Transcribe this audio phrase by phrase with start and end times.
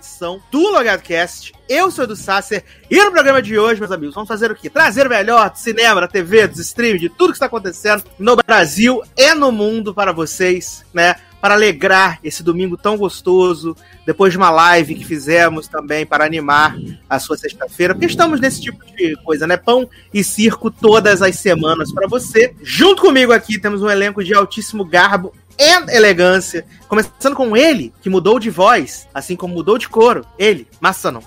[0.00, 1.52] edição do LogadoCast.
[1.68, 4.70] Eu sou do Sasser e no programa de hoje, meus amigos, vamos fazer o quê?
[4.70, 8.34] Trazer o melhor do cinema, da TV, dos streams, de tudo que está acontecendo no
[8.36, 11.14] Brasil e no mundo para vocês, né?
[11.40, 16.76] Para alegrar esse domingo tão gostoso, depois de uma live que fizemos também para animar
[17.08, 19.56] a sua sexta-feira, porque estamos nesse tipo de coisa, né?
[19.56, 22.54] Pão e circo todas as semanas para você.
[22.62, 26.64] Junto comigo aqui temos um elenco de altíssimo garbo e elegância.
[26.88, 30.24] Começando com ele, que mudou de voz, assim como mudou de couro.
[30.38, 31.20] Ele, Massanon.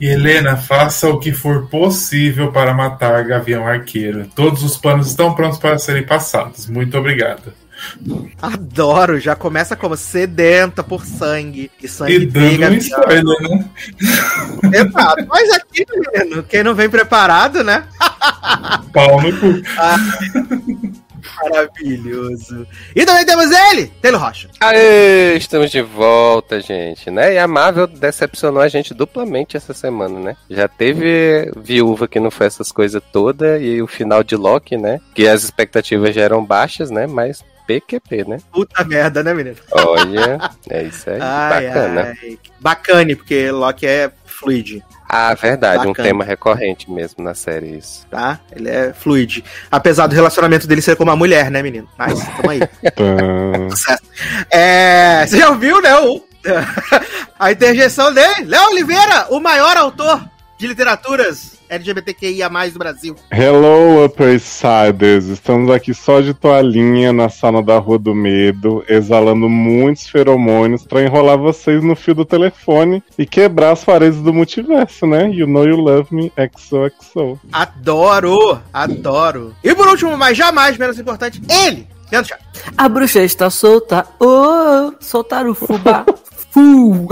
[0.00, 4.26] Helena, faça o que for possível para matar Gavião Arqueiro.
[4.34, 6.66] Todos os planos estão prontos para serem passados.
[6.68, 7.54] Muito obrigado.
[8.40, 11.70] Adoro, já começa como sedenta por sangue.
[11.82, 13.64] E sangue e dando um spoiler, né?
[14.72, 15.26] Exato.
[15.28, 17.84] Mas aqui, menino, quem não vem preparado, né?
[18.92, 19.62] Pau no cu.
[19.78, 19.96] Ah,
[21.42, 22.66] maravilhoso.
[22.94, 24.48] E também temos ele, Taylor Rocha.
[24.60, 27.34] Aê, estamos de volta, gente, né?
[27.34, 30.36] E a Marvel decepcionou a gente duplamente essa semana, né?
[30.48, 35.00] Já teve Viúva que não foi essas coisas todas e o final de Loki, né?
[35.14, 37.06] Que as expectativas já eram baixas, né?
[37.06, 38.38] Mas PQP, né?
[38.52, 39.56] Puta merda, né, menino?
[39.72, 40.38] Olha,
[40.68, 41.18] é isso aí.
[41.20, 42.16] Ai, bacana.
[42.22, 42.38] Ai.
[42.60, 44.82] Bacane, porque Loki é fluid.
[45.16, 45.90] Ah, verdade, Bacana.
[45.90, 48.04] um tema recorrente mesmo na série isso.
[48.10, 48.40] Tá?
[48.50, 49.44] Ele é fluid.
[49.70, 51.88] Apesar do relacionamento dele ser com uma mulher, né, menino?
[51.96, 52.60] Mas, tamo aí.
[54.50, 56.20] é, você já ouviu, né, o,
[57.38, 58.46] a interjeição dele?
[58.46, 63.16] Léo Oliveira, o maior autor de literaturas LGBTQIA+, do Brasil.
[63.30, 65.26] Hello, Upper Siders.
[65.26, 71.02] Estamos aqui só de toalhinha na sala da Rua do Medo, exalando muitos feromônios para
[71.02, 75.28] enrolar vocês no fio do telefone e quebrar as paredes do multiverso, né?
[75.30, 77.40] You know you love me, XOXO.
[77.52, 79.54] Adoro, adoro.
[79.62, 81.88] E por último, mas jamais menos importante, ele,
[82.76, 86.04] A bruxa está solta, oh, soltar o fubá.
[86.52, 87.08] Fu!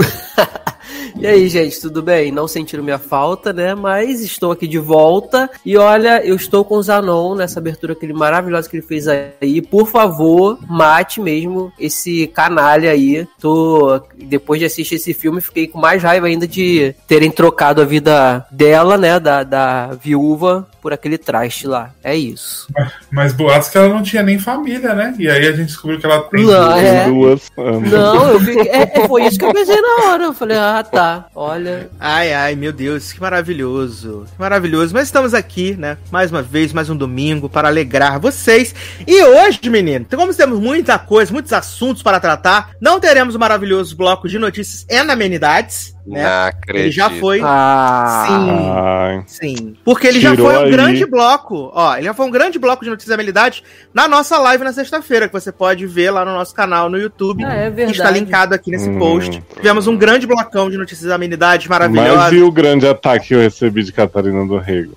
[1.19, 2.31] E aí, gente, tudo bem?
[2.31, 3.75] Não sentiram minha falta, né?
[3.75, 5.49] Mas estou aqui de volta.
[5.65, 9.61] E olha, eu estou com o Zanon nessa abertura aquele maravilhosa que ele fez aí.
[9.61, 13.27] Por favor, mate mesmo esse canalha aí.
[13.39, 17.85] Tô depois de assistir esse filme, fiquei com mais raiva ainda de terem trocado a
[17.85, 21.91] vida dela, né, da, da viúva por aquele traste lá.
[22.03, 22.67] É isso.
[22.75, 25.15] Mas, mas boatos que ela não tinha nem família, né?
[25.17, 27.05] E aí a gente descobriu que ela tem não, é...
[27.05, 27.49] duas.
[27.57, 30.23] Não, eu vi, é, é, foi isso que eu pensei na hora.
[30.25, 31.25] Eu falei, ah, tá.
[31.35, 31.89] Olha.
[31.99, 34.25] Ai, ai, meu Deus, que maravilhoso.
[34.33, 34.93] Que maravilhoso.
[34.93, 35.97] Mas estamos aqui, né?
[36.09, 38.73] Mais uma vez, mais um domingo para alegrar vocês.
[39.05, 43.95] E hoje, menino, como temos muita coisa, muitos assuntos para tratar, não teremos o maravilhoso
[43.97, 46.51] bloco de notícias e amenidades né?
[46.67, 47.41] Ele já foi.
[47.43, 48.25] Ah.
[48.27, 49.23] Sim.
[49.25, 49.75] Sim.
[49.83, 50.71] Porque ele já foi um aí.
[50.71, 51.71] grande bloco.
[51.73, 55.27] Ó, ele já foi um grande bloco de notícias habilidade na nossa live na sexta-feira,
[55.27, 57.43] que você pode ver lá no nosso canal no YouTube.
[57.45, 58.99] Ah, é que está linkado aqui nesse hum.
[58.99, 59.43] post.
[59.55, 62.15] Tivemos um grande blocão de notícias amenidades maravilhosas.
[62.15, 64.95] Mas e o grande ataque que eu recebi de Catarina do Rego?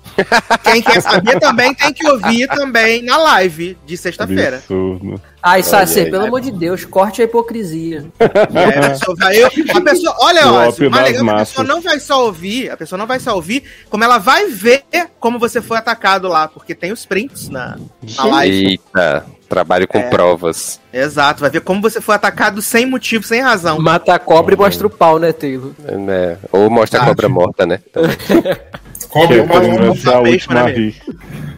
[0.63, 4.57] Quem quer saber também tem que ouvir também na live de sexta-feira.
[4.57, 5.21] Absurdo.
[5.41, 8.05] Ai, Sassi, pelo amor de Deus, corte a hipocrisia.
[8.19, 11.99] É, a pessoa vai, eu, a pessoa, olha, ó, mais legal, a pessoa não vai
[11.99, 14.83] só ouvir, a pessoa não vai só ouvir, como ela vai ver
[15.19, 17.77] como você foi atacado lá, porque tem os prints na,
[18.15, 18.67] na live.
[18.71, 20.79] Eita, trabalho com é, provas.
[20.91, 23.79] Exato, vai ver como você foi atacado sem motivo, sem razão.
[23.79, 25.71] Mata a cobra e mostra o pau, né, Taylor?
[26.09, 27.79] É, ou mostra a cobra morta, né?
[29.09, 30.11] cobra morta.
[30.11, 30.95] a última rir.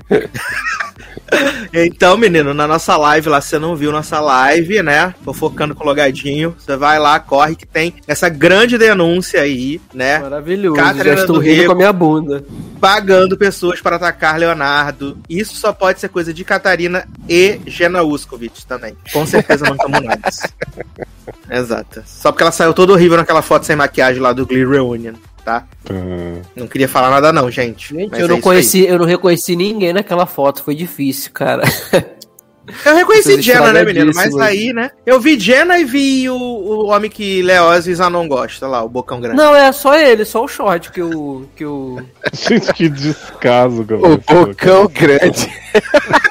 [1.72, 5.13] Então, menino, na nossa live lá, você não viu nossa live, né?
[5.24, 6.56] Fofocando com o logadinho.
[6.57, 10.19] Você vai lá, corre que tem essa grande denúncia aí, né?
[10.19, 10.75] Maravilhoso.
[10.75, 12.44] Catarina já estou rindo Rego, com a minha bunda.
[12.80, 15.18] Pagando pessoas para atacar Leonardo.
[15.30, 18.96] Isso só pode ser coisa de Catarina e Gena Uskovich também.
[19.13, 20.42] Com certeza não estamos nós.
[21.50, 22.04] Exato.
[22.06, 25.13] Só porque ela saiu toda horrível naquela foto sem maquiagem lá do Glee Reunion
[25.50, 25.66] tá?
[25.90, 26.42] Uhum.
[26.56, 27.96] Não queria falar nada não, gente.
[27.96, 31.63] gente eu não é conheci, eu não reconheci ninguém naquela foto, foi difícil, cara.
[32.86, 34.12] Eu reconheci Jenna, né, menino?
[34.13, 34.92] Mas aí, né?
[35.04, 39.19] Eu vi Jenna e vi o, o homem que Leozes não gosta lá, o bocão
[39.19, 39.38] grande.
[39.38, 41.48] Não, é só ele, só o short que o.
[41.56, 42.00] Que o...
[42.31, 44.01] Gente, que descaso, cara.
[44.01, 45.51] O bocão grande.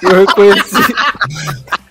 [0.00, 0.94] eu reconheci.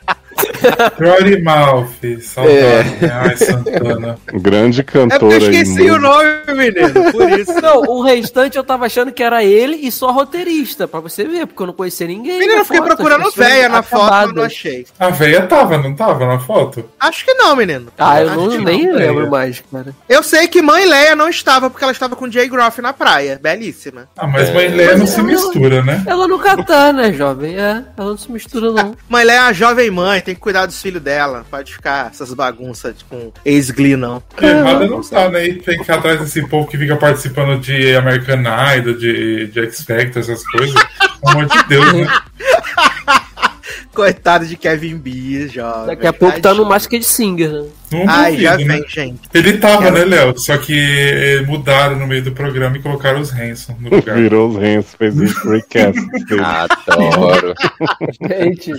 [0.99, 2.57] Rory Malfi, saudade.
[2.57, 3.11] É.
[3.11, 4.17] Ai, Santana.
[4.33, 7.53] Grande cantor é eu esqueci aí, o nome, menino, por isso.
[7.61, 11.47] Não, o restante eu tava achando que era ele e só roteirista, pra você ver,
[11.47, 12.39] porque eu não conhecia ninguém.
[12.39, 14.85] Menino, eu fiquei foto, procurando véia na foto, não achei.
[14.99, 16.85] A véia tava, não tava na foto?
[16.99, 17.87] Acho que não, menino.
[17.97, 19.29] Ah, eu não, nem não, lembro véia.
[19.29, 19.93] mais, cara.
[20.07, 23.39] Eu sei que Mãe Leia não estava, porque ela estava com Jay Groff na praia.
[23.41, 24.07] Belíssima.
[24.17, 26.03] Ah, mas Mãe Leia mas não se mistura, né?
[26.05, 27.55] Ela nunca tá, né, jovem?
[27.55, 28.95] É, ela não se mistura, não.
[29.09, 31.45] Mãe Leia é a jovem mãe, tem que cuidar dos filhos dela.
[31.49, 34.21] Pode ficar essas bagunças com ex-Glee, não.
[34.41, 35.47] Errada não tá, né?
[35.47, 38.41] E ficar atrás desse povo que fica participando de American
[38.75, 40.75] Idol, de, de X Factor, essas coisas.
[41.23, 42.07] Pelo amor de Deus, né?
[43.93, 45.87] Coitado de Kevin Bees, jovem.
[45.87, 46.65] Daqui a pouco tá no.
[46.65, 47.65] Masked Singer, né?
[47.91, 48.65] Não Ai, duvido, já né?
[48.65, 49.21] vem, gente.
[49.33, 50.37] Ele tava, Quero- né, Léo?
[50.37, 54.15] Só que eh, mudaram no meio do programa e colocaram os Hanson no lugar.
[54.17, 55.99] Virou os rens, fez um recast.
[56.87, 57.55] Adoro.
[58.21, 58.73] Gente,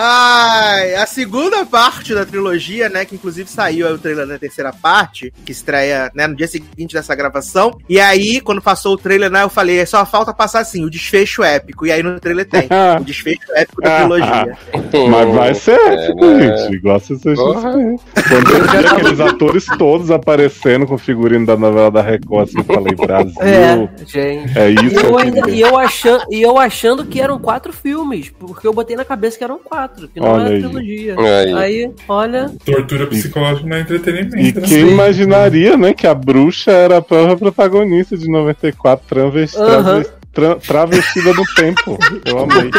[0.00, 3.04] Ai, a segunda parte da trilogia, né?
[3.04, 6.94] Que inclusive saiu aí o trailer da terceira parte, que estreia né, no dia seguinte
[6.94, 7.76] dessa gravação.
[7.88, 11.42] E aí, quando passou o trailer, né, eu falei, só falta passar assim, o desfecho
[11.42, 11.84] épico.
[11.84, 12.68] E aí no trailer tem
[13.00, 14.56] o desfecho épico da trilogia.
[15.10, 16.56] Mas vai ser épico, né?
[16.58, 16.78] gente.
[16.78, 17.60] Gosta de ser Porra.
[17.60, 18.04] suspense.
[18.28, 22.58] Quando eu vi aqueles atores todos aparecendo com o figurino da novela da Record, assim,
[22.58, 23.34] eu falei, Brasil.
[23.40, 24.58] é, gente.
[24.58, 27.38] É E isso eu, que ainda, eu e, eu achando, e eu achando que eram
[27.38, 30.62] quatro filmes, porque eu botei na cabeça que eram quatro, que não Olha era aí.
[30.62, 31.16] trilogia.
[31.18, 31.52] Aí.
[31.54, 34.36] Aí, olha, Tortura psicológica não é entretenimento.
[34.36, 34.60] E né?
[34.66, 39.82] quem imaginaria, né, que a bruxa era a própria protagonista de 94, travesti, Aham.
[39.82, 41.98] travesti- tra- travestida no tempo.
[42.24, 42.70] Eu amei.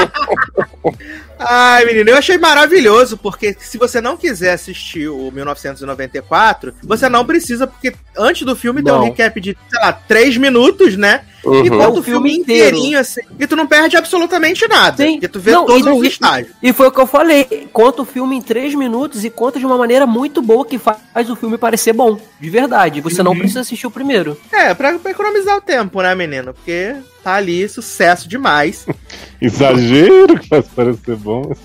[1.42, 7.26] Ai, menino, eu achei maravilhoso, porque se você não quiser assistir o 1994, você não
[7.26, 11.22] precisa, porque antes do filme tem um recap de, sei lá, três minutos, né?
[11.44, 11.70] E Uhum.
[11.70, 13.22] conta É o filme inteirinho, assim.
[13.40, 14.98] E tu não perde absolutamente nada.
[15.04, 15.14] Sim.
[15.14, 16.54] Porque tu vê Não, todos e- os estágios.
[16.62, 17.68] E foi o que eu falei.
[17.72, 21.30] Conta o filme em três minutos e conta de uma maneira muito boa que faz
[21.30, 22.20] o filme parecer bom.
[22.40, 23.00] De verdade.
[23.02, 23.38] Você não Uhum.
[23.40, 24.38] precisa assistir o primeiro.
[24.52, 26.54] É, pra, pra economizar o tempo, né, menino?
[26.54, 26.94] Porque
[27.24, 28.86] tá ali, sucesso demais.
[29.42, 31.52] Exagero que faz parecer bom.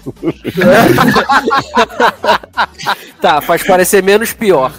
[3.20, 4.72] Tá, faz parecer menos pior.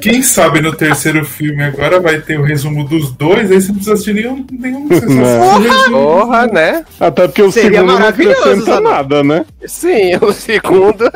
[0.00, 3.74] Quem sabe no terceiro filme agora vai ter o resumo dos dois, aí você não
[3.76, 4.33] precisa assistir nenhum.
[4.52, 5.90] Nenhum o resumo.
[5.90, 6.84] Porra, né?
[7.00, 9.44] Até porque o Seria segundo não acrescenta nada, né?
[9.66, 11.10] Sim, o segundo,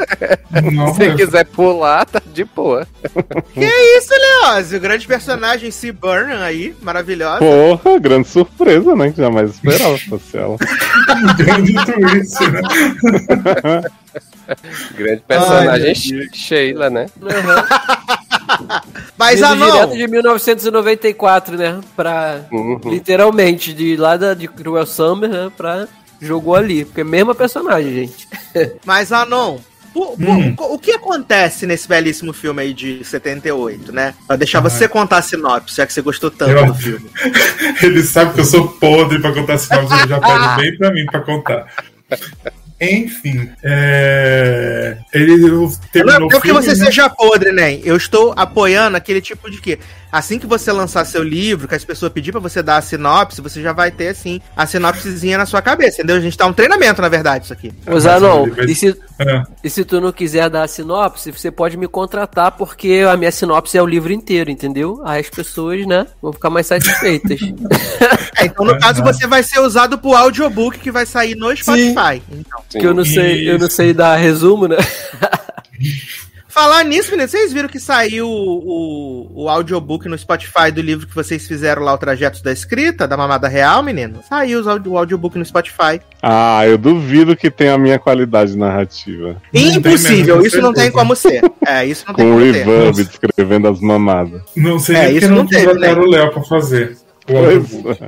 [0.72, 2.86] Não, se é- quiser pular, tá de boa.
[3.54, 3.64] que
[3.98, 4.10] isso,
[4.44, 4.72] Leoz?
[4.72, 5.92] O grande personagem C.
[5.92, 7.38] Burnham aí, maravilhosa.
[7.38, 9.10] Porra, grande surpresa, né?
[9.10, 10.56] Que jamais esperava fosse ela.
[11.36, 13.82] grande twist, né?
[14.96, 17.06] Grande personagem Ai, Sheila, né?
[19.16, 19.72] Mas ah, Vindo não.
[19.72, 21.80] direto de 1994, né?
[21.96, 22.40] Pra.
[22.52, 22.80] Uhum.
[22.86, 25.52] Literalmente, de lá da, de Cruel Summer, né?
[25.56, 25.86] Pra.
[26.20, 26.84] Jogou ali.
[26.84, 28.28] Porque é a mesma personagem, gente.
[28.84, 29.58] Mas Anon,
[29.94, 30.54] po- po- Hum.
[30.58, 34.14] o que acontece nesse belíssimo filme aí de 78, né?
[34.26, 37.08] Pra deixar você contar a sinopse, já que você gostou tanto Eu- do filme.
[37.82, 41.06] Ele sabe que eu sou podre pra contar sinopse, ele já pede bem pra mim
[41.06, 41.66] pra contar.
[42.80, 44.96] Enfim, é...
[45.12, 46.86] ele Não terminou é porque filme, você né?
[46.86, 47.74] seja podre, né?
[47.82, 49.78] Eu estou apoiando aquele tipo de que
[50.10, 53.40] assim que você lançar seu livro, que as pessoas pedir pra você dar a sinopse,
[53.40, 56.16] você já vai ter assim a sinopsezinha na sua cabeça, entendeu?
[56.16, 57.72] A gente tá um treinamento, na verdade, isso aqui.
[57.86, 61.76] Ô, Zanon, e se, Ah, e se tu não quiser dar a sinopse, você pode
[61.76, 65.00] me contratar, porque a minha sinopse é o livro inteiro, entendeu?
[65.04, 67.40] Aí as pessoas, né, vão ficar mais satisfeitas.
[68.40, 72.22] É, então, no caso, você vai ser usado pro audiobook que vai sair no Spotify.
[72.30, 72.62] Então.
[72.70, 74.76] que eu não sei, eu não sei dar resumo, né?
[76.48, 81.14] Falar nisso, menino, vocês viram que saiu o, o audiobook no Spotify do livro que
[81.14, 84.20] vocês fizeram lá, o Trajetos da Escrita, da Mamada Real, menino?
[84.28, 86.00] Saiu o audiobook no Spotify.
[86.22, 89.36] Ah, eu duvido que tenha a minha qualidade narrativa.
[89.52, 91.42] Impossível, com isso não tem como ser.
[91.66, 92.64] É, isso não tem Com o como ter.
[92.64, 94.40] reverb descrevendo as mamadas.
[94.56, 95.92] não sei É, isso não não teve, né?
[95.92, 96.96] o Léo pra fazer.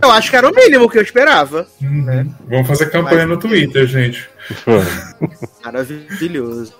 [0.02, 1.66] Eu acho que era o mínimo que eu esperava.
[1.82, 2.32] Uhum.
[2.49, 4.30] Vamos fazer campanha Mas- no Twitter, gente.
[5.64, 6.73] Maravilhoso.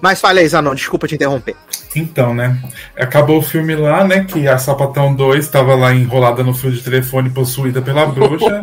[0.00, 1.54] Mas falei, Zanon, desculpa te interromper.
[1.94, 2.58] Então, né?
[2.96, 4.24] Acabou o filme lá, né?
[4.24, 8.62] Que a Sapatão 2 estava lá enrolada no fio de telefone, possuída pela bruxa.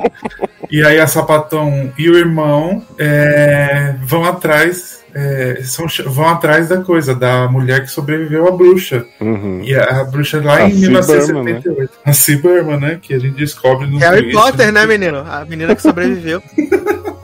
[0.69, 5.03] e aí a Sapatão e o irmão é, vão atrás.
[5.13, 9.05] é, são, vão atrás da coisa, da mulher que sobreviveu à bruxa.
[9.19, 9.61] Uhum.
[9.63, 11.93] E a, a bruxa lá A em Sea 1978.
[12.03, 12.99] A Sea Burman, né?
[13.01, 14.81] Que a gente descobre no Harry Potter, né?
[14.81, 15.19] né, menino?
[15.19, 16.41] A menina que sobreviveu.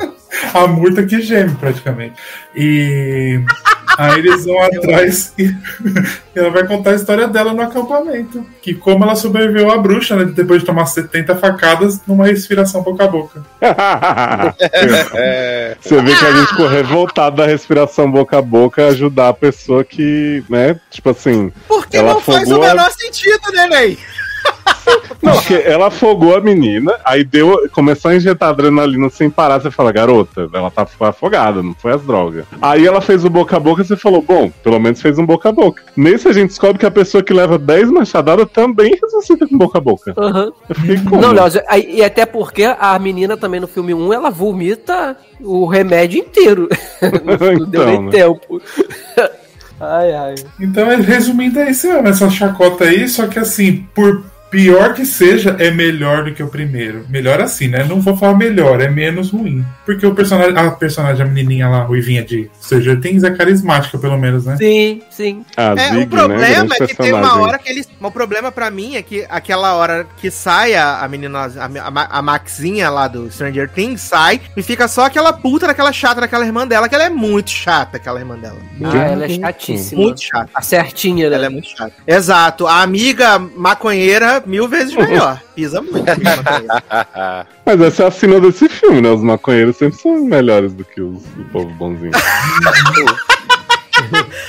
[0.64, 2.16] A murta que geme, praticamente.
[2.56, 3.42] E
[3.98, 5.54] Aí eles vão atrás e
[6.36, 8.46] ela vai contar a história dela no acampamento.
[8.62, 10.26] Que como ela sobreviveu à bruxa, né?
[10.26, 13.44] Depois de tomar 70 facadas numa respiração boca a boca.
[15.14, 19.34] É, Você vê que a gente ficou revoltado da respiração boca a boca ajudar a
[19.34, 20.80] pessoa que, né?
[20.90, 21.52] Tipo assim.
[21.68, 23.98] Porque Ela não faz o menor sentido, né, Ney?
[25.22, 29.62] Não, porque ela afogou a menina, aí deu, começou a injetar adrenalina sem parar.
[29.62, 32.46] Você fala, garota, ela tá afogada, não foi as drogas.
[32.62, 35.50] Aí ela fez o boca a boca, você falou, bom, pelo menos fez um boca
[35.50, 35.84] a boca.
[35.96, 39.78] Nesse a gente descobre que a pessoa que leva 10 machadadas também ressuscita com boca
[39.78, 40.14] a boca.
[40.18, 40.52] Aham.
[40.68, 41.22] Eu fiquei como?
[41.22, 41.46] Não, Léo,
[41.88, 46.68] e até porque a menina também no filme 1, ela vomita o remédio inteiro.
[47.24, 48.12] Não deu nem Então, né?
[48.12, 48.62] tempo.
[49.80, 50.36] Ai, ai.
[50.60, 55.56] Então, resumindo, é isso mesmo, essa chacota aí, só que assim, por pior que seja,
[55.58, 57.06] é melhor do que o primeiro.
[57.10, 57.84] Melhor assim, né?
[57.86, 59.66] Não vou falar melhor, é menos ruim.
[59.86, 64.18] Porque o personagem, a personagem, a menininha lá, ruivinha de Stranger Things, é carismática, pelo
[64.18, 64.58] menos, né?
[64.58, 65.46] Sim, sim.
[65.58, 66.78] A É, Zig, o problema né?
[66.82, 67.88] é que tem uma hora que eles.
[68.00, 71.92] O problema pra mim é que aquela hora que sai a, a menina, a, a,
[71.92, 76.20] Ma- a Maxinha lá do Stranger Things, sai e fica só aquela puta daquela chata
[76.22, 78.58] daquela irmã dela, que ela é muito chata, aquela irmã dela.
[78.84, 80.02] Ah, ela é chatíssima.
[80.02, 80.50] Muito chata.
[80.54, 81.36] A certinha, né?
[81.38, 81.94] Ela é muito chata.
[82.06, 82.68] Exato.
[82.68, 85.42] A amiga maconheira, mil vezes melhor.
[85.56, 86.06] Pisa muito.
[87.66, 89.10] Mas essa é a cena desse filme, né?
[89.10, 92.12] Os maconheiros sempre são melhores do que os, o povo bonzinho.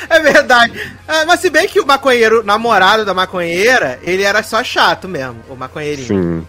[0.09, 0.73] É verdade.
[1.07, 5.37] Ah, mas se bem que o maconheiro, namorado da maconheira, ele era só chato mesmo,
[5.49, 6.07] o maconheirinho.
[6.07, 6.47] Sim.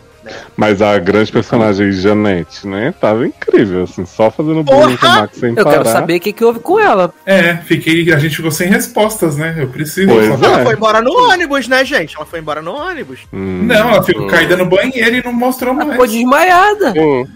[0.55, 2.93] Mas a grande personagem Janete, né?
[2.99, 5.71] Tava incrível, assim, só fazendo bullying com o Max sem Eu parar.
[5.79, 7.13] quero saber o que, que houve com ela.
[7.25, 9.55] É, fiquei, a gente ficou sem respostas, né?
[9.57, 10.45] Eu preciso Pois saber.
[10.45, 10.63] Ela É.
[10.65, 12.15] foi embora no ônibus, né, gente?
[12.15, 13.19] Ela foi embora no ônibus.
[13.33, 13.63] Hum.
[13.63, 15.91] Não, ela ficou caída no banheiro e não mostrou Ela mais.
[15.91, 16.93] ficou desmaiada.
[16.97, 17.27] hum,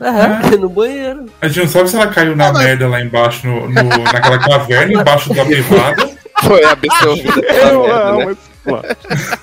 [0.54, 1.26] É, no banheiro.
[1.42, 4.40] A gente não sabe se ela caiu na mas- merda lá embaixo, no, no- naquela
[4.40, 6.10] caverna, embaixo da privada.
[6.44, 8.32] foi absorvida Eu merda, amo né?
[8.32, 8.88] esse plot.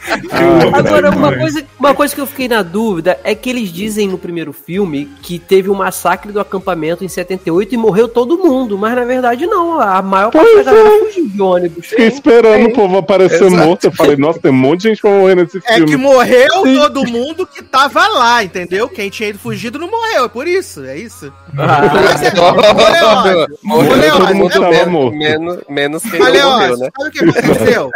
[0.73, 4.19] Agora, uma coisa, uma coisa que eu fiquei na dúvida é que eles dizem no
[4.19, 8.95] primeiro filme que teve um massacre do acampamento em 78 e morreu todo mundo, mas
[8.95, 9.81] na verdade não.
[9.81, 10.99] A maior parte Pois da galera é.
[11.01, 11.87] fugiu de ônibus.
[11.87, 12.71] Fiquei esperando Sim.
[12.71, 13.57] o povo aparecer Exato.
[13.67, 13.85] morto.
[13.85, 15.91] Eu falei, nossa, tem um monte de gente pra morrer nesse É filme.
[15.91, 18.89] que morreu todo mundo que tava lá, entendeu?
[18.89, 21.33] Quem tinha ido fugido não morreu, é por isso, é isso.
[21.57, 22.35] Ah, Mas é,
[23.63, 25.17] Morreu Leózio, todo mundo tava menos, morto.
[25.17, 26.91] menos, menos quem morreu, né?
[26.97, 27.91] sabe o que aconteceu?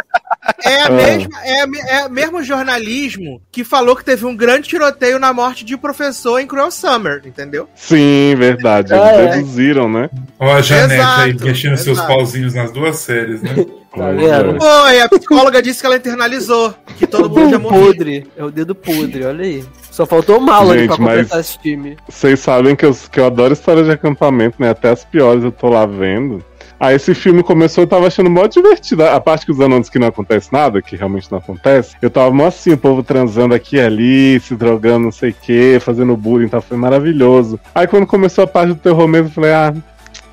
[0.63, 0.91] É, a Ah.
[0.91, 5.19] mesma, é, a me- é o mesmo jornalismo que falou que teve um grande tiroteio
[5.19, 7.67] na morte de um professor em Cruel Summer, entendeu?
[7.75, 8.93] Sim, verdade.
[8.93, 9.27] Eles Ah, é.
[9.37, 10.09] deduziram, né?
[10.39, 12.07] Ó, a Janete aí Exato, mexendo seus exato.
[12.13, 13.51] pauzinhos nas duas séries, né?
[13.89, 14.55] Tá vendo?
[14.55, 14.59] é.
[14.59, 17.85] Foi, a psicóloga disse que ela internalizou, que todo o mundo já morreu.
[17.87, 18.27] podre.
[18.37, 19.65] É o dedo podre, olha aí.
[19.89, 20.39] Só faltou o
[20.73, 21.97] Gente, pra completar esse time.
[22.07, 24.69] Vocês sabem que eu, que eu adoro história de acampamento, né?
[24.69, 26.45] Até as piores eu tô lá vendo.
[26.79, 29.03] Aí esse filme começou, eu tava achando mó divertido.
[29.03, 32.31] A parte que os anões que não acontece nada, que realmente não acontece, eu tava
[32.31, 36.15] mó assim, o povo transando aqui e ali, se drogando, não sei o que, fazendo
[36.15, 36.61] bullying, tá?
[36.61, 37.59] Foi maravilhoso.
[37.75, 39.73] Aí quando começou a parte do terror mesmo, eu falei, ah,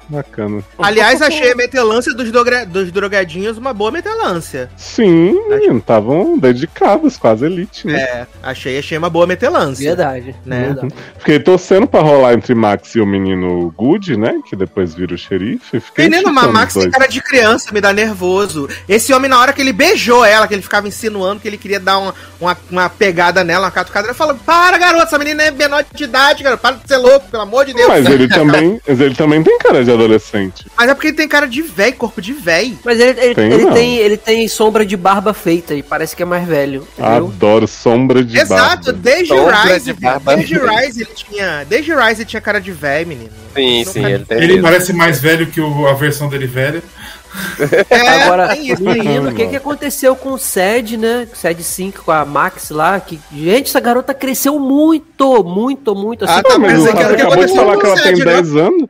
[0.09, 0.63] bacana.
[0.79, 4.71] Aliás, achei a metelância dos, dogra- dos drogadinhos uma boa metelância.
[4.77, 5.37] Sim,
[5.77, 8.01] estavam dedicados, quase elite, né?
[8.01, 9.89] É, achei, achei uma boa metelância.
[9.89, 10.35] Verdade.
[10.45, 10.67] Né?
[10.67, 10.95] verdade.
[11.19, 14.41] Fiquei torcendo pra rolar entre Max e o menino Good, né?
[14.49, 15.81] Que depois vira o xerife.
[15.81, 18.69] Fiquei Menino, mas Max tem cara de criança, me dá nervoso.
[18.89, 21.81] Esse homem, na hora que ele beijou ela, que ele ficava insinuando que ele queria
[21.81, 25.51] dar uma, uma, uma pegada nela, uma catucada, ele falou: Para, garoto, essa menina é
[25.51, 27.89] menor de idade, cara, para de ser louco, pelo amor de Deus.
[27.89, 30.67] Mas ele também, mas ele também tem cara de adolescente.
[30.77, 32.77] Mas é porque ele tem cara de véi, corpo de véi.
[32.85, 36.23] Mas ele, ele, Tem ele tem, ele tem sombra de barba feita e parece que
[36.23, 36.87] é mais velho.
[36.99, 37.27] Entendeu?
[37.27, 38.93] Adoro sombra de Exato, barba.
[38.93, 40.37] desde Sombra Rise, de barba.
[40.37, 43.31] desde Rise ele tinha, desde Rise ele tinha cara de véi, menino.
[43.55, 44.63] Sim, sim, ele tem Ele mesmo.
[44.63, 46.83] parece mais velho que o- a versão dele velha.
[47.91, 48.99] É, Agora, tem isso aí.
[48.99, 51.27] menino, o que, que aconteceu com o Sed, né?
[51.35, 52.99] Sed 5 com a Max lá.
[53.01, 56.25] Que, gente, essa garota cresceu muito, muito, muito.
[56.25, 58.33] Assim, Ah, tá, Ah, mas o que acabou de falar que ela tem Sed, né?
[58.35, 58.89] 10 anos.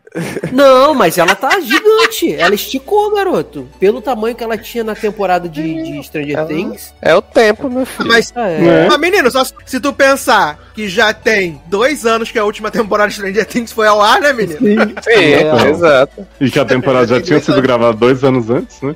[0.53, 2.35] Não, mas ela tá gigante.
[2.35, 3.69] Ela esticou, garoto.
[3.79, 6.95] Pelo tamanho que ela tinha na temporada de, de Stranger Ela- Things.
[7.03, 8.09] É o tempo, meu filho.
[8.09, 8.59] Mas, Ah, é.
[8.59, 8.87] Né?
[8.89, 13.09] mas, menino, só se tu pensar que já tem dois anos que a última temporada
[13.09, 14.59] de Stranger Things foi ao ar, né, menino?
[15.03, 15.69] Sim, É.
[15.71, 16.27] exato.
[16.41, 18.95] E que a temporada já tinha sido gravada dois anos antes, né?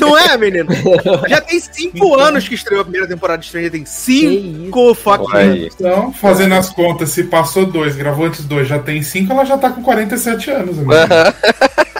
[0.00, 0.68] Não é, menino?
[1.28, 3.88] Já tem cinco anos que estreou a primeira temporada de Stranger Things.
[3.90, 5.54] Cinco fucking Olha anos.
[5.58, 5.70] aí.
[5.74, 9.58] Então, fazendo as contas, se passou dois, gravou antes dois, já tem cinco, ela já
[9.58, 10.78] tá com 47 anos.
[10.78, 10.92] amigo.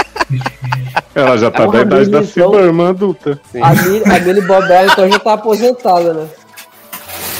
[1.14, 3.38] Ela já tá da idade da Silva, irmã adulta.
[3.50, 3.60] Sim.
[3.60, 6.26] A Millie, a Millie Bob Brown, então já tá aposentada, né?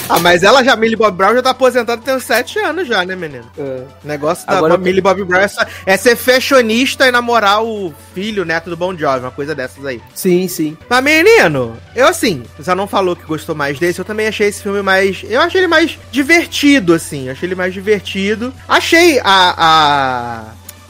[0.08, 3.04] Ah, mas ela já, Millie Bob Brown, já tá aposentada tem uns 7 anos já,
[3.04, 3.44] né, menino?
[3.58, 3.82] É.
[4.04, 7.94] O negócio da Agora Millie Bob Brown é, só- é ser fashionista e namorar o
[8.14, 10.02] filho, neto do Bon Jovi, uma coisa dessas aí.
[10.14, 10.76] Sim, sim.
[10.88, 14.62] Mas, menino, eu assim, você não falou que gostou mais desse, eu também achei esse
[14.62, 15.24] filme mais.
[15.28, 17.28] Eu achei ele mais divertido, assim.
[17.30, 18.52] Achei ele mais divertido.
[18.68, 19.54] Achei a.
[19.56, 20.44] a...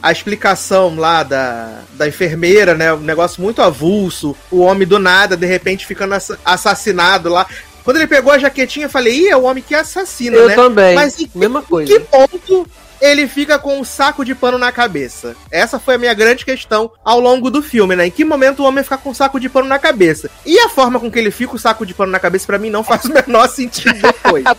[0.05, 2.91] A explicação lá da, da enfermeira, né?
[2.93, 4.35] Um negócio muito avulso.
[4.51, 7.47] O homem do nada, de repente, ficando ass- assassinado lá.
[7.83, 10.55] Quando ele pegou a jaquetinha, eu falei, ih, é o homem que assassina, Eu né?
[10.55, 10.95] também.
[10.95, 11.99] Mas em Mesma que coisa.
[12.01, 12.67] ponto
[13.01, 15.35] ele fica com um saco de pano na cabeça?
[15.51, 18.07] Essa foi a minha grande questão ao longo do filme, né?
[18.07, 20.31] Em que momento o homem fica com um saco de pano na cabeça?
[20.45, 22.69] E a forma com que ele fica o saco de pano na cabeça, pra mim,
[22.69, 24.45] não faz o menor sentido depois.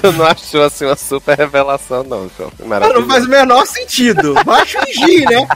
[0.00, 2.52] Tu não achou assim uma super revelação, não, João?
[2.64, 3.00] Maravilhoso.
[3.00, 4.34] não faz o menor sentido.
[4.46, 5.48] Vai fingir, né?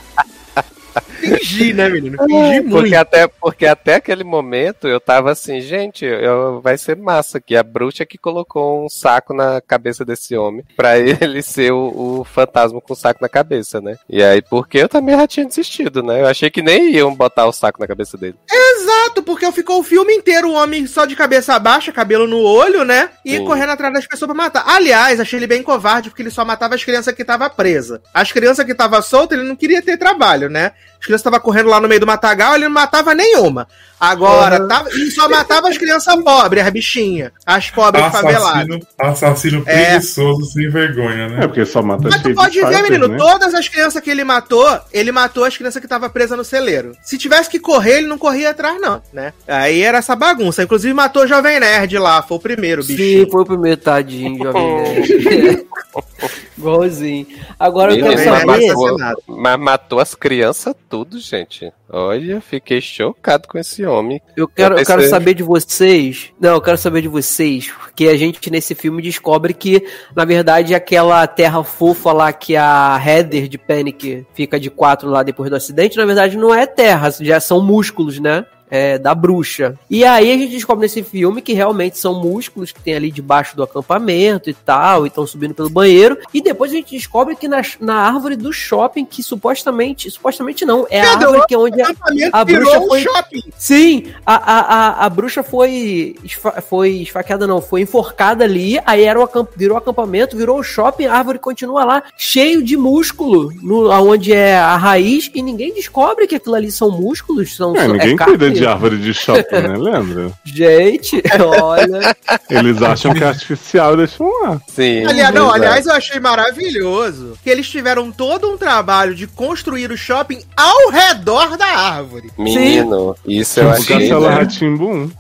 [1.00, 2.18] Fingir, né, menino?
[2.18, 2.70] Fingir muito.
[2.70, 7.56] Porque até, porque até aquele momento eu tava assim, gente, eu, vai ser massa que
[7.56, 12.24] a bruxa que colocou um saco na cabeça desse homem pra ele ser o, o
[12.24, 13.96] fantasma com o saco na cabeça, né?
[14.08, 16.20] E aí, porque eu também já tinha desistido, né?
[16.22, 18.36] Eu achei que nem iam botar o saco na cabeça dele.
[18.50, 22.84] Exato, porque ficou o filme inteiro o homem só de cabeça baixa, cabelo no olho,
[22.84, 23.10] né?
[23.24, 23.44] E Sim.
[23.44, 24.64] correndo atrás das pessoas pra matar.
[24.66, 28.00] Aliás, achei ele bem covarde, porque ele só matava as crianças que estavam presas.
[28.12, 30.72] As crianças que estavam soltas, ele não queria ter trabalho, né?
[30.98, 33.68] As crianças estavam correndo lá no meio do matagal, ele não matava nenhuma.
[34.00, 34.68] Agora, Uhum.
[34.68, 37.30] tava, e só matava as crianças pobres, as bichinhas.
[37.44, 38.44] As pobres faveladas.
[38.54, 39.84] Assassino, assassino É.
[39.90, 41.44] preguiçoso sem vergonha, né?
[41.44, 43.16] É, porque só mata Mas tu pode ver, menino, né?
[43.18, 46.92] todas as crianças que ele matou, ele matou as crianças que estavam presas no celeiro.
[47.02, 49.32] Se tivesse que correr, ele não corria atrás, não, né?
[49.46, 50.62] Aí era essa bagunça.
[50.62, 52.96] Inclusive matou o Jovem Nerd lá, foi o primeiro, bicho.
[53.02, 55.66] Sim, foi o primeiro tadinho, jovem nerd.
[56.56, 57.26] Igualzinho.
[57.58, 58.66] Agora eu Meu quero Deus, mas saber.
[58.68, 61.72] matou- matou, mas matou as crianças tudo, gente.
[61.90, 64.20] Olha, fiquei chocado com esse homem.
[64.36, 66.32] Eu quero, Eu eu quero saber de vocês.
[66.40, 70.74] Não, eu quero saber de vocês, porque a gente nesse filme descobre que, na verdade,
[70.74, 75.56] aquela terra fofa lá que a Heather de Panic fica de quatro lá depois do
[75.56, 78.44] acidente, na verdade não é terra, já são músculos, né?
[78.76, 79.76] É, da bruxa.
[79.88, 83.54] E aí a gente descobre nesse filme que realmente são músculos que tem ali debaixo
[83.56, 86.18] do acampamento e tal, e estão subindo pelo banheiro.
[86.34, 90.10] E depois a gente descobre que na, na árvore do shopping, que supostamente.
[90.10, 92.80] Supostamente não, é a Pedro, árvore que é onde O a, acampamento a virou bruxa
[92.80, 93.42] um foi- shopping.
[93.56, 94.60] Sim, a, a,
[95.02, 99.48] a, a bruxa foi, esfa- foi esfaqueada, não, foi enforcada ali, aí era o acamp,
[99.56, 104.56] virou acampamento, virou o shopping, a árvore continua lá, cheio de músculo, no, onde é
[104.56, 108.32] a raiz, e ninguém descobre que aquilo ali são músculos, são É, são- ninguém carne.
[108.36, 109.76] cuida de árvore de shopping, né?
[109.76, 110.32] Lembra?
[110.44, 111.22] Gente,
[111.62, 112.16] olha.
[112.48, 114.60] Eles acham que é artificial e deixam lá.
[114.74, 115.04] Sim.
[115.06, 119.96] Aliás, não, aliás, eu achei maravilhoso que eles tiveram todo um trabalho de construir o
[119.98, 122.30] shopping ao redor da árvore.
[122.38, 123.98] Menino, isso eu O achei.
[123.98, 124.34] Castelo Né?
[124.34, 125.10] Ratimbum.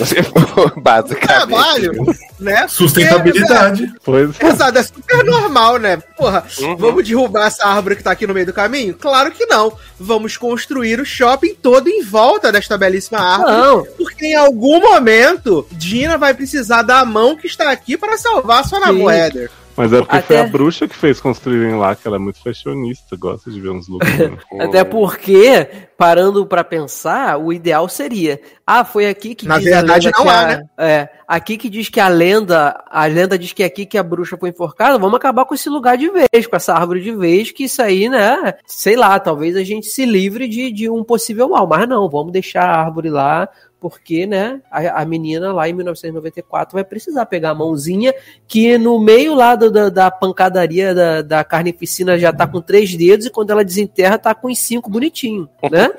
[0.76, 1.26] Basicamente.
[1.26, 1.92] Trabalho,
[2.38, 2.66] né?
[2.68, 3.92] Sustentabilidade.
[4.04, 4.46] Pois é.
[4.46, 5.98] Exato, é super normal, né?
[6.16, 6.76] Porra, Uhum.
[6.76, 8.94] vamos derrubar essa árvore que tá aqui no meio do caminho?
[8.94, 9.72] Claro que não.
[9.98, 13.52] Vamos construir o shopping todo em volta desta belíssima árvore.
[13.52, 18.64] Não, Porque em algum momento, Dina vai precisar da mão que está aqui para salvar
[18.64, 19.50] sua namorada.
[19.76, 22.42] Mas é porque Até- foi a bruxa que fez construírem lá, que ela é muito
[22.42, 24.08] fashionista, gosta de ver uns looks.
[24.60, 30.28] até porque, parando pra pensar, o ideal seria, ah, foi aqui que Na verdade, não
[30.28, 30.62] há, a- né?
[30.76, 34.02] É, aqui que diz que a lenda, a lenda diz que é aqui que a
[34.02, 37.50] bruxa foi enforcada, vamos acabar com esse lugar de vez, com essa árvore de vez,
[37.50, 41.48] que isso aí, né, sei lá, talvez a gente se livre de, de um possível
[41.48, 43.48] mal, mas não, vamos deixar a árvore lá,
[43.80, 48.12] porque, né, a, a menina lá em 1994 vai precisar pegar a mãozinha,
[48.46, 52.94] que no meio lá do- da, da pancadaria da, da carnificina já tá com três
[52.94, 55.90] dedos, e quando ela desenterra tá com os cinco bonitinho, né?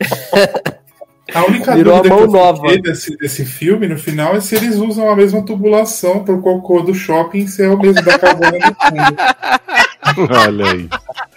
[1.34, 2.78] A única Virou a dúvida mão que eu nova.
[2.78, 6.94] desse, desse filme, no final, é se eles usam a mesma tubulação pro cocô do
[6.94, 9.16] shopping ser o mesmo da cabana do fundo.
[10.46, 10.88] Olha aí.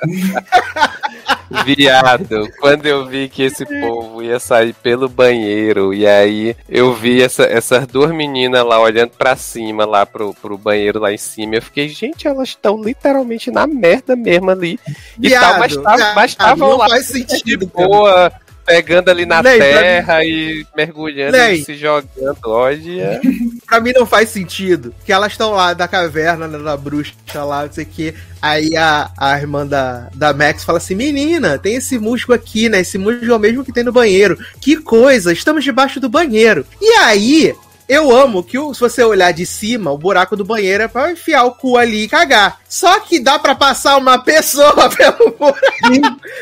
[1.66, 7.22] Viado, quando eu vi que esse povo ia sair pelo banheiro, e aí eu vi
[7.24, 11.56] essa- essas duas meninas lá olhando pra cima, lá pro, pro banheiro lá em cima,
[11.56, 14.80] eu fiquei, gente, elas estão literalmente na merda mesmo ali.
[15.20, 17.66] E tal, mas Viado, tavam- viado, mas estavam não lá faz de sentido.
[17.74, 18.32] boa,
[18.70, 21.56] pegando ali na pra terra e mergulhando Ney.
[21.56, 22.38] e se jogando.
[22.46, 23.20] Olha.
[23.66, 24.94] Pra mim não faz sentido.
[25.04, 28.14] Que elas estão lá da caverna, né, da bruxa lá, não sei o quê.
[28.40, 32.82] Aí a, a irmã da, da Max fala assim: Menina, tem esse musgo aqui, né?
[32.82, 34.38] Esse musgo é o mesmo que tem no banheiro.
[34.62, 36.66] Que coisa, estamos debaixo do banheiro.
[36.80, 37.56] E aí.
[37.90, 41.12] Eu amo que o- se você olhar de cima, o buraco do banheiro é pra
[41.12, 42.60] enfiar o cu ali e cagar.
[42.70, 45.60] Só que dá pra passar uma pessoa pelo buraco.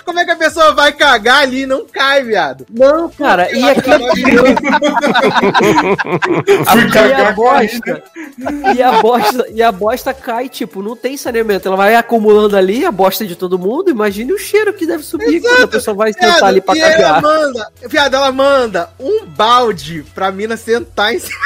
[0.05, 2.65] Como é que a pessoa vai cagar ali e não cai, viado?
[2.69, 3.89] Não, cara, e aqui
[6.65, 8.03] Fui e a cagar bosta.
[8.75, 11.67] E a bosta, e a bosta cai, tipo, não tem saneamento.
[11.67, 13.89] Ela vai acumulando ali a bosta de todo mundo.
[13.89, 16.79] Imagine o cheiro que deve subir quando a pessoa vai sentar Viado, ali pra e
[16.79, 17.21] ela cagar.
[17.21, 21.36] manda, viado, ela manda um balde pra mina sentar em cima.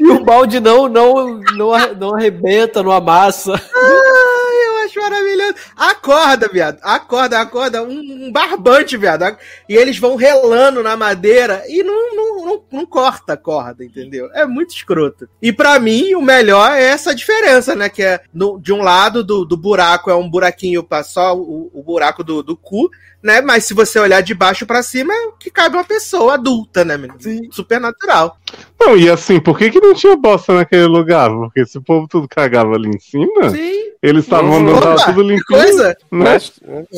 [0.00, 3.52] E o balde não, não, não, não arrebenta, não amassa.
[3.52, 5.54] Ai, eu acho maravilhoso.
[5.76, 6.78] Acorda, viado.
[6.82, 7.82] Acorda, acorda.
[7.82, 9.36] Um, um barbante, viado.
[9.68, 14.30] E eles vão relando na madeira e não, não, não, não corta a corda, entendeu?
[14.32, 15.28] É muito escroto.
[15.42, 17.90] E pra mim, o melhor é essa diferença, né?
[17.90, 21.82] Que é no- de um lado do, do buraco é um buraquinho só o, o
[21.82, 22.90] buraco do, do cu,
[23.22, 23.40] né?
[23.40, 26.84] Mas se você olhar de baixo pra cima, é o que cabe uma pessoa adulta,
[26.84, 27.18] né, menino?
[27.52, 28.36] Super natural.
[28.80, 31.30] Não, e assim, por que, que não tinha bosta naquele lugar?
[31.30, 33.90] Porque se o povo tudo cagava ali em cima, Sim.
[34.02, 35.44] eles estavam andando, Opa, tava tudo Que limpinho.
[35.46, 35.88] coisa.
[35.88, 35.94] Né?
[36.10, 36.52] Mas,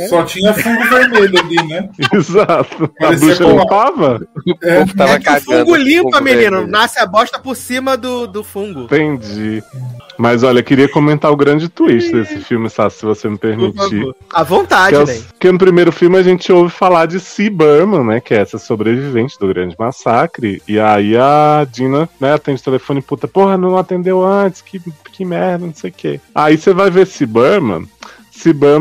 [0.09, 1.89] Só tinha fungo vermelho ali, né?
[2.15, 2.91] Exato.
[3.01, 4.21] A bruxa limpava?
[4.47, 5.45] o povo tava É que o cagando.
[5.45, 6.41] fungo limpa, fungo menino.
[6.51, 6.67] vermelho.
[6.69, 8.83] Nasce a bosta por cima do, do fungo.
[8.85, 9.63] Entendi.
[10.17, 13.77] Mas olha, queria comentar o grande twist desse filme, Sassi, se você me Por permitir.
[14.01, 14.17] favor.
[14.33, 15.23] À vontade, Que, é o- né?
[15.41, 17.19] que no primeiro filme a gente ouve falar de
[17.51, 18.21] Burman, né?
[18.21, 20.63] Que é essa sobrevivente do grande massacre.
[20.67, 24.81] E aí a Dina, né, atende o telefone puta, porra, não atendeu antes, que,
[25.13, 26.21] que merda, não sei o quê.
[26.35, 27.89] Aí você vai ver Sea Burman.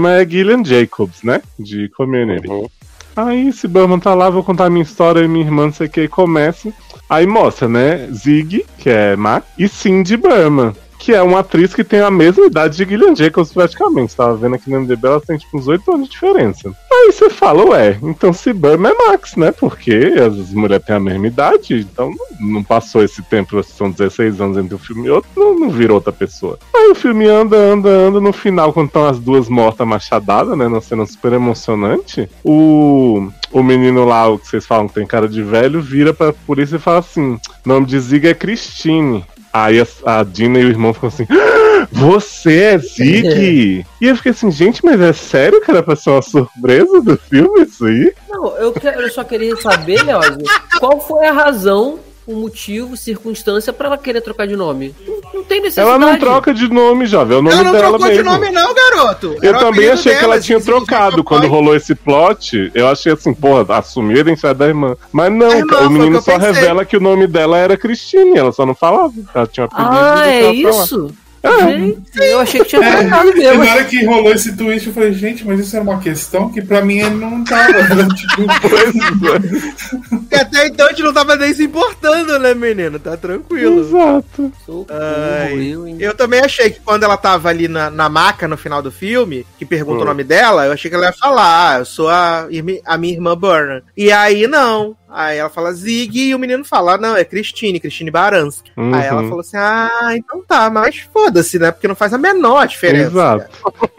[0.10, 1.42] É Gillian Jacobs, né?
[1.60, 2.48] De Community.
[2.48, 2.68] Uhum.
[3.16, 6.02] Aí Burman tá lá, vou contar minha história e minha irmã, não sei o que,
[6.02, 6.72] e começa.
[7.10, 8.08] Aí mostra, né?
[8.12, 10.74] Zig, que é Mac, e Cindy Burman.
[11.04, 14.16] Que é uma atriz que tem a mesma idade de Gillian Jacobs praticamente.
[14.16, 16.72] Tava vendo aqui no MDB, ela tem tipo uns 8 anos de diferença.
[16.94, 19.52] Aí você fala, ué, então se Burma é Max, né?
[19.52, 24.58] Porque as mulheres têm a mesma idade, então não- passou esse tempo, são 16 anos
[24.58, 26.60] entre um filme e outro, não, não virou outra pessoa.
[26.76, 30.68] Aí o filme anda, anda, anda, no final, quando estão as duas mortas machadadas, né?
[30.68, 35.28] Numa cena super emocionante, o, o menino lá, o que vocês falam que tem cara
[35.28, 39.26] de velho, vira pra polícia e fala assim: nome de Zig é Christine.
[39.54, 43.86] Aí a, a Dina e o irmão ficam assim: "Ah, Você é Zig?
[44.02, 47.18] e eu fiquei assim, gente, mas é sério que era pra ser uma surpresa do
[47.18, 48.14] filme isso aí?
[48.30, 50.38] Não, eu, que- eu só queria saber, Leózio,
[50.80, 54.96] qual foi a razão, o motivo, circunstância pra ela querer trocar de nome?
[55.06, 55.90] Não, não tem necessidade.
[55.90, 58.24] Ela não troca de nome, jovem, é o nome Ela não dela trocou mesmo.
[58.24, 59.36] de nome, não, garoto.
[59.42, 61.24] Eu Era também achei que dela, ela tinha trocado.
[61.24, 64.96] Quando rolou esse plot, eu achei assim, porra, assumir a identidade da irmã.
[65.12, 66.54] Mas não, irmã, o menino que só pensei.
[66.54, 69.14] revela que o nome dela era Cristine, ela só não falava.
[69.34, 71.12] Ela tinha um apelido Ah, é isso?
[71.44, 71.72] É.
[71.72, 73.64] Gente, eu achei que tinha É, trocado E mesmo.
[73.64, 76.62] na hora que rolou esse twist, eu falei, gente, mas isso era uma questão que
[76.62, 77.78] pra mim ele não tava.
[77.78, 78.42] Era, tipo,
[80.10, 83.00] Porque até então a gente não tava nem se importando, né, menino?
[83.00, 83.82] Tá tranquilo.
[83.82, 84.52] Exato.
[84.90, 88.92] Ai, eu, também achei que quando ela tava ali na, na maca no final do
[88.92, 90.04] filme, que pergunta Hum.
[90.04, 92.48] o nome dela, eu achei que ela ia falar, ah, eu sou a,
[92.86, 93.84] a minha irmã Burner.
[93.98, 94.96] E aí não.
[95.14, 98.72] Aí ela fala Zig e o menino fala, ah, não, é Cristine, Cristine Baranski.
[98.78, 98.94] Uhum.
[98.96, 101.70] Aí ela falou assim, ah, então tá, mas foda-se, né?
[101.70, 103.08] Porque não faz a menor diferença.
[103.08, 103.50] Exato.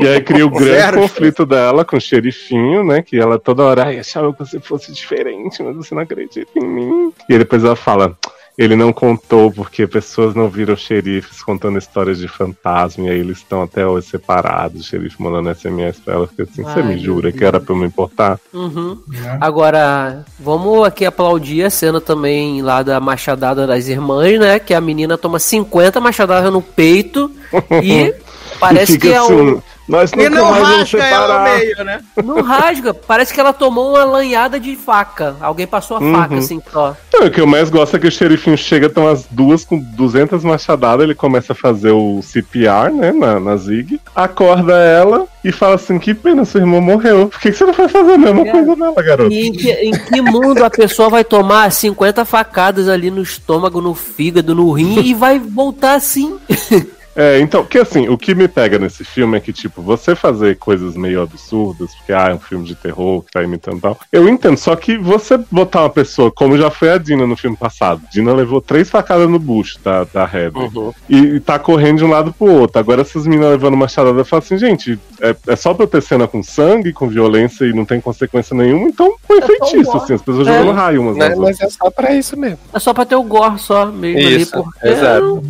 [0.00, 3.02] E aí cria o grande conflito dela com o xerifinho, né?
[3.02, 6.64] Que ela toda hora ai, achava que você fosse diferente, mas você não acredita em
[6.64, 7.12] mim.
[7.28, 8.16] E aí depois ela fala.
[8.56, 13.38] Ele não contou porque pessoas não viram xerifes contando histórias de fantasma e aí eles
[13.38, 14.82] estão até hoje separados.
[14.82, 16.26] O xerife mandando SMS pra ela.
[16.26, 17.48] Fica assim: Você me jura que Deus.
[17.48, 18.38] era pra eu me importar?
[18.52, 18.98] Uhum.
[19.08, 19.38] né?
[19.40, 24.58] Agora, vamos aqui aplaudir a cena também lá da machadada das irmãs, né?
[24.58, 27.30] Que a menina toma 50 machadadas no peito
[27.82, 28.14] e
[28.60, 29.62] parece e que é um.
[29.88, 32.00] Nós E não rasga ela no meio, né?
[32.24, 35.36] Não rasga, parece que ela tomou uma lanhada de faca.
[35.40, 36.12] Alguém passou a Uhum.
[36.14, 36.92] faca assim, ó.
[37.12, 39.78] Não, o que eu mais gosto é que o xerifinho chega, estão as duas com
[39.78, 45.50] 200 machadadas, ele começa a fazer o CPR, né, na, na Zig, acorda ela e
[45.50, 47.28] fala assim, que pena, seu irmão morreu.
[47.28, 48.50] Por que, que você não vai fazer a mesma É.
[48.52, 49.32] coisa nela, garoto?
[49.32, 53.80] E em que, em que mundo a pessoa vai tomar 50 facadas ali no estômago,
[53.80, 56.38] no fígado, no rim e vai voltar assim?
[57.14, 60.56] É, então, que assim, o que me pega nesse filme é que, tipo, você fazer
[60.56, 63.98] coisas meio absurdas, porque, ah, é um filme de terror que tá imitando e tal,
[64.10, 67.56] eu entendo, só que você botar uma pessoa, como já foi a Dina no filme
[67.56, 70.92] passado, Dina levou três facadas no bucho da, da Heather, Uhum.
[71.08, 72.78] e, e tá correndo de um lado pro outro.
[72.78, 75.88] Agora essas meninas levando uma charada, eu falo assim, gente, é, é só pra eu
[75.88, 79.98] ter cena com sangue, com violência e não tem consequência nenhuma, então foi feitiço, gore.
[80.04, 80.58] assim, as pessoas É.
[80.58, 82.58] jogando raio umas Né, nas Mas é só pra isso mesmo.
[82.72, 85.42] É só pra ter o gore só mesmo Isso, ali, porque exato.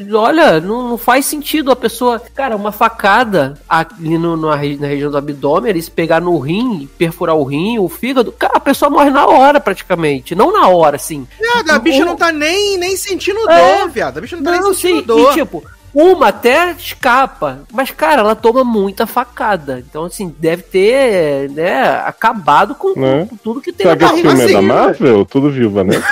[0.00, 2.20] não- olha, não, não faz sentido a pessoa.
[2.34, 7.34] Cara, uma facada ali no, na, na região do abdômen, eles pegar no rim, perfurar
[7.34, 10.34] o rim, o fígado, cara, a pessoa morre na hora praticamente.
[10.34, 11.26] Não na hora, assim.
[11.38, 13.88] Viado, a bicha não tá nem, nem sentindo dor, É.
[13.88, 14.18] viado.
[14.18, 15.32] A bicha não tá Não, nem sentindo sim, dor.
[15.32, 19.80] e tipo, uma até escapa, mas cara, ela toma muita facada.
[19.80, 23.26] Então, assim, deve ter, né, acabado com, Né?
[23.28, 24.28] com tudo que tem que na esse barriga.
[24.30, 25.24] filme é da assim, Marvel?
[25.24, 25.94] Tudo viúva, né?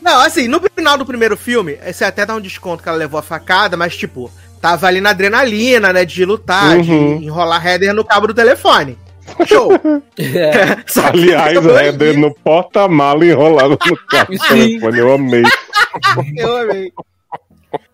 [0.00, 3.18] Não, assim, no final do primeiro filme, você até dá um desconto que ela levou
[3.18, 6.04] a facada, mas, tipo, tava ali na adrenalina, né?
[6.04, 7.18] De lutar, Uhum.
[7.18, 8.98] de enrolar header no cabo do telefone.
[9.46, 9.70] Show!
[10.18, 10.76] É.
[11.08, 14.98] Aliás, Heather no porta-mala enrolado no carro do telefone.
[14.98, 15.42] Eu amei.
[16.36, 16.92] Eu amei.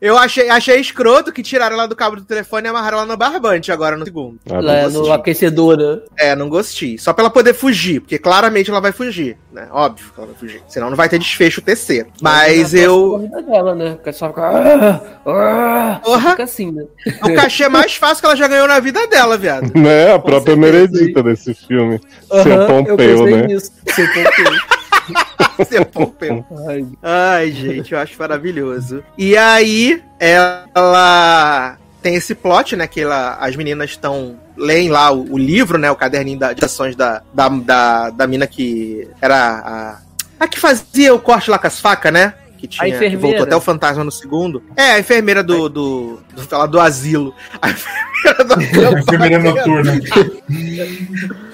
[0.00, 3.16] Eu achei, achei escroto que tiraram ela do cabo do telefone e amarraram ela no
[3.16, 4.38] barbante agora no segundo.
[4.50, 6.00] Ah, Lá é no aquecedor, né?
[6.18, 6.96] É, não gostei.
[6.98, 9.68] Só pra ela poder fugir, porque claramente ela vai fugir, né?
[9.70, 10.62] Óbvio que ela vai fugir.
[10.68, 12.08] Senão não vai ter desfecho o terceiro.
[12.22, 13.10] Mas É a eu.
[13.10, 13.90] corrida dela, né?
[13.96, 14.42] Porque só fica.
[14.46, 16.30] Ah, ah, Porra.
[16.30, 16.84] fica assim, né?
[17.24, 19.72] O cachê mais fácil que ela já ganhou na vida dela, viado.
[19.76, 20.56] Né, a própria certeza,
[20.88, 22.00] Meredita desse filme.
[22.28, 23.46] Seu Aham, eu Pompeu, pensei né?
[23.46, 23.72] nisso.
[23.94, 24.75] Seu Pompeu.
[25.92, 26.44] Pompeu.
[26.68, 29.02] Ai, Ai, gente, eu acho maravilhoso.
[29.16, 32.86] E aí, ela tem esse plot, né?
[32.86, 34.38] Que ela, as meninas estão.
[34.56, 35.90] leem lá o, o livro, né?
[35.90, 40.06] O caderninho da, de ações da, da, da, da mina que era a.
[40.38, 42.34] A que fazia o corte lá com as facas, né?
[42.58, 43.18] Que, tinha, que enfermeira.
[43.18, 44.62] voltou até o fantasma no segundo.
[44.76, 45.68] É, a enfermeira do.
[45.68, 47.34] do, do, lá do asilo.
[47.60, 48.54] A enfermeira do.
[48.96, 50.00] A enfermeira noturna.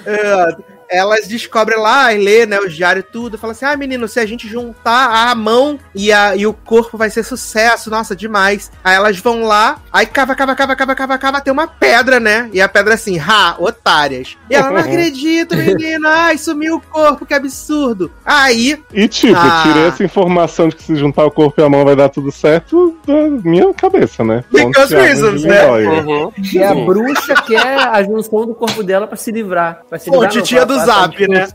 [0.05, 3.37] É, elas descobrem lá e lê, né, os diários e tudo.
[3.37, 6.97] Fala assim: ah, menino, se a gente juntar a mão e, a, e o corpo
[6.97, 8.71] vai ser sucesso, nossa, demais.
[8.83, 12.49] Aí elas vão lá, aí cava, cava, cava, cava, cava, cava, tem uma pedra, né?
[12.53, 14.37] E a pedra assim, ha, otárias.
[14.49, 18.11] E ela, não acredito, menino, ai, sumiu o corpo, que absurdo.
[18.25, 19.63] Aí, E tipo, Ah.
[19.63, 22.31] tirei essa informação de que se juntar o corpo e a mão vai dar tudo
[22.31, 24.43] certo da minha cabeça, né?
[24.51, 25.65] Because reasons, né?
[25.67, 26.31] Uhum.
[26.51, 29.81] E a bruxa quer a junção do corpo dela pra se livrar.
[29.89, 31.47] Pra se Pô, livrar, titia Zap, né?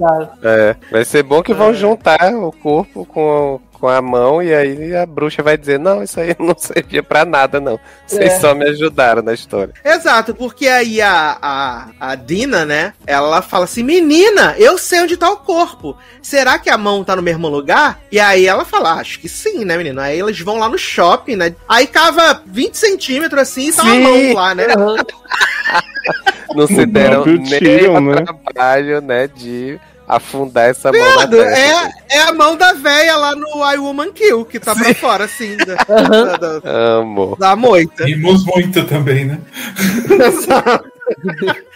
[0.42, 1.54] É, vai ser bom que É.
[1.54, 6.02] vão juntar o corpo com, com a mão e aí a bruxa vai dizer: Não,
[6.02, 7.78] isso aí não servia pra nada, não.
[8.06, 8.38] Vocês É.
[8.40, 9.72] só me ajudaram na história.
[9.84, 12.92] Exato, porque aí a, a, a Dina, né?
[13.06, 15.96] Ela fala assim: Menina, eu sei onde tá o corpo.
[16.22, 18.00] Será que a mão tá no mesmo lugar?
[18.10, 20.02] E aí ela fala: "Ah, Acho que sim, né, menina?
[20.02, 21.54] Aí eles vão lá no shopping, né?
[21.68, 24.66] Aí cava 20 centímetros assim e tá a mão lá, né?
[26.54, 28.22] Não se deram nem o né?
[28.22, 31.92] trabalho, né, de afundar essa mão terra.
[32.10, 35.24] é, é a mão da véia lá no I Woman Kill, que tá pra fora,
[35.24, 37.36] assim, da, da, da, Amo.
[37.38, 38.06] da moita.
[38.06, 39.38] Rimos muito também, né?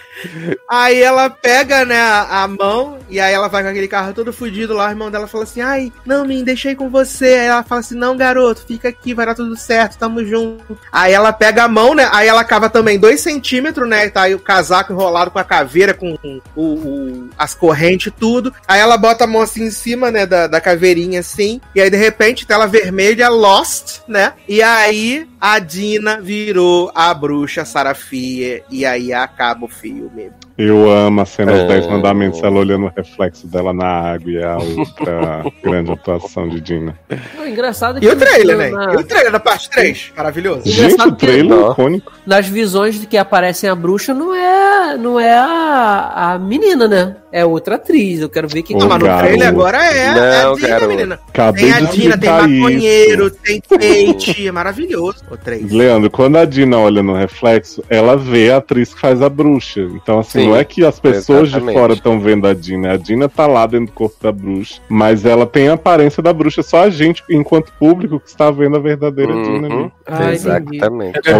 [0.68, 4.74] Aí ela pega, né, a, mão, e aí ela vai com aquele carro todo fudido
[4.74, 7.26] lá, o irmão dela fala assim, ai, não, me deixei com você.
[7.26, 10.78] Aí ela fala assim, não, garoto, fica aqui, vai dar tudo certo, tamo junto.
[10.90, 14.34] Aí ela pega a mão, né, aí ela cava também dois centímetros, né, tá aí
[14.34, 16.16] o casaco enrolado com a caveira, com
[16.56, 18.52] o, o- as correntes tudo.
[18.66, 21.90] Aí ela bota a mão assim em cima, né, da, da caveirinha assim, e aí
[21.90, 28.84] de repente tela vermelha, Lost, né, e aí a Dina virou a bruxa Sarafia, e
[28.86, 30.11] aí acaba o filme.
[30.14, 30.30] me.
[30.58, 31.66] Eu amo a cena dos Ah.
[31.66, 36.60] 10 mandamentos, ela olhando o reflexo dela na água e a outra grande atuação de
[36.60, 36.98] Dina.
[37.40, 38.70] O engraçado é que E o trailer, né?
[38.70, 40.12] na- E o trailer da parte 3?
[40.16, 40.62] Maravilhoso.
[40.66, 41.72] Gente, o que- trailer é Não.
[41.72, 42.12] icônico.
[42.26, 47.16] nas visões de que aparecem a bruxa não é não é a, a menina, né?
[47.32, 48.20] É outra atriz.
[48.20, 49.24] Eu quero ver que Não, mas no garoto.
[49.24, 50.88] trailer agora é, é a Não, Dina, garoto.
[50.90, 51.18] menina.
[51.28, 53.36] Acabei Tem a Dina, tem maconheiro, isso.
[53.42, 54.46] tem pente.
[54.48, 55.16] É maravilhoso.
[55.30, 55.72] O 3.
[55.72, 59.80] Leandro, quando a Dina olha no reflexo, ela vê a atriz que faz a bruxa.
[59.80, 61.78] Então, assim, Sim, não é que as pessoas de exatamente.
[61.78, 62.92] fora estão vendo a Dina.
[62.92, 64.80] A Dina tá lá dentro do corpo da bruxa.
[64.88, 66.62] Mas ela tem a aparência da bruxa.
[66.62, 69.82] Só a gente, enquanto público, que está vendo a verdadeira Dina Uhum.
[69.82, 69.92] ali.
[70.06, 70.32] Ah.
[70.32, 71.18] Exatamente.
[71.26, 71.32] É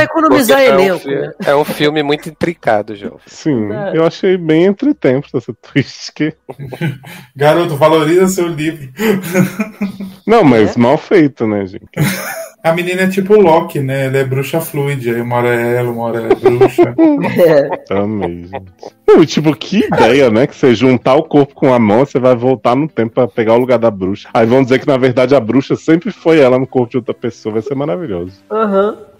[0.00, 1.32] É, economizar é um elenco, fi- né?
[1.46, 3.18] É um filme muito intricado, João.
[3.26, 3.96] Sim, É.
[3.96, 6.12] eu achei bem entre tempos essa twist.
[6.14, 6.32] Que...
[7.36, 8.88] Garoto, valoriza seu livro.
[10.26, 11.82] Não, mas mal feito, né, gente?
[12.64, 14.06] A menina é tipo Loki, né?
[14.06, 15.10] Ela é bruxa fluide.
[15.10, 16.94] Aí uma hora é ela, uma hora é bruxa.
[17.36, 17.82] É.
[18.04, 19.26] Amei, gente.
[19.26, 20.46] Tipo, que ideia, né?
[20.46, 23.54] Que você juntar o corpo com a mão, você vai voltar no tempo pra pegar
[23.54, 24.28] o lugar da bruxa.
[24.32, 27.12] Aí vão dizer que, na verdade, a bruxa sempre foi ela no corpo de outra
[27.12, 27.54] pessoa.
[27.54, 28.42] Vai ser maravilhoso.
[28.50, 28.90] Aham.
[28.90, 29.11] Uhum.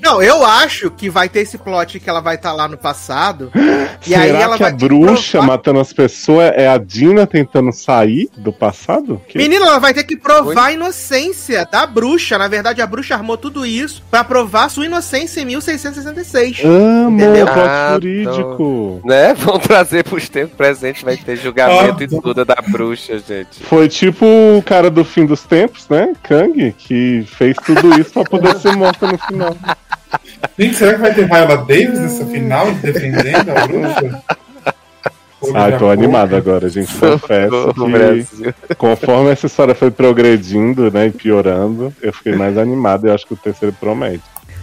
[0.00, 3.50] Não, eu acho que vai ter esse plot que ela vai estar lá no passado.
[4.06, 7.26] e Será aí ela que vai a bruxa provar- matando as pessoas é a Dina
[7.26, 9.20] tentando sair do passado?
[9.28, 12.36] Que- Menina, ela vai ter que provar a inocência da bruxa.
[12.38, 16.62] Na verdade, a bruxa armou tudo isso pra provar sua inocência em 1666.
[16.64, 17.46] Amo, Entendeu?
[17.46, 19.00] plot Ah, jurídico.
[19.04, 19.34] Né?
[19.44, 23.62] Vão trazer pros tempos presentes, vai ter julgamento Ah, e tudo da bruxa, gente.
[23.64, 26.12] Foi tipo o cara do fim dos tempos, né?
[26.22, 29.56] Kang, que fez tudo isso pra poder ser morto no final.
[30.58, 34.22] Gente, será que vai ter Viola Davis nessa final defendendo a bruxa?
[35.54, 36.90] Ah, tô animado agora, gente.
[36.94, 43.10] Confesso que conforme essa história foi progredindo, né, e piorando, eu fiquei mais animado e
[43.10, 44.22] eu acho que o terceiro promete.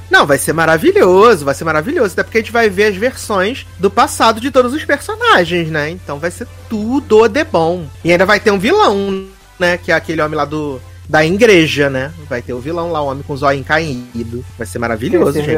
[0.10, 2.14] Não, vai ser maravilhoso, vai ser maravilhoso.
[2.14, 5.90] Até porque a gente vai ver as versões do passado de todos os personagens, né?
[5.90, 7.86] Então vai ser tudo de bom.
[8.04, 9.26] E ainda vai ter um vilão,
[9.58, 9.78] né?
[9.78, 10.82] Que é aquele homem lá do.
[11.12, 12.14] Da igreja, né?
[12.30, 14.46] Vai ter o vilão lá, o homem com o zóio caído.
[14.58, 15.58] Vai ser maravilhoso, Esse gente.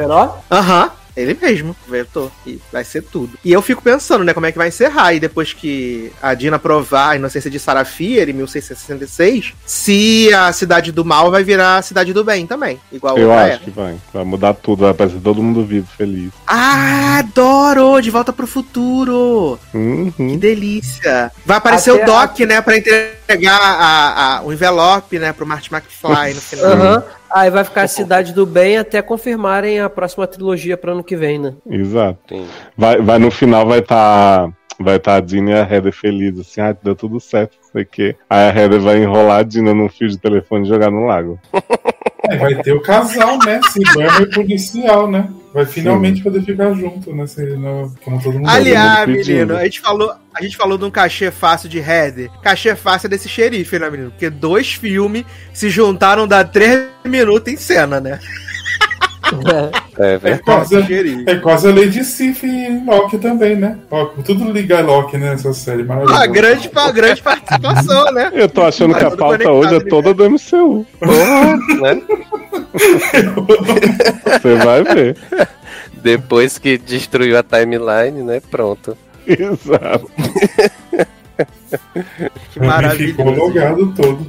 [0.50, 2.32] Aham, ele mesmo, vetou.
[2.46, 3.38] E vai ser tudo.
[3.44, 5.14] E eu fico pensando, né, como é que vai encerrar.
[5.14, 10.92] E depois que a Dina provar a inocência de Sarafir em 1666, se a cidade
[10.92, 12.80] do mal vai virar a cidade do bem também.
[12.92, 13.96] Igual Eu a acho que vai.
[14.14, 16.32] Vai mudar tudo, vai aparecer todo mundo vivo, feliz.
[16.48, 18.00] Ah, adoro!
[18.02, 19.60] De volta pro futuro!
[19.72, 20.38] Que Uhum.
[20.38, 21.32] delícia!
[21.46, 25.70] Vai aparecer Até o Doc, né, pra entregar a, a- o envelope, né, pro Marty
[25.74, 26.66] McFly no final.
[26.72, 27.04] Aham.
[27.34, 31.16] Aí vai ficar a Cidade do Bem até confirmarem a próxima trilogia para ano que
[31.16, 31.54] vem, né?
[31.68, 32.20] Exato.
[32.30, 32.46] Sim.
[32.78, 36.62] Vai, vai no final vai estar vai tá a Dina e a Heather felizes, assim,
[36.62, 38.16] ah, deu tudo certo, não sei o quê.
[38.30, 41.40] Aí a Heather vai enrolar a Dina num fio de telefone e jogar no lago.
[42.26, 43.60] É, vai ter o casal, né?
[43.64, 45.30] Ciberma e policial, né?
[45.54, 47.28] Vai finalmente poder ficar junto, né?
[47.28, 49.38] Se, no, como todo mundo Aliás, todo mundo pedindo.
[49.38, 52.32] menino, a gente falou, a gente falou de um cachê fácil de Heather.
[52.42, 54.10] Cachê fácil é desse xerife, né, menino?
[54.10, 58.20] Porque dois filmes se juntaram dá três minutos em cena, né?
[59.98, 60.44] É É verdade.
[60.44, 60.76] quase,
[61.28, 63.78] é quase a Lady Sif e Loki também, né?
[63.92, 65.84] Ó, tudo liga a Loki né, nessa série.
[65.84, 66.20] Maravilhoso.
[66.20, 68.32] Uma grande, uma grande participação, né?
[68.34, 70.86] Eu tô achando Tá que a tudo pauta hoje é né, toda do MCU.
[71.00, 72.02] Porra, né?
[74.42, 75.18] Você vai ver.
[76.02, 78.42] Depois que destruiu a timeline, né?
[78.52, 78.98] Pronto.
[79.26, 80.10] Exato.
[82.52, 83.08] Que maravilha.
[83.10, 84.26] Ficou logado todo.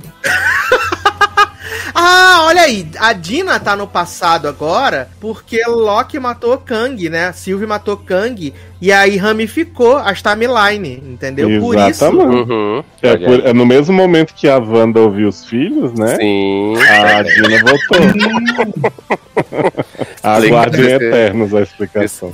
[1.97, 7.33] Ah, olha aí, a Dina tá no passado agora porque Loki matou Kang, né?
[7.33, 11.61] Sylvie matou Kang e aí ramificou as timeline, entendeu?
[11.61, 12.05] Por isso.
[12.05, 12.51] Exatamente.
[12.51, 12.83] Uhum.
[13.01, 16.17] É, por- é no mesmo momento que a Wanda ouviu os filhos, né?
[16.17, 16.75] Sim.
[16.79, 18.95] A Dina voltou.
[20.23, 22.33] Aguardem eternos a explicação.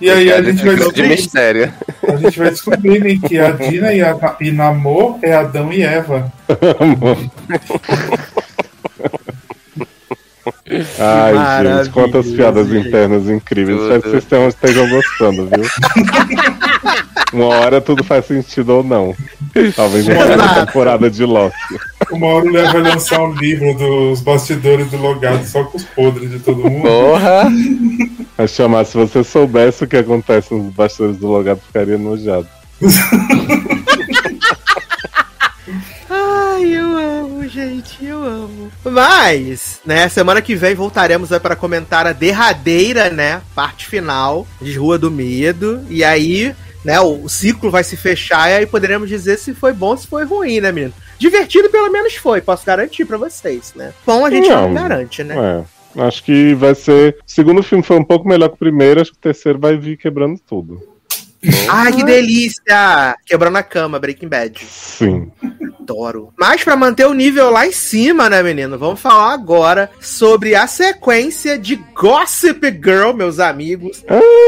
[0.00, 1.08] E aí a gente vai de descobrir.
[1.08, 1.72] mistério.
[2.08, 5.82] A gente vai descobrir né, que a Dina e, a, e Namor é Adão e
[5.82, 6.32] Eva.
[10.98, 13.78] Ai, maravilhoso, gente, quantas piadas internas incríveis.
[13.78, 13.84] Tudo.
[13.86, 15.64] Espero que vocês tenham- estejam gostando, viu?
[17.32, 19.14] Uma hora tudo faz sentido ou não.
[19.74, 20.66] Talvez uma Exato.
[20.66, 21.56] temporada de Loki.
[22.10, 25.84] Uma hora o Léo vai lançar um livro dos bastidores do logado só com os
[25.84, 26.82] podres de todo mundo.
[26.82, 27.44] Porra!
[28.36, 32.46] Vai chamar, se você soubesse o que acontece nos bastidores do logado, ficaria nojado.
[36.14, 38.70] Ai, eu amo, gente, eu amo.
[38.84, 44.76] Mas, né, semana que vem voltaremos aí para comentar a derradeira, né, parte final de
[44.76, 45.82] Rua do Medo.
[45.88, 49.88] E aí, né, o, ciclo vai se fechar e aí poderemos dizer se foi bom
[49.88, 50.92] ou se foi ruim, né, menino?
[51.18, 53.94] Divertido pelo menos foi, posso garantir pra vocês, né?
[54.04, 54.74] Bom a gente não, Não.
[54.74, 55.64] garante, né?
[55.68, 55.82] É.
[56.02, 57.18] Acho que vai ser.
[57.26, 59.76] O segundo filme foi um pouco melhor que o primeiro, acho que o terceiro vai
[59.76, 60.91] vir quebrando tudo.
[61.68, 63.16] Ai, que delícia!
[63.26, 64.64] Quebrando a cama, Breaking Bad.
[64.64, 65.30] Sim.
[65.80, 66.32] Adoro.
[66.38, 68.78] Mas pra manter o nível lá em cima, né, menino?
[68.78, 74.04] Vamos falar agora sobre a sequência de Gossip Girl, meus amigos.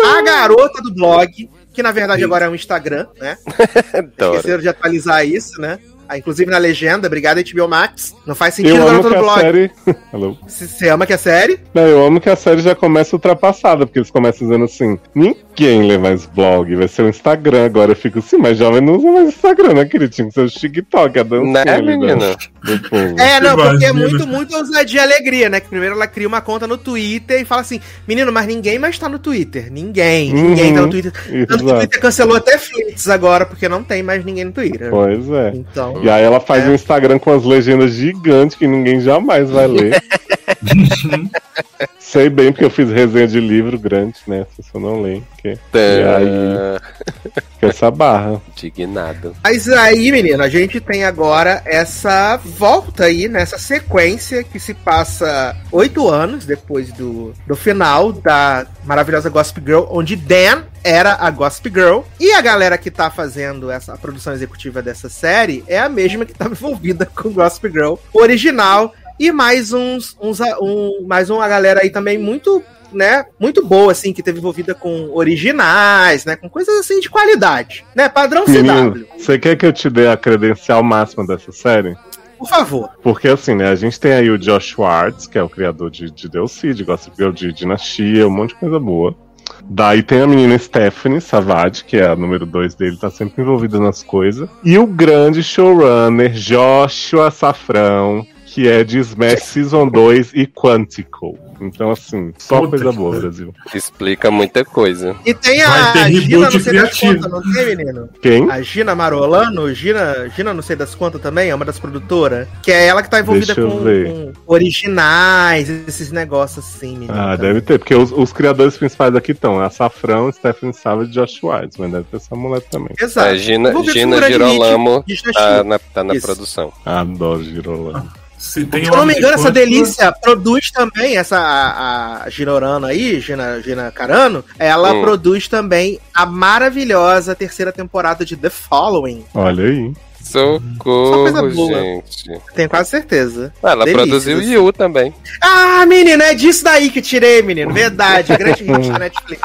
[0.06, 3.36] A garota do blog, que na verdade agora é um Instagram, né?
[4.16, 5.78] Esqueceram de atualizar isso, né?
[6.08, 8.14] Ah, inclusive na legenda, obrigado HBO Max.
[8.26, 9.40] Não faz sentido Eu a amo que a blog.
[9.40, 9.70] série.
[10.12, 10.38] Hello.
[10.46, 13.86] Se você ama que é série, Não, eu amo que a série já começa ultrapassada,
[13.86, 17.92] porque eles começam dizendo assim: ninguém lê mais blog, vai ser o Instagram agora.
[17.92, 20.12] Eu fico assim, mas jovem não usa mais Instagram, né, querido?
[20.12, 22.36] Tinha que ser o TikTok, a dancinha Né, menino?
[22.64, 23.20] do povo.
[23.20, 25.60] É, não, porque é muito, muito ousadia e alegria, né?
[25.60, 28.98] Que primeiro ela cria uma conta no Twitter e fala assim: menino, mas ninguém mais
[28.98, 29.70] tá no Twitter.
[29.70, 30.90] Ninguém, ninguém tá no Uhum.
[30.90, 31.12] Twitter.
[31.46, 31.76] Tanto que o.
[31.76, 34.90] Twitter cancelou até Flits agora, porque não tem mais ninguém no Twitter.
[34.90, 35.52] Pois é.
[35.54, 35.93] Então.
[36.02, 36.68] E aí ela faz É.
[36.68, 40.02] um Instagram com as legendas gigantes que ninguém jamais vai ler.
[41.98, 44.46] Sei bem, porque eu fiz resenha de livro grande, né?
[44.54, 45.20] Se você não lê.
[45.38, 45.58] Que...
[45.74, 48.40] E aí, que essa barra.
[48.52, 49.34] Indignado.
[49.42, 55.56] Mas aí, menino, a gente tem agora essa volta aí, nessa sequência que se passa
[55.72, 61.70] oito anos depois do, do final da maravilhosa Gossip Girl, onde Dan era a Gossip
[61.70, 62.00] Girl.
[62.20, 66.24] E a galera que tá fazendo essa a produção executiva dessa série é a mesma
[66.24, 68.94] que estava envolvida com Gossip Girl original.
[69.18, 72.62] E mais uns, uns um, mais uma galera aí também muito
[72.92, 77.84] né, muito boa, assim, que teve envolvida com originais, né, com coisas assim de qualidade,
[77.94, 79.06] né, padrão Menino, CW.
[79.18, 81.96] você quer que eu te dê a credencial máxima dessa série?
[82.38, 82.90] Por favor.
[83.02, 86.10] Porque assim, né, a gente tem aí o Josh Schwartz, que é o criador de,
[86.10, 89.16] de DLC, de Gossip Girl, de Dinastia, um monte de coisa boa.
[89.64, 93.78] Daí tem a menina Stephanie Savage, que é a número 2 dele, tá sempre envolvida
[93.78, 94.48] nas coisas.
[94.62, 101.36] E o grande showrunner Joshua Safrão, que é de Smash Season 2 e Quantico.
[101.60, 103.18] Então, assim, só Puta coisa boa.
[103.18, 103.52] Brasil.
[103.74, 105.16] Explica muita coisa.
[105.26, 108.08] E tem a Gina, não sei das contas, não tem, menino?
[108.22, 108.48] Quem?
[108.48, 112.46] A Gina Marolano, Gina, Gina não sei das contas também, é uma das produtoras.
[112.62, 117.12] Que é ela que tá envolvida com, com originais, esses negócios assim, menino.
[117.12, 117.54] Ah, também.
[117.54, 121.32] deve ter, porque os, os criadores principais aqui estão a Safrão, Stephanie Savage e Josh
[121.32, 122.94] Schwartz, mas deve ter essa mulher também.
[123.00, 123.30] Exato.
[123.30, 126.24] A Gina, com Gina grande Girolamo Gina tá na, tá na Isso.
[126.24, 126.72] produção.
[126.84, 128.23] Adoro Girolamo.
[128.44, 132.86] Se tem Se eu não me engano, essa delícia produz também, essa a, a Ginorano
[132.86, 135.00] aí, Gina, Gina Carano, ela Hum.
[135.00, 139.24] produz também a maravilhosa terceira temporada de The Following.
[139.34, 139.92] Olha aí.
[140.22, 141.72] Só Socorro, coisa boa.
[141.80, 142.40] gente.
[142.54, 143.52] Tenho quase certeza.
[143.62, 144.52] Ah, ela Delícia, produziu assim.
[144.54, 145.14] Yu também.
[145.40, 147.72] Ah, menino, é disso daí que tirei, menino.
[147.72, 149.42] Verdade, grande hit da Netflix.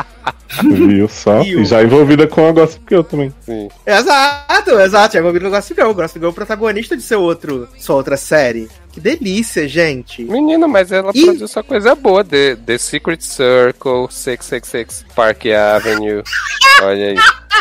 [0.63, 1.43] Viu só?
[1.43, 1.61] Viu.
[1.61, 3.33] E já envolvida com a Gossip Girl também.
[3.45, 3.67] Sim.
[3.85, 5.13] Exato, exato.
[5.13, 5.91] Já envolvido no Gossip Girl.
[5.93, 8.67] Gossip Girl é o protagonista de seu outro, sua outra série.
[8.91, 10.23] Que delícia, gente.
[10.23, 11.23] Menino, mas ela Ih.
[11.23, 12.23] produziu só coisa boa.
[12.23, 16.23] The, The Secret Circle, 666 Park Avenue.
[16.81, 17.17] Olha aí.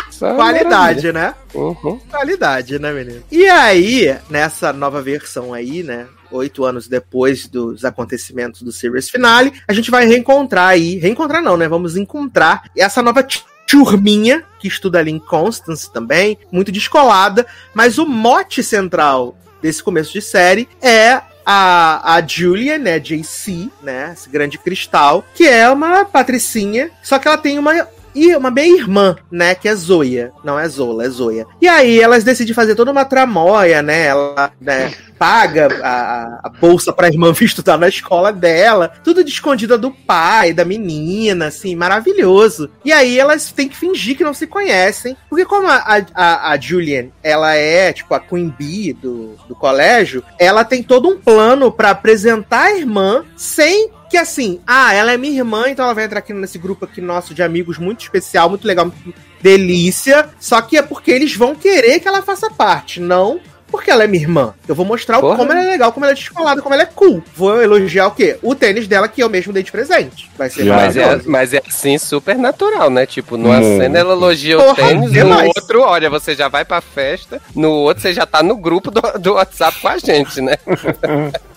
[0.09, 1.33] Só Qualidade, né?
[1.53, 1.99] Uhum.
[2.09, 3.23] Qualidade, né, menino?
[3.31, 6.07] E aí, nessa nova versão aí, né?
[6.31, 10.97] Oito anos depois dos acontecimentos do series finale, a gente vai reencontrar aí.
[10.97, 11.67] Reencontrar não, né?
[11.67, 13.25] Vamos encontrar essa nova
[13.65, 20.13] turminha que estuda ali em Constance também, muito descolada, mas o mote central desse começo
[20.13, 26.05] de série é a, a Julia, né, JC, né, esse grande cristal, que é uma
[26.05, 30.31] patricinha, só que ela tem uma e uma meia-irmã, né, que é Zoya.
[30.43, 31.45] Não é Zola, é Zoya.
[31.61, 34.05] E aí elas decidem fazer toda uma tramóia, né?
[34.07, 38.91] Ela né, paga a, a bolsa pra irmã vir estudar na escola dela.
[39.03, 42.69] Tudo de escondida do pai, da menina, assim, maravilhoso.
[42.83, 45.15] E aí elas têm que fingir que não se conhecem.
[45.29, 50.23] Porque como a, a, a Julian, ela é, tipo, a Queen Bee do, do colégio,
[50.39, 55.17] ela tem todo um plano pra apresentar a irmã sem que assim, ah, ela é
[55.17, 58.49] minha irmã, então ela vai entrar aqui nesse grupo aqui nosso de amigos muito especial,
[58.49, 60.29] muito legal, muito delícia.
[60.39, 63.39] Só que é porque eles vão querer que ela faça parte, não
[63.71, 64.53] porque ela é minha irmã.
[64.67, 65.35] Eu vou mostrar o- Porra.
[65.37, 67.23] como ela é legal, como ela é descolada, como ela é cool.
[67.35, 68.39] Vou elogiar o quê?
[68.41, 70.27] O tênis dela, que eu mesmo dei de presente.
[70.35, 70.63] Vai ser.
[70.65, 73.05] Mas é, mas é assim super natural, né?
[73.05, 73.79] Tipo, numa Muito.
[73.79, 75.51] cena ela elogia o Porra, tênis, no demais.
[75.55, 79.01] outro, olha, você já vai pra festa, no outro você já tá no grupo do,
[79.19, 80.55] do WhatsApp com a gente, né?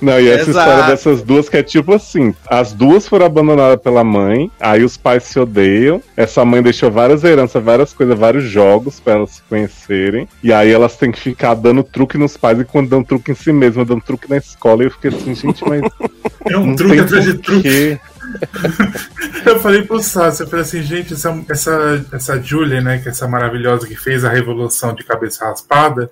[0.00, 0.68] Não, e essa Exato.
[0.68, 4.96] história dessas duas que é tipo assim: as duas foram abandonadas pela mãe, aí os
[4.96, 6.02] pais se odeiam.
[6.16, 10.28] Essa mãe deixou várias heranças, várias coisas, vários jogos pra elas se conhecerem.
[10.42, 13.34] E aí elas têm que ficar dando truque nos pais e quando dão truque em
[13.34, 14.82] si mesma, dando truque na escola.
[14.82, 15.82] E eu fiquei assim, gente, mas.
[16.48, 18.00] É um truque atrás de truque.
[19.44, 23.10] Eu falei pro Sassi, eu falei assim, gente, essa, essa, essa Julia, né, que é
[23.10, 26.10] essa maravilhosa que fez a revolução de cabeça raspada,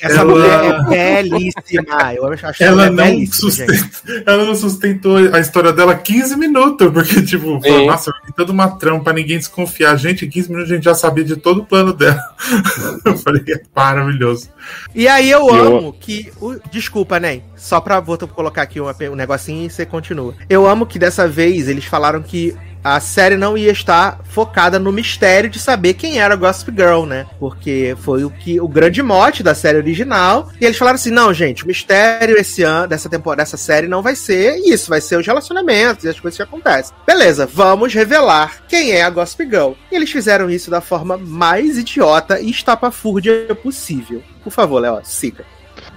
[0.00, 2.14] Essa ela- mulher é belíssima.
[2.14, 3.90] Eu acho essa ela mulher não, sustenta,
[4.26, 7.86] ela não sustentou a história dela 15 minutos, porque, tipo, foi, Sim.
[7.86, 9.94] nossa, tem toda uma trama pra ninguém desconfiar.
[9.96, 12.20] Gente, em 15 minutos a gente já sabia de todo o plano dela.
[13.04, 14.48] Eu falei, é maravilhoso.
[14.94, 16.30] E aí eu Eu- amo que.
[16.40, 17.42] o- Desculpa, Nen.
[17.56, 20.34] Só pra vou colocar aqui uma- um negocinho e você continua.
[20.48, 24.90] Eu amo que dessa vez eles falaram que a série não ia estar focada no
[24.90, 27.26] mistério de saber quem era a Gossip Girl, né?
[27.38, 30.50] Porque foi o que o grande mote da série original.
[30.60, 34.02] E eles falaram assim: não, gente, o mistério esse ano, dessa temporada, dessa série não
[34.02, 36.94] vai ser isso, vai ser os relacionamentos e as coisas que acontecem.
[37.06, 39.72] Beleza, vamos revelar quem é a Gossip Girl.
[39.90, 44.22] E eles fizeram isso da forma mais idiota e estapafúrdia possível.
[44.42, 45.44] Por favor, Léo, siga.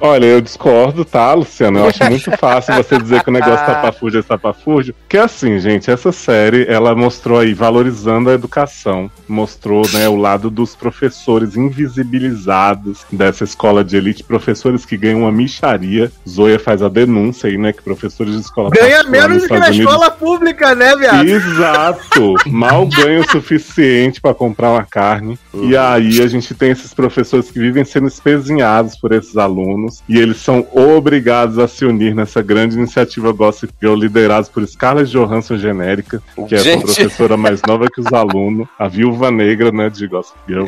[0.05, 1.79] Olha, eu discordo, tá, Luciano?
[1.79, 4.93] Eu acho muito fácil você dizer que o negócio tapafúrdio é tapafúrdio.
[5.07, 9.09] Que assim, gente, essa série, ela mostrou aí, valorizando a educação.
[9.25, 14.25] Mostrou, né, o lado dos professores invisibilizados dessa escola de elite.
[14.25, 16.11] Professores que ganham uma micharia.
[16.27, 19.79] Zoya faz a denúncia aí, né, que professores de escola Ganha menos que na Unidos
[19.79, 21.29] escola pública, né, viado?
[21.29, 22.33] Exato!
[22.47, 25.39] Mal ganha o suficiente pra comprar uma carne.
[25.53, 29.92] E aí a gente tem esses professores que vivem sendo espezinhados por esses alunos.
[30.07, 35.11] E eles são obrigados a se unir nessa grande iniciativa Gossip Girl, liderados por Scarlett
[35.11, 36.83] Johansson genérica, que é essa Gente.
[36.85, 40.65] professora mais nova que os alunos, a viúva negra, né, de Gossip Girl.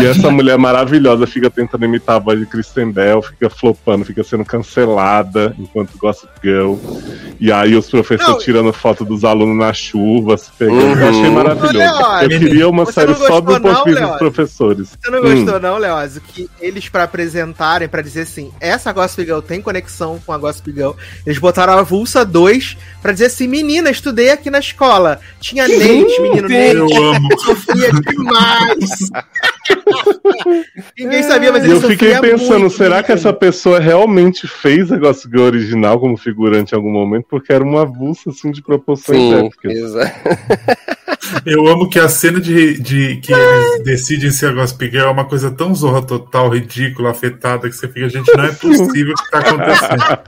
[0.00, 4.22] E essa mulher maravilhosa fica tentando imitar a voz de Kristen Bell, fica flopando, fica
[4.24, 6.74] sendo cancelada enquanto Gossip Girl.
[7.40, 11.00] E aí os professores Não, tirando foto dos alunos na chuva, se pegando.
[11.00, 11.32] Eu achei Uhum.
[11.32, 11.78] maravilhoso.
[12.04, 14.96] Olha, Eu queria uma série só do vista dos professores.
[15.00, 15.22] Você não Hum.
[15.44, 16.20] gostou, não, Leoz?
[16.32, 20.72] Que eles, pra apresentarem, pra dizer assim, essa Gossip Girl tem conexão com a Gossip
[20.72, 20.92] Girl,
[21.26, 25.20] eles botaram a Vulsa 2 pra dizer assim, menina, estudei aqui na escola.
[25.40, 27.40] Tinha Nate, menino Eu Nate, amo.
[27.40, 29.10] sofria demais.
[30.98, 34.96] Ninguém sabia, mas ele eu fiquei pensando, muito, será que essa pessoa realmente fez a
[34.98, 37.26] Gossip Girl original como figurante em algum momento?
[37.28, 39.72] Porque era uma avulsa assim de proporções Sim, épicas.
[39.72, 40.12] exato.
[41.46, 45.10] Eu amo que a cena de, de que eles decidem ser a Gossip Girl é
[45.10, 49.22] uma coisa tão zorra total, ridícula, afetada, que você fica, gente, não é possível o
[49.22, 50.18] que tá acontecendo.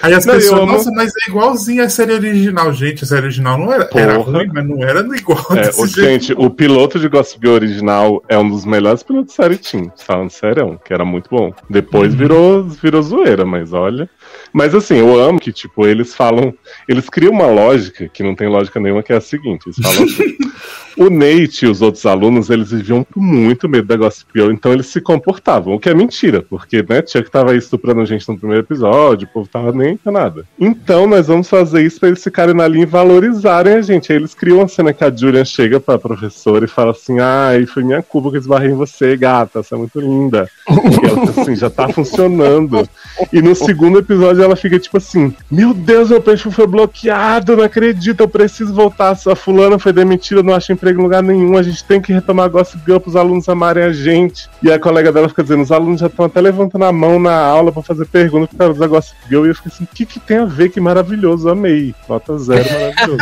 [0.00, 2.72] Aí as Não, pessoas, amo- nossa, mas é igualzinho a série original.
[2.72, 5.86] Gente, a série original não era, era ruim, mas não era igual É, desse o-
[5.86, 6.08] jeito.
[6.08, 9.90] gente, o piloto de Gossip Girl original é um dos melhores pilotos de série Team,
[9.96, 11.52] falando sério, que era muito bom.
[11.68, 14.08] Depois virou, virou zoeira, mas olha.
[14.54, 16.54] Mas assim, eu amo que, tipo, eles falam.
[16.88, 20.04] Eles criam uma lógica que não tem lógica nenhuma, que é a seguinte: eles falam
[20.04, 20.36] assim.
[20.96, 24.72] O Nate e os outros alunos, eles viviam com muito medo da Gossip Girl, então
[24.72, 28.38] eles se comportavam, o que é mentira, porque, né, Chuck tava aí estuprando gente no
[28.38, 30.44] primeiro episódio, o povo tava nem pra nada.
[30.58, 34.12] Então nós vamos fazer isso pra eles ficarem na linha e valorizarem a gente.
[34.12, 37.66] Aí eles criam uma cena que a Julian chega pra professora e fala assim, ai,
[37.66, 40.48] foi minha culpa que eu esbarrei em você, gata, você é muito linda.
[40.68, 42.88] E ela assim, já tá funcionando.
[43.32, 47.64] E no segundo episódio ela fica tipo assim: Meu Deus, meu perfil foi bloqueado, não
[47.64, 49.16] acredito, eu preciso voltar.
[49.26, 51.56] A fulana foi demitida, não acha emprego em lugar nenhum.
[51.56, 54.48] A gente tem que retomar Gossip Girl pros alunos amarem a gente.
[54.62, 57.34] E a colega dela fica dizendo: os alunos já estão até levantando a mão na
[57.34, 59.46] aula pra fazer pergunta pro cara da Gossip Girl.
[59.46, 60.70] E eu fico assim: o que, que tem a ver?
[60.70, 61.94] Que maravilhoso, amei.
[62.08, 63.18] Nota zero, maravilhoso.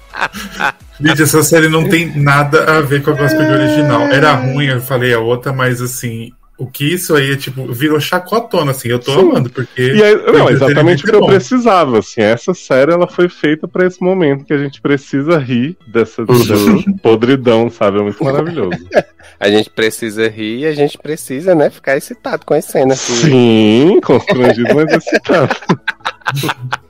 [1.00, 4.02] Gente, essa série não tem nada a ver com a Gospel original.
[4.02, 7.98] Era ruim, eu falei a outra, mas assim, o que isso aí é tipo, virou
[7.98, 8.88] chacotona, assim.
[8.90, 9.20] Eu tô Sim.
[9.20, 9.80] amando, porque.
[9.80, 11.26] E aí, não, o exatamente o que é eu bom.
[11.26, 15.74] precisava, assim, essa série ela foi feita pra esse momento que a gente precisa rir
[15.88, 16.54] dessa, dessa
[17.02, 17.98] podridão, sabe?
[17.98, 18.78] É muito maravilhoso.
[19.38, 23.02] A gente precisa rir e a gente precisa, né, ficar excitado com as cenas.
[23.06, 25.56] que- Sim, constrangido, mas excitado.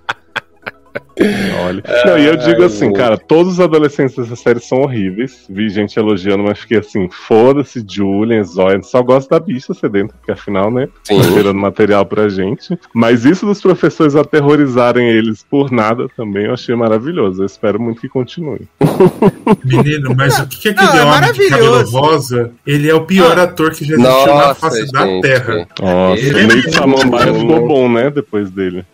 [1.65, 1.83] Olha.
[2.07, 5.45] Não, e eu digo assim, cara, todos os adolescentes dessa série são horríveis.
[5.51, 10.33] Vi gente elogiando, mas fiquei assim, foda-se, Julian, Zoya, só gosto da bicha sedenta, porque
[10.33, 11.19] afinal, né, Sim.
[11.21, 12.79] tá gerando material pra gente.
[12.95, 17.43] Mas isso dos professores aterrorizarem eles por nada também, eu achei maravilhoso.
[17.43, 18.67] Eu espero muito que continue.
[19.65, 21.99] Menino, mas o que, que é Não, aquele é homem de cabelo maravilhoso.
[21.99, 22.51] rosa?
[22.67, 23.43] Ele é o pior Ah.
[23.43, 25.23] ator que já existiu na Nossa, face da gente.
[25.23, 25.67] Terra.
[25.81, 28.85] Nossa, Ele o é Nate muito Samambaia ficou bom, né, depois dele.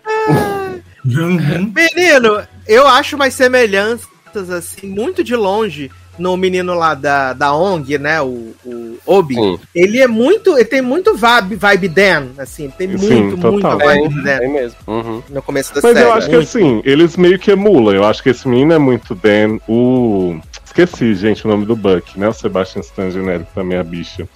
[1.06, 1.72] Uhum.
[1.74, 7.98] Menino, eu acho umas semelhanças, assim, muito de longe no menino lá da, da ONG,
[7.98, 8.20] né?
[8.22, 9.34] O, o Obi.
[9.34, 9.58] Sim.
[9.74, 10.56] Ele é muito.
[10.56, 12.70] Ele tem muito vibe, vibe Dan, assim.
[12.76, 14.78] Tem Sim, muito, muito vibe Tem, Dan tem mesmo.
[14.86, 15.22] Uhum.
[15.28, 16.06] no começo da Mas série.
[16.08, 16.48] eu acho que Muito.
[16.48, 17.94] assim, eles meio que emulam.
[17.94, 19.58] Eu acho que esse menino é muito Dan.
[19.68, 20.38] O.
[20.76, 22.28] Esqueci, gente, o nome do Buck, né?
[22.28, 24.28] O Sebastian Stan genérico também, a bicha.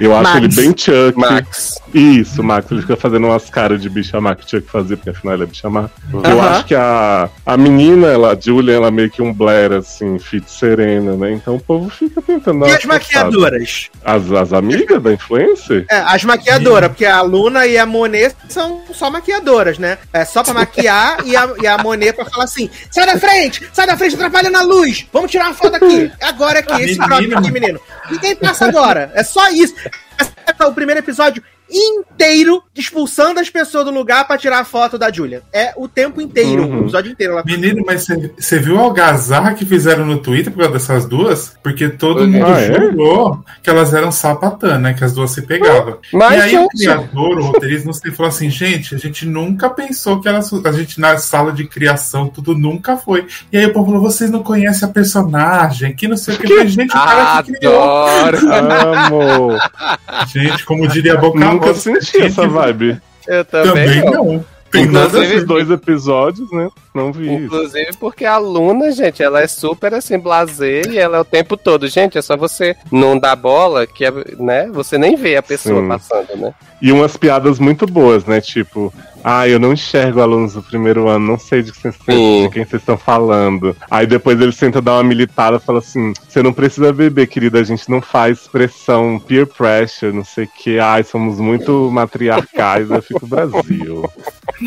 [0.00, 0.36] Eu acho Max.
[0.36, 1.18] ele bem Chuck.
[1.18, 1.82] Max.
[1.92, 5.34] Isso, Max, ele fica fazendo umas caras de bicha má que Chuck fazia, porque afinal
[5.34, 5.90] ele é bicha má.
[6.10, 9.72] Eu acho que a, a menina, ela, a Julia, ela é meio que um Blair,
[9.72, 11.32] assim, fit serena, né?
[11.32, 13.90] Então o povo fica tentando E as maquiadoras?
[14.02, 15.84] As, as amigas da influencer?
[15.90, 19.98] É, as maquiadoras, porque a Luna e a Monet são só maquiadoras, né?
[20.10, 23.68] É só pra maquiar e a, e a Monet pra falar assim: sai da frente,
[23.74, 25.81] sai da frente, atrapalha na luz, vamos tirar uma foto aqui.
[26.20, 27.06] Agora aqui, esse Menina.
[27.06, 27.80] crop aqui, menino.
[28.10, 29.74] Ninguém passa agora, é só isso.
[30.20, 31.42] Esse é o primeiro episódio
[31.72, 35.42] inteiro expulsando as pessoas do lugar pra tirar a foto da Julia.
[35.52, 36.78] É o tempo inteiro, Uhum.
[36.78, 37.32] o episódio inteiro.
[37.34, 37.42] Ela...
[37.44, 38.06] Menino, mas
[38.38, 41.56] você viu a algazarra que fizeram no Twitter por causa dessas duas?
[41.62, 42.66] Porque todo Ah, mundo é?
[42.72, 44.94] jurou que elas eram sapatã, né?
[44.94, 45.98] Que as duas se pegavam.
[46.12, 49.26] Mas, e aí o gente- criador, o roteirista, não sei, falou assim, gente, a gente
[49.26, 53.26] nunca pensou que elas, a gente na sala de criação, tudo nunca foi.
[53.50, 56.46] E aí o povo falou, vocês não conhecem a personagem, que não sei o que.
[56.48, 57.82] Falei, gente, o cara que criou.
[57.82, 59.58] Amo!
[60.32, 63.00] Gente, como diria a Boca Nunca senti essa vibe.
[63.26, 64.24] Eu também, Também não.
[64.24, 64.44] não.
[64.72, 66.70] Tem Inclusive, nada dois episódios, né?
[66.94, 67.44] Não vi isso.
[67.44, 71.58] Inclusive porque a Luna, gente, ela é super assim, blazer e ela é o tempo
[71.58, 71.86] todo.
[71.88, 75.82] Gente, é só você não dar bola que, é, né, você nem vê a pessoa
[75.82, 75.88] Sim.
[75.88, 76.54] passando, né?
[76.82, 78.40] E umas piadas muito boas, né?
[78.40, 82.42] Tipo, ah, eu não enxergo alunos do primeiro ano, não sei de, que Sim.
[82.42, 83.76] de quem vocês estão falando.
[83.88, 87.60] Aí depois ele tenta dar uma militada e fala assim: você não precisa beber, querida,
[87.60, 90.80] a gente não faz pressão, peer pressure, não sei o que.
[90.80, 94.10] Ai, somos muito matriarcais, eu fico Brasil.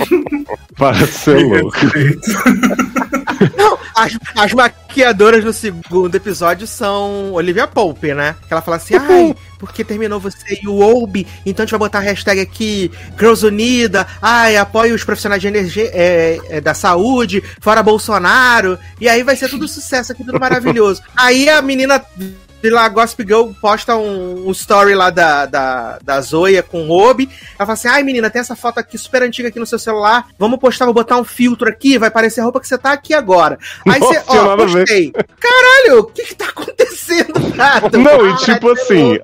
[0.77, 1.77] Para ser louco.
[3.57, 8.35] Não, as, as maquiadoras no segundo episódio são Olivia Pope, né?
[8.47, 11.79] Que ela fala assim, ai, porque terminou você e o Obi, então a gente vai
[11.79, 17.43] botar hashtag aqui, Girls Unida, ai, apoie os profissionais de energia, é, é, da saúde,
[17.59, 21.01] fora Bolsonaro, e aí vai ser tudo sucesso aqui, tudo maravilhoso.
[21.15, 22.03] aí a menina
[22.65, 26.91] de lá, Gossip Girl, posta um, um story lá da, da, da Zoya com o
[26.91, 27.29] Obi.
[27.57, 30.27] Ela fala assim: ai, menina, tem essa foto aqui super antiga aqui no seu celular.
[30.39, 33.13] Vamos postar, vou botar um filtro aqui, vai parecer a roupa que você tá aqui
[33.13, 33.59] agora.
[33.87, 35.11] Aí Nossa, você, ó, postei.
[35.39, 37.89] Caralho, o que que tá acontecendo, cara?
[37.97, 39.19] Não, e tipo que assim.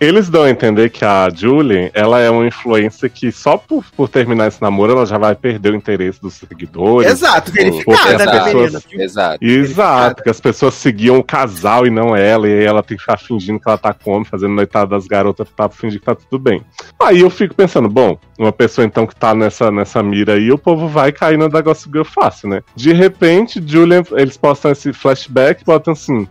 [0.00, 4.08] Eles dão a entender que a Julie, ela é uma influência que só por, por
[4.08, 7.10] terminar esse namoro ela já vai perder o interesse dos seguidores.
[7.10, 8.86] Exato, porque verificada, as né, pessoas-?
[8.92, 9.44] Exato.
[9.44, 13.02] Exato, que as pessoas seguiam o casal e não ela, e aí ela tem que
[13.02, 16.14] ficar fingindo que ela tá com homem, fazendo noitada das garotas pra fingir que tá
[16.14, 16.62] tudo bem.
[17.00, 20.58] Aí eu fico pensando, bom, uma pessoa então que tá nessa, nessa mira aí, o
[20.58, 22.62] povo vai cair da Gossip Girl fácil, né?
[22.74, 26.26] De repente, Julian, eles postam esse flashback e botam assim.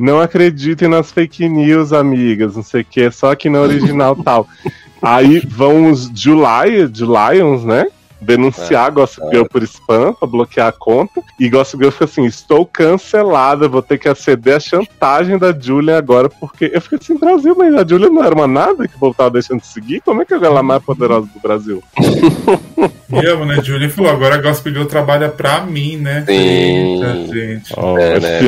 [0.00, 4.48] Não acreditem nas fake news, amigas, não sei o que, só que na original tal.
[5.02, 7.86] Aí vão os July, Julians, né?
[8.20, 11.22] Denunciar a Gossip Girl por spam, pra bloquear a conta.
[11.38, 15.96] E Gossip Girl fica assim: estou cancelada, vou ter que aceder à chantagem da Julia
[15.96, 18.98] agora, porque eu fiquei assim, Brasil, mas a Julia não era uma nada que o
[18.98, 20.00] povo tava deixando de seguir?
[20.00, 21.82] Como é que ela é a mais poderosa do Brasil?
[23.12, 23.60] E amo, né?
[23.62, 26.24] Julie falou, agora a Gospel Girl trabalha pra mim, né?
[26.26, 26.32] Sim.
[26.32, 27.74] Eita, gente.
[27.76, 28.40] Oh, É, né?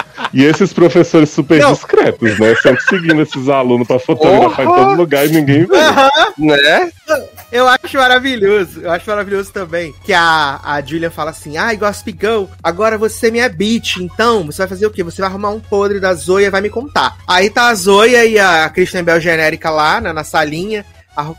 [0.32, 1.72] E esses professores super Não.
[1.72, 2.54] discretos, né?
[2.62, 4.84] Sempre seguindo esses alunos pra fotografar em Porra!
[4.86, 5.76] todo lugar e ninguém vê.
[6.38, 6.92] Né?
[7.52, 8.80] Eu acho maravilhoso.
[8.80, 13.26] Eu acho maravilhoso também que a, a Julia fala assim: ai, Gossip Girl, agora você
[13.26, 13.96] é minha bitch.
[13.96, 15.02] Então, você vai fazer o quê?
[15.02, 17.16] Você vai arrumar um podre da Zoya e vai me contar.
[17.26, 20.84] Aí tá a Zoya e a Christian Bell genérica lá, né, na salinha.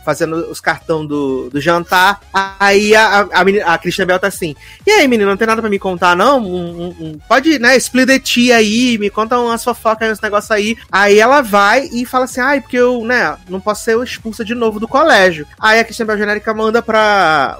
[0.06, 2.20] Fazendo os cartão do, do jantar.
[2.60, 4.56] Aí a, a, a, menina- a Christian Bell tá assim:
[4.86, 6.40] E aí, menina, não tem nada pra me contar, não?
[6.40, 10.22] Um- um- um- pode, né, split the tea aí, me conta umas fofocas aí, uns
[10.22, 10.78] negócios aí.
[10.92, 14.54] Aí ela vai e fala assim: ai, porque eu, né, não posso ser expulsa de
[14.56, 15.46] novo do colégio.
[15.60, 17.58] Aí a Christian Bell genérica manda pra.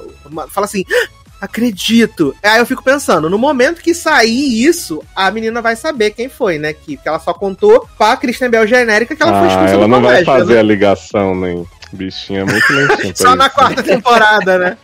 [0.50, 0.84] Fala assim.
[0.92, 2.36] "Ah, Acredito.
[2.44, 6.60] Aí eu fico pensando, no momento que sair isso, a menina vai saber quem foi,
[6.60, 6.72] né?
[6.72, 9.82] Que, que ela só contou pra Christian Bell genérica que ela foi Ah, expulsa ela
[9.86, 10.26] do não vai colégio.
[10.26, 10.60] fazer né?
[10.60, 11.66] a ligação, nem.
[11.94, 13.14] Bichinha é muito lentinha.
[13.16, 13.56] Só na isso.
[13.56, 14.78] quarta temporada, né?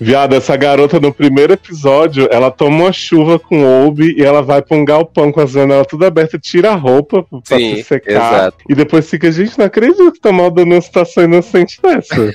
[0.00, 4.42] Viado, essa garota no primeiro episódio, ela toma uma chuva com o Obi e ela
[4.42, 7.84] vai pra um galpão com as janelas tudo abertas, tira a roupa pra Sim, se
[7.84, 8.10] secar.
[8.12, 8.56] exato.
[8.68, 12.14] E depois fica, gente, não acredito que tá mal dando uma situação inocente dessa.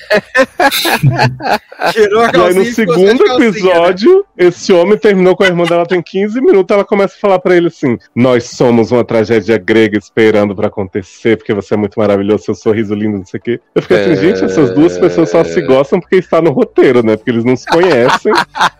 [1.93, 3.47] Tirou a E aí calcinha no segundo calcinha, né?
[3.47, 7.39] episódio, esse homem terminou com a irmã dela tem 15 minutos, ela começa a falar
[7.39, 11.99] pra ele assim: "Nós somos uma tragédia grega esperando pra acontecer, porque você é muito
[11.99, 13.59] maravilhoso, seu sorriso lindo, não sei o quê".
[13.75, 14.15] Eu fiquei assim, É.
[14.15, 17.15] gente, essas duas pessoas só se gostam porque está no roteiro, né?
[17.15, 18.33] Porque eles não se conhecem.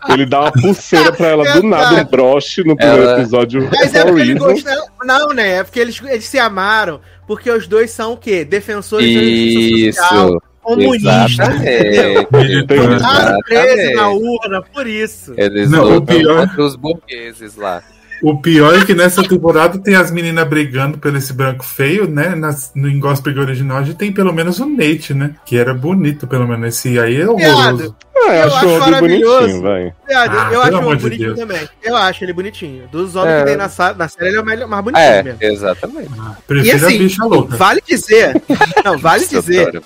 [0.08, 3.68] ele dá uma pulseira pra ela do nada, um broche no primeiro Ela- episódio.
[3.72, 4.62] Mas é porque ele reasons.
[4.62, 4.82] gosta.
[5.04, 5.56] Não, né?
[5.58, 7.00] É porque eles, eles se amaram.
[7.26, 8.44] Porque os dois são o quê?
[8.44, 10.42] Defensores da justiça social, Isso.
[10.62, 11.48] comunistas.
[11.56, 12.26] entendeu?
[12.32, 12.94] Militante.
[12.96, 13.94] Ficaram presos Exatamente.
[13.94, 15.34] na urna, por isso.
[15.36, 17.82] Eles Não, o lutam pior- contra os burgueses lá.
[18.22, 22.34] O pior é que nessa temporada tem as meninas brigando pelo esse branco feio, né?
[22.34, 22.88] Nas, no
[23.32, 25.34] Girl original a gente tem pelo menos o Nate, né?
[25.44, 26.68] Que era bonito, pelo menos.
[26.68, 27.96] Esse aí é horroroso.
[28.26, 29.40] Ah, eu Eu acho maravilhoso.
[29.40, 29.94] bonitinho, vai.
[30.10, 31.38] Ah, eu acho ele bonitinho Deus.
[31.38, 31.68] também.
[31.82, 32.88] Eu acho ele bonitinho.
[32.90, 33.38] Dos homens É.
[33.40, 35.38] que tem na, na série, ele é o melhor- mais bonitinho É, mesmo.
[35.40, 36.10] exatamente.
[36.10, 37.56] E Prefiro a assim, bicha louca.
[37.56, 38.42] vale dizer,
[38.84, 39.82] não, vale dizer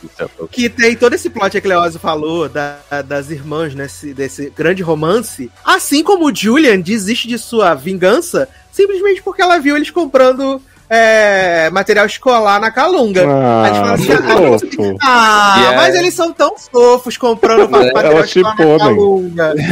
[0.50, 4.82] que tem todo esse plot que a Cleose falou da- das irmãs nesse, desse grande
[4.82, 10.60] romance, assim como o Julian desiste de sua vingança simplesmente porque ela viu eles comprando
[10.94, 13.24] é, material escolar na Calunga.
[13.26, 15.02] Ah, Aí falam assim, ah.
[15.02, 15.76] Ah, Yeah.
[15.76, 18.78] mas eles são tão fofos comprando material Ela escolar na né?
[18.78, 19.54] Calunga.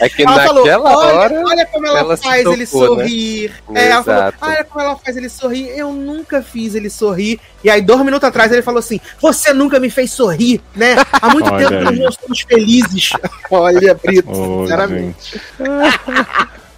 [0.00, 1.42] É que Ela falou, naquela olha, hora.
[1.46, 2.66] olha como ela, ela faz ele né?
[2.66, 3.52] sorrir.
[3.74, 4.38] É, ela falou, Exato.
[4.42, 5.68] olha como ela faz ele sorrir.
[5.78, 7.38] Eu nunca fiz ele sorrir.
[7.62, 10.96] E aí, dois minutos atrás, ele falou assim: Você nunca me fez sorrir, né?
[11.12, 12.00] Há muito Olha tempo que nós aí.
[12.00, 13.10] não estamos felizes.
[13.50, 15.40] olha, Brito, Ô, sinceramente.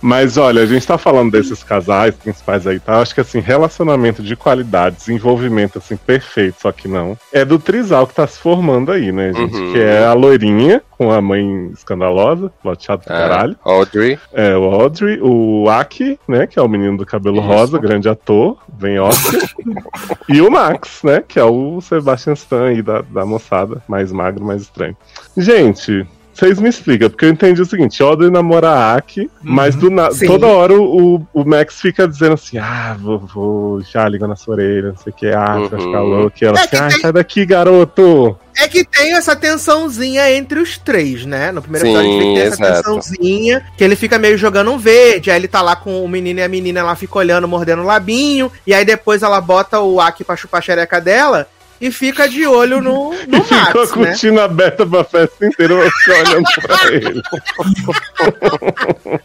[0.01, 3.01] Mas olha, a gente tá falando desses casais principais aí, tá?
[3.01, 7.17] Acho que assim, relacionamento de qualidade, desenvolvimento assim, perfeito, só que não.
[7.33, 9.55] É do trisal que tá se formando aí, né, gente?
[9.55, 9.73] Uhum.
[9.73, 13.57] Que é a loirinha com a mãe escandalosa, loteado do caralho.
[13.65, 14.19] Ah, Audrey.
[14.33, 17.47] É, o Audrey, o Aki, né, que é o menino do cabelo Isso.
[17.47, 19.43] rosa, grande ator, vem Oscar.
[20.29, 24.45] e o Max, né, que é o Sebastian Stan aí da, da moçada, mais magro,
[24.45, 24.97] mais estranho.
[25.37, 29.91] Gente, vocês me explicam, porque eu entendi o seguinte, Audrey namora a Aki, mas do
[29.91, 30.11] na...
[30.11, 30.27] Sim.
[30.27, 34.55] toda hora o, o Max fica dizendo assim, ah, vou, vou já liga na sua
[34.55, 36.09] orelha, não sei o que, ah, você vai ficar Uhum.
[36.09, 36.37] louco.
[36.41, 38.37] E ela É assim, ah, tem- sai daqui, garoto.
[38.59, 41.53] É que tem essa tensãozinha entre os três, né?
[41.53, 42.77] No primeiro Sim, episódio tem essa exato.
[42.77, 46.41] tensãozinha, que ele fica meio jogando um verde, aí ele tá lá com o menino
[46.41, 50.01] e a menina ela fica olhando, mordendo o labinho, e aí depois ela bota o
[50.01, 51.47] Aki pra chupar a xereca dela
[51.81, 54.07] e fica de olho no, no E ficou a Max, né?
[54.07, 57.23] cortina aberta pra festa inteira, eu fico olhando pra ele.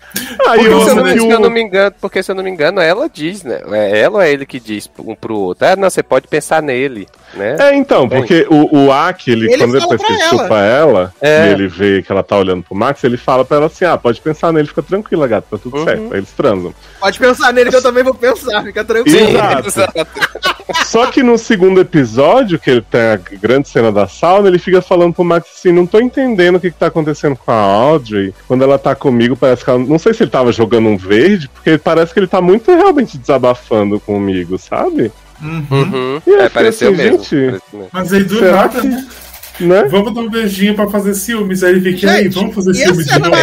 [0.48, 2.44] Aí Porque, eu se eu, não, se eu não me engano, porque se eu não
[2.44, 3.62] me engano, ela diz, né?
[3.72, 5.68] É ela ou é ele que diz um pro outro.
[5.68, 7.56] Ah, não, você pode pensar nele, né?
[7.60, 10.30] É, então, porque o, o Aki, ele, Ele quando depois que ele ela.
[10.30, 11.48] chupa ela, É.
[11.48, 13.98] e ele vê que ela tá olhando pro Max, ele fala pra ela assim, ah,
[13.98, 15.84] pode pensar nele, fica tranquila, gato, tá tudo Uhum.
[15.84, 16.04] certo.
[16.14, 16.74] Aí eles transam.
[17.00, 19.18] Pode pensar nele que eu também vou pensar, fica tranquilo.
[19.66, 19.70] Exato.
[20.86, 24.82] Só que no segundo episódio, que ele tem a grande cena da sauna, ele fica
[24.82, 28.34] falando pro Max assim, não tô entendendo o que, que tá acontecendo com a Audrey.
[28.48, 29.80] Quando ela tá comigo, parece que ela.
[29.80, 33.18] Não sei se ele tava jogando um verde, porque parece que ele tá muito realmente
[33.18, 35.12] desabafando comigo, sabe?
[35.42, 35.66] Uhum.
[35.72, 36.22] Uhum.
[36.28, 37.18] E É, pareceu assim, mesmo.
[37.20, 37.90] gente, mesmo.
[37.92, 39.08] Mas aí do Será nada, que- né?
[39.60, 39.84] né?
[39.90, 41.64] Vamos dar um beijinho pra fazer ciúmes.
[41.64, 43.36] Aí ele fica, aí, vamos fazer ciúmes de novo.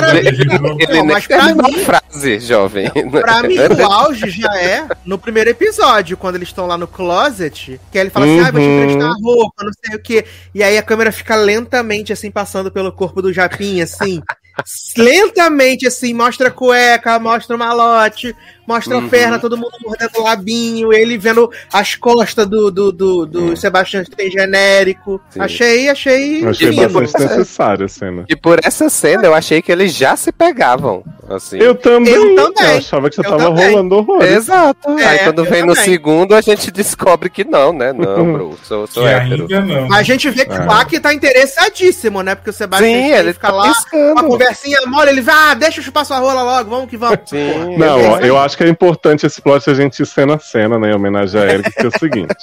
[0.81, 2.91] Ele Não, nem mas pra mim- frase, jovem.
[3.11, 7.81] Pra mim, o auge já é no primeiro episódio, quando eles estão lá no closet,
[7.93, 8.83] que aí ele fala assim, ah, vou te Uhum.
[8.83, 10.25] emprestar a roupa, não sei o quê.
[10.55, 14.21] E aí a câmera fica lentamente, assim, passando pelo corpo do Japim, assim.
[14.97, 18.35] lentamente, assim, mostra a cueca, mostra o malote,
[18.69, 19.07] mostra Uhum.
[19.07, 23.57] a perna, todo mundo mordendo o labinho, ele vendo as costas do, do, do, do
[23.57, 25.21] Sebastian Stan genérico.
[25.31, 25.41] Sim.
[25.41, 27.01] Achei, achei, Achei divino.
[27.01, 28.25] bastante necessária a cena.
[28.29, 31.03] E por essa cena eu achei que eles já se pegavam.
[31.31, 31.59] Assim.
[31.59, 32.15] Eu também.
[32.15, 32.77] Eu também.
[32.79, 33.71] achava que já Eu tava também.
[33.71, 34.23] rolando horror.
[34.25, 34.99] Exato.
[34.99, 35.91] É, Aí quando eu vem no também.
[35.91, 37.93] segundo, a gente descobre que não, né?
[37.93, 38.59] Não, bro.
[38.65, 39.43] Sou, Que sou hétero.
[39.43, 39.93] ainda não.
[39.95, 40.61] A gente vê que É.
[40.61, 42.35] o Aki tá interessadíssimo, né?
[42.35, 44.25] Porque o Sebastian Sim, ele fica tá lá, uma piscando.
[44.27, 47.19] conversinha mole, ele vai, ah, deixa eu chupar sua rola logo, vamos que vamos.
[47.27, 47.77] Sim.
[47.77, 50.91] Não, eu acho que é importante esse plot a gente ir cena a cena, né?
[50.91, 52.35] Em homenagem a Eric, que é o seguinte.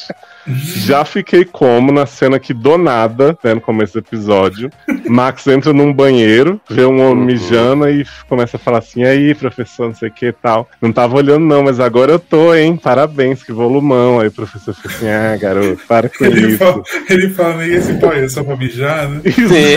[0.47, 4.69] Já fiquei como na cena que do nada, né, no começo do episódio,
[5.09, 7.25] Max entra num banheiro, vê um homem Uhum.
[7.25, 10.69] mijando e começa a falar assim, aí, professor, não sei o que e tal.
[10.81, 12.77] Não tava olhando não, mas agora eu tô, hein?
[12.77, 14.19] Parabéns, que volumão.
[14.21, 16.57] Aí o professor fica assim, ah, garoto, para com Ele isso.
[16.59, 19.21] fala, ele fala, nem esse pai é só pra mijar, né?
[19.33, 19.75] Sim.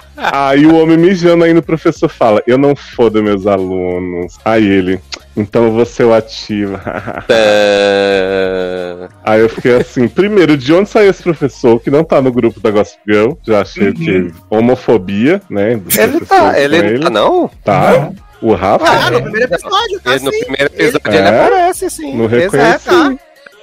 [0.16, 4.36] Aí o homem mijando aí no professor fala, eu não fodo meus alunos.
[4.44, 5.00] Aí ele,
[5.36, 6.80] então você o ativa.
[7.26, 9.08] Tá.
[9.24, 12.60] Aí eu fiquei assim, primeiro, de onde saiu esse professor que não tá no grupo
[12.60, 13.32] da Gossip Girl?
[13.46, 13.94] Já achei Uhum.
[13.94, 15.72] que homofobia, né?
[15.72, 17.50] Ele tá, com ele, tá, não?
[17.64, 17.90] Tá.
[17.92, 18.14] Não.
[18.42, 18.84] O Rafa?
[18.88, 19.10] Ah, é.
[19.10, 20.38] no primeiro episódio, tá Ele, no assim.
[20.40, 21.40] primeiro episódio Ele- ele, É?
[21.46, 22.16] aparece, sim.
[22.16, 23.18] Não Exato.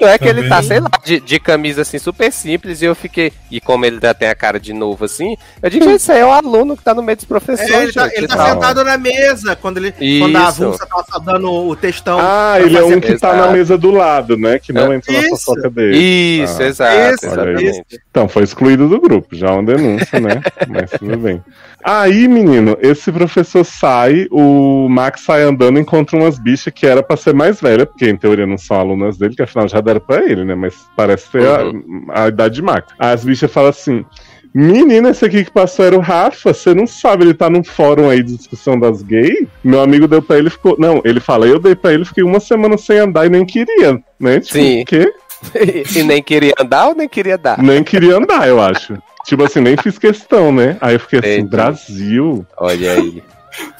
[0.05, 0.67] É que ele tá, Também.
[0.67, 3.31] sei lá, de, de camisa assim super simples e eu fiquei.
[3.49, 6.25] E como ele já tem a cara de novo assim, eu digo, isso aí é
[6.25, 7.71] o aluno que tá no meio dos professores.
[7.71, 10.63] É, ele tá, gente, ele tá sentado na mesa quando, ele, quando a Isso.
[10.63, 12.19] avulsa tá só dando o textão.
[12.21, 13.37] Ah, ele é um que tá Exato.
[13.37, 14.59] na mesa do lado, né?
[14.59, 14.95] Que não É.
[14.97, 15.29] entra na Isso.
[15.45, 15.97] fofoca dele.
[15.97, 16.65] Isso, Ah.
[16.65, 17.83] exato, Isso, exatamente.
[18.11, 20.41] Então, foi excluído do grupo, já uma denúncia, né?
[20.67, 21.41] Mas tudo bem.
[21.83, 27.01] Aí, menino, esse professor sai, o Max sai andando e encontra umas bichas que era
[27.01, 29.99] pra ser mais velha, porque em teoria não são alunas dele, que afinal já deram
[29.99, 30.55] pra ele, né?
[30.55, 32.61] Mas parece ser a, a idade.
[32.99, 34.05] Aí as bichas falam assim.
[34.53, 36.53] Menina, esse aqui que passou era o Rafa.
[36.53, 39.47] Você não sabe, ele tá num fórum aí de discussão das gays.
[39.63, 40.75] Meu amigo deu pra ele e ficou.
[40.79, 44.01] Não, ele fala, eu dei pra ele, fiquei uma semana sem andar e nem queria,
[44.19, 44.39] né?
[44.39, 44.81] Tipo, Sim.
[44.81, 45.13] o quê?
[45.95, 47.61] e nem queria andar ou nem queria dar?
[47.61, 48.97] Nem queria andar, eu acho.
[49.25, 50.77] Tipo assim, nem fiz questão, né?
[50.81, 51.49] Aí eu fiquei assim, Entendi.
[51.49, 52.45] Brasil.
[52.57, 53.21] Olha aí.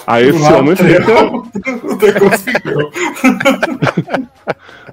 [0.06, 1.04] Aí esse homem fica.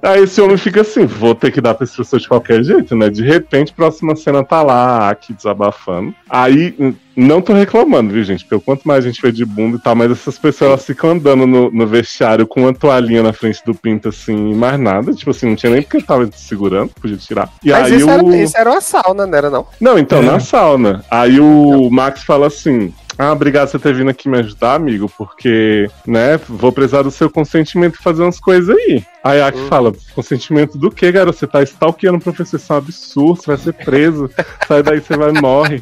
[0.01, 2.95] Aí esse homem fica assim, vou ter que dar pra esse professor de qualquer jeito,
[2.95, 3.09] né?
[3.09, 6.13] De repente, próxima cena tá lá, aqui desabafando.
[6.29, 6.75] Aí,
[7.15, 8.45] não tô reclamando, viu, gente?
[8.45, 11.11] Porque quanto mais a gente vê de bunda e tal, mas essas pessoas elas ficam
[11.11, 15.13] andando no, no vestiário com uma toalhinha na frente do pinto, assim, e mais nada.
[15.13, 17.49] Tipo assim, não tinha nem porque tava segurando, podia tirar.
[17.63, 18.09] E Mas aí isso, o.
[18.09, 19.65] era, isso era uma sauna, não era não?
[19.79, 20.23] Não, então, É.
[20.23, 21.03] na sauna.
[21.09, 22.93] Aí o Max fala assim.
[23.17, 27.11] Ah, obrigado por você ter vindo aqui me ajudar, amigo, porque, né, vou precisar do
[27.11, 29.03] seu consentimento e fazer umas coisas aí.
[29.23, 29.67] Aí a Aki Uhum.
[29.67, 31.37] fala, consentimento do quê, garoto?
[31.37, 34.29] Você tá stalkeando o professor, isso é um absurdo, você vai ser preso.
[34.67, 35.81] Sai daí, você vai morrer.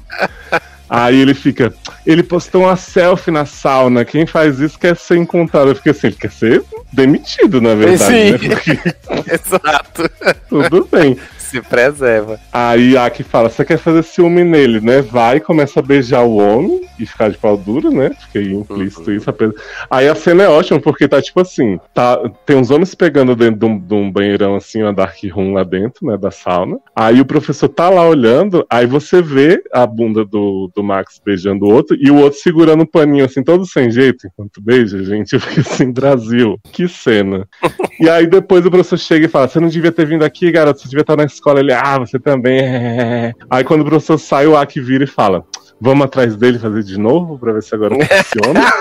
[0.90, 1.74] Aí ele fica,
[2.06, 4.06] ele postou uma selfie na sauna.
[4.06, 5.70] Quem faz isso quer ser encontrado.
[5.70, 8.32] Eu fiquei assim, ele quer ser demitido, na verdade, Sim.
[8.32, 8.38] né?
[8.38, 8.80] Porque
[9.34, 10.10] Exato.
[10.48, 11.18] tudo bem.
[11.54, 12.40] Se preserva.
[12.52, 15.02] Aí a Aki fala, você quer fazer ciúme nele, né?
[15.04, 18.10] Vai, começa a beijar o homem e ficar de pau duro, né?
[18.22, 19.30] Fiquei implícito isso.
[19.30, 19.54] apesar-
[19.90, 23.60] Aí a cena é ótima, porque tá tipo assim, tá, tem uns homens pegando dentro
[23.60, 26.78] de um, de um banheirão assim, uma dark room lá dentro, né, da sauna.
[26.96, 31.66] Aí o professor tá lá olhando, aí você vê a bunda do, do Max beijando
[31.66, 35.34] o outro e o outro segurando um paninho assim, todo sem jeito, enquanto beija, gente.
[35.34, 37.48] Eu fiquei assim, Brasil, que cena.
[38.00, 40.82] E aí depois o professor chega e fala: Você não devia ter vindo aqui, garoto,
[40.82, 41.43] você devia estar na escola.
[41.60, 42.60] Ele, ah, você também.
[42.60, 45.46] é." Aí quando o professor sai, o Aki vira e fala:
[45.80, 48.62] Vamos atrás dele fazer de novo pra ver se agora funciona.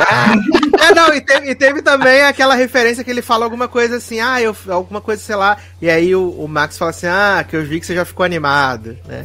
[0.83, 4.19] É, não, e teve, e teve também aquela referência que ele fala alguma coisa assim,
[4.19, 7.55] ah, eu, alguma coisa, sei lá, e aí o, o Max fala assim, ah, que
[7.55, 9.25] eu vi que você já ficou animado, né?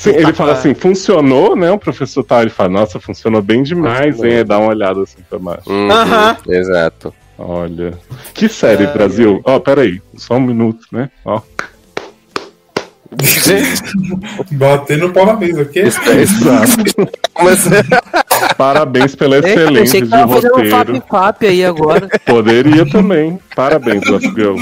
[0.00, 1.70] Sim, ele fala assim: funcionou, né?
[1.70, 4.38] O professor tá, ele fala: Nossa, funcionou bem demais, hein?
[4.38, 5.70] Aí Dá uma olhada assim pra baixo.
[5.70, 6.38] Uhum, Aham.
[6.48, 7.12] Exato.
[7.38, 7.92] Olha.
[8.32, 9.42] Que série, Brasil?
[9.44, 11.10] Ó, peraí, só um minuto, né?
[11.22, 11.42] Ó.
[13.22, 13.82] Gente,
[14.52, 17.10] Batendo pau na mesa é Exato.
[17.42, 17.64] mas
[18.56, 21.02] Parabéns pela excelência pensei que de tava fazendo um roteiro.
[21.08, 22.08] fap-fap aí agora.
[22.24, 23.38] Poderia também.
[23.54, 24.56] Parabéns, Gossip Girl.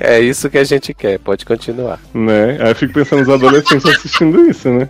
[0.00, 1.18] é isso que a gente quer.
[1.18, 2.00] Pode continuar.
[2.12, 2.58] Né?
[2.60, 4.88] Aí eu fico pensando nos adolescentes assistindo isso, né?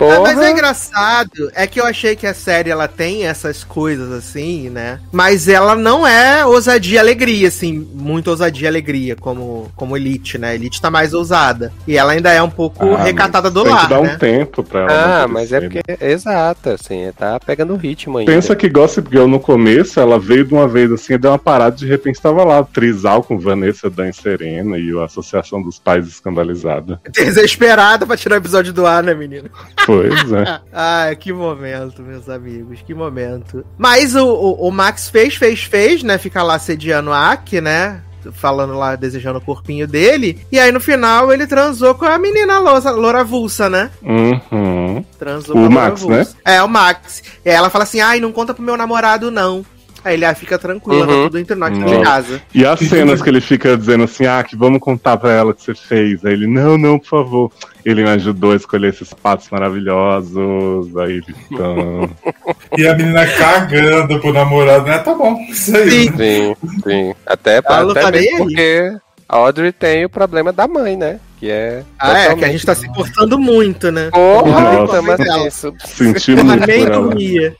[0.00, 0.50] Ah, mas é Porra.
[0.50, 5.00] engraçado, é que eu achei que a série ela tem essas coisas assim, né?
[5.10, 10.33] Mas ela não é ousadia e alegria, assim, muito ousadia e alegria, como, como Elite,
[10.38, 10.54] né?
[10.54, 11.72] Elite tá mais ousada.
[11.86, 14.14] E ela ainda é um pouco Ah, recatada do tem lar, que dar né?
[14.14, 14.90] um tempo pra ela.
[14.92, 15.68] Ah, amadurecer, mas é né?
[15.68, 16.04] porque.
[16.04, 18.32] Exato, assim, tá pegando o ritmo ainda.
[18.32, 21.76] Pensa que Gossip Girl no começo, ela veio de uma vez assim, deu uma parada,
[21.76, 27.00] de repente tava lá, Trisal com Vanessa Dan Serena e a Associação dos Pais Escandalizada.
[27.10, 29.48] Desesperada pra tirar o episódio do ar, né, menino?
[29.84, 30.60] Pois é.
[30.76, 33.64] Ah, que momento, meus amigos, que momento.
[33.78, 36.18] Mas o, o, o Max fez, fez, fez, né?
[36.18, 38.00] Ficar lá sediando a Aki, né?
[38.32, 40.44] Falando lá, desejando o corpinho dele.
[40.50, 43.90] E aí no final ele transou com a menina loura, loura avulsa, né?
[44.02, 45.04] Uhum.
[45.18, 46.36] Transou O com a loura Max, avulsa.
[46.44, 47.22] É, o Max.
[47.44, 49.64] E aí ela fala assim: ai, não conta pro meu namorado, não.
[50.04, 51.22] Aí ele ah, fica tranquilo, tá Uhum.
[51.24, 51.94] tudo entre nós tá Nossa.
[51.94, 52.42] em casa.
[52.54, 55.54] E as cenas que ele fica dizendo assim, ah, que vamos contar pra ela o
[55.54, 56.24] que você fez.
[56.24, 57.52] Aí ele, não, não, por favor.
[57.84, 60.96] Ele me ajudou a escolher esses sapatos maravilhosos.
[60.96, 62.10] Aí ele, então...
[62.76, 64.98] E a menina cagando pro namorado, né?
[64.98, 65.90] Tá bom, isso aí.
[65.90, 66.16] Sim.
[66.16, 67.14] Sim, sim.
[67.24, 68.96] Até, tá até nem mesmo porque
[69.28, 71.18] a Audrey tem o problema da mãe, né?
[71.38, 71.82] Que é.
[71.98, 74.10] Ah, é, que a gente tá se importando muito, né?
[74.10, 75.02] Porra, Nossa.
[75.02, 75.74] mas isso.
[75.84, 76.90] Senti nem ela.
[76.90, 77.54] dormia.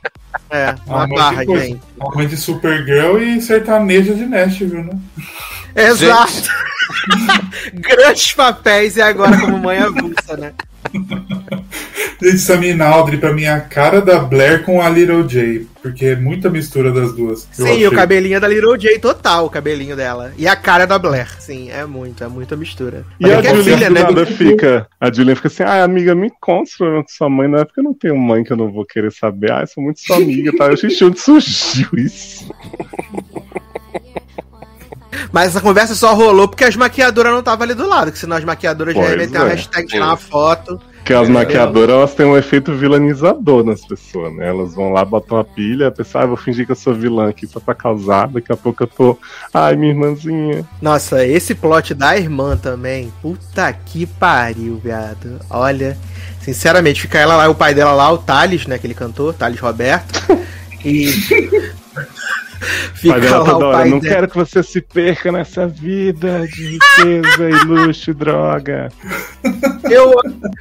[0.55, 1.65] É, uma Ah, mas barra, coisa.
[1.67, 1.81] gente.
[2.01, 4.97] A mãe de Supergirl e sertaneja de Nashville, né?
[5.75, 6.49] Exato.
[7.75, 10.53] Grandes papéis e agora como mãe avulsa, né?
[12.59, 15.67] Menina Audrey, pra mim, é a cara da Blair com a Little J.
[15.83, 17.47] Porque é muita mistura das duas.
[17.53, 17.87] Sim, achei.
[17.87, 20.33] o cabelinho é da Little J total, o cabelinho dela.
[20.39, 21.29] E a cara da Blair.
[21.39, 23.05] Sim, é muito, é muita mistura.
[23.21, 24.03] E a Porque é Julian filha, né?
[24.03, 24.87] nada fica.
[25.01, 27.49] A Julian fica assim, ah, amiga, me conta com sua mãe.
[27.49, 29.53] Não é porque eu não tenho mãe que eu não vou querer saber.
[29.53, 30.67] Ah, eu sou muito sua amiga, tá?
[30.67, 32.49] Eu xixi, onde surgiu isso?
[35.31, 38.37] Mas essa conversa só rolou porque as maquiadoras não estavam ali do lado, que senão
[38.37, 39.55] as maquiadoras já Pois iam meter uma é.
[39.55, 40.81] hashtag tirar uma foto.
[41.05, 41.43] Porque as Entendeu?
[41.43, 44.49] maquiadoras, elas têm um efeito vilanizador nas pessoas, né?
[44.49, 47.29] Elas vão lá, botam uma pilha, a pessoa, ah, vou fingir que eu sou vilã
[47.29, 48.27] aqui só pra causar.
[48.29, 49.19] Daqui a pouco eu tô,
[49.53, 50.67] ai, minha irmãzinha.
[50.81, 53.13] Nossa, esse plot da irmã também.
[53.21, 55.39] Puta que pariu, viado.
[55.51, 55.95] Olha,
[56.41, 58.77] sinceramente, fica ela lá, o pai dela lá, o Thales, né?
[58.77, 60.23] Aquele cantor, Thales Roberto.
[60.83, 61.13] E.
[62.95, 64.15] Fica pai dela lá toda o hora, não dela.
[64.15, 68.89] quero que você se perca nessa vida de riqueza e luxo e droga.
[69.91, 70.13] Eu,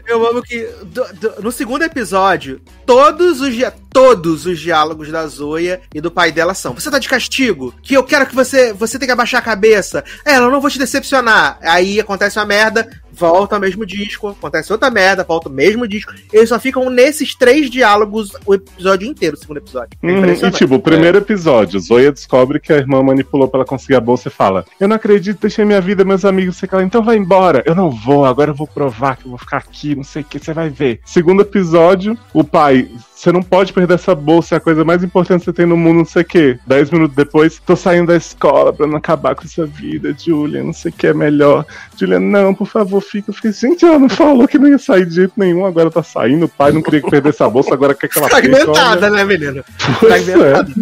[0.07, 3.55] eu amo que do- do- no segundo episódio, todos os,
[3.91, 7.73] todos os diálogos da Zoya e do pai dela são: Você tá de castigo?
[7.81, 10.03] Que eu quero que você você tenha que abaixar a cabeça.
[10.25, 11.57] É, eu não vou te decepcionar.
[11.61, 16.13] Aí acontece uma merda, volta ao mesmo disco, acontece outra merda, volta ao mesmo disco.
[16.31, 19.97] Eles só ficam nesses três diálogos o episódio inteiro, o segundo episódio.
[20.01, 23.65] É Uhum, e tipo, o primeiro episódio, Zoya descobre que a irmã manipulou pra ela
[23.65, 26.75] conseguir a bolsa e fala: Eu não acredito, deixei minha vida, meus amigos, sei que
[26.75, 27.63] ela, então vai embora.
[27.65, 30.25] Eu não vou, agora eu vou provar que eu vou ficar aqui, não sei o
[30.25, 30.99] que, você vai ver.
[31.05, 32.89] Segundo episódio, o pai.
[33.23, 35.77] Você não pode perder essa bolsa, é a coisa mais importante que você tem no
[35.77, 36.59] mundo, não sei o quê.
[36.67, 40.73] Dez minutos depois, tô saindo da escola pra não acabar com essa vida, Julia, não
[40.73, 41.65] sei o que é melhor.
[41.97, 43.29] Julia, não, por favor, fica.
[43.29, 46.03] Eu fiquei, gente, ela não falou que não ia sair de jeito nenhum, agora tá
[46.03, 46.47] saindo.
[46.47, 48.27] O pai não queria que perdesse a bolsa, agora quer que ela.
[48.27, 49.63] Fragmentada, né, menino?
[50.01, 50.33] Pois é.
[50.33, 50.73] Fragmentada.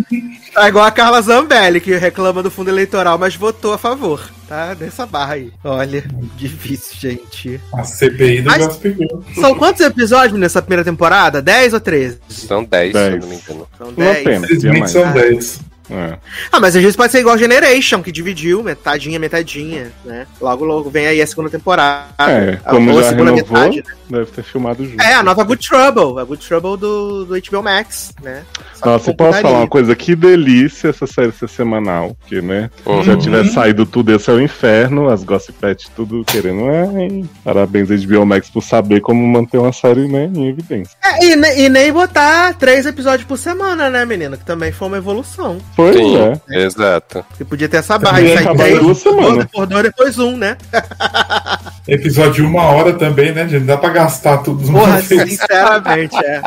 [0.55, 4.19] Tá igual a Carla Zambelli, que reclama do fundo eleitoral, mas votou a favor.
[4.51, 5.51] Tá nessa barra aí.
[5.63, 6.03] Olha,
[6.35, 7.59] difícil, gente.
[7.73, 9.19] A CPI do Mas- Gossip Girl.
[9.39, 11.41] São quantos episódios nessa primeira temporada?
[11.41, 12.19] 10 ou 13?
[12.27, 13.21] São 10, se eu Dez.
[13.21, 13.67] não me engano.
[13.77, 14.23] São Uma 10.
[14.23, 14.87] pena.
[14.87, 15.59] São 10.
[15.89, 16.17] É.
[16.51, 20.25] Ah, mas às vezes pode ser igual Generation, que dividiu, metadinha, metadinha, né?
[20.39, 22.07] Logo, logo vem aí a segunda temporada.
[22.19, 23.95] É, A- como a já segunda renovou, metade, né?
[24.09, 25.01] deve ter filmado junto.
[25.01, 28.43] É, a nova Good Trouble, a Good Trouble do, do HBO Max, né?
[28.73, 29.95] Só que Nossa, posso falar uma coisa?
[29.95, 32.15] Que delícia essa série ser semanal.
[32.19, 32.69] Porque, né?
[32.85, 33.03] Uhum.
[33.03, 36.69] Já tiver saído tudo, esse é o inferno, as gossipet tudo querendo.
[36.69, 37.29] É, hein?
[37.43, 40.95] Parabéns HBO Max por saber como manter uma série né, em evidência.
[41.03, 44.37] É, e, e nem botar três episódios por semana, né, menino?
[44.37, 45.57] Que também foi uma evolução.
[45.75, 46.63] Pois Sim, é.
[46.63, 47.25] exato.
[47.35, 49.45] Você podia ter essa barra de sair três, duas semanas.
[49.45, 50.57] por dois, depois um, né?
[51.87, 53.65] Episódio de uma hora também, né, gente?
[53.65, 55.29] Dá pra gastar tudo uma Porra, vez.
[55.31, 56.41] sinceramente, é.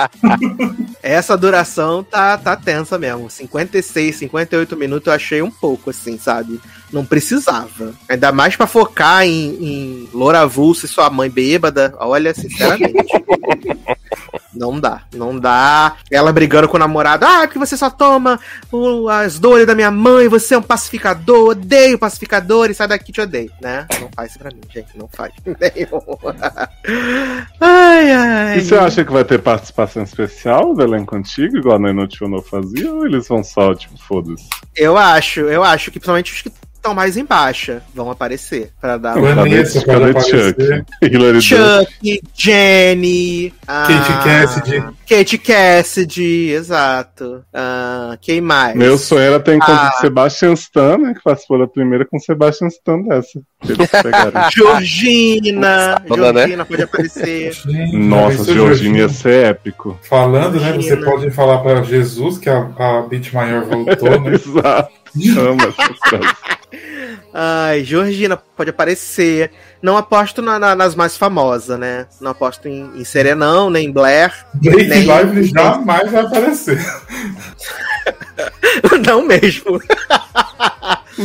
[1.02, 3.28] Essa duração tá, tá tensa mesmo.
[3.28, 6.60] 56, 58 minutos eu achei um pouco, assim, sabe?
[6.94, 7.92] Não precisava.
[8.08, 11.92] Ainda mais pra focar em, em Loura Avulsa e sua mãe bêbada.
[11.98, 12.94] Olha, sinceramente.
[14.56, 15.96] Não dá, não dá.
[16.08, 17.24] Ela brigando com o namorado.
[17.26, 18.38] Ah, porque você só toma
[18.70, 23.20] o- as dores da minha mãe, você é um pacificador, odeio pacificadores, sai daqui, te
[23.20, 23.84] odeio, né?
[24.00, 25.32] Não faz isso pra mim, gente, não faz.
[27.60, 28.58] ai, ai.
[28.58, 32.40] E você acha que vai ter participação especial do elenco antigo, igual a Noite não
[32.42, 32.92] fazia?
[32.92, 34.48] Ou eles vão só, tipo, foda-se?
[34.76, 36.52] Eu acho, eu acho que principalmente os que
[36.84, 39.16] estão mais em baixa vão aparecer pra dar.
[39.16, 40.50] Ué, Vanessa pode Chuck?
[40.52, 40.84] aparecer.
[41.32, 41.40] Duff?
[41.42, 44.84] Chuck, Jenny, a- Kate Cassidy.
[45.08, 47.42] Kate Cassidy, exato.
[47.54, 48.76] Ah, quem mais?
[48.76, 50.00] Meu sonho era ter encontrado Ah.
[50.00, 51.14] Sebastian Stan, né?
[51.14, 53.40] Que participou da primeira com Sebastian Stan dessa.
[54.54, 56.32] Georgina, Sábado, né?
[56.40, 57.52] Georgina pode aparecer.
[57.64, 59.98] Gente, Nossa, Georgina ia ser épico.
[60.02, 60.72] Falando, né?
[60.74, 61.10] Você Georgina.
[61.10, 64.34] pode falar pra Jesus que a, a Beat Maior voltou, né?
[64.34, 64.92] Exato.
[65.38, 65.72] Amo
[66.10, 66.34] coisas.
[67.32, 69.50] Ai, Georgina pode aparecer.
[69.82, 72.06] Não aposto na- na- nas mais famosas, né?
[72.20, 74.32] Não aposto em, em Serenão, nem em Blair.
[74.54, 76.78] Blake Nem- Lively jamais vai aparecer.
[79.06, 79.80] não mesmo.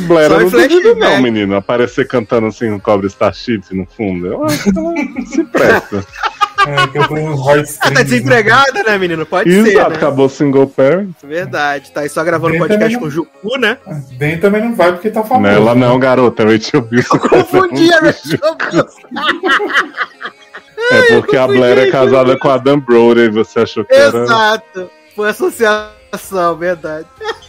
[0.08, 1.56] Blair não duvido não, menino.
[1.56, 4.28] Aparecer cantando assim no Cobre Starship no fundo.
[4.28, 4.94] Eu acho que ela
[5.26, 6.06] se presta.
[6.70, 7.04] É, que eu
[7.82, 9.26] Ah, tá desempregada, né, menino?
[9.26, 9.96] Pode ser, Exato, né?
[9.96, 11.10] acabou o single parent.
[11.24, 11.92] Verdade.
[11.92, 13.78] Tá aí só gravando Bem podcast também com o Jucu, né?
[13.86, 14.04] né?
[14.14, 15.42] Ben também não vai porque tá famoso.
[15.42, 16.44] Nela não, garota.
[16.44, 17.18] Eu te ouvi isso.
[17.18, 18.00] Confundi a
[20.92, 24.24] É porque a Blair é casada com a Dan Brody você achou que era.
[24.24, 24.90] Exato.
[25.16, 27.06] Foi associação, verdade.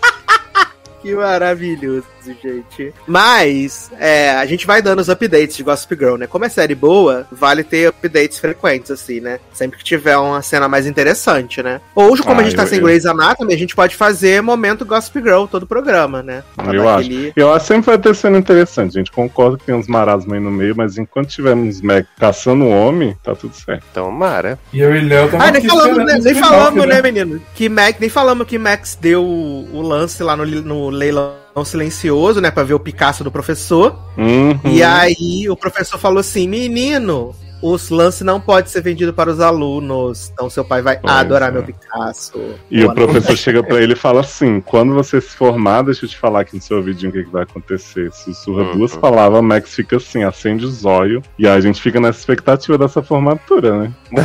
[1.03, 2.05] que maravilhoso,
[2.43, 2.93] gente.
[3.07, 6.27] Mas, é, a gente vai dando os updates de Gossip Girl, né?
[6.27, 9.39] Como é série boa, vale ter updates frequentes, assim, né?
[9.53, 11.81] Sempre que tiver uma cena mais interessante, né?
[11.95, 14.43] Ou, como Ah, a gente tá eu- sem eu- Grey's Anatomy, a gente pode fazer
[14.43, 16.43] momento Gossip Girl, todo o programa, né?
[16.57, 17.11] Pra Eu acho.
[17.37, 18.97] Eu acho que sempre vai ter cena interessante.
[18.97, 22.67] A gente concorda que tem uns marasmos aí no meio, mas enquanto tivermos Mac caçando
[22.67, 23.85] homem, tá tudo certo.
[23.95, 24.59] Tomara.
[24.73, 27.03] E eu e Léo estamos Ah, nem falamos, né, nem falamos, né, né?
[27.03, 27.41] menino?
[27.55, 31.35] Que Mac, nem falamos que Max deu o, o lance lá no, no leilão
[31.65, 33.97] silencioso, né, pra ver o Picasso do professor.
[34.17, 34.59] Uhum.
[34.65, 39.41] E aí o professor falou assim: menino, os lances não pode ser vendido para os
[39.41, 40.31] alunos.
[40.33, 41.53] Então seu pai vai Pois adorar é.
[41.53, 42.41] meu Picasso.
[42.71, 46.09] E o professor chega pra ele e fala assim: quando você se formar, deixa eu
[46.09, 48.11] te falar aqui no seu ouvidinho o que, que vai acontecer.
[48.13, 48.77] Sussurra Uhum.
[48.79, 52.77] duas palavras, Max fica assim, acende os olhos, e aí a gente fica nessa expectativa
[52.79, 53.93] dessa formatura, né?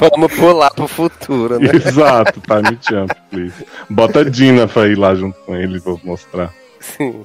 [0.00, 1.70] Vamos pular pro futuro, né?
[1.74, 3.54] Exato, time jump, please.
[3.90, 6.52] Bota a Dina pra ir lá junto com ele, vou mostrar.
[6.80, 7.22] Sim.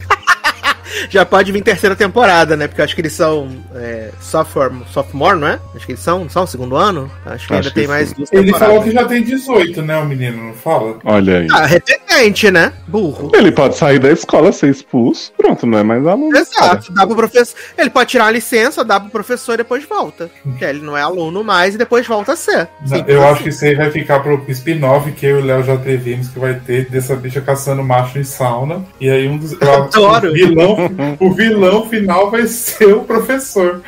[1.10, 2.68] Já pode vir terceira temporada, né?
[2.68, 5.60] Porque eu acho que eles são é, sophomore, sophomore, não é?
[5.76, 7.12] Acho que eles são, são segundo ano.
[7.26, 7.90] Acho que Acho ainda que tem sim.
[7.90, 10.98] mais duas Ele falou que já tem 18, né, o menino, não fala?
[11.04, 11.48] Olha aí.
[11.52, 12.74] Ah, repetente, né?
[12.88, 13.32] Burro.
[13.34, 16.32] Ele pode sair da escola, ser expulso, pronto, não é mais aluno.
[16.32, 16.42] cara.
[16.44, 17.56] Exato, dá pro professor.
[17.78, 20.30] Ele pode tirar a licença, dá pro professor e depois volta.
[20.58, 22.68] Que ele não é aluno mais e depois volta a ser.
[22.86, 23.32] Simples eu assim.
[23.32, 26.30] acho que isso aí vai ficar pro spin-off que eu e o Léo já previmos
[26.30, 28.84] que vai ter dessa bicha caçando macho em sauna.
[29.00, 29.54] E aí um dos.
[29.54, 30.30] eu acho que Adoro.
[30.30, 30.79] O vilão,
[31.20, 33.82] o vilão final vai ser o professor.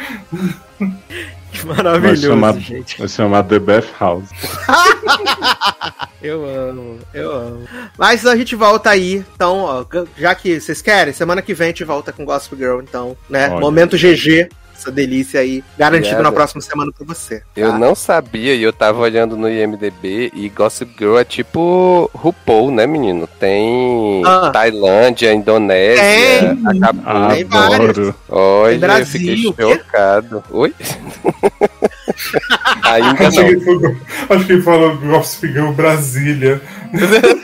[1.52, 2.98] Que Vai maravilhoso, chamar, gente.
[2.98, 4.30] vai chamar The Beth House.
[6.22, 7.68] Eu amo, eu amo.
[7.98, 9.26] Mas a gente volta aí.
[9.36, 9.84] Então, ó,
[10.16, 13.50] já que vocês querem, semana que vem a gente volta com Gospel Girl, então, né?
[13.50, 13.60] Olha.
[13.60, 14.48] Momento GG.
[14.82, 16.24] Essa delícia aí, garantido Obrigado.
[16.24, 17.44] na próxima semana pra você.
[17.56, 17.78] Eu tá?
[17.78, 22.88] não sabia e eu tava olhando no IMDB e Gossip Girl é tipo RuPaul, né,
[22.88, 23.28] menino?
[23.40, 24.50] Tem Ah.
[24.52, 26.80] Tailândia, Indonésia, Tem.
[26.82, 27.34] Acapulco.
[27.36, 27.90] Tem vários.
[28.00, 28.16] Adoro.
[28.28, 30.44] Olha, Brasil, eu fiquei chocado.
[30.50, 30.74] Oi?
[32.84, 33.48] Ainda Acho que, não.
[33.50, 33.96] ele falou,
[34.32, 36.60] acho que ele falou Gossip Girl Brasília.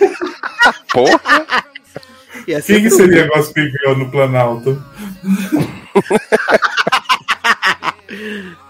[0.91, 1.45] Porra,
[2.65, 4.83] Quem que seria Gossip Girl no Planalto?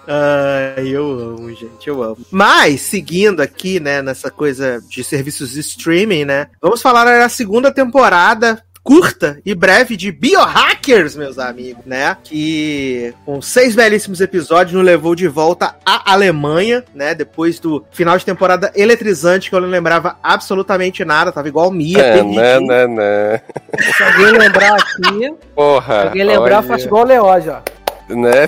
[0.07, 2.17] Ai, eu amo, gente, eu amo.
[2.31, 7.71] Mas, seguindo aqui, né, nessa coisa de serviços de streaming, né, vamos falar da segunda
[7.71, 12.15] temporada curta e breve de Biohackers, meus amigos, né?
[12.23, 17.13] Que com seis belíssimos episódios nos levou de volta à Alemanha, né?
[17.13, 21.99] Depois do final de temporada eletrizante que eu não lembrava absolutamente nada, tava igual Mia,
[21.99, 23.41] É, né, né, né.
[23.77, 26.01] Se alguém lembrar aqui, Porra.
[26.03, 27.76] se alguém lembrar, olha, faz igual o Leódio, ó.
[28.09, 28.47] Né?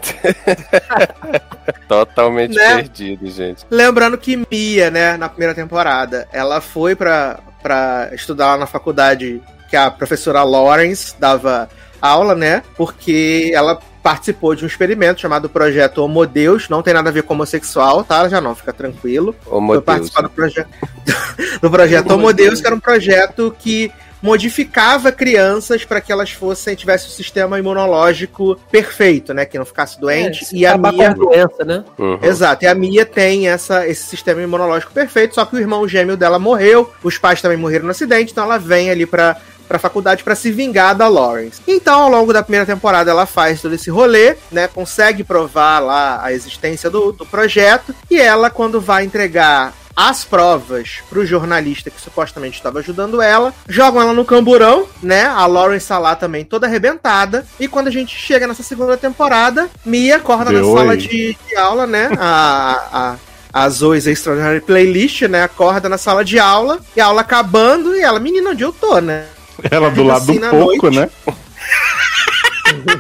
[1.87, 2.75] Totalmente Né?
[2.75, 3.65] perdido, gente.
[3.69, 9.41] Lembrando que Mia, né, na primeira temporada, ela foi pra, pra estudar lá na faculdade
[9.69, 11.69] que a professora Lawrence dava
[12.01, 12.63] aula, né?
[12.75, 17.23] Porque ela participou de um experimento chamado Projeto Homo Deus, não tem nada a ver
[17.23, 18.27] com homossexual, tá?
[18.29, 19.35] Já não, fica tranquilo.
[19.45, 20.69] Ô, Foi participar do projeto
[21.61, 23.91] do projeto Homo Deus, que era um projeto que
[24.21, 29.99] modificava crianças para que elas fossem tivessem um sistema imunológico perfeito, né, que não ficasse
[29.99, 30.45] doente.
[30.53, 31.83] É, e a Mia com a doença, né?
[31.97, 32.19] Uhum.
[32.21, 36.17] Exato, e a Mia tem essa, esse sistema imunológico perfeito, só que o irmão gêmeo
[36.17, 40.23] dela morreu, os pais também morreram no acidente, então ela vem ali pra, pra faculdade
[40.23, 41.61] pra se vingar da Lawrence.
[41.67, 44.67] Então, ao longo da primeira temporada, ela faz todo esse rolê, né?
[44.67, 50.99] Consegue provar lá a existência do, do projeto, e ela, quando vai entregar as provas
[51.09, 55.25] pro jornalista que supostamente estava ajudando ela, jogam ela no camburão, né?
[55.25, 57.45] A Lawrence tá lá também toda arrebentada.
[57.59, 60.77] E quando a gente chega nessa segunda temporada, Mia acorda na Oi.
[60.77, 62.09] sala de, de aula, né?
[62.17, 63.17] A,
[63.51, 65.43] a, a Zoe's Extraordinary Playlist, né?
[65.43, 69.01] Acorda na sala de aula, e a aula acabando, e ela, menina, onde eu tô,
[69.01, 69.25] né?
[69.69, 70.97] Ela do lado Assim, do na pouco, noite.
[70.97, 71.09] né?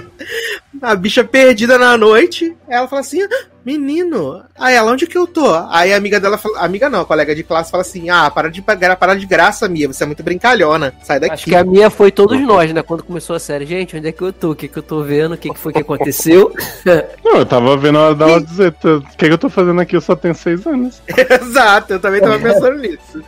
[0.81, 5.27] A bicha perdida na noite, ela fala assim: "Ah, menino, aí ela, onde que eu
[5.27, 5.53] tô?
[5.69, 8.49] Aí a amiga dela fala, amiga não, a colega de classe fala assim: ah, para
[8.49, 11.33] de pagar, para de graça, Mia, você é muito brincalhona, sai daqui.
[11.33, 12.81] Acho que a minha foi todos nós, né?
[12.81, 13.65] Quando começou a série.
[13.65, 14.51] Gente, onde é que eu tô?
[14.51, 15.33] O que, que eu tô vendo?
[15.33, 16.53] O que, que foi que aconteceu?
[17.23, 19.81] Não, eu tava vendo a hora dela dizer, "Tá, o que, que eu tô fazendo
[19.81, 19.95] aqui?
[19.95, 21.01] Eu só tenho seis anos.
[21.41, 23.23] Exato, eu também tava pensando nisso.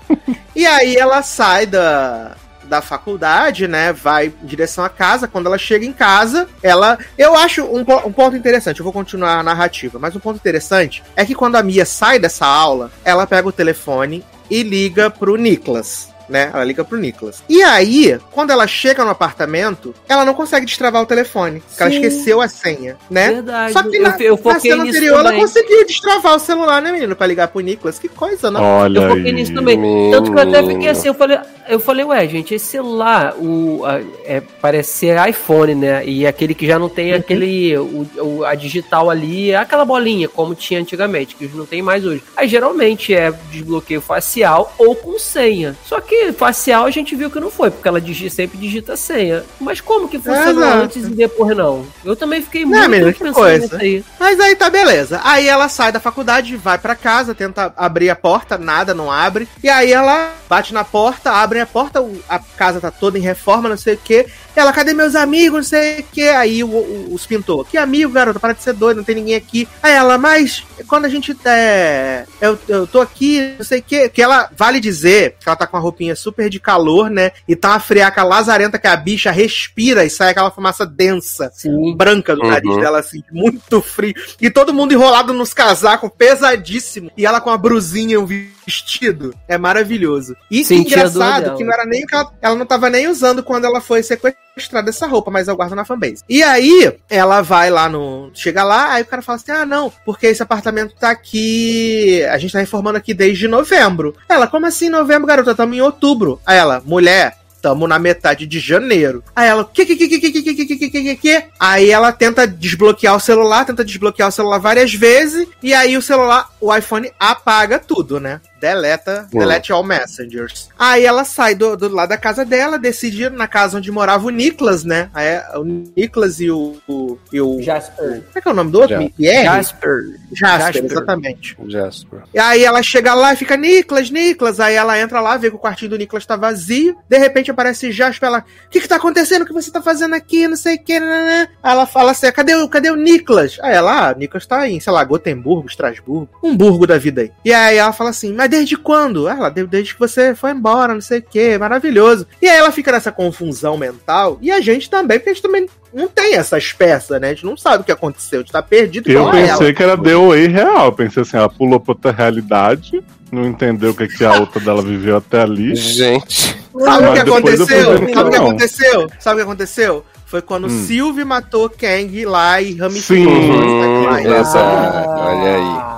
[0.56, 2.36] E aí ela sai da,
[2.72, 3.92] da faculdade, né?
[3.92, 5.28] Vai em direção à casa.
[5.28, 6.98] Quando ela chega em casa, ela.
[7.18, 8.80] Eu acho um, um ponto interessante.
[8.80, 12.18] Eu vou continuar a narrativa, mas um ponto interessante é que quando a Mia sai
[12.18, 16.11] dessa aula, ela pega o telefone e liga pro Nicholas.
[16.32, 16.50] Né?
[16.54, 17.44] Ela liga pro Nicholas.
[17.50, 21.60] E aí, quando ela chega no apartamento, ela não consegue destravar o telefone.
[21.60, 23.34] Porque ela esqueceu a senha, né?
[23.34, 23.74] Verdade.
[23.74, 25.42] Só que eu, na, eu na foquei cena nisso anterior ela também.
[25.42, 27.16] conseguiu destravar o celular, né, menino?
[27.18, 28.00] Pra ligar pro Nicholas.
[28.00, 28.60] Que coisa, né?
[28.62, 29.32] Olha Eu foquei aí.
[29.34, 29.78] nisso também.
[30.12, 30.92] Tanto que eu até fiquei Menino.
[30.92, 35.76] assim, eu falei, eu falei, ué, gente, esse celular, o, a- é, parece ser iPhone,
[35.76, 36.06] né?
[36.06, 40.30] E aquele que já não tem aquele, o, o- a digital ali, é aquela bolinha,
[40.30, 42.24] como tinha antigamente, que não tem mais hoje.
[42.38, 45.76] Aí geralmente é desbloqueio facial ou com senha.
[45.86, 49.44] Só que facial a gente viu que não foi, porque ela digi, sempre digita senha.
[49.60, 50.84] Mas como que funciona Exato.
[50.84, 51.86] antes e depois não?
[52.04, 53.64] Eu também fiquei Não, muito menino, que pensando coisa.
[53.64, 54.04] nisso aí.
[54.20, 55.22] Mas aí tá beleza.
[55.24, 59.48] Aí ela sai da faculdade, vai pra casa, tenta abrir a porta, nada, não abre.
[59.64, 63.70] E aí ela bate na porta, abre a porta, a casa tá toda em reforma,
[63.70, 64.28] não sei o quê.
[64.56, 66.24] Ela, cadê meus amigos, não sei o quê.
[66.24, 67.64] Aí o, o, os pintou.
[67.66, 69.68] Que amigo, garota, para de ser doido, não tem ninguém aqui.
[69.82, 71.36] Aí ela, mas quando a gente.
[71.46, 74.10] É, eu, eu tô aqui, não sei o quê.
[74.10, 77.32] Que ela, vale dizer que ela tá com uma roupinha super de calor, né?
[77.48, 81.96] E tá uma friaca lazarenta que a bicha respira e sai aquela fumaça densa Sim.
[81.96, 82.50] branca do Uhum.
[82.50, 84.14] nariz dela, assim, muito frio.
[84.40, 87.12] E todo mundo enrolado nos casacos, pesadíssimo.
[87.16, 88.26] E ela com a brusinha, um
[88.66, 89.34] vestido.
[89.48, 90.36] É maravilhoso.
[90.50, 93.82] E Senti engraçado que não era nem ela, ela não tava nem usando quando ela
[93.82, 96.24] foi sequestrada essa roupa, mas eu guardo na fanbase.
[96.28, 98.32] E aí, ela vai lá no.
[98.34, 102.24] Chega lá, aí o cara fala assim: ah, não, porque esse apartamento tá aqui.
[102.32, 104.16] A gente tá reformando aqui desde novembro.
[104.28, 105.56] Ela, como assim novembro, garota?
[105.56, 106.40] Tamo em outubro.
[106.46, 109.24] Aí ela, mulher, Tamo na metade de janeiro.
[109.36, 111.44] Aí ela, que, que, que, que, que, que, que, que, que, que?
[111.60, 116.02] Aí ela tenta desbloquear o celular, tenta desbloquear o celular várias vezes, e aí o
[116.02, 118.42] celular, o iPhone apaga tudo, né?
[118.62, 119.40] Deleta, Hum.
[119.40, 120.70] delete all messengers.
[120.78, 124.28] Aí ela sai do, do lado da casa dela, decide ir na casa onde morava
[124.28, 125.10] o Nicholas, né?
[125.14, 126.78] Aí o Nicholas e o.
[126.88, 128.06] o, e o Jasper.
[128.22, 129.12] como é que é o nome do outro?
[129.18, 129.46] Pierre?
[129.46, 129.92] Jasper.
[130.32, 130.86] Jasper, Jasper.
[130.86, 131.58] exatamente.
[131.68, 132.20] Jasper.
[132.34, 134.60] E aí ela chega lá e fica, Nicolas, Nicolas.
[134.60, 136.96] Aí ela entra lá, vê que o quartinho do Nicolas tá vazio.
[137.10, 139.42] De repente aparece Jasper, ela, o que que tá acontecendo?
[139.42, 140.48] O que você tá fazendo aqui?
[140.48, 141.48] Não sei o que, né?
[141.64, 143.58] Aí ela fala assim, cadê o, cadê o Nicolas?
[143.62, 146.30] Aí ela, ah, o Nicolas tá em, sei lá, Gotemburgo, Estrasburgo.
[146.44, 147.32] Um burgo da vida aí.
[147.44, 149.28] E aí ela fala assim, mas desde quando?
[149.28, 152.28] Ela, desde que você foi embora, não sei o que, maravilhoso.
[152.42, 155.66] E aí ela fica nessa confusão mental, e a gente também, porque a gente também
[155.94, 157.30] não tem essas peças, né?
[157.30, 159.74] A gente não sabe o que aconteceu, a gente tá perdido Eu pensei ela.
[159.74, 160.86] que era DOA real.
[160.86, 164.60] Eu pensei assim, ela pulou pra outra realidade, não entendeu o que, que a outra
[164.60, 165.76] dela viveu até ali.
[165.76, 166.56] Gente.
[166.78, 167.68] Sabe o que aconteceu?
[168.14, 169.08] Sabe o que aconteceu?
[169.20, 170.06] Sabe o que aconteceu?
[170.26, 170.86] Foi quando Hum.
[170.86, 172.78] Sylvie matou Kang lá e Sim.
[172.80, 173.34] ramificou.
[173.34, 175.10] Hum, Lá, exato.
[175.10, 175.91] olha aí.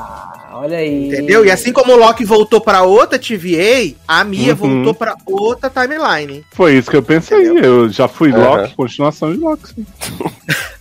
[0.64, 1.08] Olha aí.
[1.10, 1.46] Entendeu?
[1.46, 4.56] E assim como o Loki voltou pra outra TVA, a Mia Uhum.
[4.56, 6.46] voltou pra outra timeline.
[6.54, 7.46] Foi isso que eu pensei.
[7.62, 8.62] Eu já fui Aham.
[8.62, 9.74] Loki, continuação de Loki.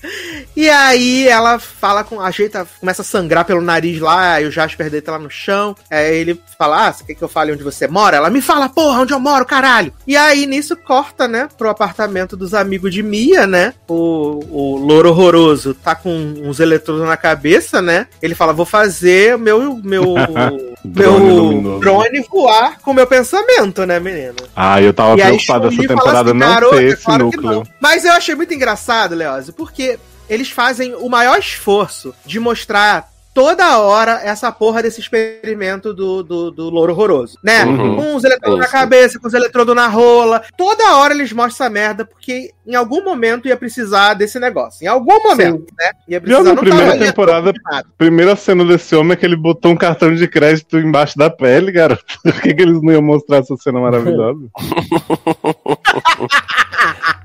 [0.56, 2.20] E aí ela fala com.
[2.20, 5.74] Ajeita, começa a sangrar pelo nariz lá, aí o Jasper deita lá no chão.
[5.90, 8.16] Aí ele fala: Ah, você quer que eu fale onde você mora?
[8.16, 9.92] Ela me fala, porra, onde eu moro, caralho.
[10.06, 13.74] E aí nisso corta, né, pro apartamento dos amigos de Mia, né?
[13.88, 18.06] O, o louro horroroso tá com uns eletrodos na cabeça, né?
[18.20, 19.80] Ele fala: Vou fazer meu.
[19.82, 20.14] meu
[20.84, 21.78] Drone meu luminoso.
[21.78, 24.34] drone voar com o meu pensamento, né, menino?
[24.54, 27.42] Ah, eu tava E aí preocupado essa temporada assim, não "Garota, ter esse claro núcleo.
[27.52, 29.96] não." Mas eu achei muito engraçado, Leózio, porque
[30.32, 36.50] eles fazem o maior esforço de mostrar toda hora essa porra desse experimento do, do,
[36.50, 37.64] do louro horroroso, né?
[37.64, 37.96] Uhum.
[37.96, 40.42] Com os eletrodos na cabeça, com os eletrodos na rola.
[40.56, 44.84] Toda hora eles mostram essa merda, porque em algum momento ia precisar desse negócio.
[44.84, 45.90] Em algum momento, né?
[46.08, 47.52] Ia Já na não primeira temporada,
[47.96, 51.72] primeira cena desse homem é que ele botou um cartão de crédito embaixo da pele,
[51.72, 52.04] garoto.
[52.22, 54.40] Por que, que eles não iam mostrar essa cena maravilhosa?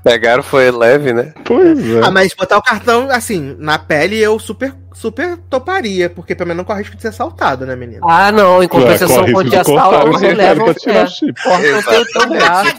[0.02, 1.32] Pegaram foi leve, né?
[1.44, 2.00] Pois é.
[2.02, 6.58] Ah, mas botar o cartão, assim, na pele eu super, super toparia, porque pelo menos
[6.58, 8.08] não corre risco de ser assaltado, né, menino?
[8.08, 8.62] Ah, não.
[8.62, 10.62] Em compensação, corre quando te assaltam, você leva.
[10.62, 10.68] É, o.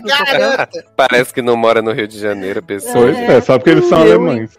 [0.04, 0.86] Garota.
[0.96, 2.94] Parece que não mora no Rio de Janeiro, a pessoa.
[2.94, 4.58] Pois é, só porque eles são alemães.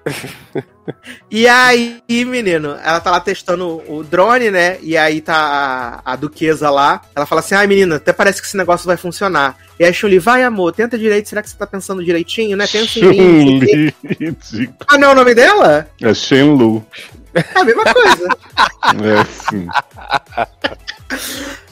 [1.30, 4.78] E aí, menino, ela tá lá testando o drone, né?
[4.82, 7.02] E aí tá a, a duquesa lá.
[7.14, 9.56] Ela fala assim: ai, menina, até parece que esse negócio vai funcionar.
[9.78, 11.28] E aí a Chun-Li, vai, amor, tenta direito.
[11.28, 12.66] Será que você tá pensando direitinho, né?
[12.66, 13.92] Pensa em mim.
[14.88, 15.88] Ah, não é o nome dela?
[16.00, 16.84] É Shenlu.
[17.32, 18.28] É a mesma coisa.
[18.82, 19.68] É sim.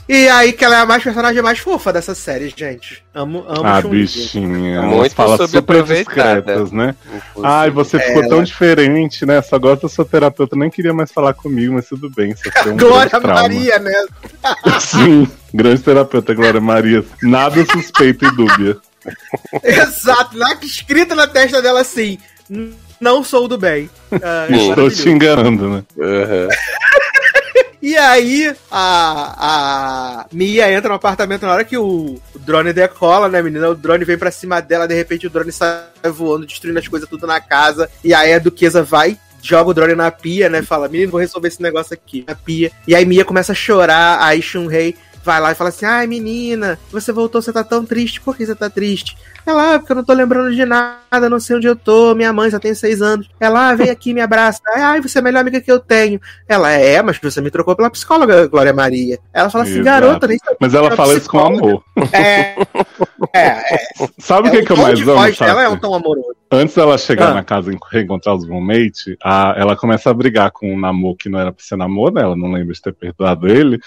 [0.09, 3.03] E aí que ela é a mais personagem mais fofa dessa série, gente.
[3.15, 4.83] Amo, amo Ah, bichinha.
[4.83, 6.95] Muito fala super discretas, né?
[7.07, 7.43] Inclusive.
[7.45, 9.43] Ai, você ficou tão diferente, né?
[9.43, 12.35] Só gosta da sua terapeuta, nem queria mais falar comigo, mas tudo bem.
[12.67, 13.11] Um Glória.
[13.21, 14.07] Maria, né?
[14.81, 17.05] Sim, grande terapeuta, Glória Maria.
[17.23, 18.77] Nada suspeito e dúbia.
[19.63, 22.19] Exato, lá que escrito na testa dela assim:
[22.51, 23.89] "N- não sou do bem.
[24.49, 24.71] Sim.
[24.71, 25.83] Estou te enganando, né?
[26.01, 26.49] Aham.
[27.81, 33.41] E aí, a, a Mia entra no apartamento na hora que o, drone decola, né,
[33.41, 33.69] menina?
[33.69, 37.09] O drone vem pra cima dela, de repente o drone sai voando, destruindo as coisas
[37.09, 37.89] tudo na casa.
[38.03, 40.63] E aí a duquesa vai, joga o drone na pia, né?
[40.63, 42.73] Fala, menino, vou resolver esse negócio aqui, na pia.
[42.87, 46.79] E aí Mia começa a chorar, aí Shun-Rei vai lá e fala assim: Ai, menina,
[46.91, 49.17] você voltou, você tá tão triste, por que você tá triste?
[49.47, 52.33] Ela, ah, porque eu não tô lembrando de nada, não sei onde eu tô, minha
[52.35, 53.31] mãe já tem seis anos.
[53.41, 54.61] Ela, ah, vem aqui, me abraça.
[54.77, 56.21] Ai, você é a melhor amiga que eu tenho.
[56.47, 59.19] Ela, é, mas você me trocou pela psicóloga, Glória Maria.
[59.33, 59.85] Ela fala assim, Exato.
[59.85, 61.67] garota, nem sabia Mas ela fala isso com psicóloga.
[61.67, 61.85] amor.
[62.13, 62.55] É,
[63.35, 63.79] é, é.
[64.19, 66.37] Sabe o que, É, que eu mais amo, voz dela é um tom amoroso.
[66.51, 67.35] Antes dela chegar Ah.
[67.35, 71.29] na casa e reencontrar os roommates, a, ela começa a brigar com um namoro que
[71.29, 72.23] não era pra ser namoro, né?
[72.23, 73.79] Ela não lembra de ter perdoado ele.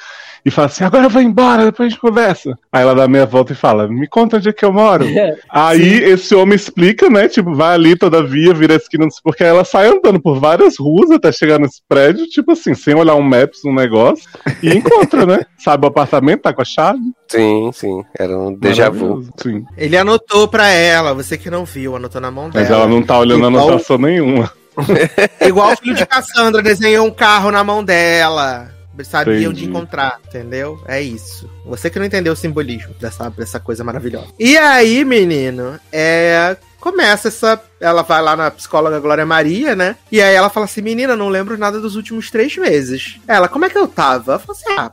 [0.45, 2.57] E fala assim, agora vai embora, depois a gente conversa.
[2.71, 5.05] Aí ela dá meia volta e fala, me conta onde é que eu moro.
[5.49, 7.27] Aí esse homem explica, né?
[7.27, 11.31] Tipo, vai ali todavia, vira a esquina, porque ela sai andando por várias ruas até
[11.31, 14.29] chegar nesse prédio, tipo assim, sem olhar um maps, um negócio,
[14.61, 15.39] e encontra, né?
[15.57, 16.99] Sabe o apartamento, tá com a chave.
[17.27, 18.03] Sim, sim.
[18.19, 19.25] Era um déjà vu.
[19.41, 19.65] Sim.
[19.77, 22.63] Ele anotou pra ela, você que não viu, anotou na mão dela.
[22.65, 24.51] Mas ela não tá olhando Igual- anotação nenhuma.
[25.45, 28.69] Igual o filho de Cassandra desenhou um carro na mão dela.
[29.03, 29.48] Sabia Entendi.
[29.48, 30.82] onde encontrar, entendeu?
[30.88, 31.49] É isso.
[31.65, 34.28] Você que não entendeu o simbolismo dessa, dessa coisa maravilhosa.
[34.40, 36.56] E aí, menino, é.
[36.80, 37.61] Começa essa.
[37.80, 39.95] Ela vai lá na psicóloga Glória Maria, né?
[40.11, 43.19] E aí ela fala assim: Menina, não lembro nada dos últimos três meses.
[43.28, 44.32] Ela, como é que eu tava?
[44.32, 44.91] Ela falou assim: Ah,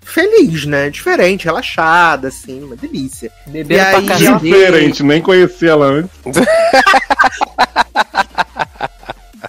[0.00, 0.88] feliz, né?
[0.88, 3.30] Diferente, relaxada, assim, uma delícia.
[3.46, 4.38] Beberam E pra aí.
[4.38, 6.10] Diferente, nem conhecia ela antes.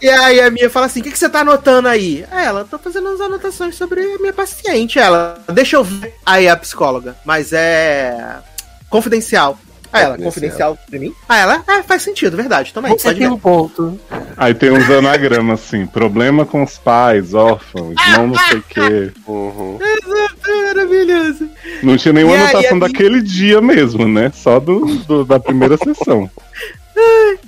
[0.01, 2.25] E aí a Mia fala assim: o que, que você tá anotando aí?
[2.31, 4.99] Ela, tô fazendo umas anotações sobre a minha paciente.
[4.99, 6.13] Ela, deixa eu ver.
[6.25, 8.37] Aí a psicóloga, mas é.
[8.89, 9.57] confidencial.
[9.91, 10.77] Aí ela, Confidencial.
[10.89, 11.13] pra mim?
[11.29, 13.97] Aí ela, é, faz sentido, verdade, toma aí, Você pode tem um ponto.
[14.35, 19.11] Aí tem uns anagramas assim, problema com os pais, órfãos, não não sei o quê.
[19.25, 19.79] Uhum.
[20.67, 21.49] Maravilhoso.
[21.81, 24.29] Não tinha nenhuma E aí, anotação a minha- daquele dia mesmo, né?
[24.35, 26.29] Só do, do- da primeira sessão.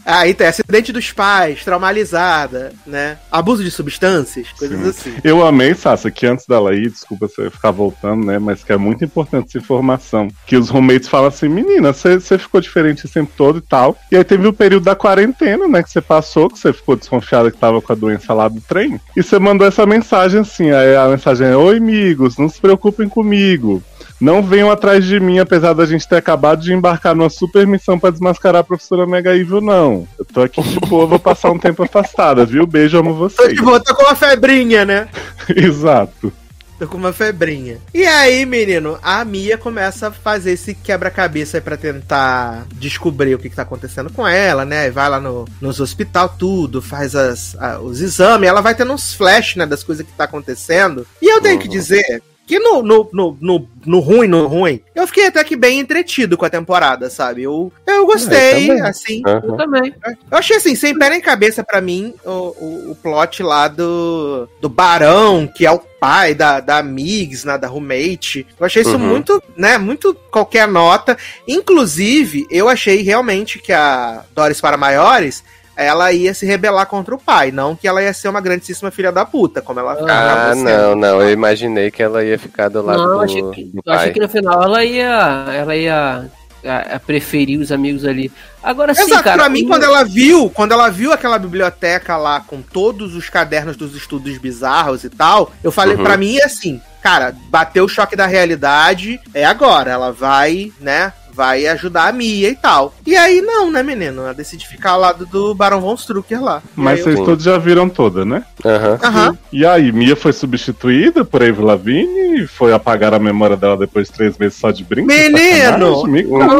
[0.05, 3.17] Aí tem acidente dos pais, traumatizada, né?
[3.31, 4.89] Abuso de substâncias, coisas Sim.
[4.89, 5.19] assim.
[5.23, 8.39] Eu amei, Sassa, que antes dela ir, desculpa você ficar voltando, né?
[8.39, 10.29] Mas que é muito importante essa informação.
[10.45, 13.97] Que os roommates falam assim, menina, você você ficou diferente esse tempo todo e tal.
[14.11, 15.83] E aí teve o período da quarentena, né?
[15.83, 18.99] Que você passou, que você ficou desconfiada que tava com a doença lá do trem.
[19.15, 23.09] E você mandou essa mensagem assim, aí a mensagem é, Oi, amigos, não se preocupem
[23.09, 23.83] comigo.
[24.19, 27.97] Não venham atrás de mim, apesar da gente ter acabado de embarcar numa super missão
[27.97, 30.07] pra desmascarar a professora Mega Evil, não.
[30.17, 32.67] Eu tô aqui de boa, vou passar um tempo afastada, viu?
[32.67, 33.53] Beijo, amo Tô vocês.
[33.53, 35.07] de volta com uma febrinha, né?
[35.55, 36.33] Exato.
[36.77, 37.77] Tô com uma febrinha.
[37.93, 43.37] E aí, menino, a Mia começa a fazer esse quebra-cabeça aí pra tentar descobrir o
[43.39, 44.89] que, que tá acontecendo com ela, né?
[44.89, 48.47] Vai lá no, nos hospital, tudo, faz as, a- os exames.
[48.47, 51.05] Ela vai tendo uns flash, né, das coisas que tá acontecendo.
[51.21, 55.05] E eu tenho que dizer que no, no, no, no, no ruim, no ruim, eu
[55.05, 57.43] fiquei até que bem entretido com a temporada, sabe?
[57.43, 58.81] Eu, eu gostei, também.
[58.81, 59.21] assim.
[59.23, 59.55] Eu Aham.
[59.57, 59.93] também.
[60.31, 64.49] Eu achei assim, sem pé nem cabeça pra mim, o, o, o plot lá do,
[64.59, 68.47] do Barão, que é o pai da, da Migs, né, da roommate.
[68.59, 69.07] Eu achei isso Uhum.
[69.07, 71.15] muito, né, muito qualquer nota.
[71.47, 75.43] Inclusive, eu achei realmente que a Doris para Maiores,
[75.85, 79.11] ela ia se rebelar contra o pai, não que ela ia ser uma grandíssima filha
[79.11, 81.21] da puta, como ela Ah, não, não.
[81.21, 84.05] Eu imaginei que ela ia ficar do lado Não, do, achei que, do eu achei
[84.05, 84.13] pai.
[84.13, 85.45] que no final ela ia.
[85.55, 86.29] Ela ia.
[86.61, 88.29] A, a preferir os amigos ali.
[88.61, 89.37] Agora sim, Exato, cara.
[89.37, 93.29] pra mim, o- quando ela viu, quando ela viu aquela biblioteca lá com todos os
[93.29, 96.03] cadernos dos estudos bizarros e tal, eu falei, Uhum.
[96.03, 101.13] pra mim é assim, cara, bateu o choque da realidade, é agora, ela vai, né,
[101.39, 102.93] vai ajudar a Mia e tal.
[103.07, 104.23] E aí, não, né, menino?
[104.23, 106.61] Ela decide ficar ao lado do Barão Von Strucker lá.
[106.75, 107.23] Mas vocês Sim.
[107.23, 108.43] todos já viram toda, né?
[108.65, 108.99] Aham.
[109.01, 109.37] eu- Aham.
[109.53, 114.09] E aí, Mia foi substituída por Avril Lavigne e foi apagar a memória dela depois
[114.09, 115.07] de três meses só de brinco?
[115.07, 115.37] Menino!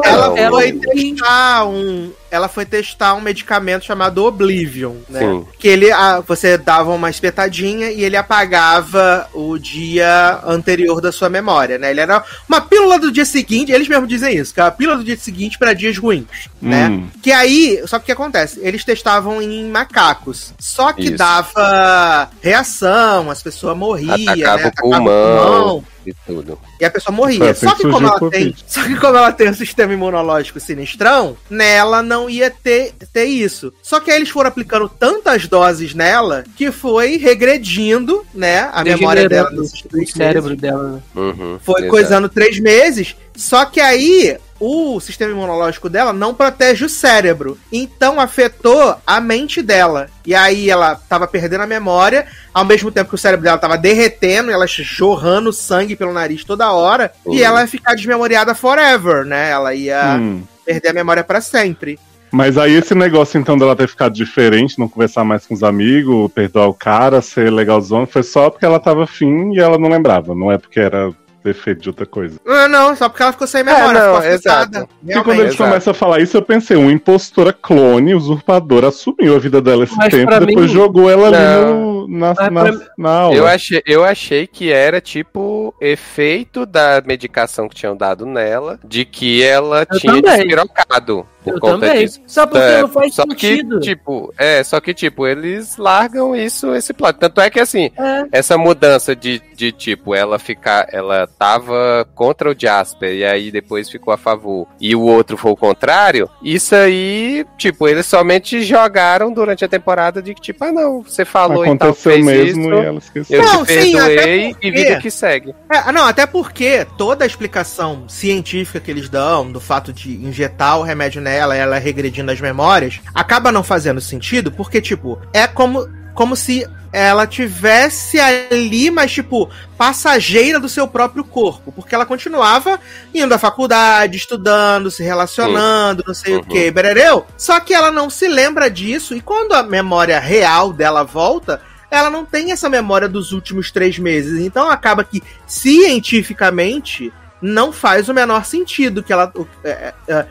[0.05, 0.79] Ela foi não.
[0.79, 2.11] testar um.
[2.31, 5.19] Ela foi testar um medicamento chamado Oblivion, né?
[5.19, 5.45] Sim.
[5.57, 5.91] Que ele.
[5.91, 11.91] ah, você dava uma espetadinha e ele apagava o dia anterior da sua memória, né?
[11.91, 14.97] Ele era uma pílula do dia seguinte, eles mesmos dizem isso, que é a pílula
[14.97, 16.87] do dia seguinte para dias ruins, né?
[16.87, 17.07] Hum.
[17.21, 18.59] Que aí, só que o que acontece?
[18.61, 20.53] Eles testavam em macacos.
[20.59, 21.17] Só que Isso.
[21.17, 24.71] dava reação, as pessoas morriam, Atacava né?
[24.75, 26.57] o pulmão e tudo.
[26.79, 27.53] e a pessoa morria.
[27.53, 32.01] Só que como ela tem, só que como ela tem um sistema imunológico sinistrão, nela
[32.01, 33.73] não ia ter, ter isso.
[33.81, 39.27] Só que aí eles foram aplicando tantas doses nela que foi regredindo, né, a memória
[39.27, 40.61] dela o cérebro meses.
[40.61, 40.91] dela.
[40.91, 41.01] né?
[41.15, 41.89] Uhum, Foi exato.
[41.91, 43.15] coisando três meses.
[43.35, 47.57] Só que aí o sistema imunológico dela não protege o cérebro.
[47.71, 50.07] Então afetou a mente dela.
[50.25, 53.77] E aí ela tava perdendo a memória, ao mesmo tempo que o cérebro dela tava
[53.77, 57.11] derretendo, e ela jorrando sangue pelo nariz toda hora.
[57.25, 57.39] E Uhum.
[57.43, 59.49] ela ia ficar desmemoriada forever, né?
[59.49, 60.43] Ela ia Hum.
[60.65, 61.97] perder a memória pra sempre.
[62.31, 66.31] Mas aí esse negócio então dela ter ficado diferente, não conversar mais com os amigos,
[66.31, 70.35] perdoar o cara, ser legalzão, foi só porque ela tava afim e ela não lembrava,
[70.35, 71.11] não é porque era
[71.53, 72.39] defeito de outra coisa.
[72.45, 74.89] Não, não, só porque ela ficou sem memória, É, não, ficou exato.
[75.03, 79.39] Porque quando eles começam a falar isso, eu pensei, uma impostora clone, usurpadora, assumiu a
[79.39, 81.73] vida dela esse Mas tempo, depois mim- jogou ela ali Não.
[82.05, 83.35] no, na, Mas na, pra- na aula.
[83.35, 89.05] Eu achei, eu achei que era tipo efeito da medicação que tinham dado nela, de
[89.05, 90.37] que ela Eu tinha também.
[90.37, 92.05] despirocado por Eu conta também.
[92.05, 92.21] disso.
[92.27, 93.79] Só porque É, não faz só sentido.
[93.79, 97.17] que, tipo, é, só que, tipo, eles largam isso, esse plot.
[97.19, 98.25] Tanto é que, assim, É.
[98.31, 103.89] essa mudança de, de, tipo, ela ficar, ela tava contra o Jasper e aí depois
[103.89, 109.31] ficou a favor e o outro foi o contrário, isso aí, tipo, eles somente jogaram
[109.31, 112.61] durante a temporada de que, tipo, ah, não, você falou e tal, Aconteceu fez mesmo
[112.69, 113.39] isso, e ela esqueceu.
[113.41, 115.55] eu Não, te sim, perdoei porque- e vida que segue.
[115.71, 120.79] É, não, até porque toda a explicação científica que eles dão do fato de injetar
[120.79, 125.47] o remédio nela e ela regredindo as memórias acaba não fazendo sentido, porque, tipo, é
[125.47, 129.47] como, como se ela tivesse ali, mas, tipo,
[129.77, 132.79] passageira do seu próprio corpo, porque ela continuava
[133.13, 136.43] indo à faculdade, estudando, se relacionando, não sei o Uhum.
[136.45, 137.27] que, berereu.
[137.37, 141.61] Só que ela não se lembra disso, e quando a memória real dela volta,
[141.91, 144.39] ela não tem essa memória dos últimos três meses.
[144.41, 149.31] Então acaba que, cientificamente, não faz o menor sentido que ela.
[149.35, 150.25] o- é, é, é,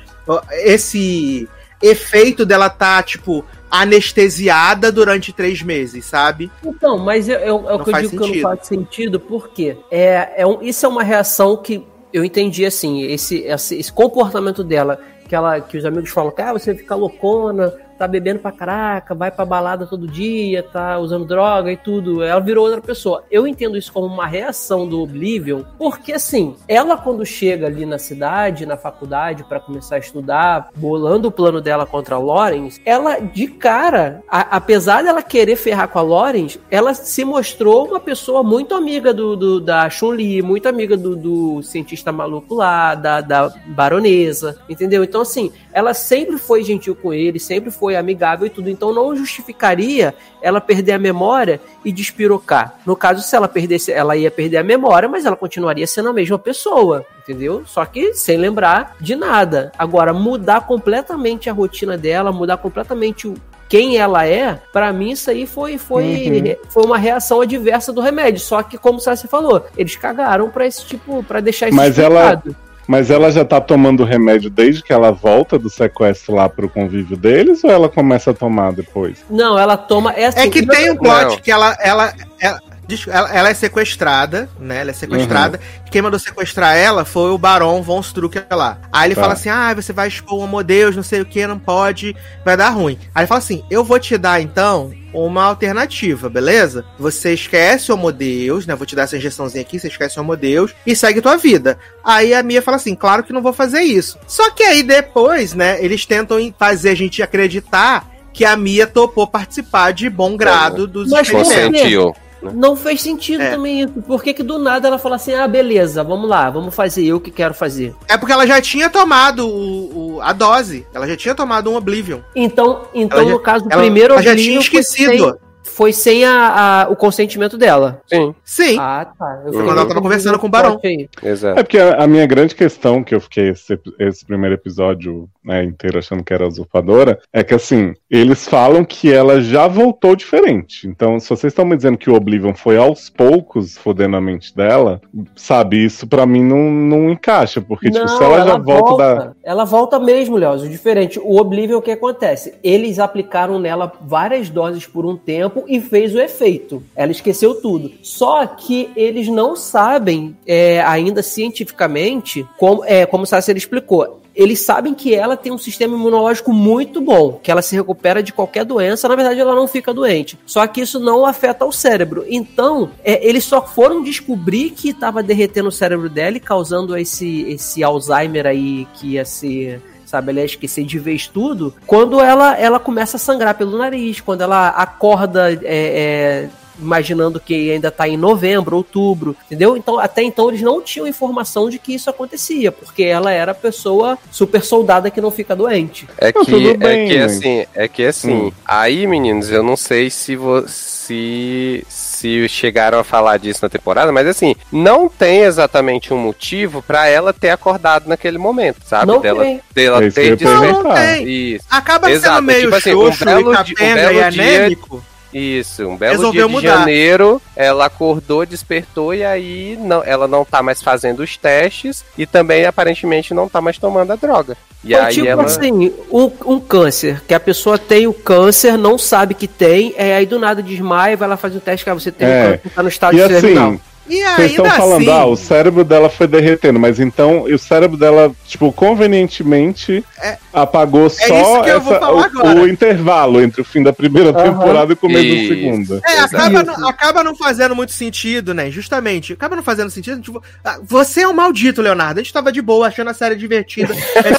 [0.50, 1.48] esse
[1.82, 6.50] efeito dela tá, tipo, anestesiada durante três meses, sabe?
[6.64, 8.34] Então, mas eu, eu- é o que eu digo que sentido.
[8.34, 13.02] não faz sentido, porque é, é um, isso é uma reação que eu entendi assim,
[13.02, 14.98] esse, esse, esse comportamento dela,
[15.28, 19.14] que, ela, que os amigos falam que ah, você fica loucona tá bebendo pra caraca,
[19.14, 22.22] vai pra balada todo dia, tá usando droga e tudo.
[22.22, 23.24] Ela virou outra pessoa.
[23.30, 27.98] Eu entendo isso como uma reação do Oblivion, porque assim, ela quando chega ali na
[27.98, 33.18] cidade, na faculdade, para começar a estudar, bolando o plano dela contra a Lawrence, ela
[33.18, 38.42] de cara, a, apesar dela querer ferrar com a Lawrence, ela se mostrou uma pessoa
[38.42, 43.52] muito amiga do, do da Chun-Li, muito amiga do, do cientista maluco lá, da, da
[43.66, 45.02] baronesa, entendeu?
[45.02, 48.68] Então, assim, ela sempre foi gentil com ele, sempre foi amigável e tudo.
[48.68, 52.74] Então, não justificaria ela perder a memória e despirocar.
[52.84, 56.12] No caso, se ela perdesse, ela ia perder a memória, mas ela continuaria sendo a
[56.12, 57.62] mesma pessoa, entendeu?
[57.64, 59.70] Só que sem lembrar de nada.
[59.78, 63.34] Agora, mudar completamente a rotina dela, mudar completamente o
[63.68, 66.56] quem ela é, para mim isso aí foi, foi, uhum.
[66.70, 68.40] foi uma reação adversa do remédio.
[68.40, 72.42] Só que, como você falou, eles cagaram para esse tipo, para deixar isso Mas ela
[72.89, 77.19] mas ela já tá tomando remédio desde que ela volta do sequestro lá pro convívio
[77.19, 79.23] deles ou ela começa a tomar depois?
[79.28, 80.12] Não, ela toma.
[80.12, 81.36] É, assim, é que tem um plot não.
[81.36, 82.59] que ela, ela, ela,
[83.06, 84.81] ela, ela, é sequestrada, né?
[84.81, 85.59] Ela é sequestrada.
[85.59, 85.90] Uhum.
[85.90, 88.78] Quem mandou sequestrar ela foi o Barão von Strucker lá.
[88.90, 89.20] Aí ele tá.
[89.20, 92.56] fala assim: ah, você vai expor o Deus, não sei o que, não pode, vai
[92.56, 92.98] dar ruim.
[93.15, 96.85] Aí ele fala assim: eu vou te dar então uma alternativa, beleza?
[96.98, 98.74] Você esquece o Homo Deus, né?
[98.74, 101.78] Vou te dar essa injeçãozinha aqui, você esquece o Homo Deus e segue tua vida.
[102.02, 104.19] Aí a Mia fala assim: claro que não vou fazer isso.
[104.27, 109.27] Só que aí depois, né, eles tentam fazer a gente acreditar que a Mia topou
[109.27, 112.27] participar de bom grado dos Mas experimentos.
[112.43, 112.52] Né?
[112.55, 113.51] Não fez sentido é.
[113.51, 113.93] também isso.
[114.02, 117.20] Por que, que do nada ela fala assim: ah, beleza, vamos lá, vamos fazer eu
[117.20, 117.94] que quero fazer?
[118.06, 120.86] É porque ela já tinha tomado o, o a dose.
[120.93, 122.20] Ela já tinha tomado um Oblivion.
[122.35, 124.32] Então, então no caso do primeiro ela Oblivion.
[124.32, 125.39] Ela já tinha esquecido
[125.78, 128.02] foi sem a, a, o consentimento dela.
[128.09, 128.34] Sim.
[128.44, 128.76] Sim.
[128.80, 129.42] Ah, tá.
[129.46, 130.80] Eu quando ela tava conversando com o Barão.
[131.22, 131.56] Exato.
[131.56, 135.62] É porque a, a, minha grande questão, que eu fiquei esse, esse primeiro episódio né,
[135.62, 140.88] inteiro achando que era usurpadora, é que assim, eles falam que ela já voltou diferente.
[140.88, 144.56] Então, se vocês estão me dizendo que o Oblivion foi aos poucos fodendo a mente
[144.56, 145.00] dela,
[145.36, 147.60] sabe, isso para mim não, não encaixa.
[147.60, 149.32] Porque, não, tipo, se ela, ela já volta, volta da.
[149.44, 150.68] Ela volta mesmo, Leoz.
[150.68, 151.20] Diferente.
[151.20, 152.55] O Oblivion, o que acontece?
[152.64, 156.82] Eles aplicaram nela várias doses por um tempo e fez o efeito.
[156.97, 157.93] Ela esqueceu tudo.
[158.03, 164.61] Só que eles não sabem é, ainda cientificamente, como, é, como o Sasser explicou, eles
[164.61, 168.65] sabem que ela tem um sistema imunológico muito bom, que ela se recupera de qualquer
[168.65, 170.39] doença, na verdade ela não fica doente.
[170.47, 172.24] Só que isso não afeta o cérebro.
[172.28, 177.43] Então, é, eles só foram descobrir que estava derretendo o cérebro dela e causando esse,
[177.51, 180.30] esse Alzheimer aí que ia ser sabe?
[180.30, 181.74] Ela ia esquecer de vez tudo.
[181.86, 186.48] Quando ela, ela começa a sangrar pelo nariz, quando ela acorda é, é,
[186.80, 189.76] imaginando que ainda está em novembro, outubro, entendeu?
[189.76, 193.55] Então, até então eles não tinham informação de que isso acontecia, porque ela era a
[193.55, 196.09] pessoa super soldada que não fica doente.
[196.16, 198.52] É que, bem, é que assim, é que assim, hum.
[198.64, 202.07] aí, meninos, eu não sei se você se
[202.49, 207.32] chegaram a falar disso na temporada, mas assim, não tem exatamente um motivo para ela
[207.32, 209.07] ter acordado naquele momento, sabe?
[209.07, 209.61] Não dela, tem.
[209.74, 211.28] dela é ter não, não tem.
[211.28, 211.65] Isso.
[211.70, 212.36] Acaba Exato.
[212.36, 214.97] sendo meio tipo assim, um belo, e, um belo e anêmico.
[214.99, 216.78] Dia, isso, um belo Resolveu dia de mudar.
[216.78, 222.26] janeiro, ela acordou, despertou e aí não, ela não tá mais fazendo os testes e
[222.26, 224.56] também aparentemente não tá mais tomando a droga.
[224.84, 225.44] E Foi aí tipo ela...
[225.44, 230.16] assim, um, um, câncer, que a pessoa tem o câncer, não sabe que tem, é,
[230.16, 232.42] aí do nada desmaia, vai lá fazer o teste que você tem é.
[232.44, 235.10] câncer, tá no estado e de assim, e Vocês estão falando, assim...
[235.10, 240.39] ah, o cérebro dela foi derretendo, mas então o cérebro dela, tipo, convenientemente é...
[240.52, 244.44] apagou é só essa, o, o, intervalo entre o fim da primeira uhum.
[244.44, 245.48] temporada e o começo isso.
[245.48, 246.01] da segunda.
[246.05, 248.70] É, acaba não, acaba não fazendo muito sentido, né?
[248.70, 249.32] Justamente.
[249.32, 250.20] Acaba não fazendo sentido.
[250.20, 252.20] Tipo, ah, você é um maldito, Leonardo.
[252.20, 253.94] A gente tava de boa, achando a série divertida.
[254.18, 254.32] É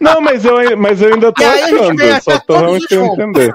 [0.00, 2.22] não, mas eu, mas eu ainda tô achando.
[2.22, 3.54] Só tô realmente querendo entender.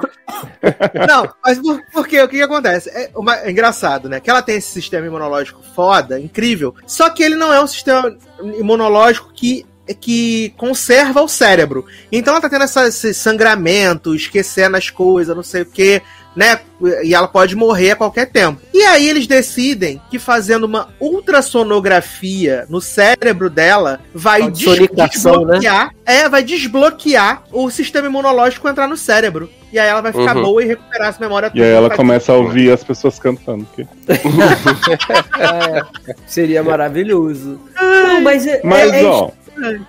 [1.07, 2.89] Não, mas por, porque o que, que acontece?
[2.89, 4.19] É, uma, é engraçado, né?
[4.19, 6.75] Que ela tem esse sistema imunológico imunológico foda, incrível.
[6.85, 8.15] Só que ele não é um sistema
[8.59, 9.65] imunológico que
[9.99, 11.85] que conserva o cérebro.
[12.09, 16.01] Então ela tá tendo essa, esse sangramento, esquecendo as coisas, não sei o que,
[16.35, 16.59] né?
[17.03, 18.61] E ela pode morrer a qualquer tempo.
[18.73, 24.87] E aí eles decidem que fazendo uma ultrassonografia no cérebro dela vai des né?
[25.07, 25.91] desbloquear, né?
[26.05, 29.49] é, vai desbloquear o sistema imunológico entrar no cérebro.
[29.71, 30.43] E aí ela vai ficar uhum.
[30.43, 33.65] boa e recuperar essa memória E aí ela começa a ouvir as pessoas cantando.
[33.73, 33.83] Que...
[35.39, 35.81] é,
[36.27, 37.57] seria maravilhoso.
[37.79, 39.31] Não, mas, é, mas é, é ó,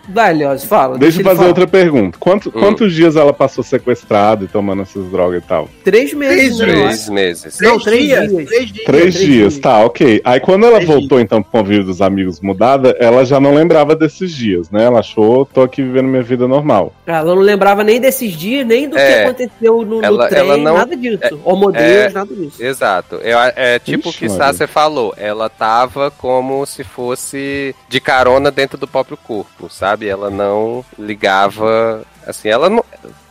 [0.08, 0.98] Vai, Leoz, fala.
[0.98, 1.48] Deixa eu ele fazer falar.
[1.48, 2.18] outra pergunta.
[2.18, 2.60] Quanto- Hum.
[2.60, 5.68] Quantos dias ela passou sequestrada e tomando essas drogas e tal?
[5.84, 7.58] Três meses, Três né, eu Três meses.
[7.60, 8.28] Não, Três três dias.
[8.28, 8.48] dias.
[8.48, 8.84] Três dias.
[8.84, 9.58] Três três dias, dias.
[9.58, 10.20] tá, ok.
[10.24, 13.94] Aí quando ela Três voltou, então, pro convívio dos amigos mudada, ela já não lembrava
[13.94, 14.84] desses dias, né?
[14.84, 16.92] Ela achou, tô aqui vivendo minha vida normal.
[17.06, 19.24] Ela não lembrava nem desses dias, nem do que É.
[19.24, 21.18] aconteceu no, no Ela- trem, ela não- nada disso.
[21.22, 22.62] é- Homo Deus, é- nada disso.
[22.62, 23.16] Exato.
[23.16, 24.28] Eu, é tipo o que.
[24.28, 25.14] Sasser falou.
[25.16, 30.08] Ela tava como se fosse de carona dentro do próprio corpo, sabe?
[30.08, 32.04] Ela não ligava.
[32.26, 32.84] Assim, ela não.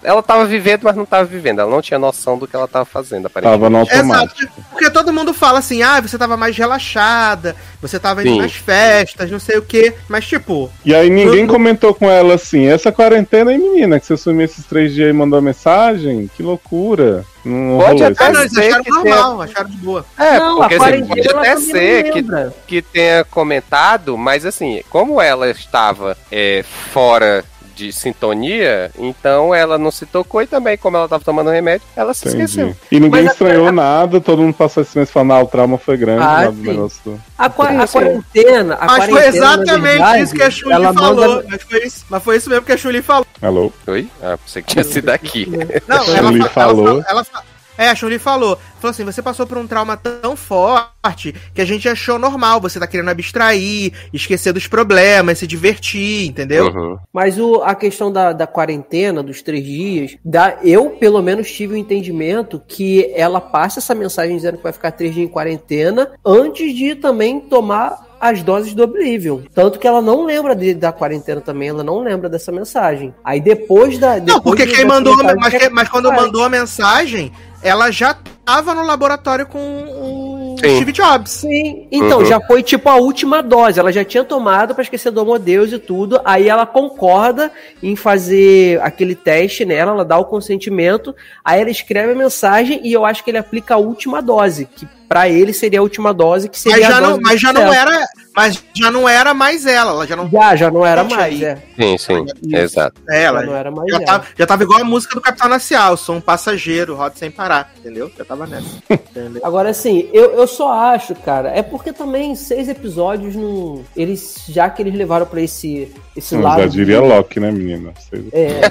[0.03, 1.59] Ela tava vivendo, mas não tava vivendo.
[1.59, 3.59] Ela não tinha noção do que ela tava fazendo, aparentemente.
[3.61, 4.41] Tava no automático.
[4.41, 4.65] Exato.
[4.71, 8.41] Porque todo mundo fala assim, ah, você tava mais relaxada, você tava indo Sim.
[8.41, 9.93] nas festas, não sei o quê.
[10.09, 14.05] Mas, tipo, E aí ninguém No- comentou com ela assim, essa quarentena aí, menina, que
[14.07, 16.29] você sumiu esses três dias e mandou mensagem?
[16.35, 17.23] Que loucura.
[17.45, 20.05] Não Pode rolou até ah, não, eles ser acharam que normal, acharam de boa.
[20.17, 22.25] É, não, porque a assim, quarentena pode ela até ser que,
[22.67, 27.43] que tenha comentado, mas assim, como ela estava é, fora
[27.87, 32.13] de sintonia, então ela não se tocou e também, como ela estava tomando remédio, ela
[32.13, 32.67] se esqueceu.
[32.67, 32.79] Entendi.
[32.91, 35.77] E ninguém Mas a- estranhou nada, todo mundo passou esse mês falando, ah, o trauma
[35.79, 36.61] foi grande Ah, do sim.
[36.61, 37.21] negócio do...
[37.37, 38.75] A, qua- a quarentena.
[38.75, 40.93] A Mas foi quarentena, na exatamente verdade, isso que a Chuli falou.
[40.93, 43.25] manda- Mas, foi isso, mas foi isso mesmo que a Chuli falou.
[43.41, 43.73] Alô?
[43.87, 44.07] Oi?
[44.21, 45.47] Ah, pensei que tinha sido aqui.
[45.87, 46.87] Não, A ela, falou.
[46.87, 47.43] Ela, fa- ela fa-
[47.81, 48.57] é, a Chun-Li falou.
[48.79, 52.61] Falou assim: você passou por um trauma tão forte que a gente achou normal.
[52.61, 56.67] Você tá querendo abstrair, esquecer dos problemas, se divertir, entendeu?
[56.67, 56.97] Uhum.
[57.11, 61.73] Mas o, a questão da, da quarentena, dos três dias, da, eu pelo menos tive
[61.73, 66.11] o entendimento que ela passa essa mensagem dizendo que vai ficar três dias em quarentena
[66.23, 69.39] antes de também tomar as doses do Oblivion.
[69.53, 73.13] Tanto que ela não lembra de- da quarentena também, ela não lembra dessa mensagem.
[73.23, 74.17] Aí depois da.
[74.17, 76.21] Não, depois porque de- quem mandou, mensagem, mas, que- mas quando faz.
[76.21, 77.31] mandou a mensagem,
[77.63, 78.15] ela já
[78.45, 80.75] tava no laboratório com o Sim.
[80.75, 81.31] Steve Jobs.
[81.31, 82.25] Sim, então Uhum.
[82.25, 83.79] já foi tipo a última dose.
[83.79, 86.19] Ela já tinha tomado pra esquecer do Homo Deus e tudo.
[86.23, 91.15] Aí ela concorda em fazer aquele teste nela, ela dá o consentimento.
[91.43, 94.87] Aí ela escreve a mensagem e eu acho que ele aplica a última dose, que
[95.11, 97.37] pra ele seria a última dose, que seria Mas já, a não, dose mas do
[97.39, 98.07] já não era.
[98.33, 99.91] Mas já não era mais ela.
[99.91, 100.29] Ela já não.
[100.29, 101.61] Já, já não era mais, é.
[101.77, 102.55] Sim, sim, Isso.
[102.55, 103.01] exato.
[103.09, 103.43] É, Já ela.
[103.43, 104.05] não era mais Já ela.
[104.05, 107.73] tava, já tava igual a música do Capitão Nacial, sou um passageiro, roda sem parar,
[107.77, 108.09] entendeu?
[108.17, 108.69] Já tava nessa.
[108.89, 109.41] Entendeu?
[109.43, 113.83] Agora, assim, eu, eu só acho, cara, é porque também seis episódios não.
[113.97, 116.61] Eles, já que eles levaram pra esse, esse Não, lado.
[116.61, 117.93] já de- diria Loki, né, menina?
[118.33, 118.61] É,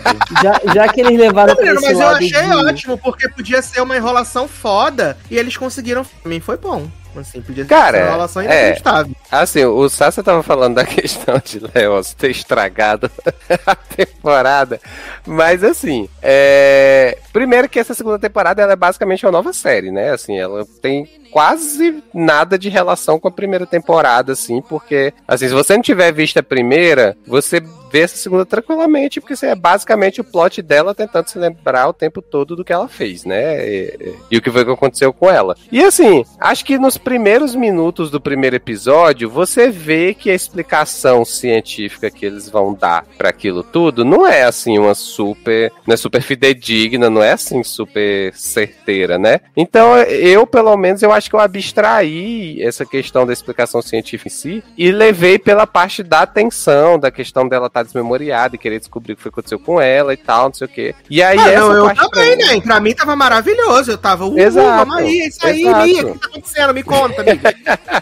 [0.43, 3.63] já, já que eles levaram pra Menino, esse mas eu achei de- ótimo, porque podia
[3.63, 6.05] ser uma enrolação foda e eles conseguiram.
[6.05, 6.89] Pra mim foi bom.
[7.17, 8.45] Assim, podia Cara, ser uma enrolação é.
[8.45, 9.17] inacreditável.
[9.33, 13.11] Assim, o Sassa tava falando da questão de Leos ter estragado
[13.67, 14.81] a temporada.
[15.27, 17.19] Mas assim, é...
[17.33, 20.11] primeiro que essa segunda temporada ela é basicamente uma nova série, né?
[20.11, 25.55] Assim, ela tem quase nada de relação com a primeira temporada, assim, porque assim, se
[25.55, 30.21] você não tiver visto a primeira, você vê essa segunda tranquilamente, porque assim, é basicamente
[30.21, 33.69] o plot dela tentando se lembrar o tempo todo do que ela fez, né?
[33.69, 35.57] E, e o que foi que aconteceu com ela.
[35.73, 41.25] E assim, acho que nos primeiros minutos do primeiro episódio, você vê que a explicação
[41.25, 45.97] científica que eles vão dar para aquilo tudo não é assim uma super, não é
[45.97, 49.41] super fidedigna, não é assim super certeira, né?
[49.57, 54.31] Então, eu pelo menos eu acho que eu abstraí essa questão da explicação científica em
[54.33, 59.13] si e levei pela parte da atenção, da questão dela estar desmemoriada e querer descobrir
[59.15, 60.95] o que aconteceu com ela e tal, não sei o quê.
[61.09, 62.61] E aí Ah, não, eu pra também, mim- né?
[62.61, 63.91] Pra mim tava maravilhoso.
[63.93, 65.63] Eu tava, uh, Exato, vamos aí, é isso aí.
[65.63, 66.75] Lia, o que tá acontecendo?
[66.75, 67.41] Me conta, amigo.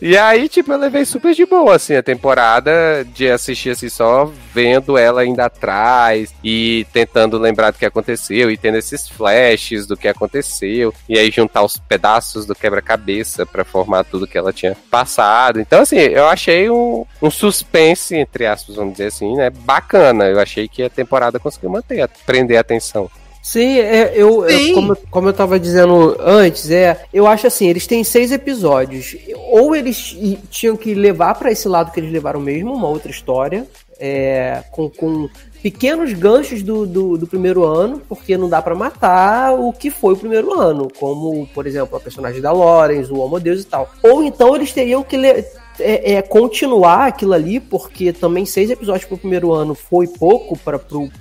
[0.00, 4.30] E aí, tipo, eu levei super de boa, assim, a temporada de assistir, assim, só
[4.54, 9.96] vendo ela ainda atrás e tentando lembrar do que aconteceu e tendo esses flashes do
[9.96, 14.76] que aconteceu e aí juntar os pedaços do quebra-cabeça pra formar tudo que ela tinha
[14.90, 15.60] passado.
[15.60, 20.24] Então, assim, eu achei um, um suspense, entre aspas, vamos dizer assim, né, bacana.
[20.26, 23.10] Eu achei que a temporada conseguiu manter, prender a atenção.
[23.42, 24.74] Sim, é, eu, eu- Sim.
[24.74, 29.16] como, como eu tava dizendo antes, é, eu acho assim, eles têm seis episódios.
[29.50, 30.14] Ou eles
[30.50, 33.66] tinham que levar pra esse lado que eles levaram mesmo, uma outra história,
[33.98, 35.28] é, com, com
[35.62, 40.14] pequenos ganchos do, do, do primeiro ano, porque não dá pra matar o que foi
[40.14, 43.90] o primeiro ano, como, por exemplo, a personagem da Lawrence, o Homo Deus e tal.
[44.02, 45.44] Ou então eles teriam que le-
[45.82, 50.78] é, é, continuar aquilo ali, porque também seis episódios pro primeiro ano foi pouco para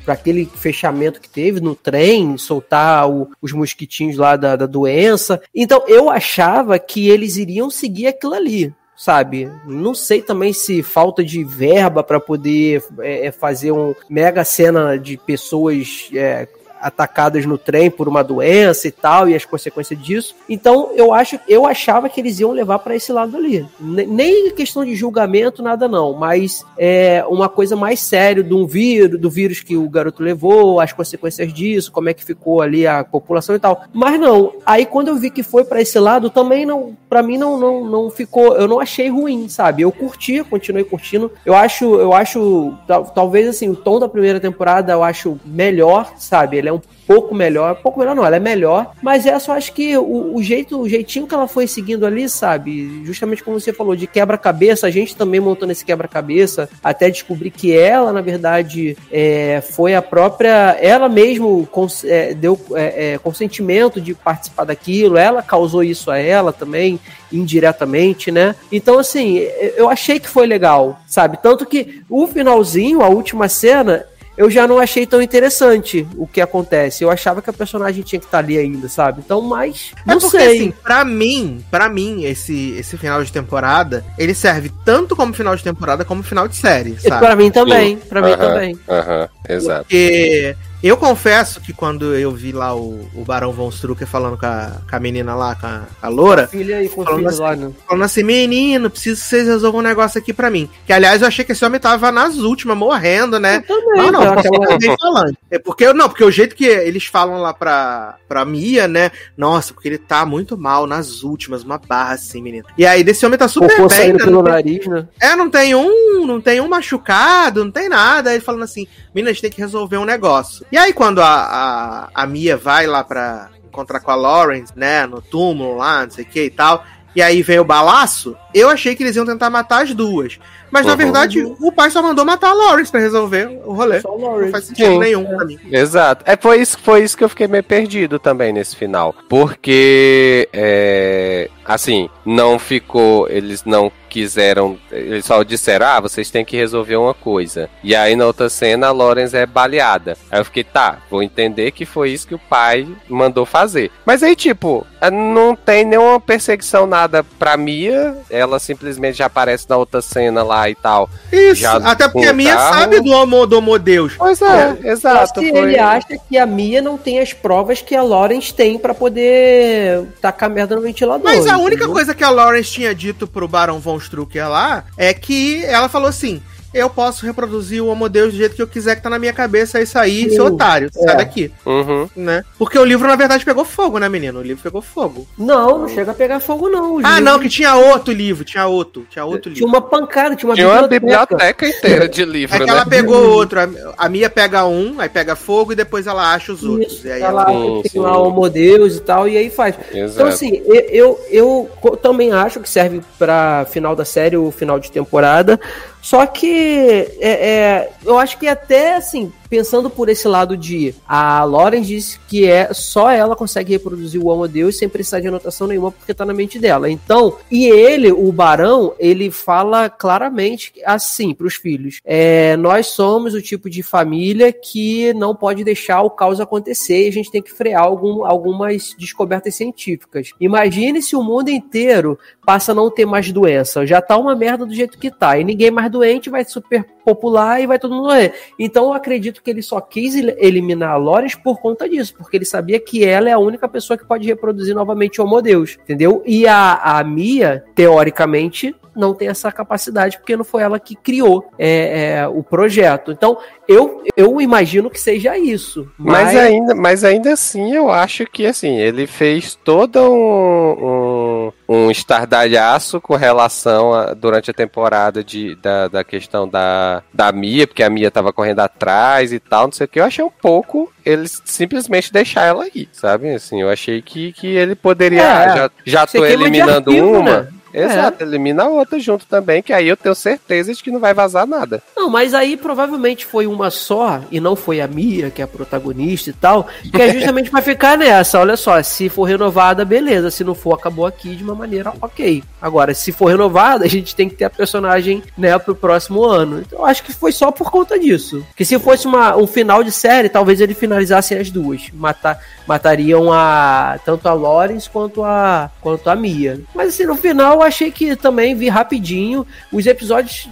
[0.07, 5.41] aquele fechamento que teve no trem, soltar o- os mosquitinhos lá da, da doença.
[5.55, 8.73] Então eu achava que eles iriam seguir aquilo ali.
[8.99, 14.43] Sabe, não sei também se falta de verba para poder é, é, fazer um mega
[14.43, 16.45] cena de pessoas é,
[16.81, 20.35] atacadas no trem por uma doença e tal, e as consequências disso.
[20.47, 23.65] Então, eu acho, eu achava que eles iam levar para esse lado ali.
[23.79, 29.19] Nem questão de julgamento, nada não, mas é uma coisa mais séria de um vírus,
[29.19, 33.03] do vírus que o garoto levou, as consequências disso, como é que ficou ali a
[33.03, 33.83] população e tal.
[33.93, 37.37] Mas não, aí quando eu vi que foi para esse lado, também não, para mim
[37.37, 39.81] não, não, não ficou, eu não achei ruim, sabe?
[39.81, 41.31] Eu curti, continuei curtindo.
[41.45, 42.73] Eu acho, eu acho,
[43.13, 46.57] talvez assim, o tom da primeira temporada eu acho melhor, sabe?
[46.57, 49.73] Ele é um pouco melhor, pouco melhor não, ela é melhor, mas essa eu acho
[49.73, 53.03] que o, o jeito, o jeitinho que ela foi seguindo ali, sabe?
[53.03, 57.75] Justamente como você falou, de quebra-cabeça, a gente também montando esse quebra-cabeça, até descobrir que
[57.75, 63.99] ela, na verdade, é, foi a própria, ela mesmo cons, é, deu é, é consentimento
[63.99, 66.99] de participar daquilo, ela causou isso a ela também,
[67.31, 68.55] indiretamente, né?
[68.71, 69.37] Então, assim,
[69.75, 71.37] eu achei que foi legal, sabe?
[71.41, 74.05] Tanto que o finalzinho, a última cena,
[74.39, 77.03] eu já não achei tão interessante o que acontece.
[77.03, 79.21] Eu achava que a personagem tinha que estar tá ali ainda, sabe?
[79.23, 80.55] Então, mas não é porque, sei.
[80.55, 85.57] Assim, pra mim, para mim, esse, esse final de temporada, ele serve tanto como final
[85.57, 87.19] de temporada como final de série, sabe?
[87.19, 88.07] Pra mim também, Sim.
[88.07, 88.79] pra mim também.
[88.87, 89.81] Aham, exato.
[89.81, 90.55] Porque
[90.87, 94.77] eu confesso que quando eu vi lá o, o Barão Von Strucker falando com a,
[94.89, 97.71] com a menina lá, com a, a Loura, filha e com falando, assim, lá, né?
[97.85, 100.69] falando assim, menino, preciso que vocês resolvam um negócio aqui pra mim.
[100.85, 103.57] Que aliás eu achei que esse homem tava nas últimas, morrendo, né?
[103.67, 104.97] Eu também, não, não, aquela...
[104.97, 105.37] falando.
[105.51, 109.11] É porque, não, porque o jeito que eles falam lá pra, pra Mia, né?
[109.37, 112.65] Nossa, porque ele tá muito mal nas últimas, uma barra assim, menino.
[112.77, 114.19] E aí desse homem tá super Pô, bem, né?
[114.19, 115.07] Pelo nariz, né?
[115.19, 118.29] É, não tem um, não tem um machucado, não tem nada.
[118.29, 120.65] Aí falando assim, menina, a gente tem que resolver um negócio.
[120.71, 125.05] E aí quando a a, a Mia vai lá pra encontrar com a Lawrence, né,
[125.05, 126.83] no túmulo lá, não sei o que e tal,
[127.15, 130.39] e aí vem o balaço, eu achei que eles iam tentar matar as duas.
[130.71, 130.91] Mas uhum.
[130.91, 134.01] na verdade, o pai só mandou matar a Lawrence pra resolver o rolê.
[134.01, 134.45] Só Lawrence.
[134.45, 134.99] Não faz sentido Sim.
[134.99, 135.59] nenhum pra mim.
[135.71, 136.23] Exato.
[136.27, 139.15] É, foi, isso, foi isso que eu fiquei meio perdido também nesse final.
[139.27, 143.27] Porque, é, assim, não ficou.
[143.29, 144.77] Eles não quiseram.
[144.91, 147.69] Eles só disseram, ah, vocês têm que resolver uma coisa.
[147.83, 150.17] E aí na outra cena a Lawrence é baleada.
[150.29, 153.91] Aí eu fiquei, tá, vou entender que foi isso que o pai mandou fazer.
[154.05, 158.17] Mas aí, tipo, não tem nenhuma perseguição nada pra Mia.
[158.39, 161.09] Ela simplesmente já aparece na outra cena lá e tal.
[161.31, 162.79] Isso, até porque a Mia carro.
[162.79, 164.13] sabe do homo, do homo Deus.
[164.17, 165.41] Pois é, é exato.
[165.41, 165.47] Foi...
[165.47, 170.07] Ele acha que a Mia não tem as provas que a Lawrence tem para poder
[170.21, 171.23] tacar merda no ventilador.
[171.23, 175.13] Mas a única coisa que a Lawrence tinha dito pro Barão von Strucker lá é
[175.13, 176.41] que ela falou assim:
[176.73, 179.33] eu posso reproduzir o Homo Deus do jeito que eu quiser, que tá na minha
[179.33, 181.03] cabeça, é isso aí, seu otário, é.
[181.03, 181.51] sai daqui.
[181.65, 182.09] Uhum.
[182.15, 182.43] Né?
[182.57, 184.39] Porque o livro, na verdade, pegou fogo, né, menino?
[184.39, 185.27] O livro pegou fogo.
[185.37, 186.99] Não, não chega a pegar fogo, não.
[187.03, 189.55] Ah, não, que tinha outro livro, tinha outro, tinha outro livro.
[189.55, 191.05] Tinha uma pancada, tinha uma tinha biblioteca.
[191.05, 192.71] uma biblioteca inteira de livro, é que né?
[192.71, 193.59] ela pegou outro,
[193.97, 196.93] a Mia pega um, aí pega fogo e depois ela acha os outros.
[196.93, 197.83] Isso, e aí ela, ela...
[197.83, 199.75] tem lá o Homo Deus e tal, e aí faz.
[199.89, 200.13] Então, Exato.
[200.13, 204.79] Então, assim, eu, eu, eu também acho que serve pra final da série, o final
[204.79, 205.59] de temporada,
[206.01, 211.43] só que é, é, eu acho que até assim, pensando por esse lado de a
[211.43, 215.67] Lauren disse que é só ela consegue reproduzir o Amo Deus sem precisar de anotação
[215.67, 216.89] nenhuma porque tá na mente dela.
[216.89, 223.33] Então, e ele, o Barão, ele fala claramente assim para os filhos: é, nós somos
[223.33, 227.41] o tipo de família que não pode deixar o caos acontecer e a gente tem
[227.41, 230.31] que frear algum, algumas descobertas científicas.
[230.39, 233.85] Imagine se o mundo inteiro passa a não ter mais doença.
[233.85, 235.37] Já tá uma merda do jeito que tá.
[235.37, 238.33] E ninguém mais doente vai super popular e vai todo mundo morrer.
[238.57, 242.45] Então eu acredito que ele só quis eliminar a Lores por conta disso, porque ele
[242.45, 246.23] sabia que ela é a única pessoa que pode reproduzir novamente o Homo Deus, entendeu?
[246.25, 251.51] E a, a Mia, teoricamente, não tem essa capacidade, porque não foi ela que criou
[251.57, 253.11] é, é, o projeto.
[253.11, 255.89] Então, eu, eu imagino que seja isso.
[255.97, 256.25] Mas...
[256.25, 256.35] mas...
[256.35, 262.99] ainda, mas ainda assim, eu acho que assim, ele fez todo um, um, um estardalhaço
[262.99, 267.89] com relação a, durante a temporada de, da, da questão da, da Mia, porque a
[267.89, 269.99] Mia tava correndo atrás e tal, não sei o que.
[269.99, 273.33] Eu achei um pouco eles simplesmente deixar ela aí, sabe?
[273.33, 275.21] Assim, eu achei que, que ele poderia.
[275.21, 277.41] É, já, já tô eliminando arquivo, uma.
[277.41, 277.47] Né?
[277.73, 278.27] Exato, é.
[278.27, 281.45] elimina a outra junto também, que aí eu tenho certeza de que não vai vazar
[281.45, 281.81] nada.
[281.95, 285.47] Não, mas aí provavelmente foi uma só, e não foi a Mia, que é a
[285.47, 288.39] protagonista e tal, que é justamente pra ficar nessa.
[288.39, 290.31] Olha só, se for renovada, beleza.
[290.31, 292.43] Se não for, acabou aqui de uma maneira ok.
[292.61, 296.59] Agora, se for renovada, a gente tem que ter a personagem, né, pro próximo ano.
[296.59, 298.45] Então, acho que foi só por conta disso.
[298.55, 301.89] Que se fosse uma, um final de série, talvez ele finalizasse as duas.
[301.93, 306.59] Matar, matariam a tanto a Lawrence quanto a, quanto a Mia.
[306.73, 309.45] Mas assim, no final eu achei que também vi rapidinho.
[309.71, 310.49] Os episódios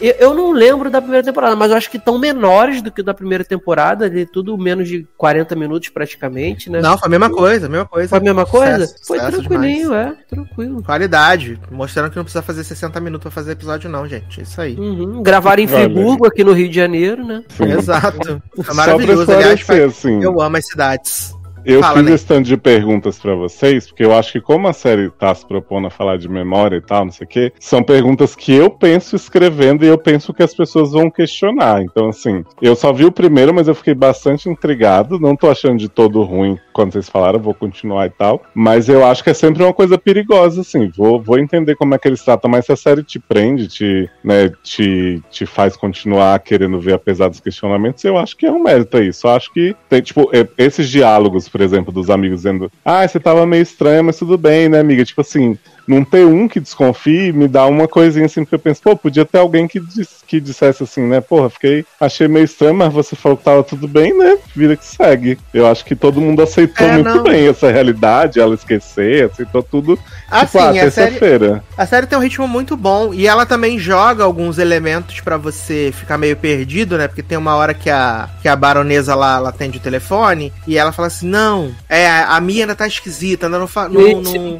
[0.00, 3.02] Eu, eu não lembro da primeira temporada, mas eu acho que estão menores do que
[3.02, 6.80] da primeira temporada, de tudo menos de 40 minutos praticamente, né?
[6.80, 8.08] Não, foi a mesma coisa, a mesma coisa.
[8.08, 8.86] Foi a mesma coisa?
[8.86, 10.82] Sucesso, Foi sucesso tranquilinho, é, tranquilo.
[10.82, 11.60] Qualidade.
[11.70, 14.40] Mostrando que não precisa fazer 60 minutos pra fazer episódio, não, gente.
[14.40, 14.74] É isso aí.
[14.74, 15.22] Uhum.
[15.22, 15.68] Gravaram em.
[15.68, 17.44] Friburgo, aqui no Rio de Janeiro, né?
[17.48, 17.72] Sim.
[17.72, 18.42] Exato.
[18.58, 19.30] É maravilhoso.
[19.30, 21.37] Aliás, assim, eu amo as cidades.
[21.68, 24.72] Eu Fala, fiz esse tanto de perguntas pra vocês, porque eu acho que como a
[24.72, 27.82] série tá se propondo a falar de memória e tal, não sei o quê, são
[27.82, 31.82] perguntas que eu penso escrevendo e eu penso que as pessoas vão questionar.
[31.82, 35.20] Então, assim, eu só vi o primeiro, mas eu fiquei bastante intrigado.
[35.20, 38.40] Não tô achando de todo ruim quando vocês falaram, vou continuar e tal.
[38.54, 40.92] Mas eu acho que é sempre uma coisa perigosa, assim.
[40.96, 44.08] Vou, vou entender como é que eles tratam, mas se a série te prende, te,
[44.22, 48.62] né, te, te faz continuar querendo ver apesar dos questionamentos, eu acho que é um
[48.62, 49.12] mérito aí.
[49.12, 53.44] Só acho que tem, tipo, esses diálogos, por exemplo, dos amigos dizendo, ah, você tava
[53.44, 55.04] meio estranha, mas tudo bem, né, amiga?
[55.04, 55.58] Tipo assim,
[55.88, 59.24] não ter um que desconfie me dá uma coisinha assim, porque eu penso, pô, podia
[59.24, 63.16] ter alguém que, dis- que dissesse assim, né, porra, fiquei, achei meio estranho, mas você
[63.16, 65.38] falou que tava tudo bem, né, vida que segue.
[65.52, 67.22] Eu acho que todo mundo aceitou É, muito não.
[67.22, 69.98] bem essa realidade, ela esquecer, aceitou tudo,
[70.30, 71.64] Assim, tipo, ah, a série, terça-feira.
[71.76, 75.90] a série tem um ritmo muito bom e ela também joga alguns elementos pra você
[75.94, 77.08] ficar meio perdido, né?
[77.08, 80.76] Porque tem uma hora que a, que a baronesa lá ela atende o telefone e
[80.76, 84.58] ela fala assim: Não, é, a Mia ainda tá esquisita, ainda não, não, não vou-"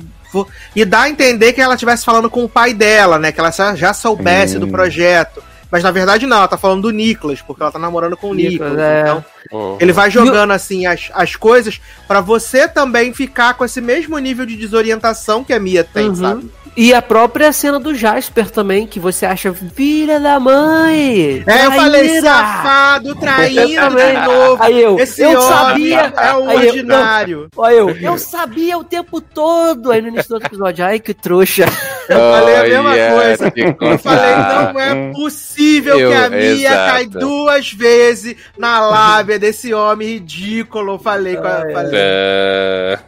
[0.74, 3.32] E dá a entender que ela estivesse falando com o pai dela, né?
[3.32, 4.60] Que ela já soubesse Hum.
[4.60, 5.42] do projeto.
[5.70, 8.34] Mas na verdade não, ela tá falando do Nicholas, porque ela tá namorando com o
[8.34, 8.80] Nicholas, Nicholas.
[8.80, 9.00] é.
[9.44, 14.16] Então, ele vai jogando assim as, as coisas pra você também ficar com esse mesmo
[14.18, 16.14] nível de desorientação que a Mia tem, Uhum.
[16.14, 16.50] sabe?
[16.76, 21.42] E a própria cena do Jasper também, que você acha filha da mãe.
[21.46, 24.62] É, eu falei traíra." safado, traindo Eu de novo.
[24.62, 26.12] Aí eu, Esse eu homem sabia.
[26.16, 27.48] é o Aí eu- ordinário.
[27.56, 29.90] Olha eu, eu sabia o tempo todo.
[29.90, 31.66] Aí no início do outro episódio, ai que trouxa.
[32.08, 33.50] Eu falei a mesma Olha, coisa.
[33.50, 34.34] que Eu falei,
[34.72, 36.92] não é possível Eu- que a Mia exato.
[36.92, 40.94] cai duas vezes na lábia desse homem ridículo.
[40.94, 42.00] Eu falei, com Ai, falei.
[42.00, 42.98] Ah,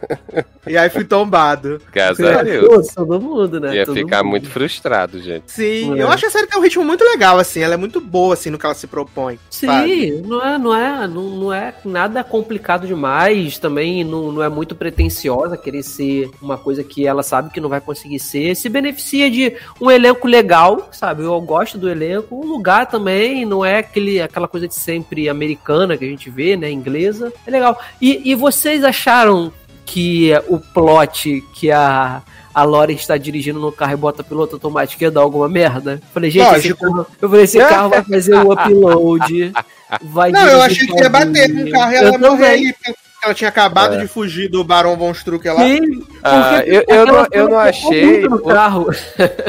[0.67, 1.81] E aí fui tombado.
[1.91, 2.67] Graças a Deus.
[2.93, 3.75] Pô, Todo mundo, né?
[3.77, 4.31] Ia Todo ficar mundo.
[4.31, 5.51] muito frustrado, gente.
[5.51, 6.03] Sim, É.
[6.03, 7.61] eu acho que a série tem um ritmo muito legal, assim.
[7.61, 9.39] Ela é muito boa, assim, no que ela se propõe.
[9.49, 9.89] sabe?
[10.11, 14.49] Sim, não é, não, é, não, não é nada complicado demais, também não, não é
[14.49, 18.55] muito pretensiosa querer ser uma coisa que ela sabe que não vai conseguir ser.
[18.55, 21.23] Se beneficia de um elenco legal, sabe?
[21.23, 22.35] Eu gosto do elenco.
[22.35, 26.55] O lugar também não é aquele, aquela coisa de sempre americana que a gente vê,
[26.55, 26.69] né?
[26.69, 27.33] Inglesa.
[27.45, 27.79] É legal.
[27.99, 29.51] E, e vocês acharam
[29.91, 32.21] que o plot que a.
[32.53, 36.01] A Lore está dirigindo no carro e bota piloto automático ia dar alguma merda?
[36.13, 39.53] Falei, gente, esse carro, eu falei, esse carro vai fazer um upload.
[40.01, 42.93] Vai Não, eu achei que ia bater no carro e ela morrer porque
[43.23, 43.97] Ela tinha acabado É.
[43.99, 45.61] de fugir do Barão Von Strucker lá.
[45.63, 48.87] Sim, Ah, eu- eu não- ela eu não achei- muito no carro.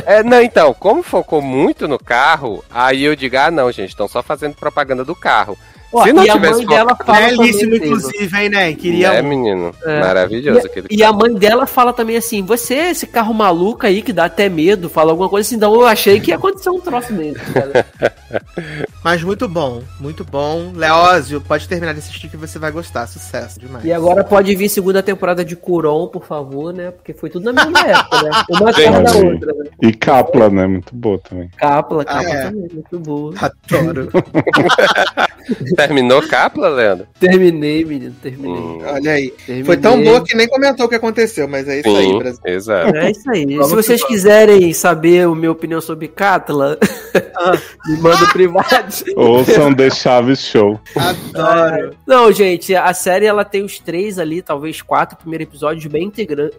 [0.06, 4.06] É, não, então, como focou muito no carro, aí eu digo, ah, não, gente, estão
[4.06, 5.58] só fazendo propaganda do carro.
[5.92, 8.72] Ó, Se não e a tivesse mãe dela fala Belíssimo, inclusive, hein, né?
[8.72, 9.28] Queria é, um.
[9.28, 9.74] menino?
[9.84, 10.00] É.
[10.00, 14.12] Maravilhoso aquele E a mãe dela fala também assim: você, esse carro maluco aí que
[14.12, 15.56] dá até medo, fala alguma coisa assim.
[15.56, 17.12] Então eu achei que ia acontecer um troço
[17.52, 17.86] cara.
[19.04, 20.72] Mas muito bom, muito bom.
[20.74, 23.06] Leózio, pode terminar de assistir que você vai gostar.
[23.06, 23.84] Sucesso demais.
[23.84, 26.92] E agora pode vir segunda temporada de Curon, por favor, né?
[26.92, 28.30] Porque foi tudo na mesma época, né?
[28.48, 29.64] Uma cara da outra, né?
[29.82, 30.66] E Capla, né?
[30.66, 31.48] Muito boa também.
[31.56, 32.44] Capla, Capla Ah, é.
[32.44, 33.34] também, muito boa.
[33.38, 34.08] Adoro.
[35.86, 37.06] Terminou Capla, Leandro?
[37.20, 38.52] Terminei, menino, terminei.
[38.52, 39.30] Hum, Olha aí.
[39.30, 39.64] terminei.
[39.64, 42.40] Foi tão boa que nem comentou o que aconteceu, mas é isso aí, sim, Brasil.
[42.44, 42.96] exato.
[42.96, 43.46] É isso aí.
[43.56, 46.78] Vamos Se vocês que quiserem saber a minha opinião sobre Catla,
[47.36, 47.52] Ah.
[47.86, 48.92] me manda privado.
[49.16, 50.80] Ouçam The Chaves Show.
[50.96, 51.94] Adoro.
[52.06, 56.10] Não, gente, a série ela tem os três ali, talvez quatro primeiros episódios bem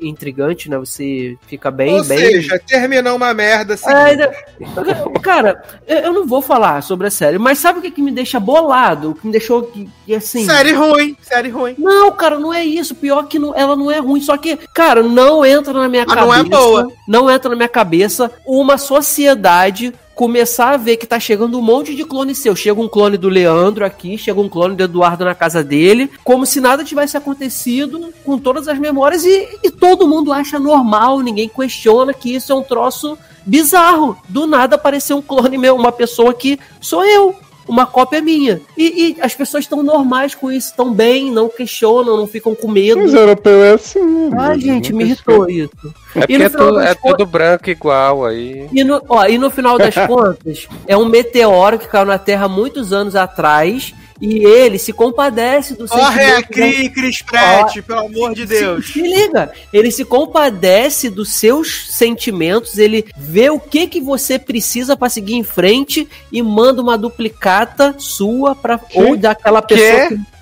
[0.01, 0.77] intrigantes, né?
[0.77, 2.17] Você fica bem, Ou bem.
[2.17, 3.89] seja, terminou uma merda assim.
[3.91, 4.31] É,
[5.21, 8.11] cara, eu eu não vou falar sobre a série, mas sabe o que, que me
[8.11, 9.12] deixa bolado?
[9.13, 9.71] O que me deixou
[10.15, 10.45] assim.
[10.45, 11.75] Série ruim, série ruim.
[11.77, 12.95] Não, cara, não é isso.
[12.95, 14.19] Pior que não, ela não é ruim.
[14.19, 16.27] Só que, cara, não entra na minha Mas cabeça.
[16.27, 16.87] não é boa.
[17.07, 21.95] Não entra na minha cabeça uma sociedade começar a ver que tá chegando um monte
[21.95, 22.55] de clone seu.
[22.55, 26.45] Chega um clone do Leandro aqui, chega um clone do Eduardo na casa dele, como
[26.45, 31.49] se nada tivesse acontecido com todas as memórias e, e todo mundo acha normal, ninguém
[31.49, 34.17] questiona que isso é um troço bizarro.
[34.29, 37.35] Do nada apareceu um clone meu, uma pessoa que sou eu.
[37.67, 38.61] Uma cópia minha.
[38.77, 42.69] E, e as pessoas estão normais com isso, estão bem, não questionam, não ficam com
[42.69, 43.01] medo.
[43.01, 44.37] Mas europeu é assim, né?
[44.37, 45.71] Ai, gente, me irritou isso.
[46.15, 48.67] É porque é, das é tudo branco igual aí.
[48.71, 52.47] E no, ó, e no final das contas, é um meteoro que caiu na Terra
[52.47, 57.81] muitos anos atrás E ele se compadece do Corre a sentimento da- Cri, Cris Pratt,
[57.81, 58.87] pelo amor de Deus.
[58.87, 64.37] Se, se liga, ele se compadece dos seus sentimentos, ele vê o que que você
[64.39, 70.15] precisa pra seguir em frente e manda uma duplicata sua para ou daquela pessoa que,
[70.17, 70.32] que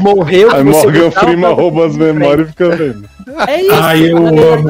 [0.00, 0.48] morreu.
[0.48, 3.12] que Aí você Morgan Freeman rouba as memórias e fica vendo.
[3.48, 3.72] É isso.
[3.72, 4.52] Ai, eu cara.
[4.54, 4.68] amo.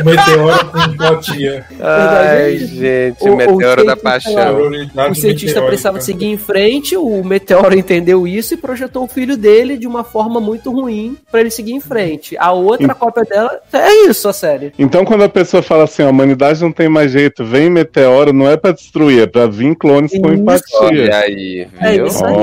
[0.00, 1.64] O meteoro com empatia.
[1.80, 5.10] Ai, gente, O- o meteoro da cientista paixão.
[5.10, 9.76] O cientista precisava seguir em frente, o Meteoro entendeu isso e projetou o filho dele
[9.78, 12.36] de uma forma muito ruim pra ele seguir em frente.
[12.38, 14.72] A outra cópia dela é isso, a série.
[14.78, 18.48] Então, quando a pessoa fala assim, a humanidade não tem mais jeito, vem meteoro, não
[18.48, 20.34] é pra destruir, é pra vir clones com Isso.
[20.42, 20.78] empatia.
[20.80, 22.06] Olha aí, É viu?
[22.06, 22.34] isso aí.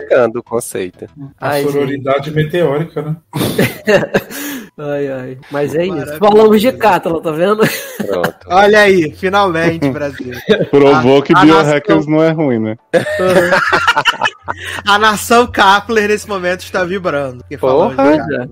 [0.00, 1.06] Ressignificando o conceito.
[1.38, 3.16] A Ai, sororidade meteórica, né?
[4.82, 5.38] Ai, ai.
[5.50, 5.94] Mas é isso.
[5.94, 6.18] Maravilha.
[6.18, 7.62] Falamos de Cátala, tá vendo?
[7.98, 8.34] Pronto.
[8.48, 10.32] Olha aí, finalmente, Brasil.
[10.70, 12.76] provou que a biohackers não é ruim, né?
[14.86, 17.44] A nação Kapler nesse momento está vibrando.
[17.46, 18.16] que Porra.
[18.16, 18.26] já.
[18.38, 18.48] Né?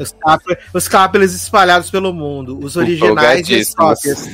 [0.00, 2.58] Os, Kapler, os Kaplers espalhados pelo mundo.
[2.60, 3.74] Os originais e Empolgadíssimos.
[3.76, 4.28] cópias.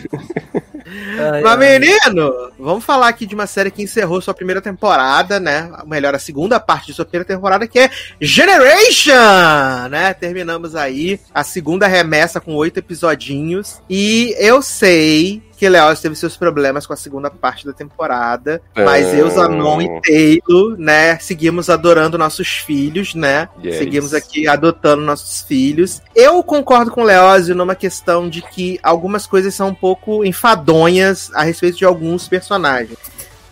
[1.18, 1.78] Ai, Mas, ai.
[1.78, 5.70] menino, vamos falar aqui de uma série que encerrou sua primeira temporada, né?
[5.86, 7.90] Melhor, a segunda parte de sua primeira temporada, que é
[8.20, 9.88] Generation!
[9.90, 10.14] Né?
[10.14, 13.80] Terminamos aí a segunda remessa com oito episodinhos.
[13.88, 18.60] E eu sei que Leoz teve seus problemas com a segunda parte da temporada.
[18.74, 21.16] Mas eu, Zanon e Taylor, né?
[21.20, 23.48] Seguimos adorando nossos filhos, né?
[23.62, 23.78] Yes.
[23.78, 26.02] Seguimos aqui adotando nossos filhos.
[26.16, 31.30] Eu concordo com o Leózio numa questão de que algumas coisas são um pouco enfadonhas
[31.32, 32.98] a respeito de alguns personagens.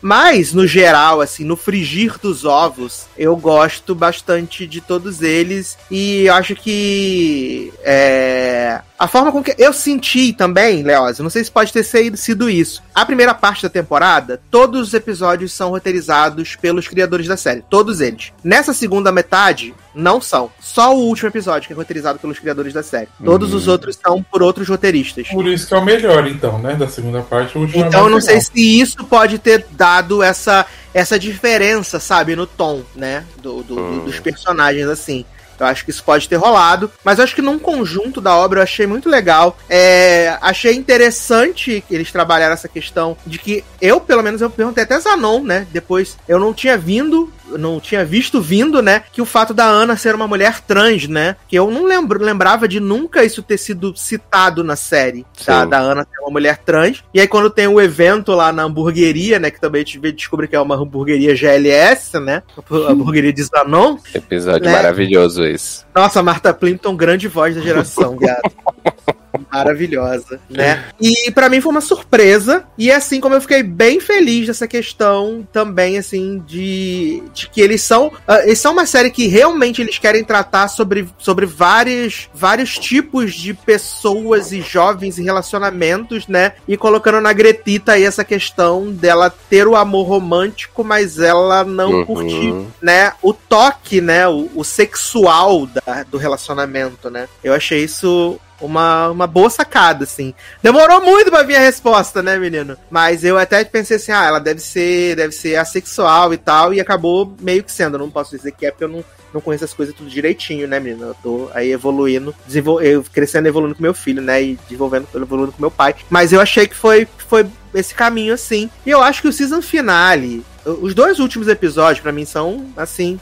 [0.03, 5.79] Mas, no geral, assim, no frigir dos ovos, eu gosto bastante de todos eles.
[5.89, 7.73] E acho que.
[7.85, 9.55] É, a forma com que.
[9.59, 12.83] Eu senti também, Leózio, não sei se pode ter sido- isso.
[12.95, 17.65] A primeira parte da temporada, todos os episódios são roteirizados pelos criadores da série.
[17.69, 18.33] Todos eles.
[18.45, 20.51] Nessa segunda metade, não são.
[20.61, 23.09] Só o último episódio que é roteirizado pelos criadores da série.
[23.25, 25.27] Todos os outros são por outros roteiristas.
[25.29, 26.75] Por isso que é o melhor, então, né?
[26.75, 28.51] Da segunda parte, o último é Então eu mais não sei legal.
[28.55, 33.25] se isso pode ter dado essa, essa diferença, sabe, no tom, né?
[33.43, 34.05] Do, do- Hum.
[34.05, 35.25] Dos personagens, assim.
[35.61, 36.91] Eu acho que isso pode ter rolado.
[37.05, 39.59] Mas eu acho que num conjunto da obra eu achei muito legal.
[39.69, 44.85] É, achei interessante que eles trabalharam essa questão de que eu, pelo menos, eu perguntei
[44.85, 45.67] até Zanon, né?
[45.73, 47.33] Depois eu não tinha vindo.
[47.59, 49.03] Não tinha visto vindo, né?
[49.13, 51.35] Que o fato da Ana ser uma mulher trans, né?
[51.49, 55.27] Que eu não lembro, lembrava de nunca isso ter sido citado na série.
[55.45, 55.65] Tá?
[55.65, 57.03] Da Ana ser uma mulher trans.
[57.13, 59.51] E aí, quando tem o evento lá na hamburgueria, né?
[59.51, 62.45] Que também a gente descobre que é uma hamburgueria GLS, né?
[62.57, 63.99] A hamburgueria de Zanon.
[64.15, 64.73] Episódio Né?
[64.73, 65.85] maravilhoso esse.
[65.95, 68.41] Nossa, Marta Plimpton, grande voz da geração, viado.
[69.51, 70.85] Maravilhosa, né?
[71.01, 72.65] E pra mim foi uma surpresa.
[72.77, 77.81] E assim como eu fiquei bem feliz dessa questão também, assim, de, de que eles
[77.83, 78.13] são.
[78.27, 83.35] ah, eles são uma série que realmente eles querem tratar sobre, sobre vários, vários tipos
[83.35, 86.53] de pessoas e jovens e relacionamentos, né?
[86.67, 91.91] E colocando na Gretita aí essa questão dela ter o amor romântico, mas ela não
[91.91, 92.05] Uhum.
[92.05, 97.29] curtir né, o toque, né, o, o sexual da- do relacionamento, né?
[97.43, 100.35] Eu achei isso uma, uma boa sacada, assim.
[100.63, 102.77] Demorou muito pra vir a resposta, né, menino?
[102.91, 106.81] Mas eu até pensei assim, ah, ela deve ser, deve ser assexual e tal, e
[106.81, 107.95] acabou meio que sendo.
[107.95, 110.69] Eu não posso dizer que é porque eu não, não conheço as coisas tudo direitinho,
[110.69, 111.07] né, menino?
[111.07, 115.07] Eu tô aí evoluindo, desenvol eu crescendo e evoluindo com meu filho, né, e desenvolvendo,
[115.15, 115.95] evoluindo com meu pai.
[116.11, 118.69] Mas eu achei que foi, foi esse caminho, assim.
[118.85, 123.19] E eu acho que o season finale, os dois últimos episódios, pra mim, são, assim,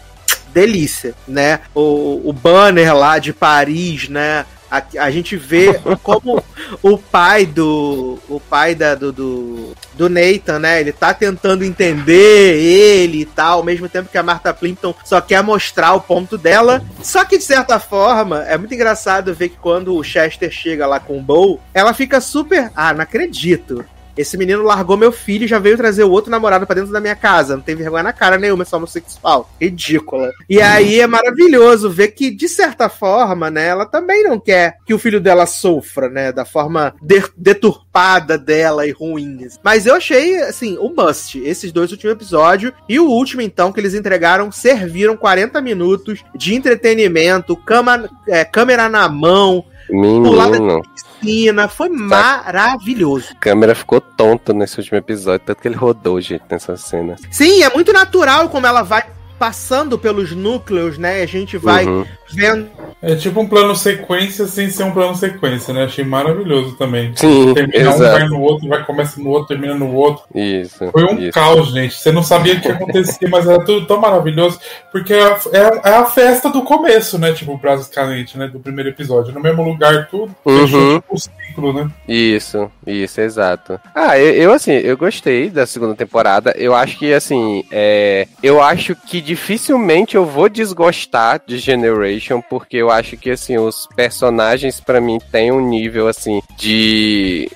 [0.53, 1.61] delícia, né?
[1.75, 4.45] O, o banner lá de Paris, né?
[4.71, 6.43] A, a gente vê como
[6.83, 8.19] o pai do.
[8.29, 10.81] O pai da, do, do, do Nathan, né?
[10.81, 15.21] Ele tá tentando entender ele e tal, ao mesmo tempo que a Martha Plimpton só
[15.21, 16.83] quer mostrar o ponto dela.
[17.03, 21.01] Só que, de certa forma, é muito engraçado ver que quando o Chester chega lá
[21.01, 22.71] com o Bo, ela fica super.
[22.77, 23.85] Ah, não acredito.
[24.19, 27.01] Esse menino largou meu filho e já veio trazer o outro namorado pra dentro da
[27.01, 27.55] minha casa.
[27.55, 29.49] Não tem vergonha na cara nenhuma, é só homossexual.
[29.61, 30.33] Ridícula.
[30.49, 34.93] E aí é maravilhoso ver que, de certa forma, né, ela também não quer que
[34.93, 39.47] o filho dela sofra, né, da forma de- deturpada dela e ruim.
[39.63, 41.39] Mas eu achei, assim, o must.
[41.39, 46.55] Esses dois últimos episódios e o último, então, que eles entregaram, serviram 40 minutos de
[46.55, 50.83] entretenimento, cama, é, câmera na mão, Menino,
[51.21, 51.69] piscina.
[51.69, 53.29] Foi maravilhoso.
[53.33, 57.17] a câmera ficou tonta nesse último episódio, tanto que ele rodou, gente, nessa cena.
[57.31, 59.05] Sim, é muito natural como ela vai
[59.39, 61.23] passando pelos núcleos, né?
[61.23, 62.05] A gente vai Uhum.
[62.31, 62.69] vendo.
[63.01, 65.85] É tipo um plano sequência sem ser um plano sequência, né?
[65.85, 67.13] Achei maravilhoso também.
[67.15, 68.19] Sim, Termina um, exato.
[68.19, 70.25] vai no outro, vai começa no outro, termina no outro.
[70.35, 70.91] Isso.
[70.91, 71.33] Foi um isso.
[71.33, 71.95] caos, gente.
[71.95, 74.59] Você não sabia o que acontecia, mas era tudo tão maravilhoso.
[74.91, 77.33] Porque é a, é a- é a festa do começo, né?
[77.33, 78.49] Tipo, basicamente, né?
[78.49, 79.33] Do primeiro episódio.
[79.33, 80.35] No mesmo lugar, tudo.
[80.45, 80.59] Uhum.
[80.67, 81.17] Fechou tipo
[81.59, 81.91] o ciclo, né?
[82.07, 83.79] Isso, isso, exato.
[83.95, 86.55] Ah, eu, eu, assim, eu gostei da segunda temporada.
[86.57, 92.77] Eu acho que, assim, é, eu acho que dificilmente eu vou desgostar de Generation, porque
[92.77, 97.51] eu acho que, assim, os personagens, pra mim, têm um nível, assim, de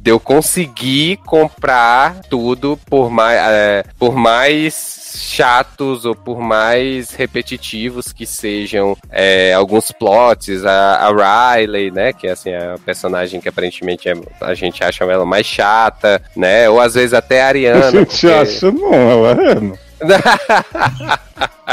[0.00, 4.74] de eu conseguir comprar tudo por mais, é, por mais
[5.16, 12.26] chatos ou por mais repetitivos que sejam é, alguns plots, a, a Riley, né, que
[12.26, 16.80] é assim a personagem que aparentemente é- a gente acha ela mais chata, né, ou
[16.80, 17.90] às vezes até a A Ariana.
[17.90, 19.54] gente porque- acha, não, ela é.
[19.54, 19.78] não.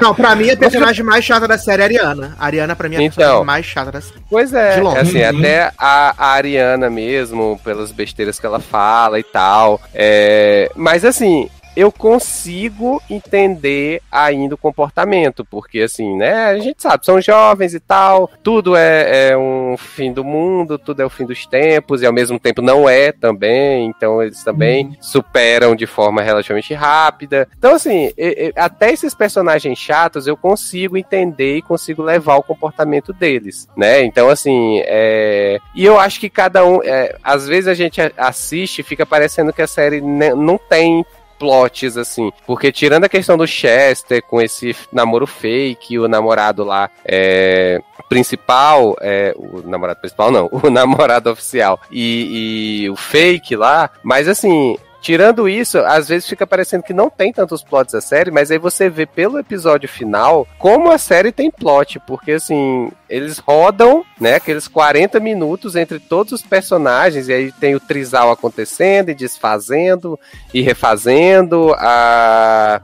[0.01, 2.35] Não, pra mim a personagem mais chata da série é a Ariana.
[2.39, 3.15] A Ariana, pra mim, é a Então.
[3.17, 4.19] personagem mais chata da série.
[4.29, 5.39] Pois é, assim, Uhum.
[5.39, 9.81] até a, a Ariana mesmo, pelas besteiras que ela fala e tal.
[9.93, 11.49] É, mas assim,
[11.79, 17.79] eu consigo entender ainda o comportamento, porque assim, né, a gente sabe, são jovens e
[17.79, 22.05] tal, tudo é, é um fim do mundo, tudo é o fim dos tempos, e
[22.05, 27.47] ao mesmo tempo não é também, então eles também superam de forma relativamente rápida.
[27.57, 28.11] Então, assim,
[28.57, 34.03] até esses personagens chatos eu consigo entender e consigo levar o comportamento deles, né?
[34.03, 35.59] Então, assim, é...
[35.73, 39.53] e eu acho que cada um, é, às vezes a gente assiste e fica parecendo
[39.53, 41.05] que a série não tem
[41.39, 42.31] plots, assim.
[42.45, 48.95] Porque tirando a questão do Chester com esse namoro fake, o namorado lá é, principal,
[49.01, 54.77] é, o namorado principal não, o namorado oficial e, e o fake lá, mas assim.
[55.01, 58.57] Tirando isso, às vezes fica parecendo que não tem tantos plots a série, mas aí
[58.57, 64.35] você vê pelo episódio final como a série tem plot, porque assim, eles rodam, né,
[64.35, 70.19] aqueles 40 minutos entre todos os personagens, e aí tem o trisal acontecendo e desfazendo
[70.53, 72.81] e refazendo, a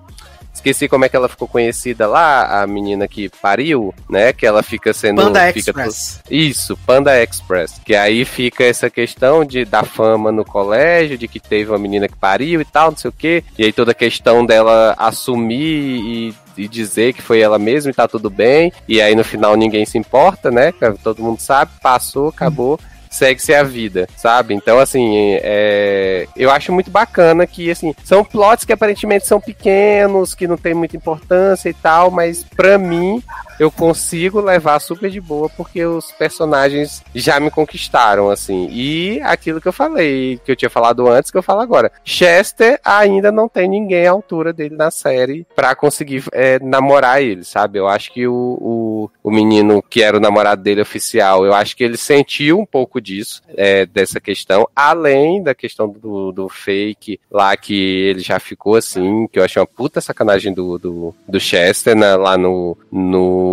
[0.56, 4.32] Esqueci como é que ela ficou conhecida lá, a menina que pariu, né?
[4.32, 5.22] Que ela fica sendo.
[5.22, 6.22] Panda fica Express.
[6.32, 7.82] isso, Panda Express.
[7.86, 12.08] Que aí fica essa questão de da fama no colégio, de que teve uma menina
[12.08, 13.44] que pariu e tal, não sei o quê.
[13.58, 17.94] E aí toda a questão dela assumir e, e dizer que foi ela mesma e
[17.94, 18.72] tá tudo bem.
[18.88, 20.74] E aí no final ninguém se importa, né?
[21.04, 22.80] Todo mundo sabe, passou, acabou.
[23.16, 24.54] Segue-se a vida, sabe?
[24.54, 30.36] Então, assim, é, eu acho muito bacana que, assim, são plots que aparentemente são pequenos,
[30.36, 33.24] que não tem muita importância e tal, mas pra mim,
[33.60, 38.68] eu consigo levar super de boa porque os personagens já me conquistaram, assim.
[38.72, 41.92] E aquilo que eu falei, que eu tinha falado antes, que eu falo agora.
[42.04, 47.44] Chester ainda não tem ninguém à altura dele na série pra conseguir é, namorar ele,
[47.44, 47.80] sabe?
[47.80, 51.76] Eu acho que o, o, o menino que era o namorado dele oficial, eu acho
[51.76, 57.20] que ele sentiu um pouco disso, é, dessa questão, além da questão do, do fake
[57.32, 61.40] lá que ele já ficou assim, que eu achei uma puta sacanagem do, do, do
[61.40, 63.45] Chester né, lá no, no.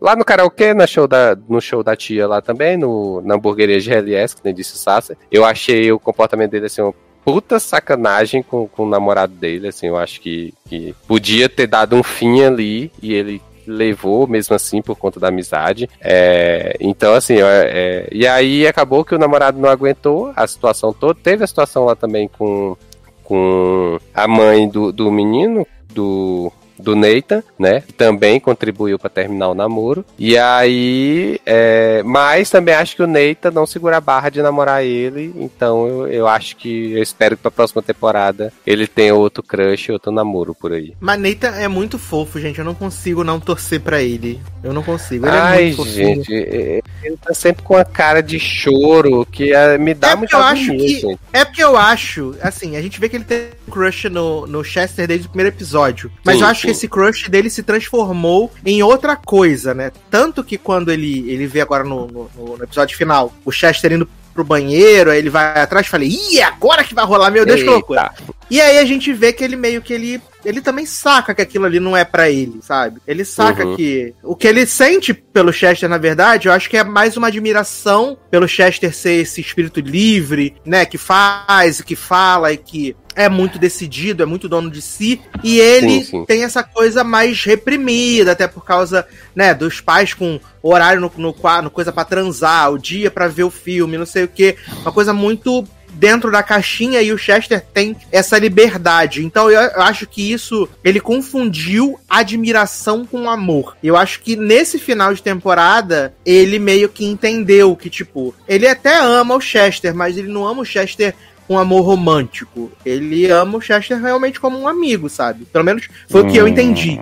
[0.00, 3.80] Lá no karaokê, na show da, no show da tia lá também, no, na hamburgueria
[3.80, 5.16] GLS, que nem disse o Sasser.
[5.30, 6.94] Eu achei o comportamento dele assim, uma
[7.24, 11.94] puta sacanagem com, com o namorado dele, assim, eu acho que, que podia ter dado
[11.94, 15.88] um fim ali e ele levou mesmo assim por conta da amizade.
[16.00, 20.92] É, então, assim, é, é, e aí acabou que o namorado não aguentou a situação
[20.92, 21.20] toda.
[21.22, 22.76] Teve a situação lá também com,
[23.22, 27.82] com a mãe do, do menino, do, do Nathan, né?
[27.96, 30.04] Também contribuiu para terminar o namoro.
[30.18, 34.84] E aí, é, mas também acho que o Nathan não segura a barra de namorar
[34.84, 35.32] ele.
[35.36, 39.90] Então eu, eu acho que eu espero que pra próxima temporada ele tenha outro crush,
[39.90, 40.94] outro namoro por aí.
[41.00, 42.58] Mas Nathan é muito fofo, gente.
[42.58, 44.40] Eu não consigo não torcer pra ele.
[44.62, 45.26] Eu não consigo.
[45.26, 46.14] Ele é Ai, muito fofinho.
[46.24, 50.16] gente, é- ele tá sempre com a cara de choro que é, me dá É
[50.16, 51.18] porque eu acho que- gente.
[51.32, 54.62] É porque eu acho, assim, a gente vê que ele tem um crush no, no
[54.64, 56.10] Chester desde o primeiro episódio.
[56.24, 56.67] Mas Sim, eu acho.
[56.70, 59.90] Que esse crush dele se transformou em outra coisa, né?
[60.10, 64.08] Tanto que quando ele, ele vê agora no, no- no episódio final o Chester indo
[64.34, 67.44] pro banheiro, aí ele vai atrás e fala, ih, é agora que vai rolar, meu
[67.44, 68.12] Deus, que loucura.
[68.20, 68.32] Eita.
[68.48, 70.22] E aí a gente vê que ele meio que ele.
[70.44, 73.00] Ele também saca que aquilo ali não é pra ele, sabe?
[73.06, 73.76] Ele saca Uhum.
[73.76, 74.14] que.
[74.22, 78.16] O que ele sente pelo Chester, na verdade, eu acho que é mais uma admiração
[78.30, 80.86] pelo Chester ser esse espírito livre, né?
[80.86, 85.20] Que faz, que fala e que é muito decidido, é muito dono de si.
[85.42, 86.24] E ele Sim, sim.
[86.24, 89.04] tem essa coisa mais reprimida, até por causa,
[89.34, 93.42] né, dos pais com horário no, no, no coisa pra transar, o dia pra ver
[93.42, 94.56] o filme, não sei o quê.
[94.82, 99.24] Uma coisa muito dentro da caixinha e o Chester tem essa liberdade.
[99.24, 103.76] Então eu, eu acho que isso ele confundiu admiração com amor.
[103.82, 108.96] Eu acho que nesse final de temporada ele meio que entendeu que tipo, ele até
[108.96, 111.14] ama o Chester, mas ele não ama o Chester
[111.48, 112.70] um amor romântico.
[112.84, 115.44] Ele ama o Chester realmente como um amigo, sabe?
[115.46, 117.00] Pelo menos foi o que eu entendi.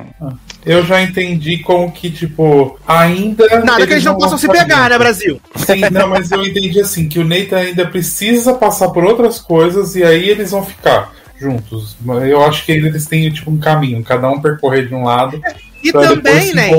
[0.64, 3.46] Eu já entendi como que, tipo, ainda.
[3.64, 5.40] Nada que eles não possam se pegar, né, Brasil?
[5.54, 9.94] Sim, não, mas eu entendi assim, que o Nathan ainda precisa passar por outras coisas
[9.94, 11.96] e aí eles vão ficar juntos.
[12.28, 15.40] Eu acho que eles têm, tipo, um caminho, cada um percorrer de um lado.
[15.84, 16.70] E também, né?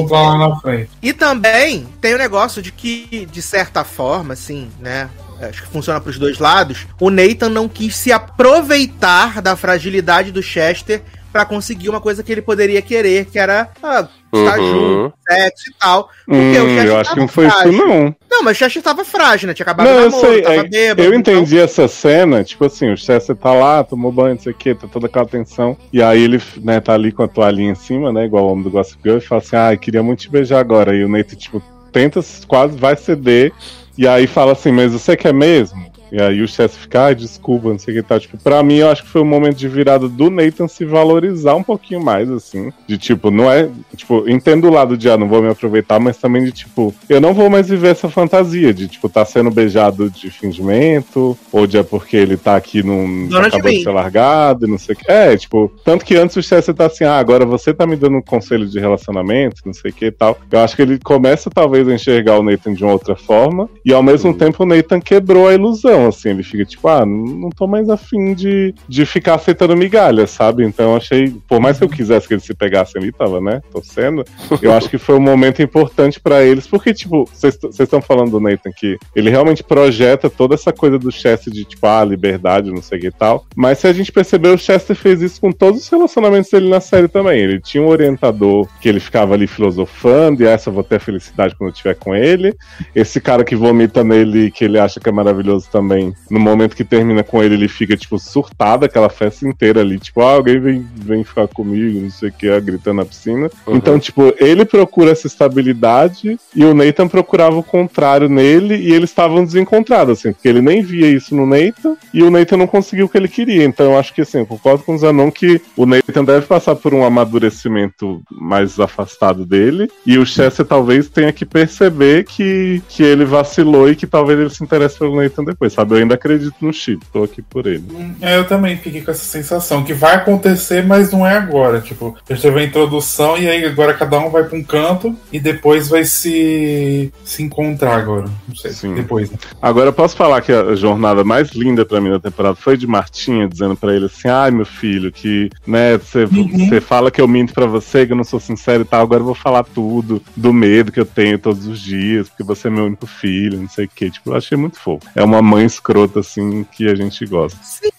[1.02, 5.10] E também tem o negócio de que, de certa forma, assim, né?
[5.42, 10.32] Acho que funciona para os dois lados, o Nathan não quis se aproveitar da fragilidade
[10.32, 11.02] do Chester
[11.32, 14.72] para conseguir uma coisa que ele poderia querer, que era ah, estar uhum.
[14.72, 16.10] junto, sexo e tal.
[16.26, 17.72] Porque hum, o Chester eu acho que não foi frágil.
[17.72, 18.16] isso, não.
[18.32, 19.54] Não, mas o Chester tava frágil, né?
[19.54, 21.02] Tinha acabado não, o namoro, sei, tava é, bêbado.
[21.04, 21.34] Eu então.
[21.34, 21.66] entendi então...
[21.66, 24.88] essa cena, tipo assim, o Chester tá lá, tomou banho, não sei o que, tá
[24.88, 25.78] toda aquela tensão.
[25.94, 28.26] E aí ele, né, tá ali com a toalhinha em cima, né?
[28.26, 30.96] Igual o homem do Gossip Girl, e fala assim, ah, queria muito te beijar agora.
[30.96, 31.62] E o Nathan, tipo,
[31.92, 33.54] tenta, quase vai ceder.
[33.98, 35.78] E aí fala assim, mas você quer mesmo?
[36.12, 38.20] E aí o Chess fica, ah, desculpa, não sei o que tá.
[38.20, 41.56] Tipo, pra mim, eu acho que foi um momento de virada do Nathan se valorizar
[41.56, 42.72] um pouquinho mais, assim.
[42.88, 43.70] De tipo, não é.
[43.96, 47.20] Tipo, entendo o lado de, ah, não vou me aproveitar, mas também de tipo, eu
[47.20, 51.78] não vou mais viver essa fantasia de, tipo, tá sendo beijado de fingimento, ou de
[51.78, 53.28] é porque ele tá aqui num.
[53.28, 55.12] Dona acabou de, de ser largado e não sei o que.
[55.12, 58.18] É, tipo, tanto que antes o Chess tá assim, ah, agora você tá me dando
[58.18, 60.38] um conselho de relacionamento, não sei o que e tal.
[60.52, 63.94] Eu acho que ele começa, talvez, a enxergar o Nathan de uma outra forma, e
[63.94, 64.38] ao mesmo uhum.
[64.38, 68.34] tempo o Nathan quebrou a ilusão assim, ele fica tipo, ah, não tô mais afim
[68.34, 70.64] de, de ficar aceitando migalhas, sabe?
[70.64, 74.24] Então achei, por mais que eu quisesse que eles se pegassem ali, tava, né, torcendo,
[74.62, 78.40] eu acho que foi um momento importante para eles, porque, tipo, vocês estão falando do
[78.40, 82.82] Nathan que ele realmente projeta toda essa coisa do Chester de, tipo, ah, liberdade, não
[82.82, 85.52] sei o que e tal, mas se a gente perceber, o Chester fez isso com
[85.52, 89.48] todos os relacionamentos dele na série também, ele tinha um orientador que ele ficava ali
[89.48, 92.54] filosofando, e essa eu vou ter felicidade quando eu estiver com ele,
[92.94, 96.14] esse cara que vomita nele, que ele acha que é maravilhoso também, também.
[96.30, 99.98] No momento que termina com ele, ele fica, tipo, surtado aquela festa inteira ali.
[99.98, 103.50] Tipo, ah, alguém vem, vem ficar comigo, não sei o que, gritando na piscina.
[103.66, 103.78] Uhum.
[103.78, 109.10] Então, tipo, ele procura essa estabilidade e o Nathan procurava o contrário nele e eles
[109.10, 113.06] estavam desencontrados, assim, porque ele nem via isso no Nathan e o Nathan não conseguiu
[113.06, 113.64] o que ele queria.
[113.64, 116.76] Então, eu acho que, assim, eu concordo com o Zanon que o Nathan deve passar
[116.76, 123.04] por um amadurecimento mais afastado dele e o Chester talvez tenha que perceber que, que
[123.04, 125.94] ele vacilou e que talvez ele se interesse pelo Nathan depois, sabe?
[125.94, 127.84] Eu ainda acredito no Chip, tô aqui por ele.
[128.20, 131.80] É, eu também fiquei com essa sensação que vai acontecer, mas não é agora.
[131.82, 135.40] Tipo, já teve a introdução e aí agora cada um vai pra um canto e
[135.40, 138.26] depois vai se, se encontrar agora.
[138.48, 138.96] Não sei, Sim.
[138.96, 139.30] depois.
[139.30, 139.38] Né?
[139.62, 142.88] Agora eu posso falar que a jornada mais linda para mim da temporada foi de
[142.88, 146.82] Martinha dizendo para ele assim: ai meu filho, que né, você uhum.
[146.82, 149.26] fala que eu minto para você, que eu não sou sincero e tal, agora eu
[149.26, 152.86] vou falar tudo do medo que eu tenho todos os dias, porque você é meu
[152.86, 154.10] único filho, não sei o que.
[154.10, 155.06] Tipo, eu achei muito fofo.
[155.16, 157.58] É uma mãe escrota, assim, que a gente gosta.
[157.64, 157.90] Sim.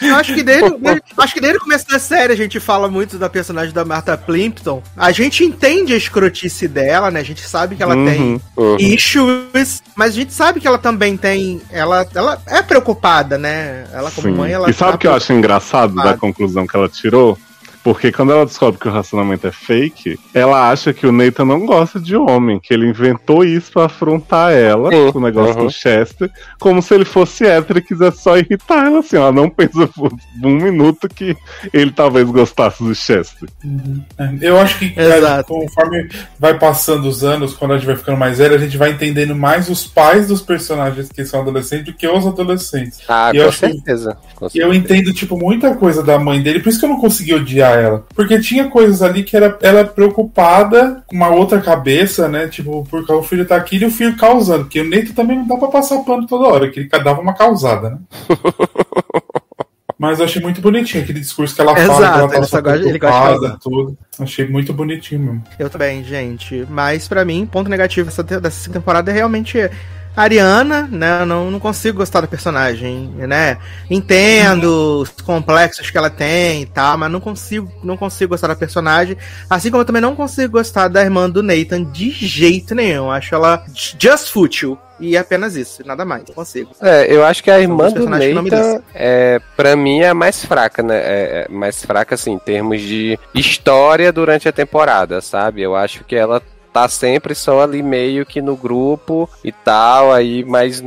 [0.00, 2.88] Eu acho que desde, desde, acho que desde o começo da série a gente fala
[2.88, 4.82] muito da personagem da Martha Plimpton.
[4.96, 7.20] A gente entende a escrotice dela, né?
[7.20, 8.76] A gente sabe que ela uhum, tem uhum.
[8.78, 11.60] issues, mas a gente sabe que ela também tem.
[11.70, 13.86] Ela, ela é preocupada, né?
[13.92, 14.34] Ela, como Sim.
[14.34, 14.70] mãe, ela.
[14.70, 17.36] E sabe tá o que eu acho engraçado da conclusão que ela tirou?
[17.86, 21.64] Porque quando ela descobre que o relacionamento é fake, ela acha que o Nathan não
[21.64, 25.12] gosta de homem, que ele inventou isso para afrontar ela, Sim.
[25.14, 25.66] o negócio uhum.
[25.66, 29.14] do Chester, como se ele fosse hétero e quisesse só irritar ela, assim.
[29.14, 31.36] Ela não pensa por um minuto que
[31.72, 33.48] ele talvez gostasse do Chester.
[33.64, 34.02] Uhum.
[34.40, 36.08] Eu acho que cara, conforme
[36.40, 39.36] vai passando os anos, quando a gente vai ficando mais velho, a gente vai entendendo
[39.36, 42.98] mais os pais dos personagens que são adolescentes do que os adolescentes.
[43.06, 44.18] Ah, e com, certeza.
[44.34, 44.66] com certeza.
[44.66, 47.75] Eu entendo, tipo, muita coisa da mãe dele, por isso que eu não consegui odiar
[47.76, 48.04] ela.
[48.14, 52.48] Porque tinha coisas ali que era ela preocupada com uma outra cabeça, né?
[52.48, 54.64] Tipo, porque o filho tá aqui e o filho causando.
[54.64, 57.34] Porque o Neito também não dá pra passar pano toda hora, que ele dava uma
[57.34, 57.98] causada, né?
[59.98, 62.86] Mas eu achei muito bonitinho aquele discurso que ela fala, Exato, que ela tá gosta,
[62.86, 63.98] ele gosta tudo.
[64.20, 65.44] Achei muito bonitinho mesmo.
[65.58, 66.66] Eu também, gente.
[66.68, 69.58] Mas para mim, ponto negativo dessa, dessa temporada é realmente
[70.16, 71.20] Ariana, né?
[71.20, 73.58] Eu não, não consigo gostar da personagem, né?
[73.90, 78.56] Entendo os complexos que ela tem e tal, mas não consigo, não consigo gostar da
[78.56, 79.16] personagem.
[79.50, 83.10] Assim como eu também não consigo gostar da irmã do Nathan de jeito nenhum.
[83.10, 84.78] Acho ela just fútil.
[84.98, 86.70] E é apenas isso, nada mais, não consigo.
[86.80, 90.82] É, eu acho que a irmã do Nathan, é, pra mim, é a mais fraca,
[90.82, 90.96] né?
[90.96, 95.60] É, é mais fraca, assim, em termos de história durante a temporada, sabe?
[95.60, 96.40] Eu acho que ela
[96.76, 100.82] tá sempre só ali meio que no grupo e tal, aí, mas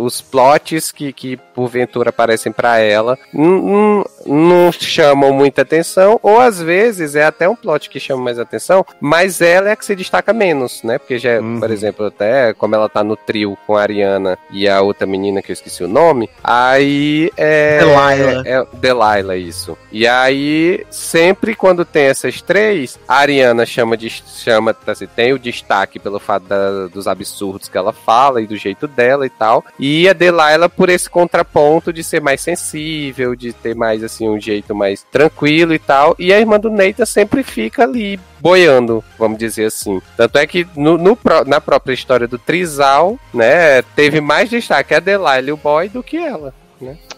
[0.00, 7.14] os plots que, que porventura aparecem para ela não, chamam muita atenção, ou às vezes
[7.14, 10.32] é até um plot que chama mais atenção, mas ela é a que se destaca
[10.32, 10.98] menos, né?
[10.98, 11.60] Porque já, Uhum.
[11.60, 15.42] por exemplo, até como ela tá no trio com a Ariana e a outra menina
[15.42, 17.78] que eu esqueci o nome, aí é.
[17.78, 18.42] Delilah.
[18.46, 19.76] É, Delilah, isso.
[19.90, 24.08] E aí, sempre quando tem essas três, a Ariana chama de.
[24.10, 28.56] chama, assim, tem o destaque pelo fato da- dos absurdos que ela fala e do
[28.56, 29.51] jeito dela e tal.
[29.78, 34.40] E a Delilah por esse contraponto de ser mais sensível, de ter mais assim um
[34.40, 36.14] jeito mais tranquilo e tal.
[36.18, 40.00] E a irmã do Nathan sempre fica ali boiando, vamos dizer assim.
[40.16, 45.00] Tanto é que no, no na própria história do Trisal, né, teve mais destaque a
[45.00, 46.54] Delilah e o boy do que ela.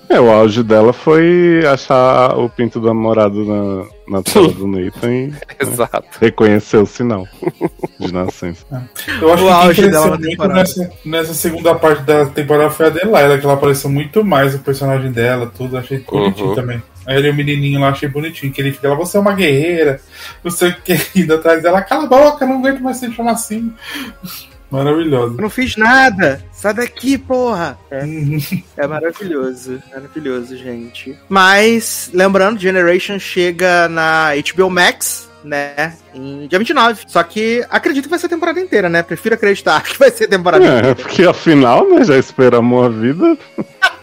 [0.09, 5.12] É, o auge dela foi achar o pinto do namorado na, na tela do Nathan
[5.12, 6.05] e Exato.
[6.20, 7.26] reconhecer o sinal
[7.98, 8.64] de nascença.
[9.20, 12.86] Eu acho O que auge dela na muito nessa, nessa segunda parte da temporada foi
[12.86, 15.76] a Delilah, que ela apareceu muito mais o personagem dela, tudo.
[15.78, 16.55] Achei bonitinho Uhum.
[16.55, 16.82] também.
[17.06, 20.01] Aí ele, o menininho lá, achei bonitinho, que ele fica lá, você é uma guerreira,
[20.43, 23.32] não sei o que, indo atrás dela, cala a boca, não aguento mais ser chamar
[23.32, 23.72] assim.
[24.75, 25.35] Maravilhoso.
[25.39, 26.45] Eu não fiz nada.
[26.53, 27.79] Sai daqui, porra.
[27.91, 28.39] É, Uhum.
[28.77, 29.83] é maravilhoso.
[29.93, 31.19] Maravilhoso, gente.
[31.29, 35.29] Mas, lembrando, Generation chega na HBO Max.
[35.45, 37.03] Né, em dia 29.
[37.07, 39.03] Só que acredito que vai ser a temporada inteira, né?
[39.03, 40.95] Prefiro acreditar que vai ser a temporada É, inteira.
[40.95, 43.37] porque afinal, né, já esperamos a vida.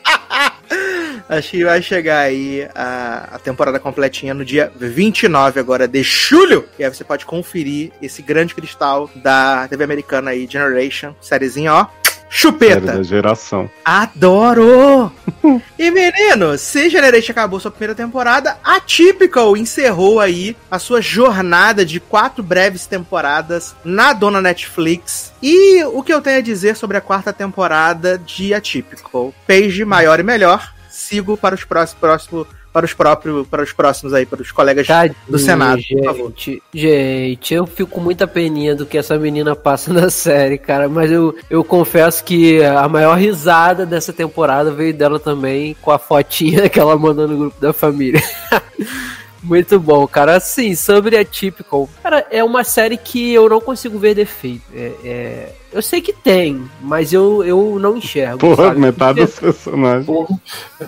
[1.31, 6.67] Acho que vai chegar aí a, a temporada completinha no dia 29 agora de julho.
[6.77, 11.15] E aí você pode conferir esse grande cristal da TV americana aí, Generation.
[11.21, 11.87] Sériezinha, ó.
[12.31, 12.93] Série Chupeta.
[12.93, 13.69] da geração.
[13.83, 15.11] Adoro!
[15.77, 21.85] e menino, se Generation acabou sua primeira temporada, a Typical encerrou aí a sua jornada
[21.85, 25.33] de quatro breves temporadas na dona Netflix.
[25.43, 29.33] E o que eu tenho a dizer sobre a quarta temporada de Atypical?
[29.45, 30.73] Page maior e melhor.
[30.91, 34.88] Sigo para os próximos, próximo, para os próprios, para os próximos aí, para os colegas
[34.88, 36.30] Tadinho, do Senado, por favor.
[36.30, 40.89] gente, gente, eu fico com muita peninha do que essa menina passa na série, cara.
[40.89, 45.97] Mas eu, eu confesso que a maior risada dessa temporada veio dela também com a
[45.97, 48.22] fotinha que ela mandou no grupo da família.
[49.43, 50.35] Muito bom, cara.
[50.35, 54.63] Assim, sobre a Typical, cara, é uma série que eu não consigo ver defeito.
[54.73, 58.39] É, é- eu sei que tem, mas eu, eu não enxergo.
[58.39, 58.80] Porra, sabe?
[58.81, 60.05] metade dos personagens.
[60.05, 60.38] Porra.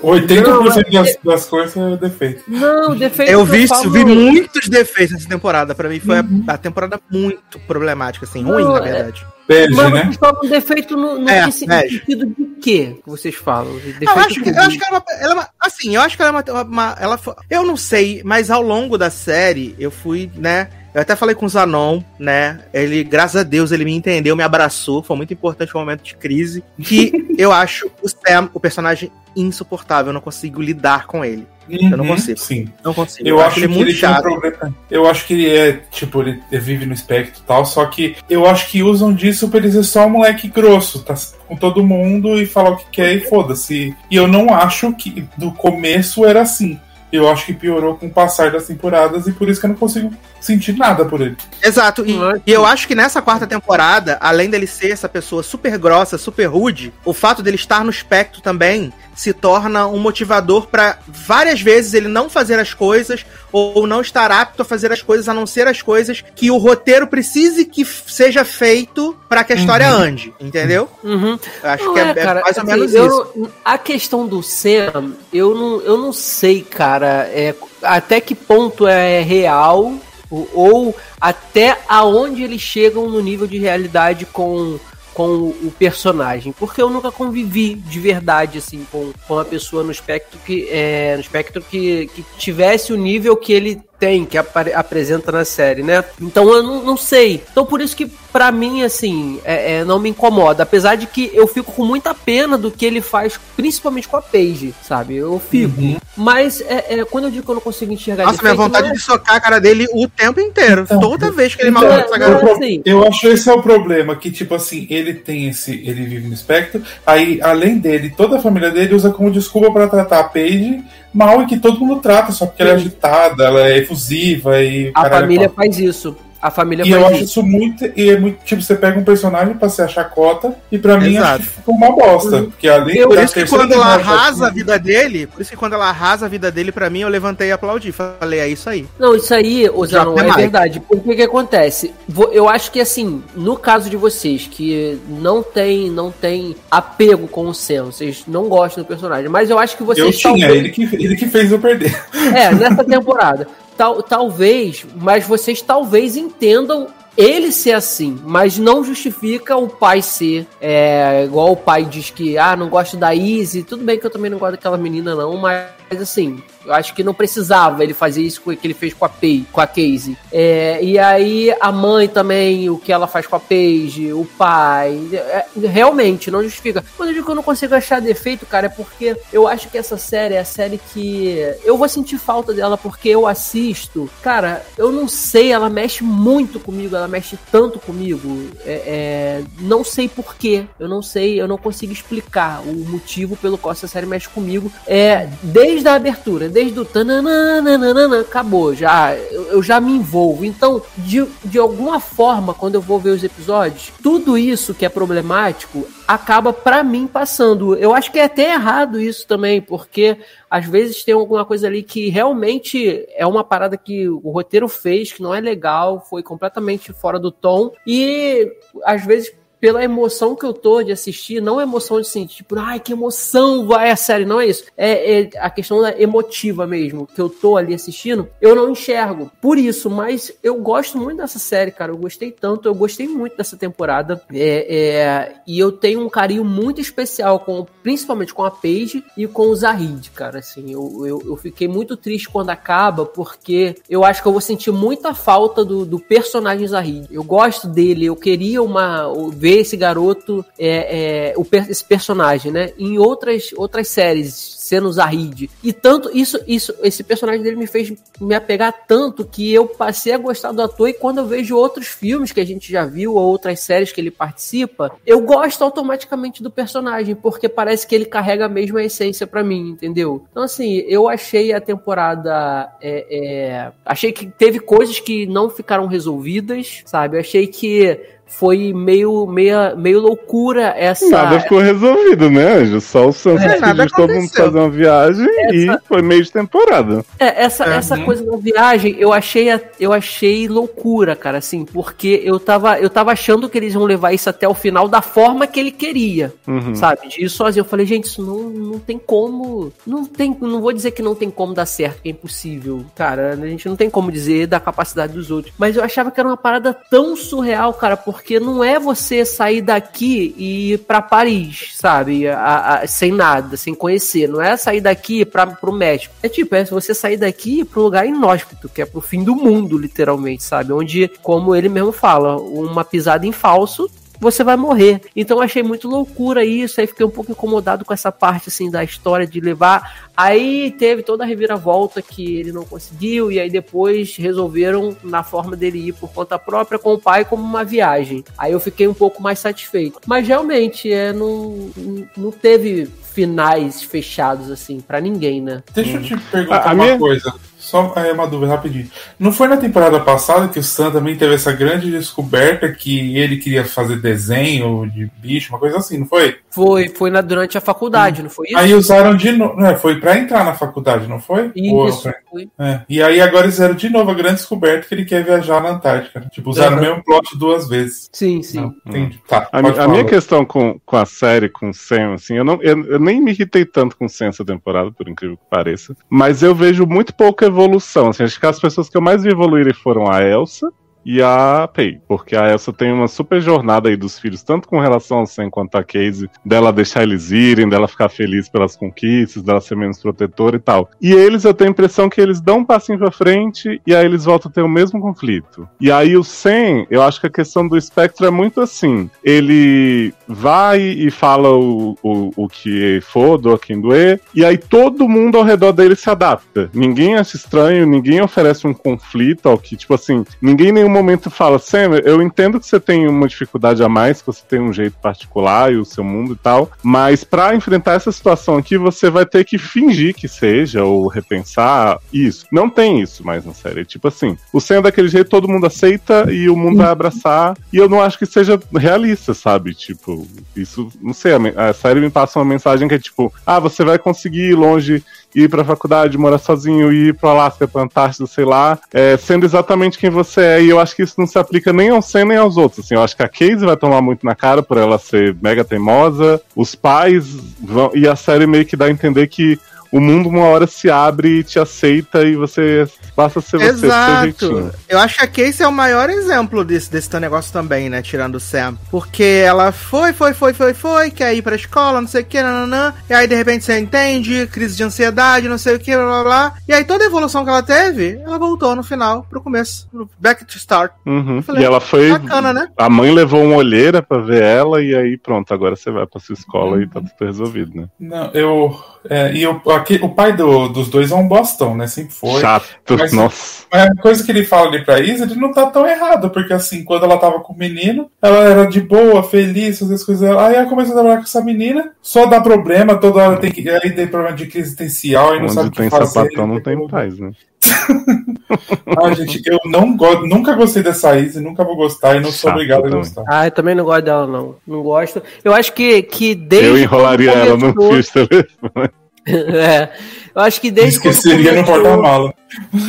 [0.04, 2.44] 80% das, das coisas é defeito.
[2.48, 3.32] Não, defeito.
[3.32, 5.74] Eu vi, falo- vi muitos defeitos nessa temporada.
[5.74, 9.26] Pra mim foi a, a temporada muito problemática, assim, ruim, Não, na é- verdade.
[9.48, 10.12] Bege, Mas né?
[10.20, 11.82] falam defeito no, no É, que se- é.
[11.90, 13.74] sentido de quê que vocês falam?
[14.02, 15.48] Eu acho, que, eu acho que ela, é uma- ela é.
[15.60, 16.62] Assim, eu acho que ela é uma.
[16.64, 20.70] uma- ela foi- eu não sei, mas ao longo da série, eu fui, né?
[20.94, 22.60] Eu até falei com o Zanon, né?
[22.72, 25.02] Ele, graças a Deus, ele me entendeu, me abraçou.
[25.02, 26.64] Foi muito importante no momento de crise.
[26.80, 30.10] Que eu acho o Sam, o personagem, insuportável.
[30.10, 31.48] Eu não consigo lidar com ele.
[31.70, 32.40] Eu não Uhum, consigo.
[32.40, 32.68] Sim.
[32.84, 33.28] Não consigo.
[33.28, 34.22] Eu acho que ele muito ele tem um chato.
[34.24, 34.76] problema.
[34.90, 38.46] Eu acho que ele é, tipo, ele vive no espectro e tal, só que eu
[38.46, 41.16] acho que usam disso pra ele ser só um moleque grosso, tá
[41.48, 43.96] com todo mundo e falar o que quer e foda-se.
[44.10, 46.80] E eu não acho que do começo era assim.
[47.14, 49.78] Eu acho que piorou com o passar das temporadas e por isso que eu não
[49.78, 50.12] consigo
[50.42, 51.38] sentir nada por ele.
[51.62, 52.18] Exato, e,
[52.48, 56.46] e eu acho que nessa quarta temporada, além dele ser essa pessoa super grossa, super
[56.46, 61.94] rude, o fato dele estar no espectro também se torna um motivador pra várias vezes
[61.94, 63.24] ele não fazer as coisas
[63.54, 66.58] ou não estar apto a fazer as coisas a não ser as coisas que o
[66.58, 70.90] roteiro precise que seja feito pra que a história ande, entendeu?
[71.04, 71.38] Uhum.
[71.64, 73.32] Eu acho Não que é, é cara, mais ou assim, menos eu isso.
[73.36, 78.88] não- a questão do Sam, eu não, eu não sei, cara, é, até que ponto
[78.88, 79.94] é real
[80.32, 84.80] ou, ou até aonde eles chegam no nível de realidade com
[85.14, 89.92] com o personagem, porque eu nunca convivi de verdade assim com, com uma pessoa no
[89.92, 95.32] espectro que é, no espectro que, que tivesse o nível que ele tem, que apresenta
[95.32, 96.04] na série, né?
[96.22, 97.42] Então eu não, não sei.
[97.52, 101.32] Então por isso que pra mim assim é- é, não me incomoda, apesar de que
[101.34, 105.16] eu fico com muita pena do que ele faz, principalmente com a Paige, sabe?
[105.16, 105.74] Eu fico.
[106.18, 108.94] Mas é, é, quando eu digo que eu não consigo enxergar Nossa, minha vontade não
[108.94, 110.82] é- de socar a cara dele o tempo inteiro.
[110.82, 112.46] Então, Toda vez que ele então, é- essa garota.
[112.48, 112.82] é assim.
[112.86, 115.72] Eu acho esse é o problema, que tipo assim, ele tem esse.
[115.72, 119.88] Ele vive no espectro, aí além dele, toda a família dele usa como desculpa pra
[119.88, 120.84] tratar a Paige
[121.14, 122.82] mal e que todo mundo trata, só porque ela é Sim.
[122.82, 124.92] agitada, ela é efusiva e.
[124.96, 126.16] A é família faz isso.
[126.44, 127.42] A família E eu acho isso.
[127.42, 127.86] muito.
[127.96, 128.44] E é muito.
[128.44, 131.36] Tipo, você pega um personagem pra ser a chacota, e pra mim Exato.
[131.42, 132.44] acho que ficou uma bosta.
[132.44, 135.56] Porque além Por da isso que quando ela arrasa a vida dele, por isso que
[135.56, 137.94] quando ela arrasa a vida dele, pra mim, eu levantei e aplaudi.
[137.94, 138.86] Falei, é isso aí.
[139.00, 140.36] Não, isso aí, tem é mais.
[140.36, 140.82] verdade.
[140.82, 141.94] Porque o que acontece?
[142.34, 147.48] Eu acho que assim, no caso de vocês que não tem, não tem apego com
[147.48, 150.52] o Sam, vocês não gostam do personagem, mas eu acho que vocês Eu tinha, talvez-
[150.60, 151.96] ele que, ele que fez eu perder.
[152.36, 153.48] É, nessa temporada.
[153.78, 160.48] Tal, talvez, mas vocês talvez entendam ele ser assim, mas não justifica o pai ser
[160.60, 164.10] é, igual o pai diz que ah, não gosto da Izzy, tudo bem que eu
[164.10, 168.22] também não gosto daquela menina não, mas assim, eu acho que não precisava ele fazer
[168.22, 170.18] isso que ele fez com a Pei, com a Casey.
[170.32, 174.98] É, e aí a mãe também, o que ela faz com a Paige, o pai,
[175.14, 176.84] é, realmente não justifica.
[176.96, 179.78] Quando eu digo que eu não consigo achar defeito, cara, é porque eu acho que
[179.78, 184.10] essa série é a série que eu vou sentir falta dela porque eu assisto.
[184.22, 188.50] Cara, eu não sei, ela mexe muito comigo, ela mexe tanto comigo.
[188.66, 193.58] É, é, não sei porquê, eu não sei, eu não consigo explicar o motivo pelo
[193.58, 194.72] qual essa série mexe comigo.
[194.88, 200.46] É desde a abertura, desde o tananana, acabou, já eu, eu já me envolvo.
[200.46, 204.90] Então, de, de alguma forma, quando eu vou ver os episódios, tudo isso que é
[204.90, 207.76] problemático acaba pra mim passando.
[207.76, 210.18] Eu acho que é até errado isso também, porque
[210.50, 215.12] às vezes tem alguma coisa ali que realmente é uma parada que o roteiro fez,
[215.12, 218.52] que não é legal, foi completamente fora do tom, e
[218.84, 222.60] às vezes pela emoção que eu tô de assistir, não é emoção de assim, tipo,
[222.60, 224.66] ai, que emoção vai a série, não é isso.
[224.76, 229.32] É, é a questão da emotiva mesmo, que eu tô ali assistindo, eu não enxergo.
[229.40, 231.94] Por isso, mas eu gosto muito dessa série, cara.
[231.94, 234.22] Eu gostei tanto, eu gostei muito dessa temporada.
[234.34, 239.28] É, é, e eu tenho um carinho muito especial, com, principalmente com a Paige e
[239.28, 240.40] com o Zahid, cara.
[240.40, 244.42] Assim, eu, eu, eu fiquei muito triste quando acaba, porque eu acho que eu vou
[244.42, 247.08] sentir muita falta do, do personagem Zahid.
[247.10, 252.72] Eu gosto dele, eu queria uma ver esse garoto, é, é, o, esse personagem, né?
[252.78, 255.50] Em outras, outras séries, sendo Zahid.
[255.64, 260.14] E tanto isso, isso, esse personagem dele me fez me apegar tanto que eu passei
[260.14, 263.16] a gostar do ator e quando eu vejo outros filmes que a gente já viu
[263.16, 268.06] ou outras séries que ele participa, eu gosto automaticamente do personagem porque parece que ele
[268.06, 270.26] carrega a mesma essência para mim, entendeu?
[270.32, 275.88] Então assim, eu achei a temporada, é, é, achei que teve coisas que não ficaram
[275.88, 277.18] resolvidas, sabe?
[277.18, 278.00] Eu achei que
[278.40, 281.08] foi meio, meio, meio loucura essa.
[281.10, 282.82] Nada ficou resolvido, né, Anjo?
[282.82, 287.04] Só o Santos É, pediu todo mundo fazer uma viagem e foi meio de temporada.
[287.20, 288.04] É, essa, É, essa né?
[288.06, 292.90] coisa da viagem, eu achei, a- eu achei loucura, cara, assim, porque eu tava, eu
[292.90, 296.34] tava achando que eles iam levar isso até o final da forma que ele queria,
[296.48, 296.76] Uhum.
[296.76, 297.08] sabe?
[297.10, 297.62] De ir sozinho.
[297.62, 299.72] Eu falei, gente, isso não, não tem como.
[299.86, 302.84] Não tem, não vou dizer que não tem como dar certo, que é impossível.
[302.96, 305.54] Cara, a gente não tem como dizer da capacidade dos outros.
[305.58, 309.62] Mas eu achava que era uma parada tão surreal, cara, porque não é você sair
[309.62, 312.28] daqui e ir pra Paris, sabe?
[312.28, 314.28] A- a- sem nada, sem conhecer.
[314.28, 316.14] Não é sair daqui pra, pro México.
[316.24, 319.78] É tipo, é você sair daqui pro lugar inóspito, que é pro fim do mundo,
[319.78, 320.74] literalmente, sabe?
[320.74, 323.90] Onde, como ele mesmo fala, uma pisada em falso
[324.24, 325.02] você vai morrer.
[325.16, 328.72] Então eu achei muito loucura isso, aí fiquei um pouco incomodado com essa parte assim
[328.72, 330.08] da história de levar.
[330.18, 335.56] Aí teve toda a reviravolta que ele não conseguiu e aí depois resolveram na forma
[335.56, 338.24] dele ir por conta própria com o pai como uma viagem.
[338.38, 340.00] Aí eu fiquei um pouco mais satisfeito.
[340.08, 341.70] Mas realmente é não
[342.18, 345.62] não teve finais fechados assim pra ninguém, né?
[345.74, 347.34] Deixa eu te perguntar A- a uma minha- coisa.
[347.74, 348.88] Só é uma dúvida rapidinho.
[349.18, 353.38] Não foi na temporada passada que o Sam também teve essa grande descoberta que ele
[353.38, 356.38] queria fazer desenho de bicho, uma coisa assim, não foi?
[356.54, 358.58] Foi foi na durante a faculdade, não foi isso?
[358.58, 359.56] Aí usaram de novo.
[359.60, 361.52] Não, foi pra entrar na faculdade, não foi?
[361.56, 362.48] Isso, foi.
[362.60, 362.82] é.
[362.88, 366.22] E aí agora fizeram de novo a grande descoberta que ele quer viajar na Antártica.
[366.32, 366.78] Tipo, usaram Uhum.
[366.78, 368.10] o mesmo plot duas vezes.
[368.14, 368.62] Sim, sim.
[368.62, 369.20] Não, entendi.
[369.28, 372.62] Tá, A, a minha questão com, com a série, com o Sam, assim, eu, não,
[372.62, 375.96] eu, eu nem me irritei tanto com o Sam essa temporada, por incrível que pareça.
[376.10, 378.10] Mas eu vejo muito pouca evolução.
[378.10, 380.72] Assim, acho que as pessoas que eu mais vi evoluírem foram a Elsa
[381.06, 382.00] e a Pei.
[382.08, 385.50] Porque a Elsa tem uma super jornada aí dos filhos, tanto com relação ao Sam
[385.50, 390.00] quanto a Casey, dela deixar eles irem, dela ficar feliz pelas conquistas, dela ser menos
[390.00, 390.90] protetora e tal.
[391.02, 394.06] E eles, eu tenho a impressão que eles dão um passinho pra frente e aí
[394.06, 395.68] eles voltam a ter o mesmo conflito.
[395.80, 399.10] E aí o Sam, eu acho que a questão do espectro é muito assim.
[399.24, 405.08] Ele vai e fala o, o, o que for, do quem doer, e aí todo
[405.08, 406.70] mundo ao redor dele se adapta.
[406.74, 411.60] Ninguém acha estranho, ninguém oferece um conflito ao que, tipo assim, ninguém nenhum momento fala,
[411.60, 414.96] Sam, eu entendo que você tem uma dificuldade a mais, que você tem um jeito
[415.02, 419.26] particular e o seu mundo e tal, mas para enfrentar essa situação aqui, você vai
[419.26, 422.46] ter que fingir que seja, ou repensar isso.
[422.52, 423.86] Não tem isso mais na série.
[423.86, 427.58] Tipo assim, o Sam é daquele jeito, todo mundo aceita e o mundo vai abraçar,
[427.72, 429.74] e eu não acho que seja realista, sabe?
[429.74, 433.60] Tipo, isso, não sei, a, a série me passa uma mensagem que é tipo, ah,
[433.60, 435.04] você vai conseguir ir longe
[435.36, 439.98] ir pra faculdade, morar sozinho, ir pro Alasca, pra Antártida, sei lá, é, sendo exatamente
[439.98, 440.64] quem você é.
[440.64, 442.86] E eu acho que isso não se aplica nem ao Sam nem aos outros.
[442.86, 445.64] Assim, eu acho que a Casey vai tomar muito na cara por ela ser mega
[445.64, 446.42] teimosa.
[446.56, 447.26] Os pais
[447.62, 447.92] vão.
[447.94, 449.60] E a série meio que dá a entender que
[449.94, 454.72] o mundo uma hora se abre e te aceita e você basta ser você, Exato.
[454.90, 458.02] Eu acho que a Casey é o maior exemplo desse, desse teu negócio também, né?
[458.02, 458.76] Tirando o Sam.
[458.90, 462.42] Porque ela foi, foi, foi, foi, foi, quer ir pra escola, não sei o que,
[462.42, 462.92] nananã.
[463.08, 466.24] E aí, de repente, você entende, crise de ansiedade, não sei o que, blá, blá,
[466.24, 466.54] blá.
[466.68, 469.88] E aí, toda a evolução que ela teve, ela voltou no final, pro começo.
[470.18, 470.92] Back to start.
[471.06, 471.44] Uhum.
[471.44, 472.10] Falei, e ela foi...
[472.10, 472.68] Bacana, né?
[472.76, 476.20] A mãe levou uma olheira pra ver ela e aí, pronto, agora você vai pra
[476.20, 476.82] sua escola uhum.
[476.82, 477.88] e tá tudo resolvido, né?
[478.00, 478.93] Não, eu...
[479.10, 481.88] É, e eu, aqui, o pai do, dos dois é um bostão, né?
[481.88, 482.42] Sempre foi.
[482.42, 482.68] Chato,
[482.98, 483.66] mas, nossa.
[483.72, 486.54] Mas a coisa que ele fala ali pra Isa, ele não tá tão errado, porque
[486.54, 490.30] assim, quando ela tava com o menino, ela era de boa, feliz, fazer as coisas.
[490.38, 493.70] Aí ela começou a trabalhar com essa menina, só dá problema, toda hora tem que.
[493.70, 496.06] Aí tem problema de crise existencial e não Onde sabe o que fazer.
[496.06, 497.32] sapatão não tem paz, né?
[498.98, 502.52] ah, gente, eu não gosto, nunca gostei dessa Izzy, nunca vou gostar e não sou
[502.52, 502.96] obrigado também.
[502.96, 503.24] a gostar.
[503.28, 504.56] Ah, eu também não gosto dela, não.
[504.66, 505.22] Não gosto.
[505.44, 506.68] Eu acho que, que desde.
[506.68, 508.90] Eu enrolaria ela no fio telefone.
[509.28, 509.90] é.
[510.36, 510.96] Eu acho que desde.
[510.96, 512.34] Esqueceria no porta-mala.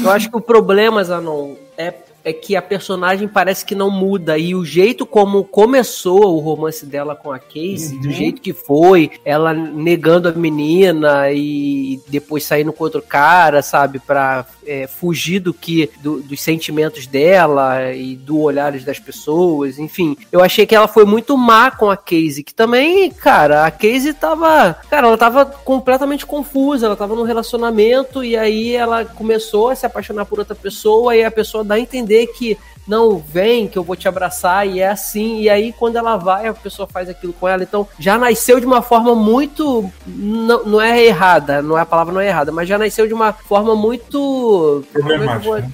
[0.03, 1.91] Eu acho que o problema, Zanon, é
[2.25, 4.39] é que a personagem parece que não muda.
[4.39, 8.01] E o jeito como começou o romance dela com a Casey, uhum.
[8.01, 13.99] do jeito que foi, ela negando a menina e depois saindo com outro cara, sabe,
[13.99, 20.17] pra é, fugir do que do, dos sentimentos dela e do olhares das pessoas, enfim.
[20.33, 24.15] Eu achei que ela foi muito má com a Casey, que também, cara, a Casey
[24.15, 29.75] tava, cara, ela tava completamente confusa, ela tava num relacionamento e aí ela começou a
[29.75, 33.67] se apaixonar por outra pessoa e a pessoa dá a entender entender que não, vem
[33.67, 35.41] que eu vou te abraçar e é assim.
[35.41, 37.63] E aí, quando ela vai, a pessoa faz aquilo com ela.
[37.63, 39.91] Então, já nasceu de uma forma muito.
[40.07, 43.15] Não, não é errada, não é a palavra não é errada, mas já nasceu de
[43.15, 44.85] uma forma muito.
[44.93, 45.71] Problemática.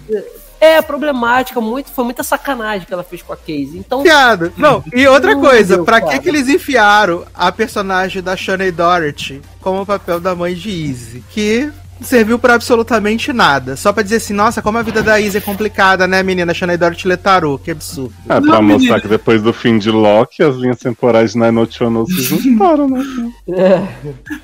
[0.61, 3.79] É, problemática, muito, foi muita sacanagem que ela fez com a Casey.
[3.79, 4.03] Então.
[4.03, 4.53] Piada.
[4.59, 9.81] Não, e outra coisa, pra que, que eles enfiaram a personagem da Shanae Doherty como
[9.81, 11.25] o papel da mãe de Izzy?
[11.31, 13.77] Que serviu para absolutamente nada.
[13.77, 16.55] Só para dizer assim, nossa, como a vida da Izzy é complicada, né, menina?
[16.55, 18.13] Xanaidor te letarou, que absurdo.
[18.29, 19.01] É, pra Não, mostrar menina.
[19.01, 23.05] que depois do fim de Loki, as linhas temporais de Nainochono se juntaram, né?
[23.51, 23.83] É.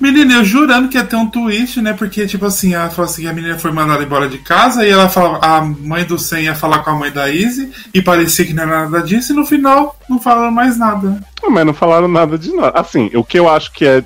[0.01, 1.93] Menina, eu jurando que ia ter um twist, né?
[1.93, 5.09] Porque, tipo assim, ela falou assim, a menina foi mandada embora de casa e ela
[5.09, 8.53] falava, a mãe do Sen ia falar com a mãe da Izzy e parecia que
[8.53, 11.19] não era nada disso e no final não falaram mais nada.
[11.41, 12.79] Não, mas não falaram nada de nada.
[12.79, 14.03] Assim, o que eu acho que é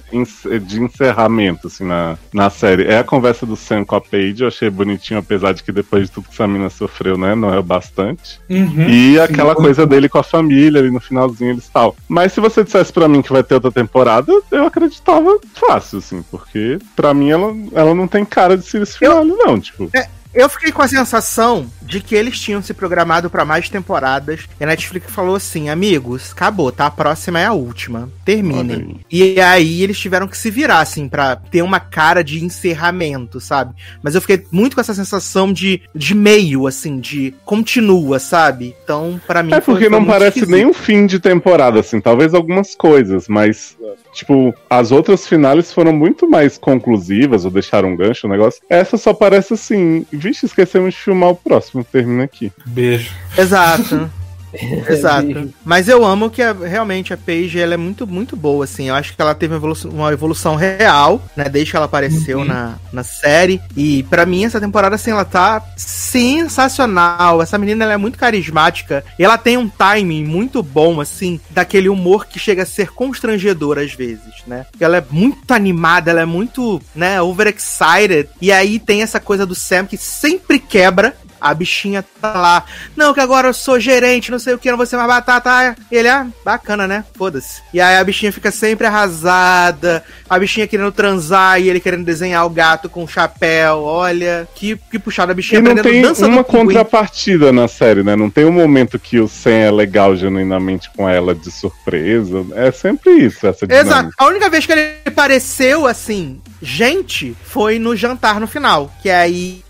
[0.59, 4.43] de encerramento, assim, na, na série é a conversa do Sam com a Paige.
[4.43, 7.35] Eu achei bonitinho, apesar de que depois de tudo que essa mina sofreu, né?
[7.35, 8.39] Não é o bastante.
[8.49, 9.61] Uhum, e aquela sim.
[9.61, 11.95] coisa dele com a família ali no finalzinho, eles tal.
[12.07, 16.23] Mas se você dissesse para mim que vai ter outra temporada, eu acreditava fácil, assim,
[16.29, 19.59] porque para mim ela, ela não tem cara de ser esse final, não.
[19.59, 19.89] Tipo.
[19.93, 24.47] É eu fiquei com a sensação de que eles tinham se programado para mais temporadas.
[24.59, 26.85] E a Netflix falou assim: amigos, acabou, tá?
[26.85, 28.09] A próxima é a última.
[28.23, 29.01] Terminem.
[29.11, 33.75] E aí eles tiveram que se virar, assim, pra ter uma cara de encerramento, sabe?
[34.01, 38.75] Mas eu fiquei muito com essa sensação de, de meio, assim, de continua, sabe?
[38.83, 39.53] Então, para mim.
[39.53, 40.55] É porque foi, foi não parece esquisito.
[40.55, 41.99] nem um fim de temporada, assim.
[41.99, 43.77] Talvez algumas coisas, mas
[44.13, 48.61] Tipo, as outras finais foram muito mais conclusivas, ou deixaram um gancho, o negócio.
[48.69, 52.51] Essa só parece assim, vixe, esquecemos de filmar o próximo, termina aqui.
[52.65, 53.11] Beijo.
[53.37, 54.09] Exato.
[54.89, 55.53] Exato.
[55.63, 58.89] Mas eu amo que a, realmente a Paige ela é muito, muito boa, assim.
[58.89, 61.45] Eu acho que ela teve uma evolução, uma evolução real, né?
[61.45, 62.45] Desde que ela apareceu uhum.
[62.45, 63.61] na, na série.
[63.75, 67.41] E para mim, essa temporada, assim, ela tá sensacional.
[67.41, 69.03] Essa menina ela é muito carismática.
[69.17, 73.77] E ela tem um timing muito bom, assim, daquele humor que chega a ser constrangedor
[73.77, 74.65] às vezes, né?
[74.79, 78.29] Ela é muito animada, ela é muito, né, overexcited.
[78.41, 82.63] E aí tem essa coisa do Sam que sempre quebra a bichinha tá lá.
[82.95, 85.75] Não, que agora eu sou gerente, não sei o que, não vou ser mais batata.
[85.91, 87.03] Ele, ah, bacana, né?
[87.15, 87.61] Foda-se.
[87.73, 90.03] E aí a bichinha fica sempre arrasada.
[90.29, 93.81] A bichinha querendo transar e ele querendo desenhar o gato com o chapéu.
[93.81, 98.15] Olha, que, que puxada a bichinha e não tem uma contrapartida na série, né?
[98.15, 102.45] Não tem um momento que o Sam é legal genuinamente com ela de surpresa.
[102.53, 103.95] É sempre isso, essa dinâmica.
[103.95, 104.11] Exato.
[104.17, 108.91] A única vez que ele apareceu assim, gente, foi no jantar no final.
[109.01, 109.63] Que aí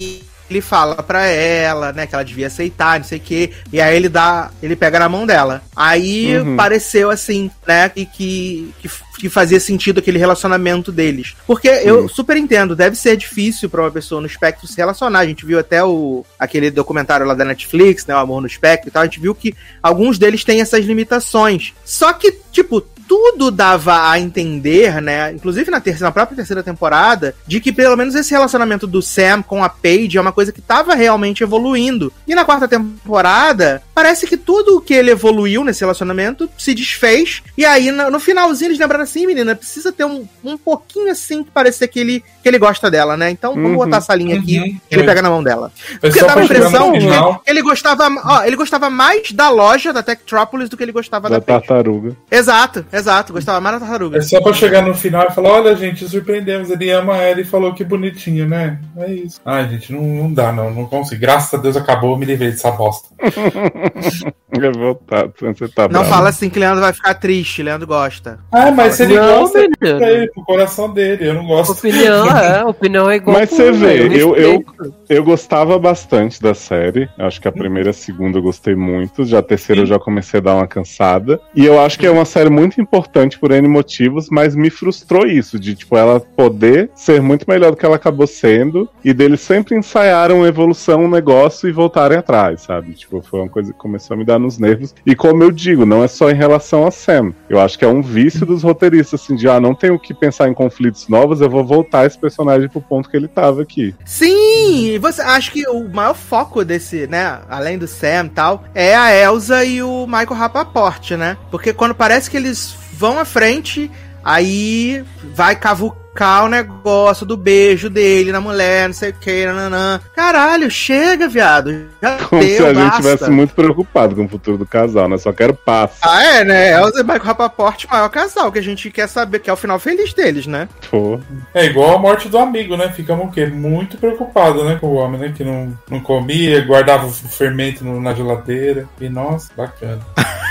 [0.52, 3.52] ele fala pra ela, né, que ela devia aceitar, não sei o quê.
[3.72, 5.62] E aí ele dá, ele pega na mão dela.
[5.76, 6.56] Aí Uhum.
[6.56, 8.74] pareceu assim, né, que, que,
[9.18, 11.36] que, fazia sentido aquele relacionamento deles.
[11.48, 15.20] Porque eu super entendo, deve ser difícil pra uma pessoa no espectro se relacionar.
[15.20, 18.90] A gente viu até o aquele documentário lá da Netflix, né, o Amor no Espectro
[18.90, 19.04] e tal.
[19.04, 21.74] A gente viu que alguns deles têm essas limitações.
[21.86, 25.32] Só que, tipo, tudo dava a entender, né?
[25.34, 29.42] Inclusive na, terceira, na própria terceira temporada, de que pelo menos esse relacionamento do Sam
[29.42, 32.12] com a Paige é uma coisa que tava realmente evoluindo.
[32.28, 37.42] E na quarta temporada, parece que tudo que ele evoluiu nesse relacionamento se desfez.
[37.58, 41.44] E aí, no, no finalzinho, eles lembraram assim, menina, precisa ter um, um pouquinho assim
[41.44, 43.30] que parecer que ele, que ele gosta dela, né?
[43.30, 43.78] Então vamos Uhum.
[43.78, 44.60] botar essa linha aqui.
[44.60, 44.78] Uhum.
[44.90, 45.72] Ele pega na mão dela.
[46.00, 50.68] Porque dava a impressão que ele, gostava, ó, ele gostava mais da loja da Techtropolis
[50.70, 51.68] do que ele gostava da, Da Paige.
[51.68, 52.16] tartaruga.
[52.30, 53.34] Exato, exato.
[53.34, 54.18] Gostava mais da tartaruga.
[54.18, 57.44] É só pra chegar no final e falar, olha, gente, surpreendemos, ele ama ela e
[57.44, 58.80] falou que bonitinho, né?
[58.98, 59.42] É isso.
[59.46, 61.20] Ai, gente, não, não dá, não, não consigo.
[61.22, 63.10] Graças a Deus acabou, eu me livrei dessa bosta.
[64.54, 65.34] Revoltado.
[65.40, 66.10] Você tá Não bravo.
[66.10, 68.40] fala assim que Leandro vai ficar triste, Leandro gosta.
[68.52, 69.98] Ah, mas se ele Não, gosta, é menino.
[70.00, 71.72] pra ele, pro coração dele, eu não gosto.
[71.72, 73.38] Opinião, é, opinião é igual.
[73.38, 74.64] Mas você vê, eu- eu-.
[75.10, 77.10] Eu gostava bastante da série.
[77.18, 79.26] Acho que a primeira e a segunda eu gostei muito.
[79.26, 81.40] Já a terceira eu já comecei a dar uma cansada.
[81.54, 85.26] E eu acho que é uma série muito importante por N motivos, mas me frustrou
[85.26, 89.42] isso, de tipo, ela poder ser muito melhor do que ela acabou sendo, e deles
[89.42, 92.94] sempre ensaiaram evolução, um negócio e voltarem atrás, sabe?
[92.94, 94.94] Tipo, foi uma coisa que começou a me dar nos nervos.
[95.06, 97.34] E como eu digo, não é só em relação a Sam.
[97.50, 100.50] Eu acho que é um vício dos roteiristas, assim, de ah, não tenho que pensar
[100.50, 103.94] em conflitos novos, eu vou voltar esse personagem pro ponto que ele tava aqui.
[104.06, 104.98] Sim!
[105.00, 107.40] Você acha que o maior foco desse, né?
[107.50, 111.38] Além do Sam e tal, é a Elsa e o Michael Rapaport, né?
[111.50, 112.71] Porque quando parece que eles
[113.02, 113.90] vão à frente,
[114.24, 115.04] aí
[115.34, 120.00] vai cavucar o negócio do beijo dele na mulher, não sei o que, nananã.
[120.14, 121.86] Caralho, chega, viado.
[122.02, 123.00] Já Como se deu, a gente basta.
[123.00, 125.18] estivesse muito preocupado com o futuro do casal, né?
[125.18, 125.92] Só quero paz.
[126.02, 126.74] Ah, é, né?
[126.74, 129.80] Elsa e Michael Rapaport, maior casal, que a gente quer saber, que é o final
[129.80, 130.68] feliz deles, né?
[130.92, 131.18] Pô.
[131.56, 132.90] É igual a morte do amigo, né?
[132.92, 133.46] Ficamos o quê?
[133.48, 134.78] Muito preocupados, né?
[134.80, 135.34] Com o homem, né?
[135.36, 138.86] Que não, não comia, guardava o fermento no- na geladeira.
[139.00, 140.02] E nossa, bacana.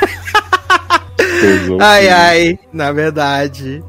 [1.80, 3.82] Ai, ai, na verdade.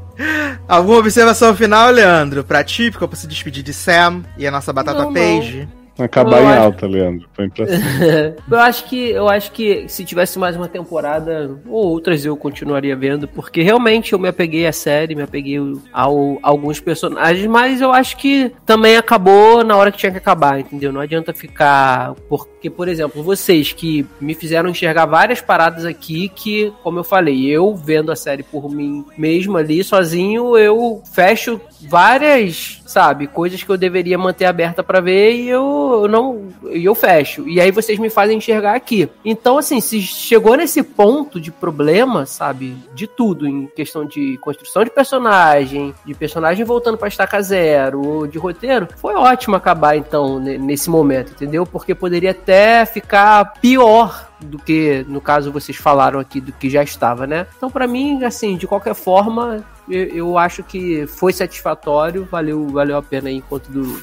[0.68, 2.44] Alguma observação final, Leandro?
[2.44, 5.81] Pra ti, porque eu preciso despedir de Sam e a nossa batata Não, não.
[5.98, 7.28] Acabar Eu em acho- alta, Leandro.
[7.36, 8.34] Põe pra cima.
[8.50, 12.96] eu acho que eu acho que se tivesse mais uma temporada ou outras eu continuaria
[12.96, 15.58] vendo, porque realmente eu me apeguei à série, me apeguei
[15.92, 20.18] ao, a alguns personagens, mas eu acho que também acabou na hora que tinha que
[20.18, 20.92] acabar, entendeu?
[20.92, 26.72] Não adianta ficar porque, por exemplo, vocês que me fizeram enxergar várias paradas aqui que,
[26.82, 32.80] como eu falei, eu vendo a série por mim mesmo ali sozinho, eu fecho várias,
[32.86, 36.94] sabe, coisas que eu deveria manter aberta pra ver e eu, eu não e eu
[36.94, 37.48] fecho.
[37.48, 39.08] E aí vocês me fazem enxergar aqui.
[39.24, 44.84] Então, assim, se chegou nesse ponto de problema, sabe, de tudo, em questão de construção
[44.84, 50.38] de personagem, de personagem voltando pra estaca zero, ou de roteiro, foi ótimo acabar então
[50.38, 51.66] ne- nesse momento, entendeu?
[51.66, 56.82] Porque poderia até ficar pior do que, no caso, vocês falaram aqui do que já
[56.82, 57.46] estava, né?
[57.56, 63.02] Então, pra mim, assim, de qualquer forma, eu, acho que foi satisfatório, valeu, valeu a
[63.02, 63.98] pena aí enquanto durou.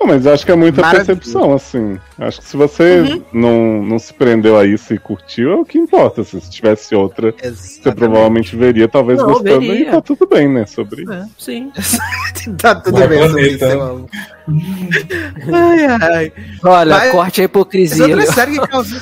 [0.00, 1.06] Não, mas eu acho que é muita Maravilha.
[1.06, 1.98] percepção, assim.
[2.18, 3.22] Acho que se você Uhum.
[3.32, 6.22] não, não se prendeu a isso e curtiu, é o que importa.
[6.22, 9.88] Se tivesse outra, você provavelmente veria, talvez Não, gostando, veria.
[9.88, 10.66] e tá tudo bem, né?
[10.66, 11.12] Sobre isso.
[11.12, 11.72] É, sim.
[12.60, 13.66] tá tudo Vai, bem, planeta.
[13.66, 14.08] isso, amo.
[15.52, 16.32] Ai, ai.
[16.64, 18.06] Olha, Mas- corte a As hipocrisia.
[18.06, 19.00] outras séries que causou,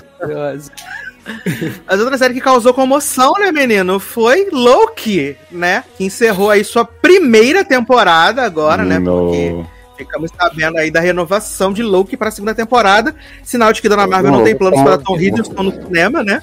[1.86, 3.98] as outras séries que causou comoção, né, menino?
[4.00, 5.84] Foi Loki, né?
[5.96, 8.94] Que encerrou aí sua primeira temporada agora, né?
[9.00, 9.75] Porque No...
[9.96, 13.14] ficamos sabendo aí da renovação de Loki para a segunda temporada.
[13.42, 16.42] Sinal de que Dona Marvel não tem planos para Tom Hiddleston no cinema, né?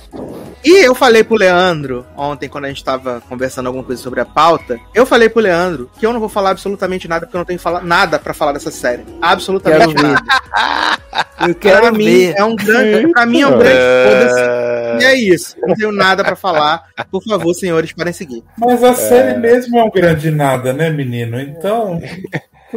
[0.65, 4.25] E eu falei pro Leandro, ontem, quando a gente tava conversando alguma coisa sobre a
[4.25, 7.45] pauta, eu falei pro Leandro que eu não vou falar absolutamente nada, porque eu não
[7.45, 9.03] tenho fala- nada pra falar dessa série.
[9.03, 10.01] Quero Absolutamente ver.
[10.03, 10.23] nada.
[11.41, 12.35] Eu Pra quero mim, ver.
[12.37, 13.07] é um grande.
[13.11, 13.75] Pra mim é um grande
[14.07, 15.03] foda-se.
[15.03, 15.55] E é isso.
[15.61, 16.83] Não tenho nada pra falar.
[17.11, 18.43] Por favor, senhores, podem seguir.
[18.57, 21.39] Mas a série mesmo é um grande nada, né, menino?
[21.41, 21.99] Então,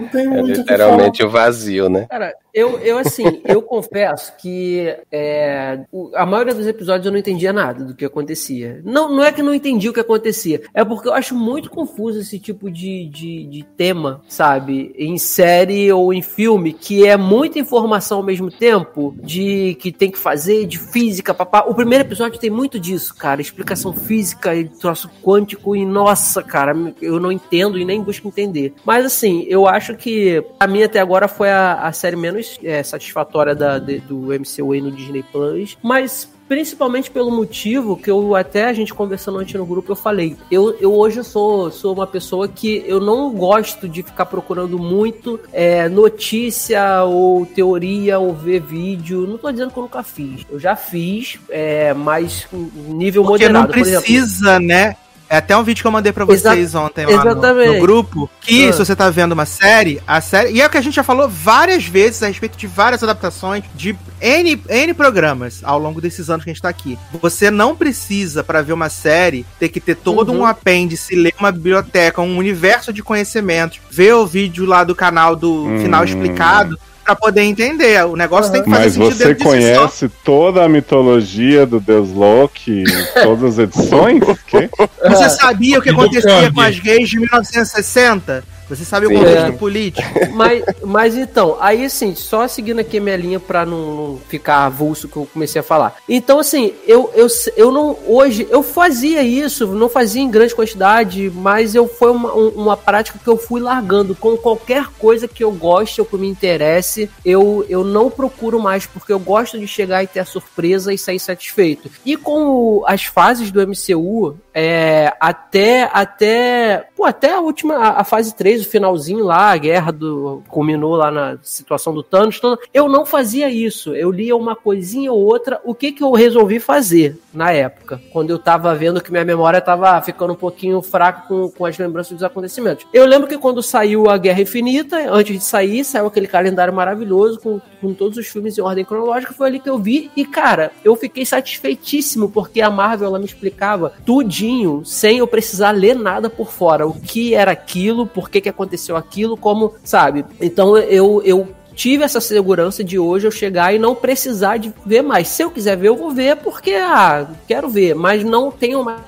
[0.01, 0.63] não tem É muito o que falar.
[0.87, 2.07] literalmente o vazio, né?
[2.09, 5.79] Cara, eu, eu assim, eu confesso que é,
[6.15, 8.81] a maioria dos episódios eu não entendia nada do que acontecia.
[8.83, 12.19] Não, não é que não entendi o que acontecia, é porque eu acho muito confuso
[12.19, 14.95] esse tipo de, de, de tema, sabe?
[14.97, 20.11] Em série ou em filme, que é muita informação ao mesmo tempo, de que tem
[20.11, 21.67] que fazer, de física, papá.
[21.69, 23.43] O primeiro episódio tem muito disso, cara.
[23.43, 28.73] Explicação física e troço quântico, e nossa, cara, eu não entendo e nem busco entender.
[28.83, 32.83] Mas assim, eu acho que a minha até agora foi a, a série menos é,
[32.83, 38.67] satisfatória da, de, do MCU no Disney Plus, mas principalmente pelo motivo que eu até
[38.67, 40.37] a gente conversando antes no grupo eu falei.
[40.51, 45.41] Eu, eu hoje sou, sou uma pessoa que eu não gosto de ficar procurando muito
[45.53, 49.27] é, notícia ou teoria ou ver vídeo.
[49.27, 50.47] Não tô dizendo que eu nunca fiz.
[50.49, 53.67] Eu já fiz, é, mas nível Porque moderado.
[53.67, 54.97] não precisa, né?
[55.29, 57.35] É até um vídeo que eu mandei pra vocês Exa ontem lá no,
[57.75, 58.31] no grupo.
[58.41, 58.73] Que Ah.
[58.73, 60.53] se você tá vendo uma série, a série.
[60.53, 63.65] E é o que a gente já falou várias vezes a respeito de várias adaptações
[63.75, 66.97] de N, N programas ao longo desses anos que a gente tá aqui.
[67.21, 70.41] Você não precisa, pra ver uma série, ter que ter todo Uhum.
[70.43, 75.35] um apêndice, ler uma biblioteca, um universo de conhecimentos, ver o vídeo lá do canal
[75.35, 75.81] do Hum.
[75.83, 76.79] final explicado.
[77.07, 78.05] Pra poder entender.
[78.05, 79.81] O negócio tem que fazer Mas sentido você dentro de si só.
[79.81, 82.83] conhece toda a mitologia do Deus Loki,
[83.23, 84.21] todas as edições?
[84.47, 84.69] Que?
[85.09, 88.43] Você sabia o que acontecia com as gays de 1960?
[88.69, 89.17] Você sabe o Sim.
[89.19, 89.53] contexto É.
[89.53, 90.09] político?
[90.35, 95.09] mas, mas então, aí assim, só seguindo aqui a minha linha pra não, ficar avulso
[95.09, 95.97] que eu comecei a falar.
[96.09, 97.27] Então, assim, eu, eu,
[97.57, 97.97] eu não.
[98.07, 102.77] Hoje, eu fazia isso, não fazia em grande quantidade, mas eu foi uma, um- uma
[102.77, 104.15] prática que eu fui largando.
[104.15, 108.87] Com qualquer coisa que eu goste ou que me interesse, eu, eu não procuro mais,
[108.87, 111.91] porque eu gosto de chegar e ter a surpresa e sair satisfeito.
[112.05, 118.01] E com o- as fases do MCU, é, até, até, pô, até a última, a,
[118.01, 122.41] a fase 3, o finalzinho lá, a guerra do, culminou lá na situação do Thanos,
[122.41, 126.13] toda, eu não fazia isso, eu lia uma coisinha ou outra, o que que eu
[126.13, 130.81] resolvi fazer na época, quando eu tava vendo que minha memória tava ficando um pouquinho
[130.81, 132.87] fraca com, com as lembranças dos acontecimentos.
[132.93, 137.39] Eu lembro que quando saiu a Guerra Infinita, antes de sair, saiu aquele calendário maravilhoso
[137.39, 140.73] com, com todos os filmes em ordem cronológica, foi ali que eu vi, e cara,
[140.83, 146.31] eu fiquei satisfeitíssimo, porque a Marvel, ela me explicava tudinho, sem eu precisar ler nada
[146.31, 150.25] por fora, o que era aquilo, por que que aconteceu aquilo, como, sabe?
[150.41, 155.03] Então eu, eu tive essa segurança de hoje eu chegar e não precisar de ver
[155.03, 155.29] mais.
[155.29, 159.03] Se eu quiser ver, eu vou ver porque, ah, quero ver, mas não tenho mais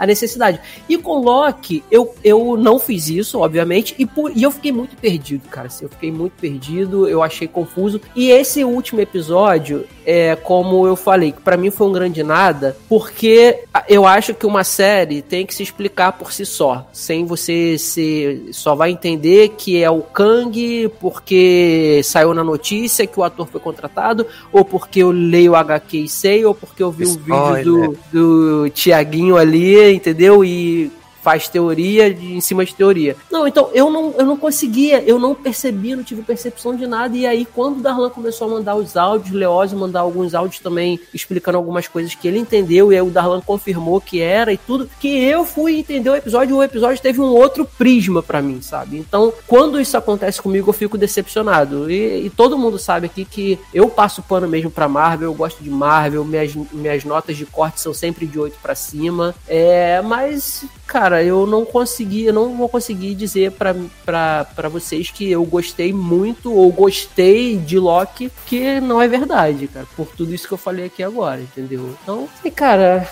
[0.00, 0.58] a necessidade.
[0.88, 4.96] E com Loki, eu, eu não fiz isso, obviamente, e, por, e eu fiquei muito
[4.96, 5.66] perdido, cara.
[5.66, 8.00] Assim, eu fiquei muito perdido, eu achei confuso.
[8.16, 12.76] E esse último episódio, é como eu falei, que pra mim foi um grande nada,
[12.88, 17.76] porque eu acho que uma série tem que se explicar por si só, sem você
[17.76, 23.46] se só vai entender que é o Kang porque saiu na notícia que o ator
[23.46, 27.08] foi contratado, ou porque eu leio o HQ e sei, ou porque eu vi o
[27.08, 27.56] Spoiler.
[27.56, 30.44] vídeo do, do Tiaguinho ali, entendeu?
[30.44, 30.90] E
[31.30, 33.16] faz teoria de, em cima de teoria.
[33.30, 37.16] Não, então eu não, eu não conseguia, eu não percebi, não tive percepção de nada.
[37.16, 40.98] E aí, quando o Darlan começou a mandar os áudios, Leózio mandar alguns áudios também
[41.14, 44.90] explicando algumas coisas que ele entendeu, e aí o Darlan confirmou que era e tudo,
[44.98, 48.98] que eu fui entender o episódio, o episódio teve um outro prisma pra mim, sabe?
[48.98, 51.88] Então, quando isso acontece comigo, eu fico decepcionado.
[51.88, 55.62] E, e todo mundo sabe aqui que eu passo pano mesmo pra Marvel, eu gosto
[55.62, 59.32] de Marvel, minhas, minhas notas de corte são sempre de 8 pra cima.
[59.46, 65.44] É, mas cara, eu não consegui, eu não vou conseguir dizer pra vocês que eu
[65.44, 70.54] gostei muito ou gostei de Loki, que não é verdade, cara, por tudo isso que
[70.54, 71.94] eu falei aqui agora, entendeu?
[72.02, 73.08] Então, e, cara,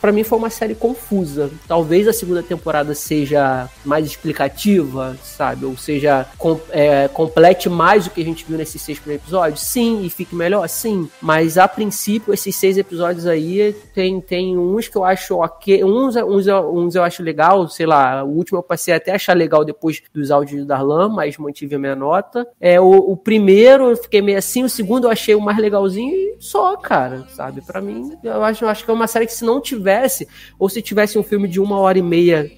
[0.00, 1.50] pra mim foi uma série confusa.
[1.66, 5.64] Talvez a segunda temporada seja mais explicativa, sabe?
[5.64, 9.62] Ou seja, com, é, complete mais o que a gente viu nesses seis primeiros episódios?
[9.62, 10.68] Sim, e fique melhor?
[10.68, 11.08] Sim.
[11.20, 16.14] Mas a princípio, esses seis episódios aí, tem, tem uns que eu acho ok, uns,
[16.14, 19.64] uns, uns eu acho legal, sei lá, o último eu passei até a achar legal
[19.64, 22.46] depois dos áudios do Darlan, mas mantive a minha nota.
[22.60, 26.12] É, o, o primeiro eu fiquei meio assim, o segundo eu achei o mais legalzinho
[26.12, 27.60] e só, cara, sabe?
[27.60, 30.28] Pra mim, eu acho, eu acho que é uma série que se não tivesse,
[30.58, 32.50] ou se tivesse um filme de uma hora e meia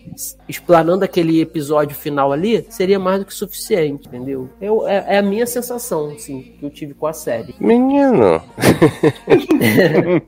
[0.49, 4.49] explanando aquele episódio final ali, seria mais do que suficiente, entendeu?
[4.61, 7.55] Eu, é, é a minha sensação, assim, que eu tive com a série.
[7.61, 8.43] Menino.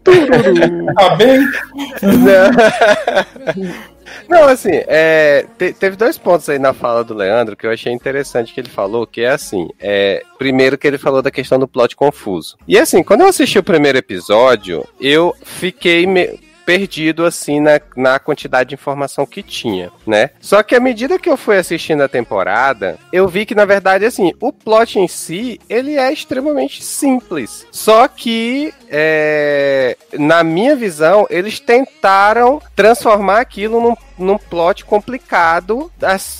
[0.96, 1.40] Tá bem?
[4.28, 7.92] Não, assim, é, te- teve dois pontos aí na fala do Leandro que eu achei
[7.92, 11.68] interessante que ele falou, que é assim, é, primeiro que ele falou da questão do
[11.68, 12.56] plot confuso.
[12.66, 16.38] E assim, quando eu assisti o primeiro episódio, eu fiquei me-
[16.70, 20.30] perdido assim na, na quantidade de informação que tinha, né?
[20.40, 24.04] Só que à medida que eu fui assistindo a temporada, eu vi que na verdade
[24.04, 27.66] assim, o plot em si, ele é extremamente simples.
[27.72, 35.90] Só que é, na minha visão, eles tentaram transformar aquilo num num plot complicado.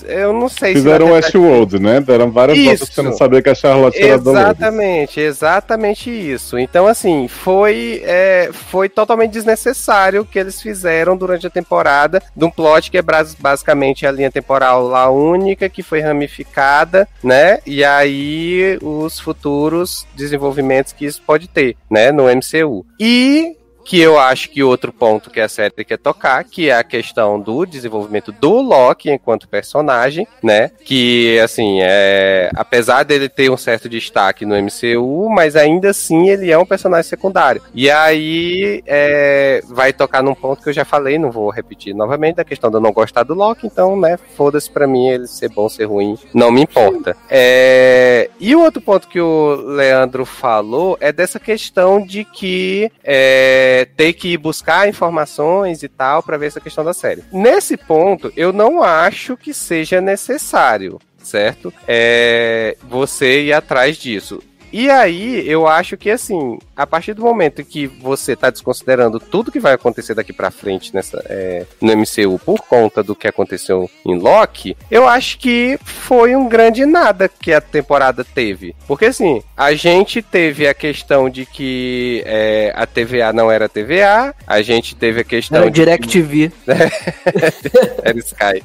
[0.07, 1.13] eu não sei Fizeram se.
[1.13, 2.01] Westworld, né?
[2.01, 2.67] Deram várias Isso.
[2.69, 4.15] voltas pra você não saber que a Charlotte era.
[4.15, 6.59] Exatamente, exatamente isso.
[6.59, 12.45] Então, assim, foi, é, foi totalmente desnecessário o que eles fizeram durante a temporada de
[12.45, 13.03] um plot que é
[13.39, 17.59] basicamente a linha temporal lá única, que foi ramificada, né?
[17.67, 22.13] E aí os futuros desenvolvimentos que isso pode ter, né?
[22.13, 22.85] No MCU.
[22.99, 23.57] E
[23.91, 27.41] que eu acho que outro ponto que a série quer tocar, que é a questão
[27.41, 30.71] do desenvolvimento do Loki enquanto personagem, né?
[30.85, 32.51] Que, assim, é...
[32.55, 37.11] apesar dele ter um certo destaque no MCU, mas ainda assim ele é um personagem
[37.11, 37.63] secundário.
[37.75, 39.61] E aí é...
[39.67, 42.77] vai tocar num ponto que eu já falei, não vou repetir novamente, da questão de
[42.77, 46.17] eu não gostar do Loki, então, né, foda-se pra mim ele ser bom, ser ruim,
[46.33, 47.17] não me importa.
[47.29, 48.31] É...
[48.39, 54.13] E o outro ponto que o Leandro falou é dessa questão de que é, ter
[54.13, 57.25] que ir buscar informações e tal para ver essa questão da série.
[57.33, 61.73] Nesse ponto, eu não acho que seja necessário, certo?
[61.87, 64.43] É, você ir atrás disso.
[64.73, 69.51] E aí, eu acho que assim, a partir do momento que você tá desconsiderando tudo
[69.51, 73.91] que vai acontecer daqui pra frente nessa, é, no MCU por conta do que aconteceu
[74.07, 78.75] em Loki, eu acho que foi um grande nada que a temporada teve.
[78.87, 84.35] Porque assim, a gente teve a questão de que é, a TVA não era TVA,
[84.47, 86.53] a gente teve a questão Era DirecTV.
[88.05, 88.63] era Sky.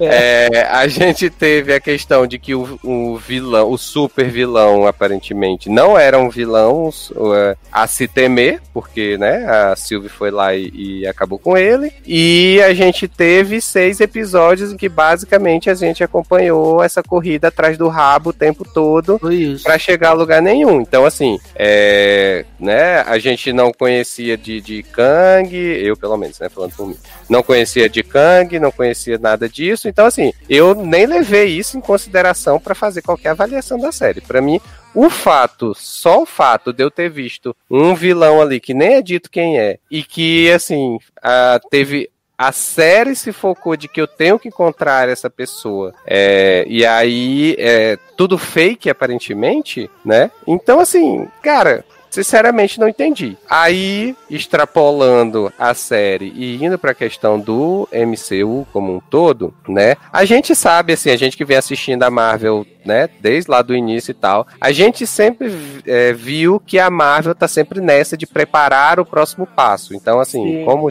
[0.00, 5.43] É, a gente teve a questão de que o, o vilão, o super vilão, aparentemente,
[5.66, 10.54] não era um vilão o- é, a se temer, porque né, a Sylvie foi lá
[10.54, 11.92] e, e acabou com ele.
[12.06, 17.76] E a gente teve seis episódios em que basicamente a gente acompanhou essa corrida atrás
[17.78, 19.18] do rabo o tempo todo
[19.62, 20.80] para chegar a lugar nenhum.
[20.80, 26.48] Então, assim, é, né, a gente não conhecia de, de Kang, eu pelo menos, né,
[26.48, 26.96] falando por mim,
[27.28, 29.88] não conhecia de Kang, não conhecia nada disso.
[29.88, 34.20] Então, assim, eu nem levei isso em consideração para fazer qualquer avaliação da série.
[34.20, 34.60] Para mim,
[34.94, 39.02] o fato, só o fato de eu ter visto um vilão ali que nem é
[39.02, 40.98] dito quem é e que, assim,
[41.70, 45.94] teve a série se focou de que eu tenho que encontrar essa pessoa.
[46.04, 50.30] É, e aí, é, tudo fake, aparentemente, né?
[50.46, 51.84] Então, assim, cara.
[52.14, 53.36] Sinceramente, não entendi.
[53.50, 59.96] Aí, extrapolando a série e indo pra questão do MCU como um todo, né?
[60.12, 63.08] A gente sabe, assim, a gente que vem assistindo a Marvel, né?
[63.18, 65.52] Desde lá do início e tal, a gente sempre
[65.84, 69.92] é, viu que a Marvel tá sempre nessa de preparar o próximo passo.
[69.92, 70.64] Então, assim, Sim.
[70.64, 70.88] como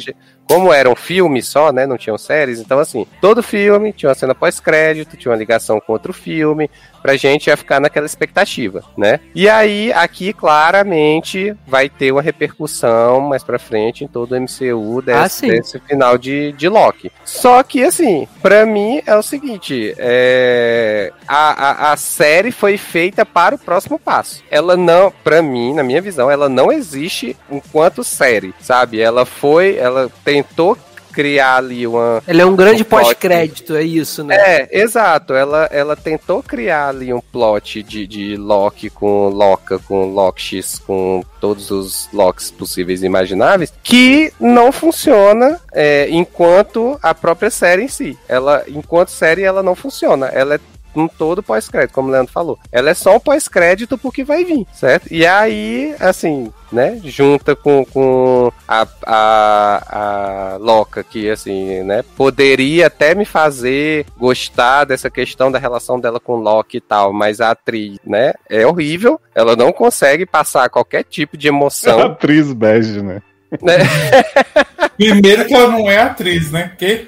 [0.47, 1.85] como eram filmes só, né?
[1.85, 5.93] Não tinham séries, então assim, todo filme tinha uma cena pós-crédito, tinha uma ligação com
[5.93, 6.69] outro filme,
[7.03, 9.19] pra gente ia ficar naquela expectativa, né?
[9.35, 15.01] E aí, aqui claramente vai ter uma repercussão mais pra frente em todo o MCU
[15.01, 17.11] desse, Ah, desse final de, de Loki.
[17.25, 23.25] Só que, assim, pra mim é o seguinte: é, a, a, a série foi feita
[23.25, 24.41] para o próximo passo.
[24.49, 29.01] Ela não, pra mim, na minha visão, ela não existe enquanto série, sabe?
[29.01, 30.77] Ela foi, ela tentou
[31.13, 34.35] criar ali uma, Ele é um grande Um pós-crédito, é isso, né?
[34.35, 35.33] é, exato.
[35.33, 41.23] Ela, ela tentou criar ali um plot de, de Loki com Loca, com Lockx, com
[41.39, 47.87] todos os Locks possíveis e imagináveis, que não funciona é, enquanto a própria série em
[47.87, 48.17] si.
[48.27, 50.27] Ela, enquanto série, ela não funciona.
[50.27, 50.59] Ela é
[50.95, 52.59] um todo pós-crédito, como o Leandro falou.
[52.71, 55.07] Ela é só um pós-crédito porque vai vir, certo?
[55.11, 62.87] E aí, assim, né, junta com, com a, a, a Loca, que, assim, né, poderia
[62.87, 67.51] até me fazer gostar dessa questão da relação dela com Loki e tal, mas a
[67.51, 73.21] atriz, né, é horrível, ela não consegue passar qualquer tipo de emoção, Atriz bege, né?
[73.61, 73.77] Né?
[74.97, 76.71] Primeiro que ela não é atriz, né?
[76.77, 77.05] Que?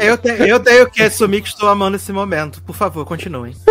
[0.00, 2.62] Eu, te- eu tenho que assumir que estou amando esse momento.
[2.62, 3.54] Por favor, continuem.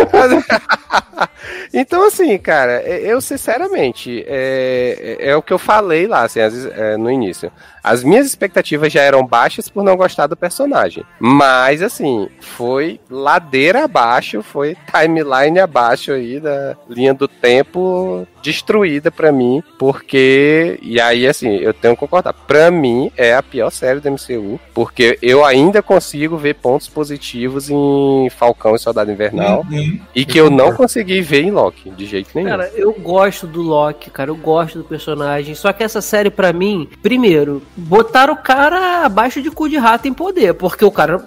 [1.72, 6.96] Então, assim, cara, eu sinceramente, é, é, é o que eu falei lá, assim, é,
[6.96, 7.52] no início.
[7.82, 11.04] As minhas expectativas já eram baixas por não gostar do personagem.
[11.18, 19.32] Mas, assim, foi ladeira abaixo, foi timeline abaixo aí da linha do tempo destruída pra
[19.32, 20.78] mim, porque.
[20.82, 22.32] E aí, assim, eu tenho que concordar.
[22.32, 27.70] Pra mim, é a pior série do MCU, porque eu ainda consigo ver pontos positivos
[27.70, 29.64] em Falcão e Soldado Invernal.
[29.70, 29.98] Uhum.
[30.14, 32.48] E que eu não consegui ver em Loki, de jeito nenhum.
[32.48, 35.54] Cara, eu gosto do Loki, cara, eu gosto do personagem.
[35.54, 40.06] Só que essa série, pra mim, primeiro, botaram o cara abaixo de cu de rato
[40.08, 40.54] em poder.
[40.54, 41.24] Porque o cara,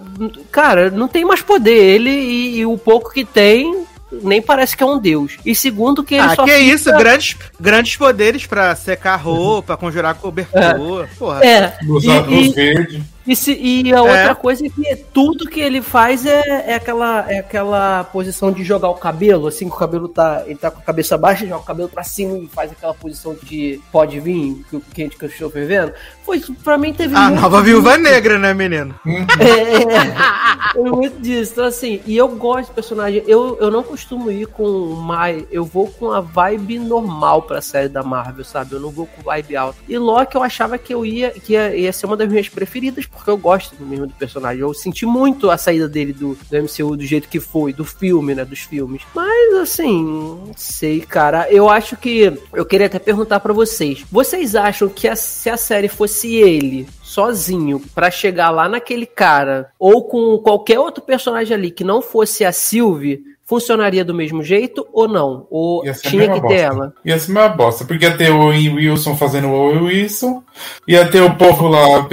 [0.51, 1.71] cara, não tem mais poder.
[1.71, 3.83] Ele e, e o pouco que tem,
[4.23, 5.37] nem parece que é um deus.
[5.45, 9.77] E segundo, que ele ah, só que fica- isso, grandes, grandes poderes pra secar roupa,
[9.77, 11.07] conjurar cobertor.
[11.17, 11.43] Porra.
[11.45, 11.73] É.
[11.87, 13.01] Os E- e- verdes.
[13.25, 17.31] E, se, e a outra coisa é que tudo que ele faz é, é, aquela,
[17.31, 20.43] é aquela posição de jogar o cabelo, assim, que o cabelo tá.
[20.45, 23.35] Ele tá com a cabeça baixa, joga o cabelo pra cima e faz aquela posição
[23.43, 25.93] de pode vir, que o quente que eu estou vivendo.
[26.23, 27.15] Foi, pra mim teve.
[27.15, 28.95] A muito nova viúva negra, né, menino?
[29.41, 31.53] É, é, muito disso.
[31.53, 33.23] Então, assim, e eu gosto de personagem.
[33.27, 35.43] Eu, eu não costumo ir com mais.
[35.51, 38.73] Eu vou com a vibe normal pra série da Marvel, sabe?
[38.73, 39.79] Eu não vou com vibe alta.
[39.87, 43.05] E Loki eu achava que eu ia, que ia, ia ser uma das minhas preferidas,
[43.11, 44.61] porque eu gosto mesmo do personagem.
[44.61, 48.33] Eu senti muito a saída dele do, do MCU do jeito que foi, do filme,
[48.33, 48.43] né?
[48.43, 49.03] Dos filmes.
[49.13, 51.51] Mas, assim, não sei, cara.
[51.51, 52.33] Eu acho que.
[52.53, 54.05] Eu queria até perguntar para vocês.
[54.11, 59.71] Vocês acham que a, se a série fosse ele, sozinho para chegar lá naquele cara
[59.77, 64.87] ou com qualquer outro personagem ali que não fosse a Sylvie, funcionaria do mesmo jeito
[64.93, 65.45] ou não?
[65.51, 66.55] Ou Ia tinha que ter bosta.
[66.57, 66.93] ela?
[67.03, 70.41] Ia ser uma bosta, porque ia ter o Wilson fazendo o Owen Wilson,
[70.87, 72.07] ia ter o povo lá,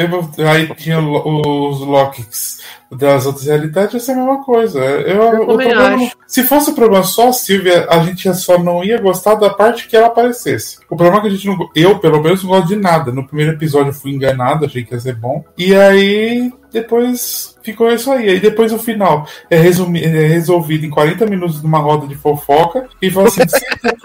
[0.50, 2.58] aí tinha os Locks
[2.90, 4.80] das outras realidades, ia ser a mesma coisa.
[4.80, 6.10] Eu, Eu problema- acho.
[6.26, 9.86] se fosse o problema só a Silvia, a gente só não ia gostar da parte
[9.86, 10.78] que ela aparecesse.
[10.90, 11.68] O problema é que a gente não.
[11.76, 13.12] Eu, pelo menos, não gosto de nada.
[13.12, 15.44] No primeiro episódio eu fui enganado, achei que ia ser bom.
[15.56, 18.28] E aí, depois ficou isso aí.
[18.30, 22.88] Aí depois o final é, resumi- é resolvido em 40 minutos numa roda de fofoca
[23.00, 23.96] e fala assim: senta,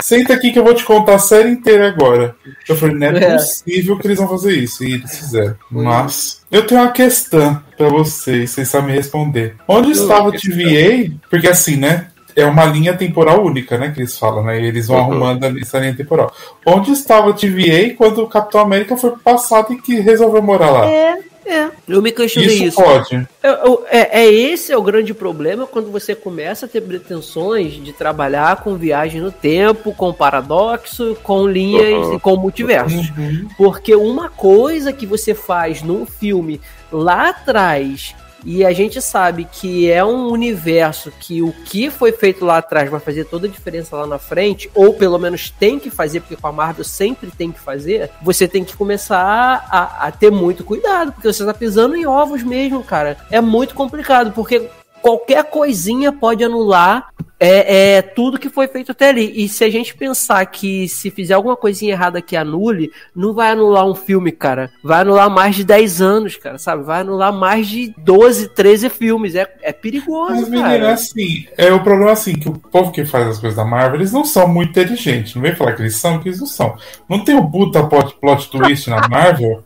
[0.00, 2.34] senta aqui que eu vou te contar a série inteira agora.
[2.68, 3.32] Eu falei, não é, É.
[3.34, 4.84] possível que eles vão fazer isso.
[4.84, 5.54] E eles fizeram.
[5.70, 6.42] Mas.
[6.50, 9.54] Eu tenho uma questão pra vocês, vocês sabem me responder.
[9.68, 11.12] Onde estava o TVA?
[11.30, 12.08] Porque assim, né?
[12.36, 13.90] É uma linha temporal única, né?
[13.90, 14.60] Que eles falam, né?
[14.60, 15.02] E eles vão Uhum.
[15.24, 16.32] arrumando essa linha temporal.
[16.64, 20.86] Onde estava o TVA quando o Capitão América foi passado e que resolveu morar lá?
[20.86, 21.18] É,
[21.48, 21.70] é.
[21.88, 22.82] Eu me questionei isso, isso.
[22.82, 23.28] pode.
[23.42, 27.72] Eu- eu- é, é esse é o grande problema quando você começa a ter pretensões
[27.82, 32.14] de trabalhar com viagem no tempo, com paradoxo, com linhas Uhum.
[32.14, 33.10] e com multiversos.
[33.16, 33.48] Uhum.
[33.56, 36.60] Porque uma coisa que você faz num filme
[36.92, 42.44] lá atrás e a gente sabe que é um universo que o que foi feito
[42.44, 45.90] lá atrás vai fazer toda a diferença lá na frente, ou pelo menos tem que
[45.90, 50.12] fazer, porque com a Marvel sempre tem que fazer, você tem que começar a, a
[50.12, 53.16] ter muito cuidado, porque você tá pisando em ovos mesmo, cara.
[53.30, 54.68] É muito complicado, porque
[55.00, 57.08] qualquer coisinha pode anular
[57.40, 59.32] é, é tudo que foi feito até ali.
[59.44, 63.52] E se a gente pensar que se fizer alguma coisinha errada que anule, não vai
[63.52, 64.70] anular um filme, cara.
[64.82, 66.82] Vai anular mais de 10 anos, cara, sabe?
[66.82, 69.34] Vai anular mais de 12, 13 filmes.
[69.34, 70.92] É, é perigoso, Mas, cara.
[70.92, 74.12] assim, é o problema assim, que o povo que faz as coisas da Marvel, eles
[74.12, 75.34] não são muito inteligentes.
[75.34, 76.76] Não vem falar que eles são, que eles não são.
[77.08, 79.62] Não tem o puta plot, plot twist na Marvel.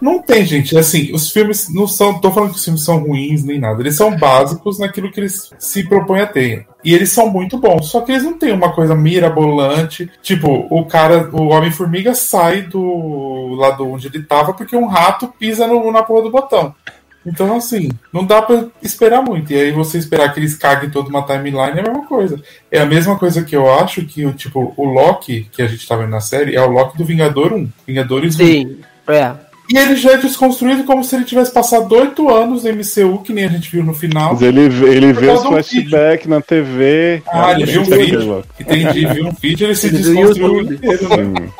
[0.00, 0.76] Não tem, gente.
[0.76, 2.20] Assim, os filmes não são.
[2.20, 3.80] Tô falando que os filmes são ruins nem nada.
[3.80, 6.66] Eles são básicos naquilo que eles se propõem a ter.
[6.84, 7.90] E eles são muito bons.
[7.90, 10.10] Só que eles não têm uma coisa mirabolante.
[10.22, 15.66] Tipo, o cara, o Homem-Formiga sai do lado onde ele tava porque um rato pisa
[15.66, 16.74] no, na porra do botão.
[17.26, 19.52] Então, assim, não dá pra esperar muito.
[19.52, 22.42] E aí você esperar que eles caguem toda uma timeline é a mesma coisa.
[22.70, 25.88] É a mesma coisa que eu acho que o tipo, o Loki que a gente
[25.88, 27.68] tá vendo na série é o Loki do Vingador 1.
[27.86, 28.38] Vingadores 1.
[28.38, 28.78] Sim,
[29.08, 29.34] é.
[29.68, 33.32] E ele já é desconstruído como se ele tivesse passado oito anos no MCU, que
[33.32, 34.34] nem a gente viu no final.
[34.34, 37.22] Mas ele, ele vê os do flashbacks na TV.
[37.26, 38.44] Ah, ele viu um Entendi, vídeo.
[38.60, 41.50] Entendi, viu um vídeo ele se Ele desconstruiu inteiro, né?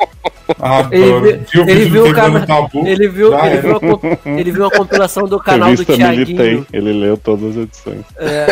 [0.59, 1.27] Adoro.
[1.27, 2.87] Ele viu ele viu do o cara- Tabu?
[2.87, 6.35] Ele viu, ele viu, a, ele viu a compilação do canal do Revista Militei.
[6.35, 6.67] Tiaguinho.
[6.71, 8.01] Ele leu todas as edições.
[8.17, 8.47] É,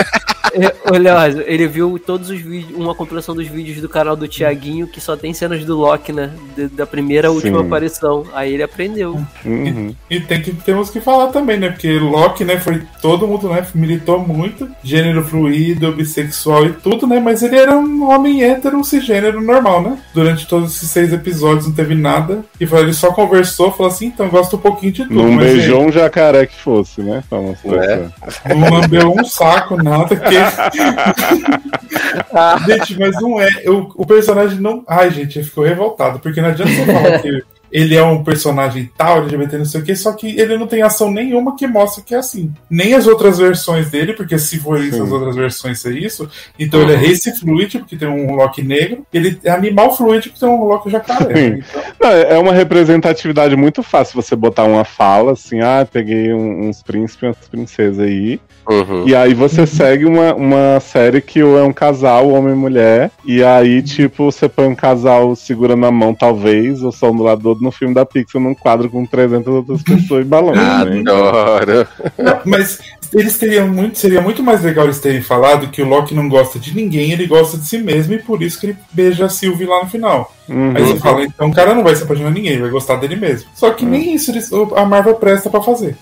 [1.00, 5.02] Leózio, ele viu todos os vídeos, uma compilação dos vídeos do canal do Tiaguinho que
[5.02, 6.32] só tem cenas do Loki, né?
[6.56, 7.66] De- da primeira à última Sim.
[7.66, 8.24] aparição.
[8.34, 9.20] Aí ele aprendeu.
[9.46, 9.96] Uhum.
[10.10, 11.70] E tem que, temos que falar também, né?
[11.70, 17.20] Porque Loki, né, foi todo mundo, né, militou muito, gênero fluido, bissexual e tudo, né?
[17.20, 19.98] Mas ele era um homem hétero cisgênero normal, né?
[20.14, 22.44] Durante todos esses seis episódios não teve nada.
[22.60, 25.16] E foi- ele só conversou, falou assim, então gosto um pouquinho de tudo.
[25.16, 27.24] Não beijou um jacaré que fosse, né?
[27.32, 28.10] Mostrar É.
[28.54, 30.36] Não lambeu um saco, nada, que.
[32.66, 33.48] gente, mas não é.
[33.68, 34.84] O, o personagem não.
[34.88, 38.92] Ai, gente, eu fico revoltado, porque não adianta você falar que ele é um personagem
[38.96, 42.04] tal, LGBT, não sei o que, só que ele não tem ação nenhuma que mostre
[42.04, 42.54] que é assim.
[42.70, 45.04] Nem as outras versões dele, porque se for isso, Sim.
[45.04, 46.30] as outras versões ser isso,
[46.60, 50.40] então ele é race fluid, porque tem um Loki negro, ele é animal fluid, porque
[50.40, 51.64] tem um Loki jacaré.
[51.64, 56.84] Então, Não, é uma representatividade muito fácil você botar uma fala assim, ah, peguei uns
[56.84, 58.40] príncipes e umas princesas aí.
[58.70, 59.08] Uhum.
[59.08, 63.44] E aí você segue uma, uma série que é um casal, homem e mulher, e
[63.44, 67.42] aí, tipo, você põe um casal segurando a mão, talvez, ou só um do lado
[67.42, 71.00] do outro, no filme da Pixar num quadro com 300 outras pessoas e balões, né?
[71.00, 71.88] Adoro.
[72.18, 72.80] Não, mas
[73.14, 76.58] eles teriam muito, seria muito mais legal eles terem falado que o Loki não gosta
[76.58, 79.66] de ninguém, ele gosta de si mesmo e por isso que ele beija a Sylvie
[79.66, 80.34] lá no final.
[80.50, 80.74] Uhum.
[80.76, 83.16] Aí você fala, então o cara não vai se apaixonar de ninguém, vai gostar dele
[83.16, 83.50] mesmo.
[83.56, 85.96] Só que nem isso eles- a Marvel presta pra fazer.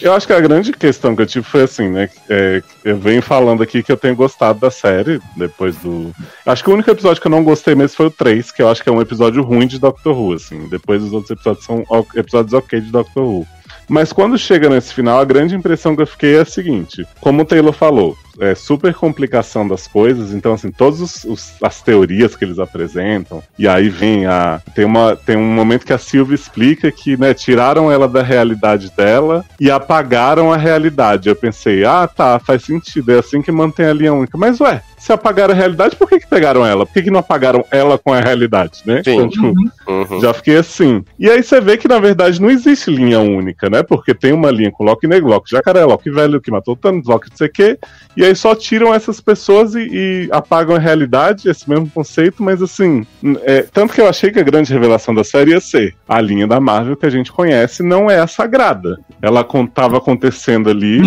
[0.00, 2.08] Eu acho que a grande questão que eu tive foi assim, né?
[2.28, 6.12] é, eu venho falando aqui que eu tenho gostado da série, depois do.
[6.44, 8.68] Acho que o único episódio que eu não gostei mesmo foi o 3, que eu
[8.68, 10.68] acho que é um episódio ruim de Doctor Who, assim.
[10.68, 11.84] Depois os outros episódios são
[12.14, 13.46] episódios ok de Doctor Who.
[13.88, 17.42] Mas quando chega nesse final, a grande impressão que eu fiquei é a seguinte: como
[17.42, 21.26] o Taylor falou, é super complicação das coisas, então assim, todas
[21.62, 24.60] as teorias que eles apresentam, e aí vem a.
[24.74, 28.90] Tem, uma, tem um momento que a Sylvie explica que, né, tiraram ela da realidade
[28.96, 31.28] dela e apagaram a realidade.
[31.28, 34.36] Eu pensei, ah, tá, faz sentido, é assim que mantém a linha única.
[34.36, 36.84] Mas ué, se apagaram a realidade, por que, que pegaram ela?
[36.84, 39.02] Por que, que não apagaram ela com a realidade, né?
[39.04, 39.12] Sim.
[39.14, 39.54] Então, tipo,
[39.86, 40.20] Uhum.
[40.20, 41.04] já fiquei assim.
[41.16, 43.84] E aí você vê que, na verdade, não existe linha única, né?
[43.84, 47.30] Porque tem uma linha com Loki Negro, Loki Jacaré, Loki Velho, que matou Thanos, Loki
[47.30, 47.78] não sei o quê.
[48.16, 52.60] E aí só tiram essas pessoas e, e apagam a realidade, esse mesmo conceito, mas
[52.62, 53.06] assim.
[53.44, 56.46] é, tanto que eu achei que a grande revelação da série ia ser a linha
[56.46, 58.98] da Marvel que a gente conhece não é a sagrada.
[59.22, 61.00] Ela con- tava acontecendo ali.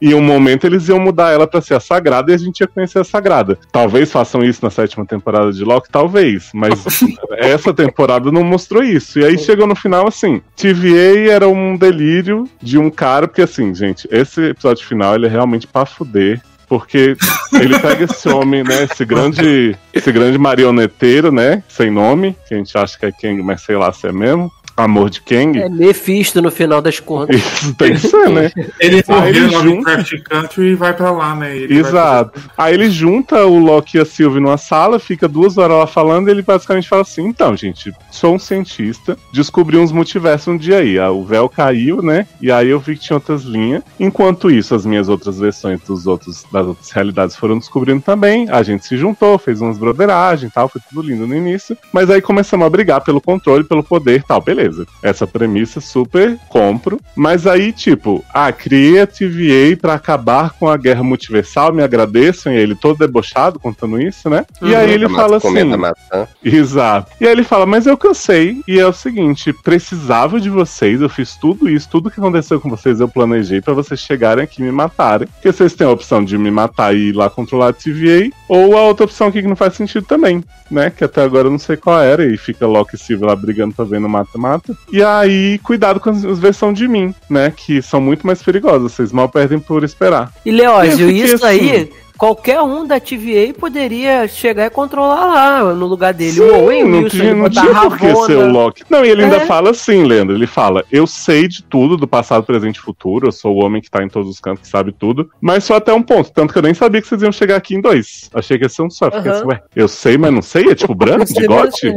[0.00, 2.66] E um momento eles iam mudar ela pra ser a sagrada e a gente ia
[2.66, 3.58] conhecer a sagrada.
[3.70, 6.84] Talvez façam isso na sétima temporada de Loki, talvez, mas
[7.38, 9.18] essa temporada não mostrou isso.
[9.18, 13.74] E aí chegou no final assim: TVA era um delírio de um cara, porque assim,
[13.74, 16.40] gente, esse episódio final ele é realmente pra fuder.
[16.66, 17.16] Porque
[17.52, 18.84] ele pega esse homem, né?
[18.84, 21.64] Esse grande, esse grande marioneteiro, né?
[21.68, 24.52] Sem nome, que a gente acha que é Kang, mas sei lá se é mesmo.
[24.80, 25.58] Amor de Kang.
[25.60, 27.36] É Mephisto no final das contas.
[27.36, 28.50] Isso tem que ser, né?
[28.80, 31.56] Ele morreu lá junta- Craft Country e vai pra lá, né?
[31.56, 32.40] Ele Exato.
[32.56, 36.28] Aí ele junta o Loki e a Sylvie numa sala, fica duas horas lá falando
[36.28, 40.78] e ele basicamente fala assim: então, gente, sou um cientista, descobri uns multiversos um dia
[40.78, 40.98] aí.
[40.98, 42.26] Ah, O véu caiu, né?
[42.40, 43.82] E aí eu vi que tinha outras linhas.
[43.98, 48.48] Enquanto isso, as minhas outras versões dos outros, das outras realidades foram descobrindo também.
[48.50, 51.76] A gente se juntou, fez umas broderagem e tal, foi tudo lindo no início.
[51.92, 54.69] Mas aí começamos a brigar pelo controle, pelo poder e tal, beleza.
[55.02, 57.00] Essa premissa super compro.
[57.16, 62.52] Mas aí, tipo, ah, criei a TVA pra acabar com a guerra multiversal, me agradeçam,
[62.52, 64.44] e ele todo debochado contando isso, né?
[64.62, 65.64] E aí ele Tá fala assim.
[65.76, 66.28] maçã.
[66.44, 67.10] Exato.
[67.20, 71.08] E aí ele fala, mas eu cansei, e é o seguinte, precisava de vocês, eu
[71.08, 74.64] fiz tudo isso, tudo que aconteceu com vocês eu planejei pra vocês chegarem aqui e
[74.64, 75.26] me matarem.
[75.28, 78.76] Porque vocês têm a opção de me matar e ir lá controlar a TVA, ou
[78.76, 80.90] a outra opção aqui que não faz sentido também, né?
[80.90, 83.74] Que até agora eu não sei qual era, e fica Loki e Sylvie lá brigando
[83.74, 84.49] pra ver no mata-mata.
[84.92, 87.52] E aí, cuidado com as as versões de mim, né?
[87.54, 90.32] Que são muito mais perigosas, vocês mal perdem por esperar.
[90.44, 91.46] E Leózio, isso assim.
[91.70, 96.32] aí, qualquer um da TVA poderia chegar e controlar lá no lugar dele.
[96.32, 98.84] Sim, o Owen não Wilson, tinha, não tinha por que ser o Loki.
[98.90, 99.46] Não, e ele ainda É.
[99.46, 100.34] fala assim, Leandro.
[100.36, 103.26] Ele fala: Eu sei de tudo, do passado, presente e futuro.
[103.28, 105.30] Eu sou o homem que tá em todos os cantos, que sabe tudo.
[105.40, 106.30] Mas só até um ponto.
[106.30, 108.30] Tanto que eu nem sabia que vocês iam chegar aqui em dois.
[108.34, 109.06] Achei que ia ser um só.
[109.06, 109.30] Aham.
[109.30, 110.68] assim, ué, eu sei, mas não sei?
[110.70, 111.92] É tipo branco, de gote?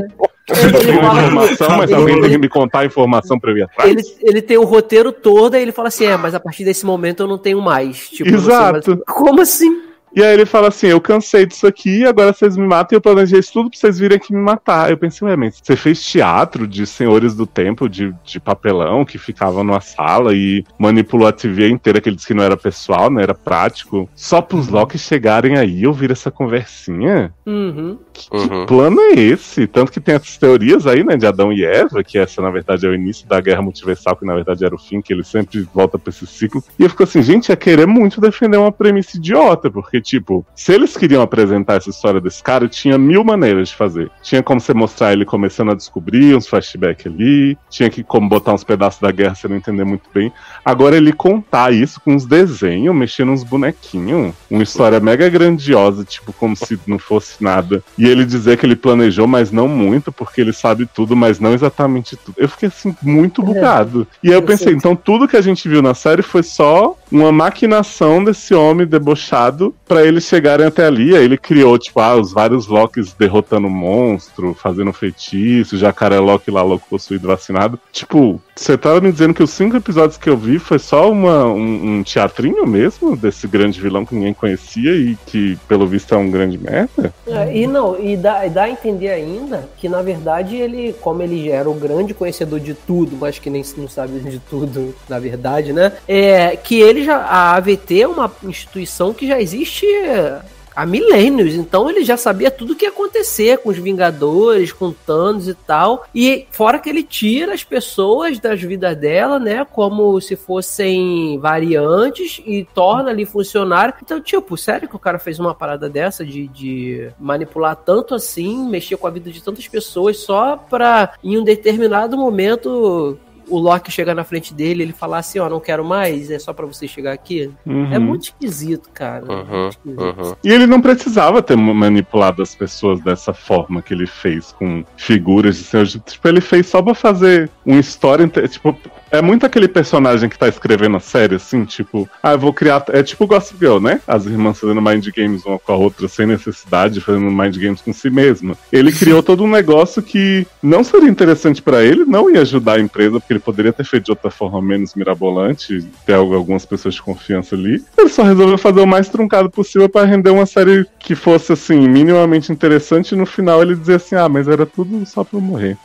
[0.49, 3.89] Ele fala- informação, mas alguém tem que me contar a informação pra eu ir atrás.
[3.89, 6.85] Ele, ele tem o roteiro todo e ele fala assim: é, mas a partir desse
[6.85, 8.09] momento eu não tenho mais.
[8.09, 9.03] Tipo, sei mais- Exato.
[9.07, 9.81] Como assim?
[10.15, 13.01] E aí ele fala assim: Eu cansei disso aqui, agora vocês me matam e eu
[13.01, 14.89] planejei isso tudo pra vocês virem aqui me matar.
[14.89, 19.17] Eu pensei, ué, mas você fez teatro de senhores do tempo, de, de papelão, que
[19.17, 23.09] ficavam numa sala e manipulou a TV inteira, que ele disse que não era pessoal,
[23.09, 27.33] não era prático, só pros Loki chegarem aí e ouvir essa conversinha?
[27.45, 27.97] Uhum.
[28.31, 28.65] Uhum.
[28.65, 29.65] plano é esse?
[29.67, 32.85] Tanto que tem essas teorias aí, né, de Adão e Eva, que essa, na verdade,
[32.85, 35.67] é o início da guerra multiversal, que na verdade era o fim, que ele sempre
[35.73, 36.63] volta pra esse ciclo.
[36.77, 40.73] E eu fico assim, gente, é querer muito defender uma premissa idiota, porque, tipo, se
[40.73, 44.11] eles queriam apresentar essa história desse cara, tinha mil maneiras de fazer.
[44.21, 48.53] Tinha como você mostrar ele começando a descobrir uns flashbacks ali, tinha que como botar
[48.53, 50.31] uns pedaços da guerra você não entender muito bem.
[50.63, 56.33] Agora ele contar isso com uns desenhos, mexendo uns bonequinhos, uma história mega grandiosa, tipo,
[56.33, 57.83] como se não fosse nada.
[57.97, 61.53] E ele dizer que ele planejou, mas não muito, porque ele sabe tudo, mas não
[61.53, 62.35] exatamente tudo.
[62.37, 64.07] Eu fiquei assim, muito bugado.
[64.23, 67.31] E aí eu pensei, então tudo que a gente viu na série foi só uma
[67.31, 71.15] maquinação desse homem debochado pra eles chegarem até ali.
[71.15, 76.63] Aí ele criou, tipo, ah, os vários Locks derrotando monstro, fazendo feitiço, jacaré Loki lá,
[76.63, 77.79] louco possuído, vacinado.
[77.91, 81.45] Tipo, você tava me dizendo que os cinco episódios que eu vi foi só uma,
[81.45, 86.17] um, um teatrinho mesmo desse grande vilão que ninguém conhecia e que, pelo visto, é
[86.17, 87.13] um grande merda?
[87.27, 91.49] É, e não, e dá, dá a entender ainda que, na verdade, ele, como ele
[91.49, 95.71] era o grande conhecedor de tudo, mas que nem não sabe de tudo, na verdade,
[95.71, 95.93] né?
[96.07, 97.17] É que ele já.
[97.17, 99.39] A AVT é uma instituição que já
[99.83, 101.53] existe há milênios.
[101.53, 105.53] Então ele já sabia tudo o que ia acontecer com os Vingadores, com Thanos e
[105.53, 106.05] tal.
[106.13, 109.65] E fora que ele tira as pessoas das vidas dela, né?
[109.65, 113.97] Como se fossem variantes e torna ali funcionar.
[114.01, 118.67] Então, tipo, sério que o cara fez uma parada dessa de, de manipular tanto assim,
[118.67, 123.91] mexer com a vida de tantas pessoas só pra em um determinado momento o Loki
[123.91, 126.87] chegar na frente dele ele falar assim, ó, não quero mais, é só para você
[126.87, 127.51] chegar aqui.
[127.65, 127.93] Uhum.
[127.93, 129.25] É muito esquisito, cara.
[129.25, 130.01] Uhum, muito esquisito.
[130.01, 130.35] uhum.
[130.43, 135.57] E ele não precisava ter manipulado as pessoas dessa forma que ele fez, com figuras
[135.57, 135.87] de senhor.
[135.87, 138.27] Tipo, ele fez só pra fazer uma história.
[138.27, 138.77] Tipo,
[139.13, 142.83] é muito aquele personagem que tá escrevendo a série, assim, tipo, ah, eu vou criar.
[142.89, 144.01] É tipo Gossip Girl, né?
[144.07, 147.93] As irmãs fazendo mind games uma com a outra sem necessidade, fazendo mind games com
[147.93, 148.57] si mesma.
[148.71, 152.79] Ele criou todo um negócio que não seria interessante pra ele, não ia ajudar a
[152.79, 156.95] empresa, porque ele poderia ter feito de outra forma menos mirabolante, ter al- algumas pessoas
[156.95, 157.83] de confiança ali.
[157.95, 161.87] Ele só resolveu fazer o mais truncado possível pra render uma série que fosse, assim,
[161.87, 165.41] minimamente interessante e no final ele dizer assim, ah, mas era tudo só pra eu
[165.41, 165.77] morrer.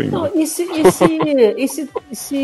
[0.00, 0.12] Indo.
[0.12, 1.04] Não, e se, e se,
[1.56, 2.36] e se, e se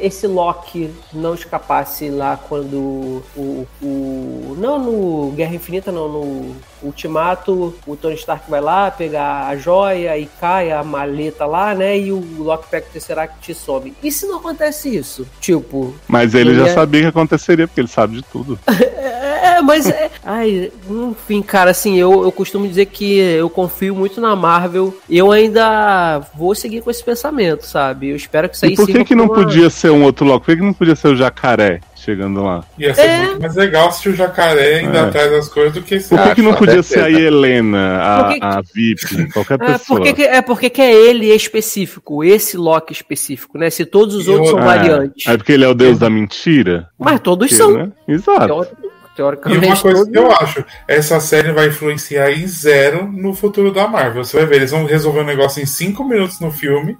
[0.00, 4.56] esse Loki não escapasse lá quando o, o.
[4.58, 10.18] Não no Guerra Infinita, não, no Ultimato, o Tony Stark vai lá pegar a joia
[10.18, 11.98] e cai a maleta lá, né?
[11.98, 13.94] E o Loki pega o Tesseract e some.
[14.02, 15.26] E se não acontece isso?
[15.40, 15.94] Tipo.
[16.08, 18.58] Mas ele Ele já é- sabia que aconteceria, porque ele sabe de tudo.
[19.32, 19.88] É, mas.
[19.88, 24.96] É, ai, enfim, cara, assim, eu, eu costumo dizer que eu confio muito na Marvel.
[25.08, 28.10] Eu ainda vou seguir com esse pensamento, sabe?
[28.10, 30.26] Eu espero que isso aí E por que que não uma- podia ser um outro
[30.26, 30.44] Loki?
[30.46, 32.64] Por que que não podia ser o jacaré chegando lá?
[32.78, 33.26] Ia ser É.
[33.26, 35.00] muito mais legal se o jacaré ainda É.
[35.02, 36.08] atrás das coisas do que esse.
[36.08, 39.98] Por que, que não podia ser a Helena, a, que a VIP, qualquer É pessoa?
[40.00, 43.70] porque, que, é porque que é ele específico, esse Loki específico, né?
[43.70, 45.26] Se todos os E outros eu- são Ah, variantes.
[45.26, 46.88] É porque ele é o deus da mentira?
[46.98, 47.72] Mas todos Que, são.
[47.72, 47.88] né?
[48.08, 48.66] Exato.
[49.16, 53.34] Teo- E Teoricamente, uma coisa que eu acho, essa série vai influenciar em zero no
[53.34, 54.24] futuro da Marvel.
[54.24, 56.96] Você vai ver, eles vão resolver o negócio em cinco minutos no filme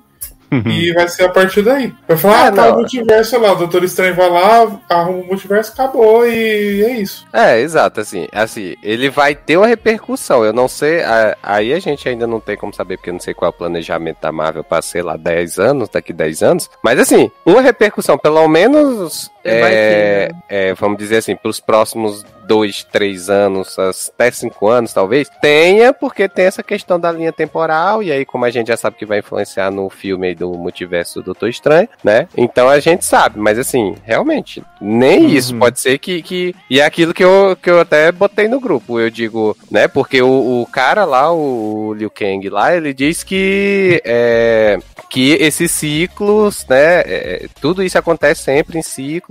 [0.67, 1.95] e vai ser a partir daí.
[2.07, 2.73] Vai falar, É, ah, tá não.
[2.75, 7.27] o multiverso lá, o Doutor Estranho vai lá, arruma o multiverso, acabou e é isso.
[7.33, 11.81] É, exato, assim, assim, ele vai ter uma repercussão, eu não sei, a- aí a
[11.81, 14.31] gente ainda não tem como saber, porque eu não sei qual é o planejamento da
[14.31, 19.31] Marvel pra, sei lá, 10 anos, daqui 10 anos, mas assim, uma repercussão, pelo menos,
[19.45, 20.41] É, ter, né?
[20.49, 26.29] é, vamos dizer assim, pros próximos 2, 3 anos, até 5 anos, talvez, tenha, porque
[26.29, 29.21] tem essa questão da linha temporal, e aí, como a gente já sabe que vai
[29.21, 33.59] influenciar no filme aí do multiverso do Doutor Estranho, né, então a gente sabe, mas
[33.59, 35.29] assim, realmente, nem Uhum.
[35.29, 36.55] isso, pode ser que, que.
[36.69, 38.99] E é aquilo que eu, que eu até botei no grupo.
[38.99, 39.89] Eu digo, né?
[39.89, 44.03] Porque o, o cara lá, o Liu Kang lá, ele diz que.
[44.05, 47.01] É, que esses ciclos, né?
[47.01, 48.83] é, tudo isso acontece sempre em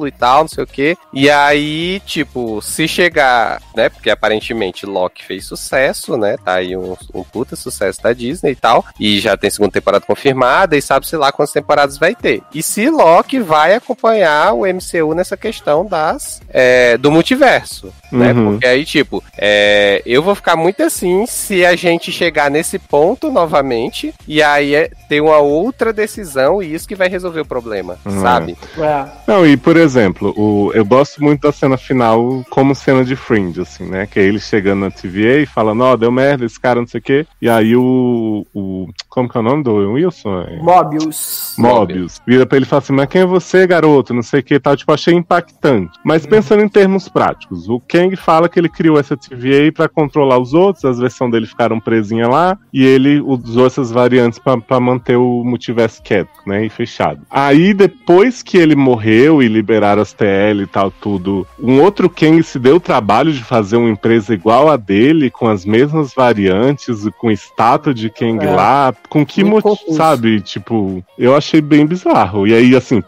[0.02, 0.98] ciclo e tal, não sei o quê.
[1.14, 3.90] E aí, tipo, se chegar, né?
[3.90, 6.36] Porque aparentemente Loki fez sucesso, né?
[6.44, 8.84] Tá aí um, um puta sucesso da Disney e tal.
[9.00, 12.42] E já tem segunda temporada confirmada e sabe-se lá quantas temporadas vai ter.
[12.54, 18.34] E se Loki vai acompanhar o MCU nessa questão das é, do multiverso, né?
[18.34, 18.52] Uhum.
[18.54, 23.32] Porque aí, tipo, é, eu vou ficar muito assim se a gente chegar nesse ponto
[23.32, 27.98] novamente e aí é, ter uma outra decisão e isso que vai resolver o problema,
[28.06, 28.22] Uhum.
[28.22, 28.58] sabe?
[28.78, 29.06] É.
[29.28, 29.91] Não, e por exemplo,
[30.38, 34.06] o, eu gosto muito da cena final como cena de Fringe, assim, né?
[34.08, 37.00] Que é ele chegando na TVA e falando, ó, deu merda, esse cara, não sei
[37.00, 37.26] o quê.
[37.42, 38.46] E aí o.
[38.54, 40.42] o como que é o nome do Wilson?
[40.44, 41.56] É- Mobius.
[41.58, 42.22] Mobius.
[42.26, 44.14] Vira pra ele e fala assim, mas quem é você, garoto?
[44.14, 44.76] Não sei o que tal.
[44.76, 45.92] Tipo, achei impactante.
[46.04, 50.40] Mas pensando em termos práticos, o Kang fala que ele criou essa TVA pra controlar
[50.40, 54.80] os outros, as versões dele ficaram presinhas lá, e ele usou essas variantes pra- pra
[54.80, 56.66] manter o multiverso quieto, né?
[56.66, 57.22] E fechado.
[57.30, 59.48] Aí, depois que ele morreu e
[59.82, 63.78] liberaram as TL e tal, tudo, um outro Kang se deu o trabalho de fazer
[63.78, 68.54] uma empresa igual a dele, com as mesmas variantes, com estátua de Kang É.
[68.54, 70.40] lá, com que Muito motivo, sabe?
[70.42, 72.48] Tipo, eu achei bem bizarro.
[72.48, 73.02] E aí, assim,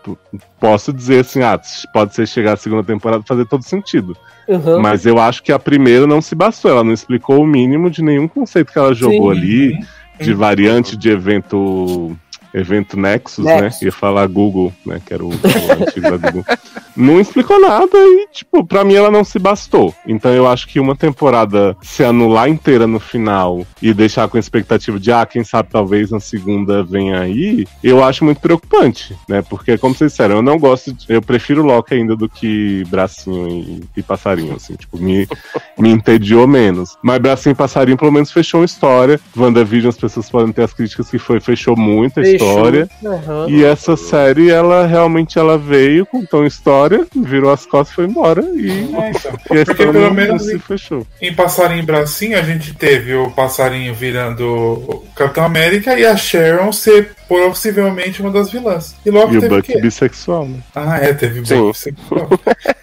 [0.59, 1.59] posso dizer assim, ah,
[1.93, 4.17] pode ser chegar a segunda temporada fazer todo sentido.
[4.47, 4.81] Uhum.
[4.81, 6.71] Mas eu acho que a primeira não se bastou.
[6.71, 9.39] Ela não explicou o mínimo de nenhum conceito que ela jogou Sim.
[9.39, 9.79] ali,
[10.19, 12.17] de variante de evento.
[12.53, 13.81] Evento Nexus, Nexus.
[13.81, 13.85] né?
[13.87, 15.01] Ia falar Google, né?
[15.05, 16.45] Que era o, o antigo da Google.
[16.95, 19.95] Não explicou nada e, tipo, pra mim ela não se bastou.
[20.05, 24.39] Então eu acho que uma temporada se anular inteira no final e deixar com a
[24.39, 29.41] expectativa de, ah, quem sabe talvez na segunda venha aí, eu acho muito preocupante, né?
[29.41, 33.47] Porque, como vocês disseram, eu não gosto, de- eu prefiro Loki ainda do que Bracinho
[33.49, 35.27] e, e Passarinho, assim, tipo, me,
[35.79, 36.95] me entediou menos.
[37.01, 39.19] Mas Bracinho e Passarinho pelo menos fechou uma história.
[39.35, 42.89] WandaVision, as pessoas podem ter as críticas que foi, fechou muito a Fechou história.
[43.05, 43.47] Aham.
[43.49, 48.05] E essa série, ela realmente ela veio, contou uma história, virou as costas e foi
[48.05, 48.41] embora.
[48.55, 49.31] E, É, então.
[49.51, 51.05] e a Porque pelo menos se fechou.
[51.21, 56.71] Em Passarinho Bracinho, a gente teve o Passarinho virando o Capitão América e a Sharon
[56.71, 58.95] ser possivelmente uma das vilãs.
[59.05, 59.79] E logo E o teve o Buck quê?
[59.81, 60.59] bissexual, né?
[60.75, 61.41] Ah, é, teve.
[61.41, 62.29] Buck sexual.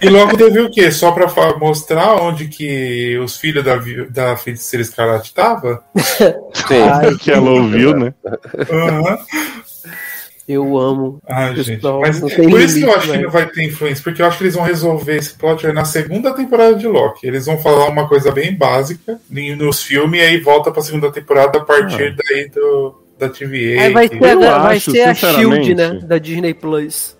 [0.01, 0.91] E logo teve o quê?
[0.91, 3.77] Só pra mostrar onde que os filhos da,
[4.11, 5.83] da feiticeira Escarlate tava?
[5.95, 6.83] Sim.
[6.93, 8.15] Ai, Que ela ouviu, né?
[8.71, 9.19] Aham.
[10.53, 11.23] Eu amo.
[11.53, 11.83] Isso gente.
[11.85, 14.39] Mas por isso que eu limite, acho que não vai ter influência, porque eu acho
[14.39, 17.27] que eles vão resolver esse plot aí na segunda temporada de Loki.
[17.27, 21.59] Eles vão falar uma coisa bem básica nos filmes e aí volta pra segunda temporada
[21.59, 23.83] a partir daí do, da TVA.
[23.83, 26.01] Aí vai ser, a, Eu vai acho, ser a Shield, né?
[26.03, 27.17] Da Disney Plus.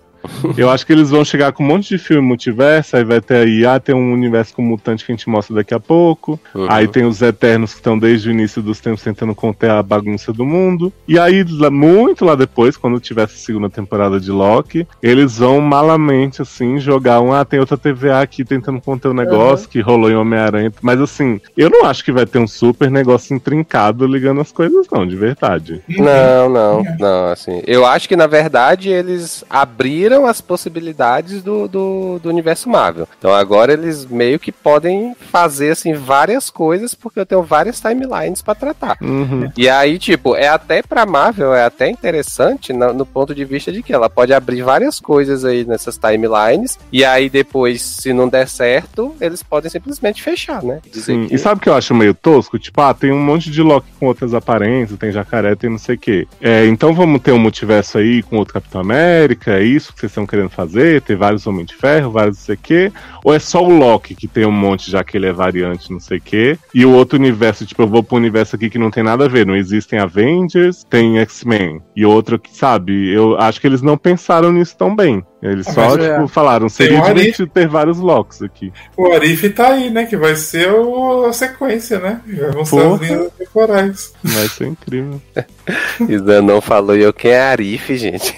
[0.57, 3.35] Eu acho que eles vão chegar com um monte de filme multiverso, aí vai ter
[3.35, 6.39] aí, ah, tem um universo com mutante que a gente mostra daqui a pouco.
[6.53, 6.67] Uhum.
[6.69, 10.31] Aí tem os Eternos que estão desde o início dos tempos tentando conter a bagunça
[10.33, 10.91] do mundo.
[11.07, 16.41] E aí, muito lá depois, quando tiver essa segunda temporada de Loki, eles vão malamente,
[16.41, 20.15] assim, jogar um, ah, tem outra TVA aqui tentando conter o negócio que rolou em
[20.15, 20.71] Homem-Aranha.
[20.81, 24.87] Mas assim, eu não acho que vai ter um super negócio intrincado ligando as coisas,
[24.91, 25.81] não, de verdade.
[25.87, 27.61] Não, não, não, assim.
[27.65, 33.07] Eu acho que, na verdade, eles abriram as possibilidades do, do, do universo Marvel.
[33.17, 38.41] Então agora eles meio que podem fazer, assim, várias coisas, porque eu tenho várias timelines
[38.41, 38.97] pra tratar.
[39.01, 39.49] Uhum.
[39.57, 43.71] E aí, tipo, é até pra Marvel, é até interessante no, no ponto de vista
[43.71, 48.27] de que ela pode abrir várias coisas aí nessas timelines, e aí depois, se não
[48.27, 50.79] der certo, eles podem simplesmente fechar, né?
[50.91, 51.27] Sim.
[51.27, 52.59] que- E sabe o que eu acho meio tosco?
[52.59, 55.95] Tipo, ah, tem um monte de Loki com outras aparências, tem jacaré, tem não sei
[55.95, 56.27] o quê.
[56.41, 60.25] É, então vamos ter um multiverso aí com outro Capitão América, é isso vocês estão
[60.25, 61.01] querendo fazer?
[61.01, 62.91] Ter vários Homens de Ferro, vários não sei o quê?
[63.23, 65.99] Ou é só o Loki que tem um monte, já que ele é variante, não
[65.99, 66.57] sei o quê?
[66.73, 69.27] E o outro universo, tipo, eu vou pro universo aqui que não tem nada a
[69.27, 69.45] ver.
[69.45, 71.81] Não existem Avengers, tem X-Men.
[71.95, 75.23] E outro que, sabe, eu acho que eles não pensaram nisso tão bem.
[75.41, 76.13] Eles Ah, só, mas é.
[76.13, 78.71] tipo, falaram, seria divertido ter vários Locks aqui.
[78.95, 80.05] O Arif tá aí, né?
[80.05, 82.21] Que vai ser o- a sequência, né?
[82.53, 84.13] Vão ser as linhas temporais.
[84.23, 85.19] Vai ser incrível.
[86.07, 88.35] Isa não falou e eu quem é Arif, gente.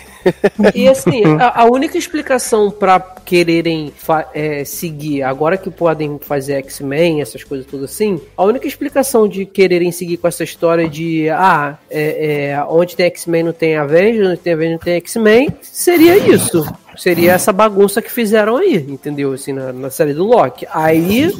[0.73, 3.93] E assim, a, a única explicação pra quererem
[4.33, 9.45] é, seguir, agora que podem fazer X-Men, essas coisas tudo assim, a única explicação de
[9.45, 14.27] quererem seguir com essa história de ah, é, é, onde tem X-Men não tem Avengers,
[14.27, 16.65] onde tem Avengers não tem X-Men, seria isso.
[16.97, 19.33] Seria essa bagunça que fizeram aí, entendeu?
[19.33, 20.67] Assim, na, na série do Loki.
[20.71, 21.33] Aí,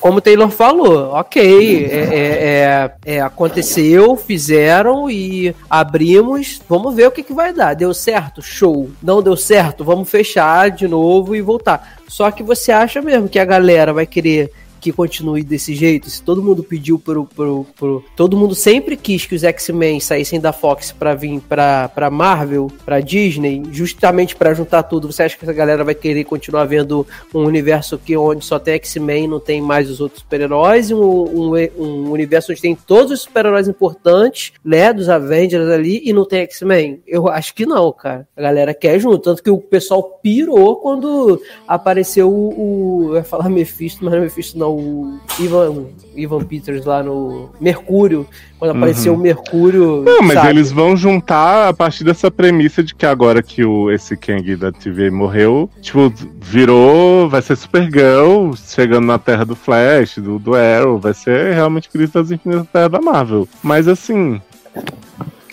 [0.00, 7.08] como o Taylor falou, ok, é, é- é- é, aconteceu, fizeram e abrimos, vamos ver
[7.08, 7.74] o que, que vai dar.
[7.74, 8.40] Deu certo?
[8.42, 8.90] Show.
[9.02, 9.84] Não deu certo?
[9.84, 11.98] Vamos fechar de novo e voltar.
[12.08, 14.50] Só que você acha mesmo que a galera vai querer
[14.84, 19.24] que continue desse jeito, se todo mundo pediu pro, pro, pro todo mundo sempre quis
[19.24, 24.52] que os X-Men saíssem da Fox pra vir pra, pra Marvel, pra Disney, justamente pra
[24.52, 28.44] juntar tudo, você acha que essa galera vai querer continuar vendo um universo que onde
[28.44, 32.74] só tem X-Men não tem mais os outros super-heróis, um, um, um universo onde tem
[32.74, 37.02] todos os super-heróis importantes, né, dos Avengers ali, e não tem X-Men?
[37.06, 38.28] Eu acho que não, cara.
[38.36, 43.24] A galera quer junto, tanto que o pessoal pirou quando apareceu o, o eu ia
[43.24, 48.26] falar Mephisto, mas não é Mephisto não, o Ivan, Ivan Peters lá no Mercúrio,
[48.58, 50.02] quando apareceu o Mercúrio.
[50.04, 50.50] Não, mas sabe?
[50.50, 54.72] eles vão juntar a partir dessa premissa de que agora que o, esse Kang da
[54.72, 60.98] TV morreu, tipo, virou, vai ser Supergirl chegando na Terra do Flash, do, do Arrow,
[60.98, 63.48] vai ser realmente Crise das Infinitas Terra da Marvel.
[63.62, 64.40] Mas assim,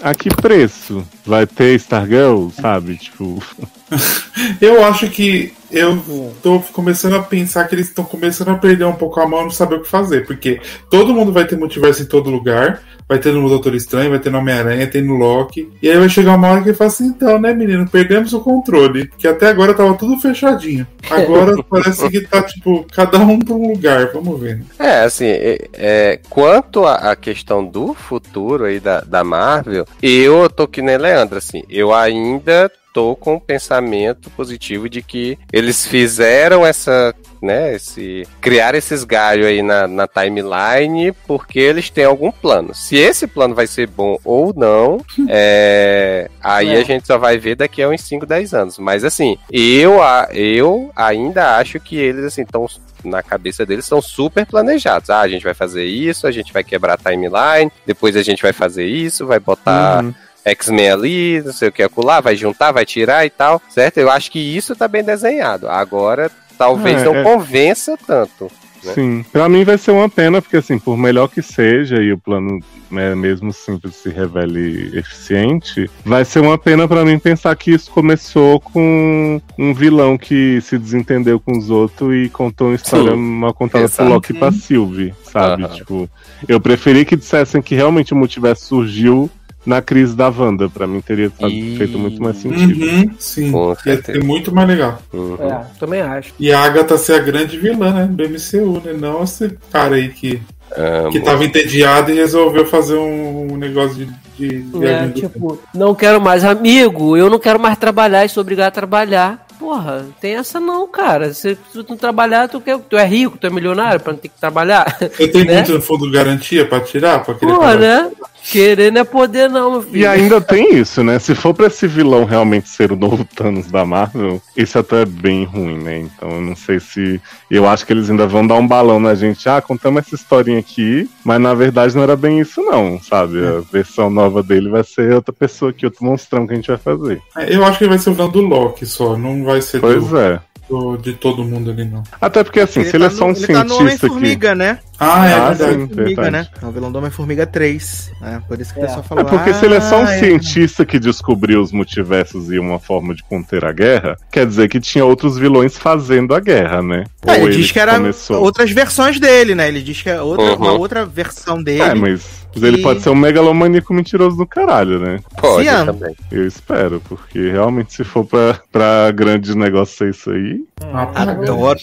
[0.01, 1.03] a que preço?
[1.25, 2.97] Vai ter Stargirl, sabe?
[2.97, 3.41] Tipo,
[4.61, 8.93] Eu acho que eu tô começando a pensar que eles estão começando a perder um
[8.93, 12.05] pouco a mão, não saber o que fazer, porque todo mundo vai ter multiverso em
[12.05, 15.89] todo lugar, vai ter no Doutor Estranho, vai ter no Homem-Aranha, tem no Loki, e
[15.89, 19.07] aí vai chegar uma hora que ele fala assim, então, né, menino, perdemos o controle,
[19.07, 20.85] porque até agora tava tudo fechadinho.
[21.09, 24.61] Agora parece que tá, tipo, cada um pra um lugar, vamos ver.
[24.77, 30.49] É, assim, é, é, quanto à à questão do futuro aí da, da Marvel, eu
[30.49, 35.85] tô que nem Leandro, assim, eu ainda tô com o pensamento positivo de que eles
[35.85, 42.31] fizeram essa, né, esse, criar esses galhos aí na, na timeline porque eles têm algum
[42.31, 42.73] plano.
[42.73, 46.79] Se esse plano vai ser bom ou não, é, aí É.
[46.79, 48.77] a gente só vai ver daqui a uns 5, 10 anos.
[48.77, 49.99] Mas assim, eu,
[50.33, 52.67] eu ainda acho que eles, assim, estão
[53.03, 55.09] na cabeça deles são super planejados.
[55.09, 58.41] Ah, a gente vai fazer isso, a gente vai quebrar a timeline, depois a gente
[58.41, 60.13] vai fazer isso, vai botar uhum.
[60.45, 63.97] X-Men ali, não sei o que acular, vai juntar, vai tirar e tal, certo?
[63.99, 65.69] Eu acho que isso tá bem desenhado.
[65.69, 67.23] Agora, talvez É, não é.
[67.23, 68.49] convença tanto.
[68.83, 68.93] né?
[68.95, 72.17] Sim, pra mim vai ser uma pena, porque assim, por melhor que seja e o
[72.17, 77.69] plano, né, mesmo simples, se revele eficiente, vai ser uma pena pra mim pensar que
[77.71, 83.11] isso começou com um vilão que se desentendeu com os outros e contou uma história
[83.11, 84.03] Sim, mal contada exato.
[84.03, 85.63] pro Loki pra Sylvie, sabe?
[85.63, 85.75] Aham.
[85.75, 86.09] Tipo,
[86.47, 89.29] eu preferi que dissessem que realmente o multiverso surgiu
[89.65, 90.69] na crise da Wanda.
[90.69, 92.85] Pra mim teria fa- E- feito muito mais sentido.
[92.85, 93.51] Uhum, sim.
[93.51, 94.19] Ia certeza.
[94.19, 95.01] ser muito mais legal.
[95.13, 95.37] Uhum.
[95.39, 96.33] É, também acho.
[96.39, 98.05] E a Agatha ser a grande vilã, né?
[98.11, 98.93] Do MCU, né?
[98.93, 100.41] Não esse cara aí que,
[100.75, 101.09] Amo.
[101.11, 103.95] que tava entediado e resolveu fazer um, negócio
[104.37, 104.61] de.
[104.63, 108.67] de É, tipo, não quero mais amigo, eu não quero mais trabalhar e sou obrigado
[108.69, 109.45] a trabalhar.
[109.59, 111.35] Porra, tem essa não, cara.
[111.35, 114.29] Se tu não trabalhar, tu, quer, tu é rico, tu é milionário pra não ter
[114.29, 114.97] que trabalhar.
[114.99, 115.53] Você tem né?
[115.57, 117.23] muito fundo garantia pra tirar?
[117.23, 118.09] Pra querer Porra, né?
[118.43, 119.97] Querer não é poder não, meu filho.
[119.97, 121.19] E ainda tem isso, né?
[121.19, 125.05] Se for pra esse vilão realmente ser o novo Thanos da Marvel, isso até é
[125.05, 125.99] bem ruim, né?
[125.99, 127.21] Então eu não sei se.
[127.49, 129.47] Eu acho que eles ainda vão dar um balão na gente.
[129.47, 133.37] Ah, contamos essa historinha aqui, mas na verdade não era bem isso, não, sabe?
[133.45, 136.77] A versão nova dele vai ser outra pessoa aqui, outro monstrão que a gente vai
[136.77, 137.21] fazer.
[137.37, 139.79] É, Eu acho que ele vai ser o vilão do Loki só, não vai ser
[139.79, 140.39] Pois do, é.
[140.71, 142.01] Do- de todo mundo ali, não.
[142.19, 144.13] Até porque assim, se ele é tá só no, um ele tá no cientista que.
[144.13, 144.79] Homem-Formiga, né?
[144.99, 145.71] Ah, é Ah, verdade.
[145.73, 145.87] sim.
[145.87, 146.31] Formiga, verdade.
[146.31, 146.47] né?
[146.61, 148.11] É o vilão do Homem-Formiga 3.
[148.21, 148.41] né?
[148.47, 148.85] Por isso que o É.
[148.87, 149.23] pessoal falou.
[149.23, 152.79] É porque se ele é só um "Ah, cientista que descobriu os multiversos e uma
[152.79, 157.03] forma de conter a guerra, quer dizer que tinha outros vilões fazendo a guerra, né?
[157.25, 158.41] É, Ou ele diz que era começou.
[158.41, 159.67] outras versões dele, né?
[159.67, 160.55] Ele diz que é outra, Uhum.
[160.55, 161.81] uma outra versão dele.
[161.81, 165.19] É, mas que- ele pode ser um megalomaníaco mentiroso do caralho, né?
[165.39, 166.15] Pode Sim, também.
[166.31, 170.63] Eu espero, porque realmente se for pra, pra grande negócio ser isso aí.
[170.93, 171.79] Ah, Adoro.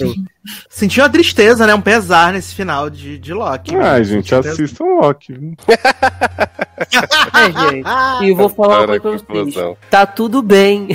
[0.70, 1.74] Senti uma tristeza, né?
[1.74, 3.74] Um pesar nesse final de, de Loki.
[3.76, 5.32] Ai, Senti gente, um assistam Loki.
[5.34, 5.54] viu?
[7.34, 7.88] É, gente.
[8.24, 9.76] E eu vou falar uma Cara, coisa que pra vocês.
[9.90, 10.88] Tá tudo bem.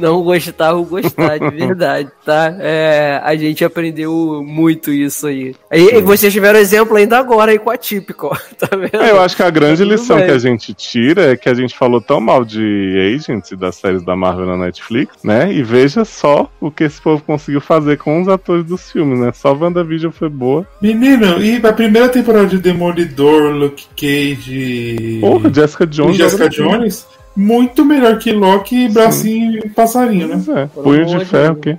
[0.00, 2.54] Não gostar ou gostar, de verdade, tá?
[2.58, 5.54] É, a gente aprendeu muito isso aí.
[5.72, 9.02] E, e vocês tiveram exemplo ainda agora aí com a típico, tá vendo?
[9.02, 10.26] É, eu acho que a grande Tudo lição bem.
[10.26, 13.76] que a gente tira é que a gente falou tão mal de Agents e das
[13.76, 15.52] séries da Marvel na Netflix, né?
[15.52, 19.32] E veja só o que esse povo conseguiu fazer com os atores dos filmes, né?
[19.32, 20.66] Só WandaVision foi boa.
[20.80, 26.16] Menino, e a primeira temporada de Demolidor, Luke Cage Porra, Jessica e Jones.
[26.16, 26.62] Jessica agora sim.
[26.62, 30.42] Jones, muito melhor que Loki e bracinho e passarinho, né?
[30.62, 31.78] É, punho de ferro, o Deus.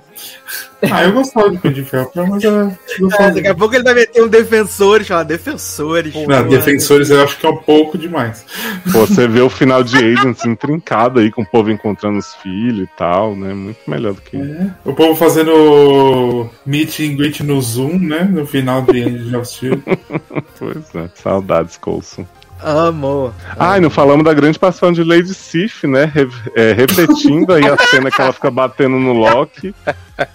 [0.90, 3.30] Ah, eu gostava de Punho de Ferro, mas É, gostava.
[3.30, 6.12] daqui a pouco ele vai meter um defensores, falar defensores.
[6.26, 8.44] Não, Defensores eu acho que é um pouco demais.
[8.90, 12.88] Pô, você vê o final de Agents intrincado aí, com o povo encontrando os filhos
[12.88, 13.54] e tal, né?
[13.54, 14.36] Muito melhor do que.
[14.84, 18.24] O povo fazendo meet and greet no Zoom, né?
[18.24, 19.82] No final de End of Shield.
[20.58, 22.26] Pois é, saudades, Coulson.
[22.62, 23.32] Amor.
[23.58, 26.04] Ah, e não falamos da grande passão de Lady Sif, né?
[26.04, 29.74] Re- é, repetindo aí a cena que ela fica batendo no Loki.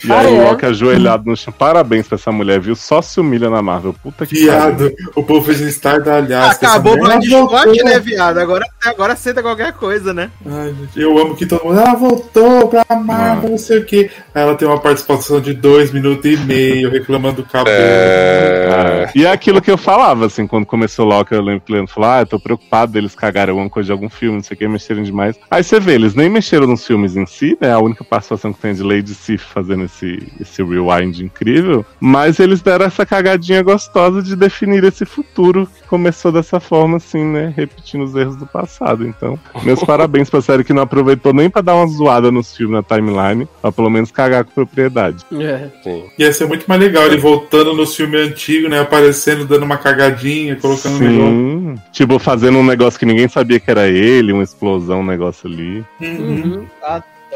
[0.03, 0.49] E aí Ah, o é?
[0.49, 1.53] Loki ajoelhado no chão.
[1.57, 2.75] Parabéns pra essa mulher, viu?
[2.75, 3.93] Só se humilha na Marvel.
[4.01, 6.63] Puta que Viado, o povo fez um estardalhaço.
[6.65, 7.83] Acabou o Ela voltou.
[7.85, 8.37] né, viado?
[8.39, 10.29] Agora, agora aceita qualquer coisa, né?
[10.45, 11.79] Ai, gente, eu amo que todo mundo.
[11.79, 14.09] Ela voltou pra Marvel, não sei o quê.
[14.33, 17.75] Aí Ela tem uma participação de dois minutos e meio reclamando do cabelo.
[17.77, 18.67] É...
[19.07, 21.71] Ah, E é aquilo que eu falava, assim, quando começou o Loki, eu lembro que
[21.71, 24.43] o Leandro falou: Ah, eu tô preocupado deles cagarem alguma coisa de algum filme, não
[24.43, 25.35] sei o que, mexerem demais.
[25.49, 27.71] Aí você vê, eles nem mexeram nos filmes em si, né?
[27.71, 31.85] A única participação que tem é de Lady Sif fazendo esse, esse rewind incrível.
[31.99, 37.23] Mas eles deram essa cagadinha gostosa de definir esse futuro que começou dessa forma, assim,
[37.23, 37.53] né?
[37.55, 39.05] Repetindo os erros do passado.
[39.07, 42.75] Então, meus parabéns pra série que não aproveitou nem pra dar uma zoada nos filmes
[42.75, 45.25] na timeline, pra pelo menos cagar com propriedade.
[45.33, 45.69] É.
[45.83, 46.05] Sim.
[46.17, 48.79] Ia ser muito mais legal ele voltando no filme antigo, né?
[48.79, 51.75] Aparecendo, dando uma cagadinha, colocando um.
[51.75, 51.81] Sim.
[51.91, 55.83] Tipo, fazendo um negócio que ninguém sabia que era ele, uma explosão, um negócio ali.
[55.99, 56.17] Uhum.
[56.27, 56.65] Uhum.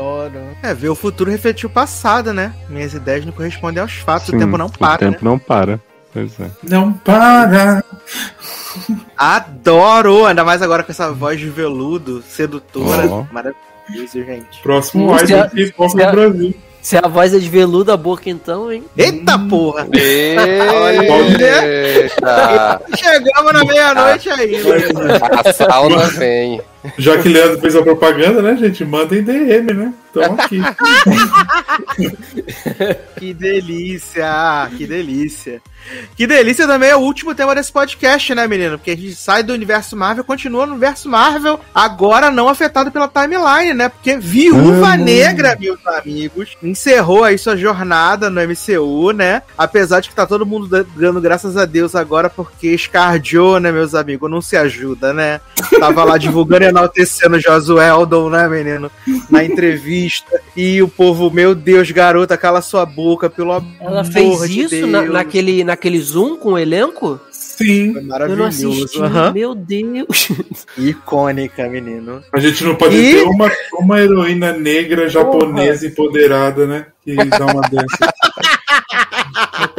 [0.01, 0.57] Adoro.
[0.63, 2.53] É, ver o futuro refletir o passado, né?
[2.67, 5.31] Minhas ideias não correspondem aos fatos, Sim, o tempo não para, O tempo né?
[5.31, 5.79] não para.
[6.13, 6.49] Pois é.
[6.63, 7.83] Não para!
[9.17, 10.25] Adoro!
[10.25, 13.07] Ainda mais agora com essa voz de veludo, sedutora.
[13.09, 13.25] Ó.
[13.31, 14.59] Maravilhoso, gente.
[14.61, 16.53] Próximo Hum, se a- Wide que se a- do Brasil.
[16.81, 18.83] Se a voz é de veludo, a boca então, hein?
[18.97, 19.87] Eita porra!
[19.93, 21.11] Eita!
[22.97, 25.21] Chegamos na meia-noite ainda.
[25.47, 26.59] A sauna vem.
[26.97, 28.83] Já que Leandro fez a propaganda, né, gente?
[28.83, 29.93] Mandem DM, né?
[30.07, 30.59] Estamos aqui.
[33.17, 34.69] Que delícia!
[34.77, 35.61] Que delícia!
[36.15, 38.77] Que delícia também é o último tema desse podcast, né, menino?
[38.77, 43.07] Porque a gente sai do universo Marvel, continua no universo Marvel, agora não afetado pela
[43.07, 43.89] timeline, né?
[43.89, 49.41] Porque Viúva Negra, meus amigos, encerrou aí sua jornada no MCU, né?
[49.57, 53.71] Apesar de que tá todo mundo da- dando graças a Deus agora, porque Scarjo, né,
[53.71, 55.41] meus amigos, não se ajuda, né?
[55.79, 58.91] Tava lá divulgando enaltecendo Josué Eldon, né, menino?
[59.29, 60.41] Na entrevista.
[60.57, 64.87] E o povo, meu Deus, garota, cala sua boca, pelo amor Ela fez de isso
[64.87, 65.13] na- Deus.
[65.13, 67.19] naquele, naquele Zoom com o elenco?
[67.31, 67.91] Sim.
[67.93, 68.69] Foi Eu não maravilhoso.
[68.69, 69.01] assisti.
[69.01, 69.31] aham.
[69.33, 70.29] Meu Deus.
[70.77, 72.21] Icônica, menino.
[72.33, 76.87] A gente não pode E- ter uma, uma heroína negra japonesa empoderada, né?
[77.03, 78.13] Que dá uma dessa.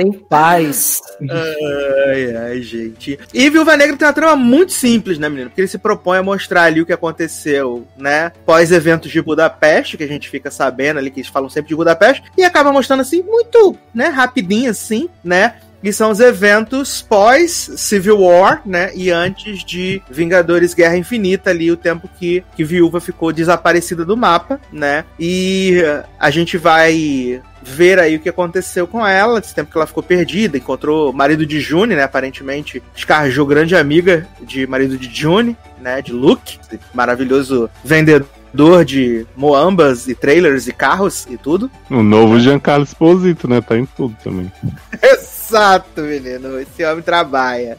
[0.03, 1.01] Tem paz.
[1.31, 3.19] Ai, ai, gente.
[3.33, 5.49] E Viúva Negra tem uma trama muito simples, né, menino?
[5.49, 8.33] Porque ele se propõe a mostrar ali o que aconteceu, né?
[8.45, 12.25] Pós-eventos de Budapeste, que a gente fica sabendo ali, que eles falam sempre de Budapeste,
[12.37, 15.55] e acaba mostrando assim, muito, né, rapidinho assim, né?
[15.83, 18.91] E são os eventos pós-Civil War, né?
[18.95, 24.17] E antes de Vingadores Guerra Infinita, ali, o tempo que, que Viúva ficou desaparecida do
[24.17, 25.05] mapa, né?
[25.19, 25.83] E
[26.19, 30.03] a gente vai ver aí o que aconteceu com ela, esse tempo que ela ficou
[30.03, 32.03] perdida, encontrou o marido de June, né?
[32.03, 36.03] Aparentemente, Scarjo, grande amiga de marido de June, né?
[36.03, 36.59] De Luke,
[36.93, 38.42] maravilhoso vendedor
[38.85, 41.71] de moambas e trailers e carros e tudo.
[41.91, 43.61] O novo Giancarlo Esposito, né?
[43.61, 44.51] Tá em tudo também.
[45.03, 46.61] Exato, menino.
[46.61, 47.79] Esse homem trabalha.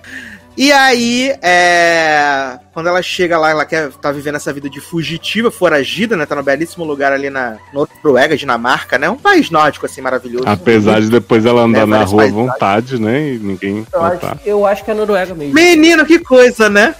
[0.55, 2.59] E aí, é...
[2.73, 6.27] quando ela chega lá, ela quer tá vivendo essa vida de fugitiva, foragida, né?
[6.27, 9.09] Tá num belíssimo lugar ali na Noruega, Dinamarca, né?
[9.09, 10.47] Um país nórdico, assim, maravilhoso.
[10.47, 13.29] Apesar de depois ela andar Né, na rua à vontade, né?
[13.29, 15.55] E ninguém Eu acho, eu acho que é Noruega mesmo.
[15.55, 16.93] Menino, que coisa, né?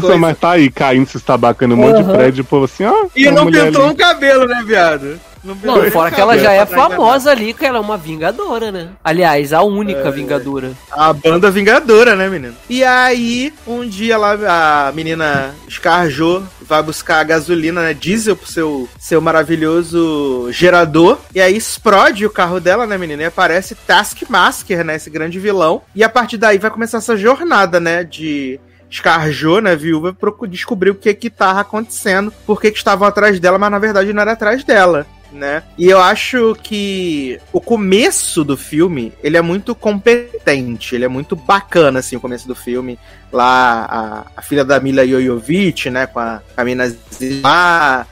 [0.00, 0.18] Coisa.
[0.18, 3.06] mas tá aí, caindo, se estabacando um monte de prédio, o povo assim, ó.
[3.14, 3.92] E não pintou ali.
[3.92, 5.20] um cabelo, né, viado?
[5.44, 6.88] Não, um fora que ela já é enganar.
[6.88, 8.88] famosa ali, que ela é uma vingadora, né?
[9.04, 10.72] Aliás, a única vingadora.
[10.90, 12.54] A banda Vingadora, né, menino?
[12.68, 18.46] E aí, um dia lá, a menina Scarjo vai buscar a gasolina, né, diesel pro
[18.46, 21.18] seu, seu maravilhoso gerador.
[21.34, 23.22] E aí explode o carro dela, né, menina?
[23.22, 25.82] E aparece Taskmaster, né, esse grande vilão.
[25.94, 28.58] E a partir daí vai começar essa jornada, né, de...
[28.92, 30.16] Scarjo, né, viúva,
[30.46, 34.12] descobriu o que que tava acontecendo, por que que estavam atrás dela, mas na verdade
[34.12, 35.04] não era atrás dela
[35.34, 35.62] né?
[35.76, 41.34] E eu acho que o começo do filme, ele é muito competente, ele é muito
[41.36, 42.98] bacana, assim, o começo do filme.
[43.32, 46.96] Lá, a, a filha da Mila Jovovich, né, com a, com a mina
[47.42, 48.06] lá,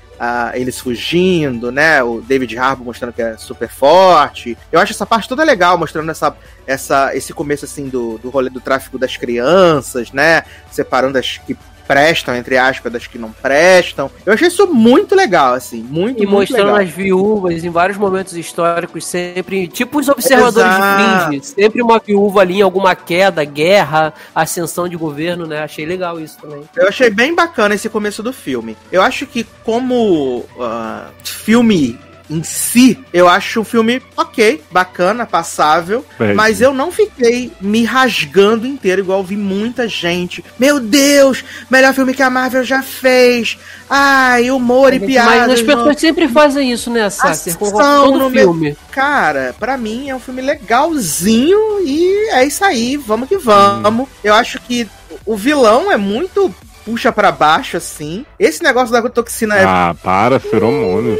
[0.54, 4.56] eles fugindo, né, o David Harbour mostrando que é super forte.
[4.70, 6.36] Eu acho essa parte toda legal, mostrando essa,
[6.66, 11.56] essa, esse começo, assim, do, do rolê do tráfico das crianças, né, separando as que
[11.86, 14.10] prestam, entre aspas, das que não prestam.
[14.24, 16.80] Eu achei isso muito legal, assim, muito, E muito mostrando legal.
[16.80, 19.68] as viúvas em vários momentos históricos, sempre.
[19.68, 21.02] Tipo os observadores Exato.
[21.02, 21.46] de Fringe.
[21.46, 25.62] Sempre uma viúva ali em alguma queda, guerra, ascensão de governo, né?
[25.62, 26.62] Achei legal isso também.
[26.76, 28.76] Eu achei bem bacana esse começo do filme.
[28.90, 31.98] Eu acho que como ah, filme
[32.30, 37.84] em si, eu acho um filme ok, bacana, passável, É, mas eu não fiquei me
[37.84, 40.44] rasgando inteiro, igual vi muita gente.
[40.58, 43.58] Meu Deus, melhor filme que a Marvel já fez.
[43.90, 45.50] Ai, humor e Mas piadas.
[45.60, 47.56] as pessoas sempre fazem isso, né, Sasser?
[47.58, 48.76] Com todo no meu- filme.
[48.90, 54.08] Cara, pra mim é um filme legalzinho e é isso aí, vamos que vamos.
[54.22, 54.88] Eu acho que
[55.26, 58.26] o vilão é muito puxa pra baixo assim.
[58.38, 61.16] Esse negócio da toxina é, Ah, para, feromônio.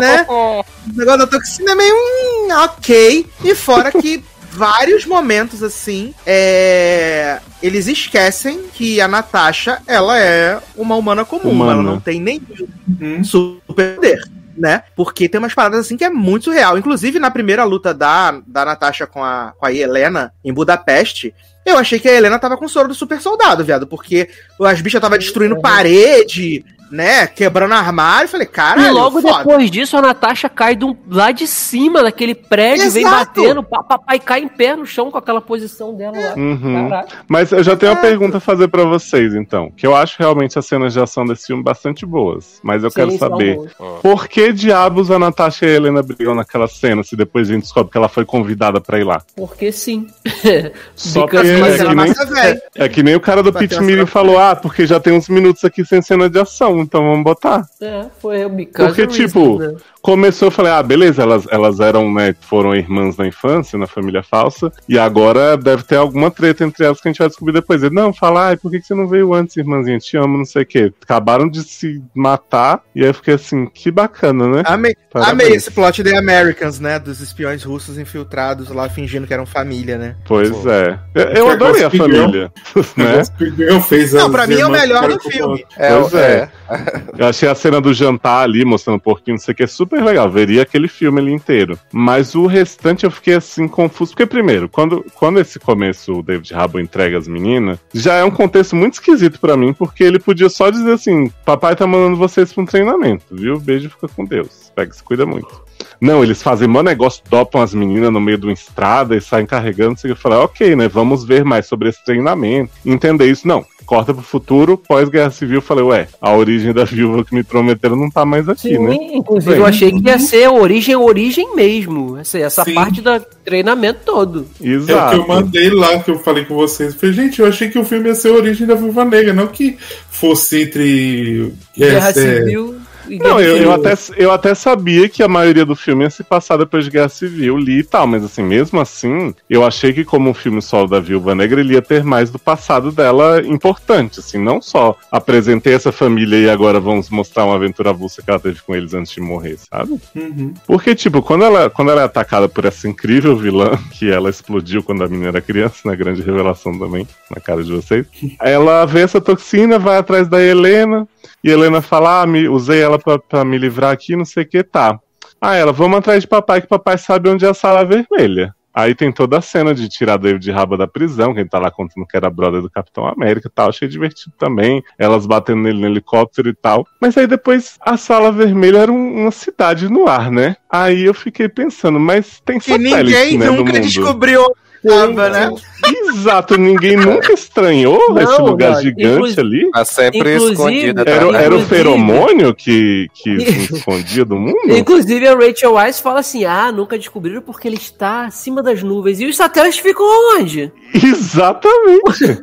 [0.00, 0.26] Né?
[0.28, 0.64] O
[0.96, 3.26] negócio da toxina é meio hum, ok.
[3.42, 4.22] E fora que
[4.52, 7.40] vários momentos assim, é...
[7.62, 11.72] eles esquecem que a Natasha, ela é uma humana comum, Humana.
[11.72, 12.68] ela não tem nenhum
[13.00, 13.24] Hum.
[13.24, 14.20] super poder.
[14.56, 14.84] Né?
[14.94, 16.78] Porque tem umas paradas assim que é muito surreal.
[16.78, 21.34] Inclusive, na primeira luta da, da Natasha com a, com a Helena em Budapeste,
[21.66, 23.84] eu achei que a Helena tava com soro do super soldado, viado.
[23.84, 24.28] Porque
[24.62, 27.26] as bichas tava destruindo parede, né?
[27.26, 28.28] Quebrando armário.
[28.28, 29.38] Falei, caralho, E logo foda.
[29.38, 33.40] depois disso, a Natasha cai um- lá de cima daquele prédio, vem Exato.
[33.42, 36.34] batendo, pá, pá, e cai em pé no chão com aquela posição dela lá.
[36.36, 36.88] Uhum.
[36.88, 37.08] Caraca.
[37.28, 39.70] Mas eu já tenho uma pergunta a fazer pra vocês, então.
[39.76, 42.60] Que eu acho realmente as cenas de ação desse filme bastante boas.
[42.62, 43.56] Mas eu quero Sim, são saber.
[43.56, 44.00] boas.
[44.02, 47.62] Por que diabos a Natasha e a Helena brigam naquela cena, se depois a gente
[47.62, 49.20] descobre que ela foi convidada pra ir lá?
[49.36, 50.06] Porque sim.
[50.94, 52.60] Só porque Mas é ela que, nem, velho.
[52.76, 55.64] é que nem o cara do Pit Meeting falou, ah, porque já tem uns minutos
[55.64, 57.66] aqui sem cena de ação, então vamos botar.
[57.80, 59.74] É, foi o Because Porque, tipo, né?
[60.04, 64.22] Começou, eu falei, ah, beleza, elas, elas eram, né, foram irmãs na infância, na família
[64.22, 67.82] falsa, e agora deve ter alguma treta entre elas que a gente vai descobrir depois.
[67.82, 69.98] Ele, não, fala, ai, por que que você não veio antes, irmãzinha?
[69.98, 70.92] Te amo, não sei o quê.
[71.02, 74.62] Acabaram de se matar, e aí eu fiquei assim, que bacana, né?
[74.66, 75.32] Amei, Parabéns.
[75.32, 76.98] amei esse plot The Americans, né?
[76.98, 80.16] Dos espiões russos infiltrados lá fingindo que eram família, né?
[80.26, 80.70] Pois Pô.
[80.70, 80.98] é.
[81.14, 82.52] Eu, eu adorei a família,
[82.94, 83.22] né?
[83.40, 85.64] O Girl fez Não, pra mim é o melhor do filme.
[85.78, 86.50] É, Pois é.
[86.68, 87.02] é.
[87.16, 89.93] Eu achei a cena do jantar ali, mostrando o porquinho, não sei o que, super
[89.94, 91.78] super legal, veria aquele filme ali inteiro.
[91.92, 96.52] Mas o restante eu fiquei assim confuso, porque primeiro, quando, quando esse começo o David
[96.52, 100.48] Harbour entrega as meninas, já é um contexto muito esquisito pra mim, porque ele podia
[100.48, 103.60] só dizer assim: papai tá mandando vocês pra um treinamento, viu?
[103.60, 104.72] Beijo, fica com Deus.
[104.74, 105.63] Pega, se cuida muito.
[106.00, 109.46] Não, eles fazem mó negócio, dopam as meninas no meio de uma estrada e saem
[109.46, 109.98] carregando.
[109.98, 110.88] Você fala, ok, né?
[110.88, 112.72] Vamos ver mais sobre esse treinamento.
[112.84, 113.46] Entender isso.
[113.46, 113.64] Não.
[113.84, 118.10] Corta pro futuro, pós-guerra civil, falei, ué, a origem da viúva que me prometeram não
[118.10, 118.94] tá mais aqui, Sim, né?
[119.12, 119.60] inclusive Bem.
[119.60, 122.16] eu achei que ia ser origem, origem mesmo.
[122.16, 122.72] Essa, essa Sim.
[122.72, 123.10] parte do
[123.44, 124.46] treinamento todo.
[124.58, 125.28] É o que eu Exato.
[125.28, 126.94] mandei lá, que eu falei com vocês.
[126.94, 129.34] Eu Falei, gente, eu achei que o filme ia ser a origem da Viúva Negra,
[129.34, 129.76] não que
[130.10, 131.52] fosse entre.
[131.76, 135.76] Guerra é, Civil e Não, eu, eu até, eu até sabia que a maioria do
[135.76, 139.34] filme ia se passar depois de Guerra Civil, li e tal, mas assim, mesmo assim,
[139.48, 142.38] eu achei que como um filme solo da Viúva Negra, ele ia ter mais do
[142.38, 147.90] passado dela importante, assim, não só apresentei essa família e agora vamos mostrar uma aventura
[147.90, 150.00] avulsa que ela teve com eles antes de morrer, sabe?
[150.14, 150.54] Uhum.
[150.66, 154.82] Porque, tipo, quando ela, quando ela é atacada por essa incrível vilã, que ela explodiu
[154.82, 158.06] quando a menina era criança, na grande revelação também, na cara de vocês,
[158.40, 161.06] ela vê essa toxina, vai atrás da Helena,
[161.42, 164.42] e a Helena fala, ah, me, usei ela pra, pra me livrar aqui, não sei
[164.44, 164.98] o que, tá.
[165.40, 168.54] Ah, ela, vamos atrás de papai, que papai sabe onde é a sala vermelha.
[168.76, 171.70] Aí tem toda a cena de tirar David Raba da prisão, que ele tá lá
[171.70, 173.68] contando que era brother do Capitão América e tal.
[173.68, 174.82] Achei divertido também.
[174.98, 176.84] Elas batendo nele no helicóptero e tal.
[177.00, 180.56] Mas aí depois a sala vermelha era um- uma cidade no ar, né?
[180.68, 183.80] Aí eu fiquei pensando, mas tem Que satélite, ninguém né, nunca mundo.
[183.80, 184.42] descobriu
[184.84, 185.50] onde tava, né?
[185.86, 189.70] Exato, ninguém nunca estranhou Não, esse lugar não, gigante ali.
[189.70, 191.02] Tá sempre Inclusive, escondida.
[191.02, 194.76] Era, era o feromônio que, que se escondia do mundo?
[194.76, 199.20] Inclusive a Rachel Weisz fala assim: ah, nunca descobriram porque ele está acima das nuvens.
[199.20, 200.04] E os satélites ficam
[200.36, 200.72] onde?
[200.94, 202.42] Exatamente.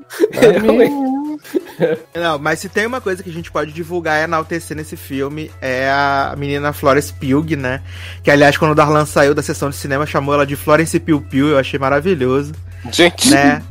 [2.16, 5.52] Não, mas se tem uma coisa que a gente pode divulgar e enaltecer nesse filme
[5.62, 7.82] é a menina Florence Pugh, né?
[8.24, 11.22] Que, aliás, quando o Darlan saiu da sessão de cinema, chamou ela de Florence Piu
[11.22, 12.54] Piu, eu achei maravilhoso,
[12.90, 13.62] Gente, né?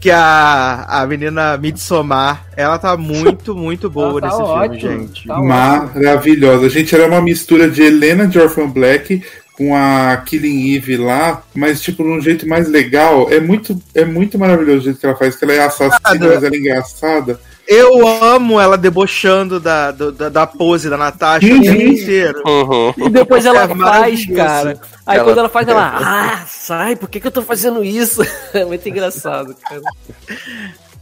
[0.00, 5.26] que a, a menina Midsommar, ela tá muito, muito boa tá nesse ótima, filme, gente.
[5.26, 6.68] tá Maravilhosa.
[6.68, 9.22] Gente, era uma mistura de Helena de Orphan Black
[9.56, 13.30] com a Killing Eve lá, mas tipo, num jeito mais legal.
[13.30, 16.42] É muito, é muito maravilhoso o jeito que ela faz, que ela é assassina, mas
[16.42, 17.40] ela é engraçada.
[17.66, 21.62] Eu amo ela debochando da, do- da, da pose da Natasha o Uhum.
[21.62, 22.42] tempo inteiro.
[22.46, 22.94] Uhum.
[23.06, 24.80] E depois ela É faz, cara.
[25.06, 28.22] Aí Ela- quando ela faz, ela, ah, sai, por que, que eu tô fazendo isso?
[28.52, 29.80] É muito engraçado, cara.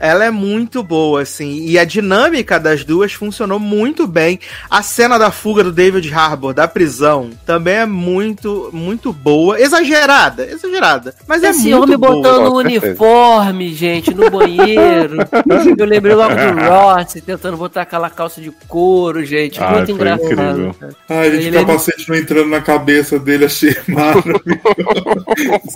[0.00, 1.66] Ela é muito boa, assim.
[1.66, 4.40] E a dinâmica das duas funcionou muito bem.
[4.70, 9.60] A cena da fuga do David Harbour da prisão também é muito, muito boa.
[9.60, 11.14] Exagerada, exagerada.
[11.28, 12.14] Mas é Esse muito homem boa.
[12.16, 15.18] botando um uniforme, gente, no banheiro.
[15.78, 19.62] Eu lembrei logo do Ross tentando botar aquela calça de couro, gente.
[19.62, 20.24] Ai, muito engraçado.
[20.32, 20.74] incrível.
[21.08, 24.59] Ai, gente, Ele o é- capacete não entrando na cabeça dele, achei maravilhoso.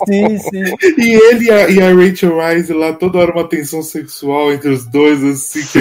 [0.07, 0.63] Sim, sim.
[0.97, 4.69] e ele e a, e a Rachel Wise lá, toda hora uma tensão sexual entre
[4.69, 5.61] os dois, assim.
[5.71, 5.79] que-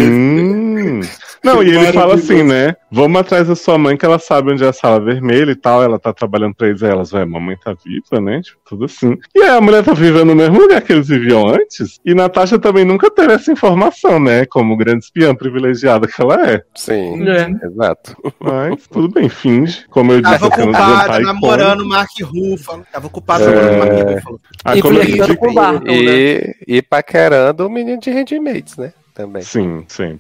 [1.03, 1.35] Sim.
[1.43, 2.75] Não, e ele fala assim, né?
[2.91, 5.83] Vamos atrás da sua mãe, que ela sabe onde é a sala vermelha e tal.
[5.83, 6.83] Ela tá trabalhando pra eles.
[6.83, 8.41] Aí elas, vai, mamãe tá viva, né?
[8.41, 9.19] Tipo, tudo assim.
[9.35, 12.01] E aí a mulher tá vivendo no mesmo lugar que eles viviam antes.
[12.05, 14.47] E Natasha também nunca teve essa informação, né?
[14.47, 16.63] Como grande espiã privilegiada que ela é.
[16.75, 17.51] Sim, É.
[17.67, 18.17] exato.
[18.41, 19.85] Mas tudo bem, finge.
[19.91, 22.87] Como eu disse, Tava a cena do ocupada jantar namorando o Mark Ruffalo.
[22.91, 23.47] Tava ocupada É.
[23.55, 24.41] namorando o Mark Ruffalo.
[24.65, 25.93] Aí, E Barton, né?
[25.95, 28.93] E, e paquerando o menino de Handmaids, né?
[29.15, 29.43] Também.
[29.45, 30.19] Sim, sim.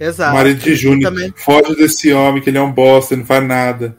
[0.00, 0.34] Exato.
[0.34, 1.32] Marido de Júnior, Também.
[1.36, 3.96] foge desse homem, que ele é um bosta, ele não faz nada.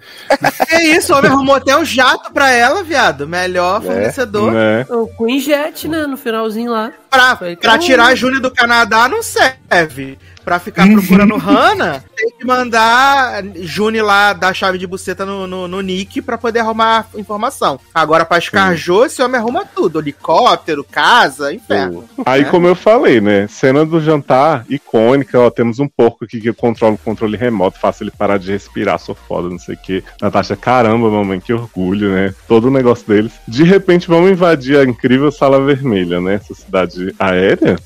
[0.67, 3.25] Que isso, o homem arrumou até um jato pra ela, viado.
[3.25, 3.85] Melhor É.
[3.85, 4.51] fornecedor.
[4.51, 4.85] Né?
[4.89, 6.05] O Queen Jet, né?
[6.05, 6.91] No finalzinho lá.
[7.09, 10.19] Pra, pra tirar a Júnior do Canadá não serve.
[10.45, 15.67] Pra ficar procurando Hannah, tem que mandar Juni lá dar chave de buceta no, no,
[15.67, 17.79] no Nick pra poder arrumar informação.
[17.93, 22.05] Agora, pra Scarjô, esse homem arruma tudo: helicóptero, casa, inferno.
[22.25, 22.45] Aí, É.
[22.45, 23.47] como eu falei, né?
[23.47, 25.49] Cena do jantar icônica, ó.
[25.49, 29.15] Temos um porco aqui que controla o controle remoto, faça ele parar de respirar, sou
[29.15, 30.03] foda, não sei o quê.
[30.21, 32.35] Natasha, caramba, mamãe, que orgulho, né?
[32.47, 33.31] Todo o negócio deles.
[33.47, 36.35] De repente, vamos invadir a incrível Sala Vermelha, né?
[36.35, 37.77] Essa cidade aérea.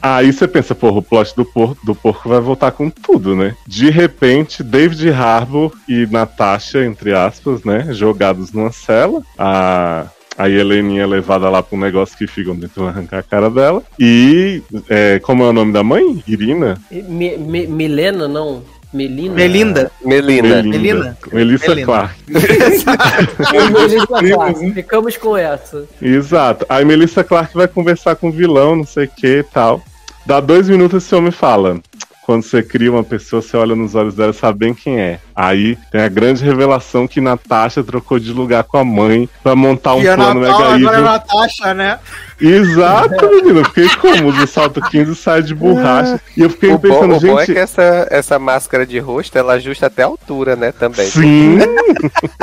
[0.00, 3.54] Aí você pensa, porra, o plot do porco, do porco vai voltar com tudo, né?
[3.66, 7.88] De repente, David Harbour e Natasha, entre aspas, né?
[7.92, 9.22] Jogados numa cela.
[9.36, 13.50] A a Heleninha é levada lá pra um negócio que ficam tentando arrancar a cara
[13.50, 13.82] dela.
[13.98, 16.22] E é, como é o nome da mãe?
[16.28, 16.78] Irina?
[16.92, 18.62] Me- me- Milena, não.
[18.92, 19.34] Melina.
[19.34, 19.90] Melinda.
[20.04, 20.62] Melina.
[20.62, 21.18] Melina.
[21.32, 21.86] Melissa Melina.
[21.86, 22.14] Clark.
[22.28, 24.60] Melissa Clark.
[24.60, 24.72] né?
[24.72, 25.86] Ficamos com essa.
[26.00, 26.64] Exato.
[26.68, 29.82] Aí Melissa Clark vai conversar com o vilão, não sei o que e tal.
[30.24, 31.80] Dá dois minutos esse homem fala.
[32.28, 35.18] Quando você cria uma pessoa, você olha nos olhos dela e sabe bem quem é.
[35.34, 39.94] Aí tem a grande revelação que Natasha trocou de lugar com a mãe pra montar
[39.94, 41.10] um E a plano Natal, mega agora é evil.
[41.10, 41.98] Natasha, né?
[42.38, 43.60] Exato, menino.
[43.60, 44.30] Eu fiquei como?
[44.30, 46.20] Do salto 15 sai de borracha.
[46.36, 47.54] E eu fiquei O bom, pensando, o bom é gente.
[47.54, 51.06] que essa, essa máscara de rosto, ela ajusta até a altura, né, também.
[51.06, 51.56] Sim,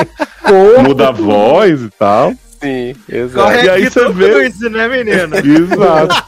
[0.82, 2.34] muda a voz e tal.
[2.60, 3.52] Sim, exato.
[3.52, 5.38] Corre E aí você vê- Cruise, né, menina?
[5.38, 6.24] Exato.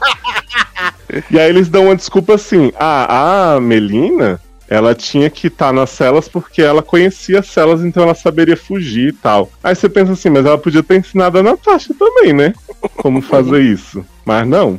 [1.30, 5.90] E aí eles dão uma desculpa assim: ah, a Melina, ela tinha que estar nas
[5.90, 9.50] celas porque ela conhecia as celas, então ela saberia fugir e tal.
[9.62, 12.52] Aí você pensa assim, mas ela podia ter ensinado a Natasha também, né?
[12.96, 14.04] Como fazer isso.
[14.24, 14.78] Mas não.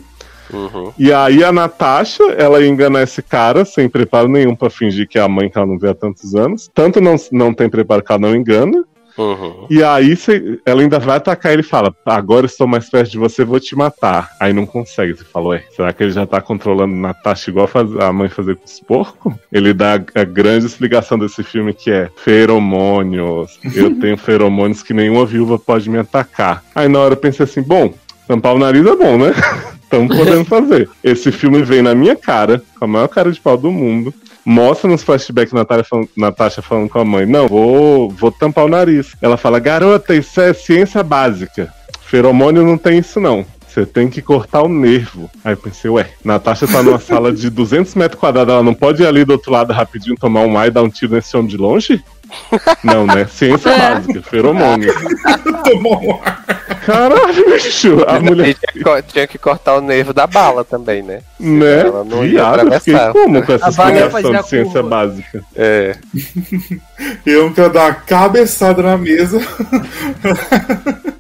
[0.51, 0.91] Uhum.
[0.98, 5.17] E aí a Natasha, ela ia enganar esse cara sem preparo nenhum pra fingir que
[5.17, 6.69] é a mãe que ela não vê há tantos anos.
[6.74, 8.83] Tanto não, não tem preparo que ela não engana.
[9.19, 9.67] Uhum.
[9.69, 13.17] E aí cê- ela ainda vai atacar ele e fala: Agora estou mais perto de
[13.17, 14.30] você, vou te matar.
[14.39, 15.14] Aí não consegue.
[15.15, 18.56] Você falou: Ué, será que ele já tá controlando Natasha igual faz- a mãe fazer
[18.56, 19.33] com os porcos?
[19.51, 23.59] Ele dá a, a grande explicação desse filme que é feromônios.
[23.75, 26.64] Eu tenho feromônios que nenhuma viúva pode me atacar.
[26.73, 27.93] Aí na hora eu pensei assim: Bom,
[28.27, 29.33] tampar o nariz é bom, né?
[29.83, 30.88] Estamos podendo fazer.
[31.03, 34.14] Esse filme veio na minha cara, com a maior cara de pau do mundo.
[34.45, 38.69] Mostra nos flashbacks Natália falando- Natasha falando com a mãe: Não, vou, vou tampar o
[38.69, 39.16] nariz.
[39.22, 41.72] Ela fala: Garota, isso é ciência básica.
[42.01, 43.45] Feromônio não tem isso, não.
[43.68, 45.30] Você tem que cortar o nervo.
[45.45, 49.03] Aí eu pensei, ué, Natasha tá numa sala de 200 metros quadrados, ela não pode
[49.03, 51.48] ir ali do outro lado rapidinho tomar um ar e dar um tiro nesse homem
[51.48, 52.03] de longe?
[52.83, 53.25] Não, né?
[53.25, 54.93] Ciência básica, feromônio.
[55.64, 56.43] Tomou um ar.
[56.85, 58.56] Caralho, bicho, a E mulher.
[58.74, 61.22] tinha, tinha que cortar o nervo da bala também, né?
[61.40, 61.82] Né?
[61.82, 64.90] Ela não ia Viado, eu fiquei como com essa explicação de ciência curva.
[64.90, 65.43] básica?
[65.56, 65.95] É.
[67.25, 69.40] Eu não quero dar uma cabeçada na mesa.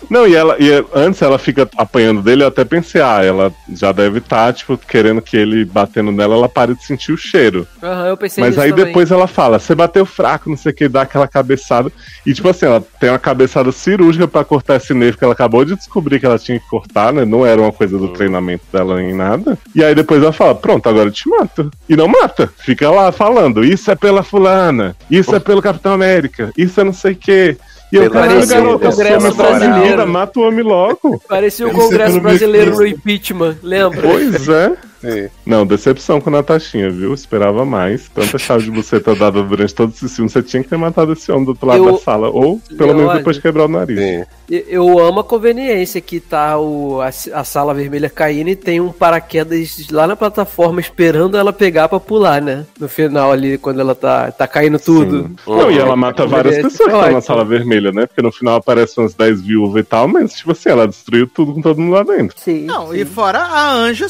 [0.09, 3.91] Não, e ela e antes ela fica apanhando dele, eu até pensei, ah, ela já
[3.91, 7.67] deve estar, tipo, querendo que ele batendo nela, ela pare de sentir o cheiro.
[7.81, 8.85] Aham, eu pensei Mas nisso aí também.
[8.85, 11.91] depois ela fala, você bateu fraco, não sei o que, dá aquela cabeçada.
[12.25, 15.63] E tipo assim, ela tem uma cabeçada cirúrgica pra cortar esse nervo que ela acabou
[15.63, 17.25] de descobrir que ela tinha que cortar, né?
[17.25, 19.57] Não era uma coisa do treinamento dela nem nada.
[19.73, 21.71] E aí depois ela fala, pronto, agora eu te mato.
[21.87, 22.51] E não mata.
[22.57, 26.93] Fica lá falando, isso é pela fulana, isso é pelo Capitão América, isso é não
[26.93, 27.57] sei o que.
[27.91, 30.07] E eu, caralho, Parecia o Congresso brasileiro.
[30.07, 31.19] mata o homem logo.
[31.27, 34.01] Parecia o Congresso Brasileiro no impeachment, lembra?
[34.01, 34.77] Pois é.
[35.01, 35.29] Sim.
[35.45, 37.13] Não, decepção com a Natashinha, viu?
[37.13, 38.09] Esperava mais.
[38.09, 40.31] Tanta chave de buceta dada durante todos esses filmes.
[40.33, 42.29] Você tinha que ter matado esse homem do outro lado Eu- da sala.
[42.29, 43.17] Ou, pelo menos, Olha.
[43.19, 43.97] depois quebrar o nariz.
[43.99, 44.25] Sim.
[44.49, 48.91] Eu amo a conveniência que tá o, a, a sala vermelha caindo e tem um
[48.91, 52.65] paraquedas lá na plataforma esperando ela pegar pra pular, né?
[52.79, 55.23] No final ali, quando ela tá, tá caindo tudo.
[55.23, 55.35] Sim.
[55.47, 58.07] Não, e ela mata várias pessoas que estão na sala vermelha, né?
[58.07, 61.53] Porque no final aparecem umas 10 viúvas e tal, mas, tipo assim, ela destruiu tudo
[61.53, 62.35] com todo mundo lá dentro.
[62.39, 62.65] Sim.
[62.65, 64.09] Não, e fora a anja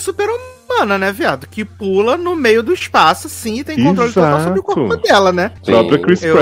[0.69, 1.47] super-humana, né, viado?
[1.47, 5.31] Que pula no meio do espaço, sim, e tem controle total sobre o corpo dela,
[5.31, 5.51] né?
[5.63, 5.71] Sim.
[5.71, 6.35] Própria Chris Eu-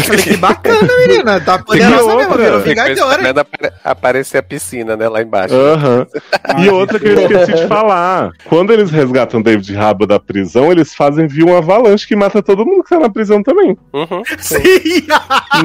[0.00, 1.40] Falei, que bacana, menina.
[1.40, 3.22] Tá poderosa mesmo, virou vingadora.
[3.22, 3.46] esperando
[3.84, 5.54] aparecer a piscina, né, lá embaixo.
[6.58, 8.30] E outra que eu esqueci de falar.
[8.44, 12.64] Quando eles resgatam David Rabo da prisão, eles fazem vir um avalanche que mata todo
[12.64, 13.76] mundo que tá na prisão também.
[13.92, 14.22] Uhum.
[14.38, 15.06] Sim.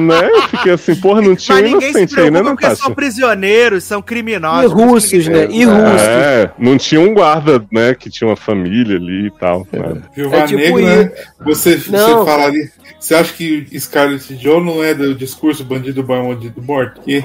[0.00, 0.28] né?
[0.30, 2.76] Eu fiquei assim, porra, não tinha Mas um inocente aí, né, Natasha?
[2.76, 4.72] são prisioneiros, são E criminosos.
[4.72, 5.48] russos, né?
[5.50, 6.02] E russos.
[6.02, 9.66] É, não tinha um guarda, né, que tinha uma família ali e tal.
[9.72, 10.02] né?
[10.16, 12.70] É tipo Negra, você, você Não, falaria.
[12.98, 13.66] Você acha que
[14.20, 17.00] Scarlett Johansson não é do discurso bandido bom, bandido morto?
[17.00, 17.24] Que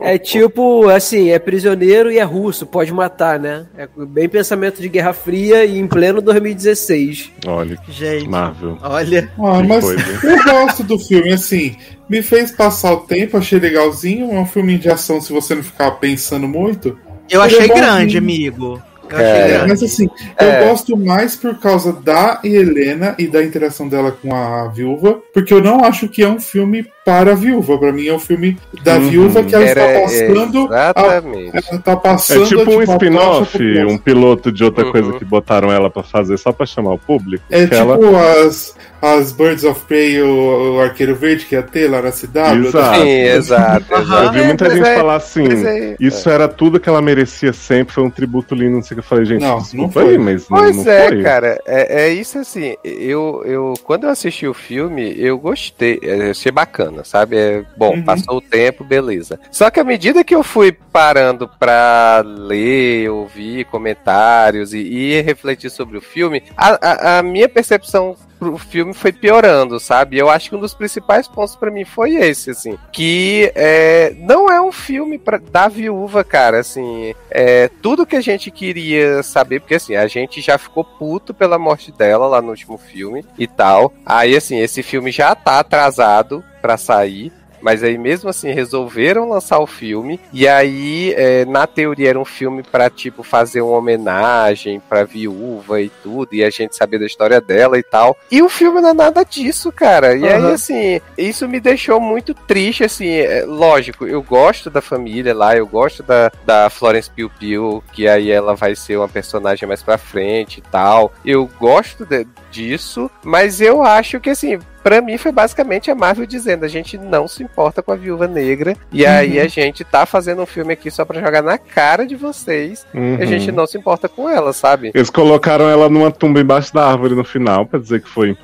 [0.00, 3.66] É tipo, assim, é prisioneiro e é russo, pode matar, né?
[3.76, 7.30] É bem pensamento de Guerra Fria e em pleno 2016.
[7.46, 8.78] Olha, Gente, Marvel.
[8.82, 9.30] olha.
[9.38, 11.76] Ah, mas eu gosto do filme, assim.
[12.08, 14.32] Me fez passar o tempo, achei legalzinho.
[14.32, 16.98] É um filme de ação se você não ficar pensando muito.
[17.28, 17.76] Eu achei é bonzinho.
[17.84, 18.82] grande, amigo.
[19.16, 19.66] É.
[19.66, 20.62] Mas assim, É.
[20.64, 25.52] eu gosto mais por causa da Helena e da interação dela com a viúva, porque
[25.54, 27.78] eu não acho que é um filme para a viúva.
[27.78, 29.08] Pra mim é um filme da Uhum.
[29.08, 30.68] viúva que ela Era- está passando.
[30.72, 31.50] a- Exatamente.
[31.70, 34.92] ela tá passando É tipo um a spin-off, um piloto de outra Uhum.
[34.92, 37.42] coisa que botaram ela pra fazer só pra chamar o público.
[37.50, 38.46] É tipo ela...
[38.46, 42.66] as, as Birds of Prey, o, o Arqueiro Verde que ia ter lá na CW.
[42.66, 43.00] Exato.
[43.00, 43.94] Sim, exato.
[43.94, 44.24] Exato.
[44.24, 47.52] Eu vi muita É, gente é- falar assim, é- isso era tudo que ela merecia
[47.52, 49.04] sempre, foi um tributo lindo, não sei o que.
[49.04, 50.08] Eu falei, gente, Não, desculpa não foi.
[50.10, 51.22] aí, mas não, Pois não é, foi.
[51.22, 52.74] cara, é, é isso assim.
[52.82, 57.36] Eu, eu, quando eu assisti o filme, eu gostei, é, achei bacana, sabe?
[57.36, 58.02] É, bom, Uhum.
[58.02, 59.38] passou o tempo, beleza.
[59.50, 65.70] Só que à medida que eu fui parando pra ler, ouvir comentários e, e refletir
[65.70, 66.78] sobre o filme, a,
[67.16, 70.18] a- a minha percepção o filme foi piorando, sabe?
[70.18, 74.50] Eu acho que um dos principais pontos para mim foi esse, assim, que é, não
[74.50, 79.60] é um filme pra, da viúva, cara, assim, é, tudo que a gente queria saber,
[79.60, 83.46] porque assim, a gente já ficou puto pela morte dela lá no último filme e
[83.46, 83.92] tal.
[84.04, 87.32] Aí, assim, esse filme já tá atrasado para sair.
[87.60, 90.20] Mas aí mesmo assim resolveram lançar o filme.
[90.32, 95.80] E aí, é, na teoria, era um filme para tipo fazer uma homenagem pra viúva
[95.80, 98.16] e tudo, e a gente saber da história dela e tal.
[98.30, 100.14] E o filme não é nada disso, cara.
[100.14, 100.28] E uhum.
[100.28, 103.08] aí, assim, isso me deixou muito triste, assim.
[103.08, 108.08] É, lógico, eu gosto da família lá, eu gosto da, da Florence Pugh Pugh, que
[108.08, 111.12] aí ela vai ser uma personagem mais pra frente e tal.
[111.24, 116.26] Eu gosto de, disso, mas eu acho que assim, para mim foi basicamente a Marvel
[116.26, 119.10] dizendo a gente não se importa com a Viúva Negra e uhum.
[119.10, 122.86] aí a gente tá fazendo um filme aqui só para jogar na cara de vocês
[122.94, 123.16] uhum.
[123.18, 124.90] e a gente não se importa com ela, sabe?
[124.94, 128.34] Eles colocaram ela numa tumba embaixo da árvore no final para dizer que foi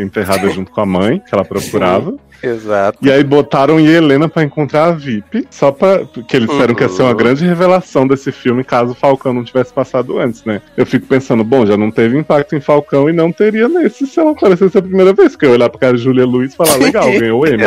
[0.00, 2.14] enterrada junto com a mãe que ela procurava.
[2.42, 2.98] Exato.
[3.02, 6.74] E aí botaram Helena para encontrar a VIP, só para que eles disseram uhum.
[6.74, 7.16] que ia ser uma uhum.
[7.16, 10.60] grande revelação desse filme caso o Falcão não tivesse passado antes, né?
[10.76, 14.18] Eu fico pensando, bom, já não teve impacto em Falcão e não teria nesse se
[14.18, 16.76] ela aparecesse a primeira vez, que eu olhar pra cara de Julia Luiz e falar,
[16.82, 17.62] legal, ganhou o Emmy.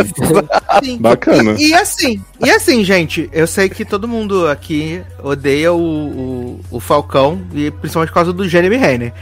[1.00, 1.56] Bacana.
[1.58, 6.60] E, e, assim, e assim, gente, eu sei que todo mundo aqui odeia o, o,
[6.72, 9.14] o Falcão, e principalmente por causa do Jeremy Renner.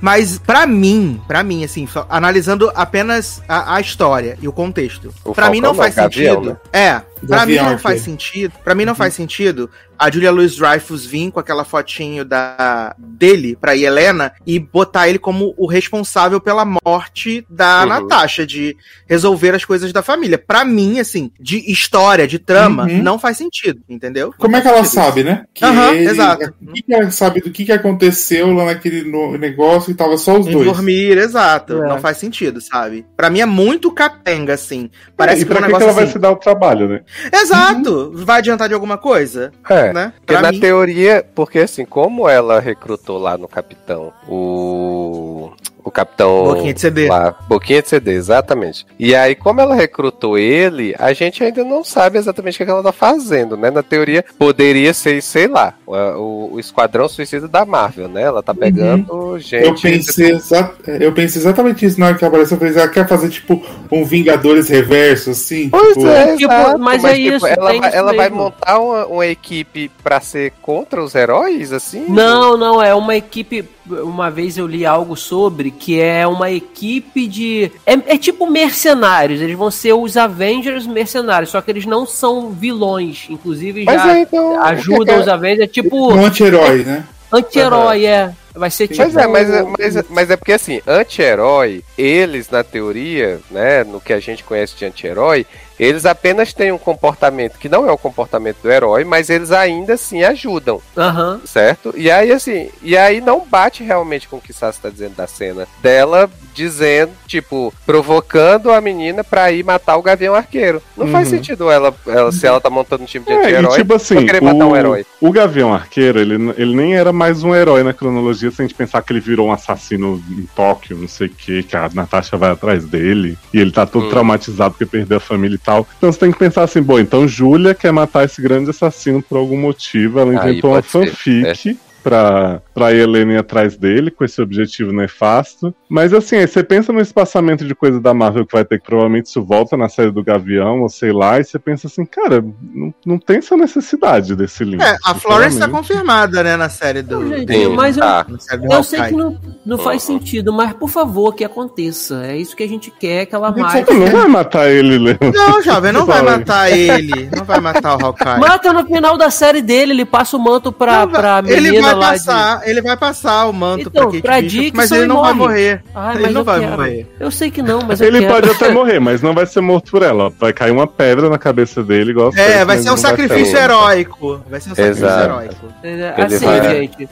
[0.00, 5.50] Mas para mim, para mim, assim, analisando apenas a, a, história e o contexto, para
[5.50, 6.40] mim não faz sentido.
[6.50, 6.56] Né?
[6.72, 8.52] É, para mim não faz sentido.
[8.62, 13.56] Para mim não faz sentido a Julia Louis Dreyfus vir com aquela fotinho da dele
[13.60, 17.88] pra Helena e botar ele como o responsável pela morte da uhum.
[17.88, 18.76] Natasha, de
[19.08, 20.38] resolver as coisas da família.
[20.38, 23.02] Para mim, assim, de história, de trama, uhum.
[23.02, 24.32] não faz sentido, entendeu?
[24.38, 25.44] Como é que ela sabe, né?
[25.52, 26.54] Que uhum, ele, exato.
[26.62, 30.38] O que, que ela sabe do que, que aconteceu lá naquele negócio e tava só
[30.38, 30.64] os em dois?
[30.64, 31.82] dormir, exato.
[31.82, 31.88] É.
[31.88, 33.04] Não faz sentido, sabe?
[33.16, 34.90] Para mim é muito capenga, assim.
[35.16, 36.04] Parece é, e que é um negócio que ela assim...
[36.04, 37.00] vai se dar o trabalho, né?
[37.32, 37.90] Exato!
[37.90, 38.24] Uhum.
[38.24, 39.52] Vai adiantar de alguma coisa?
[39.68, 39.92] É.
[39.92, 40.12] Né?
[40.24, 40.60] Porque na mim...
[40.60, 45.52] teoria, porque assim, como ela recrutou lá no Capitão o
[45.84, 46.44] o capitão.
[46.44, 47.08] Boquinha de CD.
[47.08, 48.86] Lá, Boquinha de CD, exatamente.
[48.98, 52.82] E aí, como ela recrutou ele, a gente ainda não sabe exatamente o que ela
[52.82, 53.70] tá fazendo, né?
[53.70, 58.22] Na teoria, poderia ser, sei lá, o, o Esquadrão Suicida da Marvel, né?
[58.22, 58.58] Ela tá uhum.
[58.58, 59.38] pegando uhum.
[59.38, 59.66] gente.
[59.66, 62.56] Eu pensei, exa eu pensei exatamente isso na hora que apareceu.
[62.56, 65.68] Eu pensei, ela quer fazer tipo um Vingadores reverso, assim.
[65.70, 66.06] Pois tipo...
[66.06, 67.46] é, tipo, mas, mas é tipo, isso.
[67.46, 72.06] Ela, vai, ela vai montar uma, uma equipe pra ser contra os heróis, assim?
[72.08, 77.26] Não, não, é uma equipe uma vez eu li algo sobre que é uma equipe
[77.26, 77.70] de.
[77.86, 79.40] É, é, tipo mercenários.
[79.40, 83.26] Eles vão ser os Avengers mercenários, só que eles não são vilões.
[83.28, 85.64] Inclusive já é, então, ajudam é, os Avengers.
[85.64, 86.12] É tipo.
[86.12, 87.04] Um anti-herói, né?
[87.32, 88.32] Anti-herói, é.
[88.54, 89.02] Vai ser tipo.
[89.02, 94.12] Mas é, mas, mas, mas é porque assim, anti-herói, eles, na teoria, né, no que
[94.12, 95.46] a gente conhece de anti-herói,
[95.78, 99.94] eles apenas têm um comportamento que não é o comportamento do herói, mas eles ainda
[99.94, 100.80] assim ajudam.
[100.96, 101.40] Uhum.
[101.44, 101.94] Certo?
[101.96, 105.26] E aí, assim, e aí não bate realmente com o que Sassi tá dizendo da
[105.26, 110.82] cena dela dizendo, tipo, provocando a menina pra ir matar o Gavião Arqueiro.
[110.96, 111.12] Não uhum.
[111.12, 114.26] faz sentido ela, ela, se ela tá montando um time de é, anti-herói, tipo assim,
[114.26, 115.06] querer matar o, um herói.
[115.20, 118.74] O Gavião Arqueiro, ele, ele nem era mais um herói na cronologia, se a gente
[118.74, 122.36] pensar que ele virou um assassino em Tóquio, não sei o que, que a Natasha
[122.36, 124.10] vai atrás dele, e ele tá todo hum.
[124.10, 125.86] traumatizado porque perdeu a família e tal.
[125.98, 129.36] Então você tem que pensar assim, bom, então Júlia quer matar esse grande assassino por
[129.36, 131.46] algum motivo, ela inventou uma fanfic.
[131.46, 135.74] É pra, pra Helena ir atrás dele com esse objetivo nefasto.
[135.88, 138.86] Mas assim, aí você pensa no espaçamento de coisa da Marvel que vai ter que
[138.86, 142.42] provavelmente isso volta na série do Gavião, ou sei lá, e você pensa assim, cara,
[142.74, 144.82] não, não tem essa necessidade desse link.
[144.82, 147.20] É, a Florence tá confirmada, né, na série do.
[147.20, 148.26] Não, gente, Sim, mas eu, ah.
[148.70, 150.18] eu sei que não, não faz uhum.
[150.18, 152.24] sentido, mas por favor, que aconteça.
[152.24, 153.92] É isso que a gente quer que ela mate.
[153.92, 155.16] Não vai matar ele, Leon.
[155.34, 157.28] Não, jovem, não vai matar ele.
[157.36, 158.40] Não vai matar o Hawkeye.
[158.40, 161.80] Mata no final da série dele, ele passa o manto pra, não, pra menina ele
[161.80, 162.70] vai passar, de...
[162.70, 165.28] ele vai passar o manto então, pra Kate pra Bishop, mas ele não morre.
[165.28, 165.82] vai morrer.
[165.94, 166.72] Ai, ele não vai quero.
[166.72, 167.06] morrer.
[167.20, 170.02] Eu sei que não, mas Ele pode até morrer, mas não vai ser morto por
[170.02, 170.30] ela.
[170.30, 174.40] Vai cair uma pedra na cabeça dele, igual É, vai ser um sacrifício heróico.
[174.48, 175.66] Vai ser um sacrifício heróico.
[175.82, 177.08] É, assim, gente,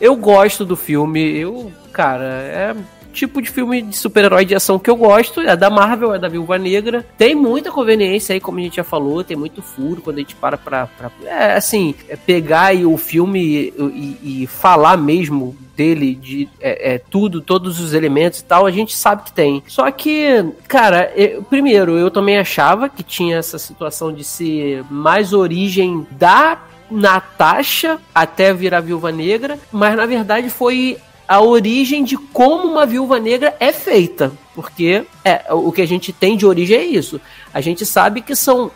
[0.00, 2.74] eu gosto do filme, eu, cara, é
[3.18, 5.40] tipo de filme de super-herói de ação que eu gosto.
[5.40, 7.04] É da Marvel, é da Viúva Negra.
[7.16, 10.34] Tem muita conveniência aí, como a gente já falou, tem muito furo quando a gente
[10.34, 10.86] para pra.
[10.86, 16.94] pra é, assim, é pegar o filme e, e, e falar mesmo dele, de é,
[16.94, 19.62] é, tudo, todos os elementos e tal, a gente sabe que tem.
[19.68, 25.32] Só que, cara, eu, primeiro, eu também achava que tinha essa situação de ser mais
[25.32, 26.58] origem da
[26.90, 30.98] Natasha até virar Viúva Negra, mas na verdade foi
[31.28, 34.32] a origem de como uma viúva negra é feita.
[34.54, 37.20] Porque é, o que a gente tem de origem é isso.
[37.52, 38.70] A gente sabe que são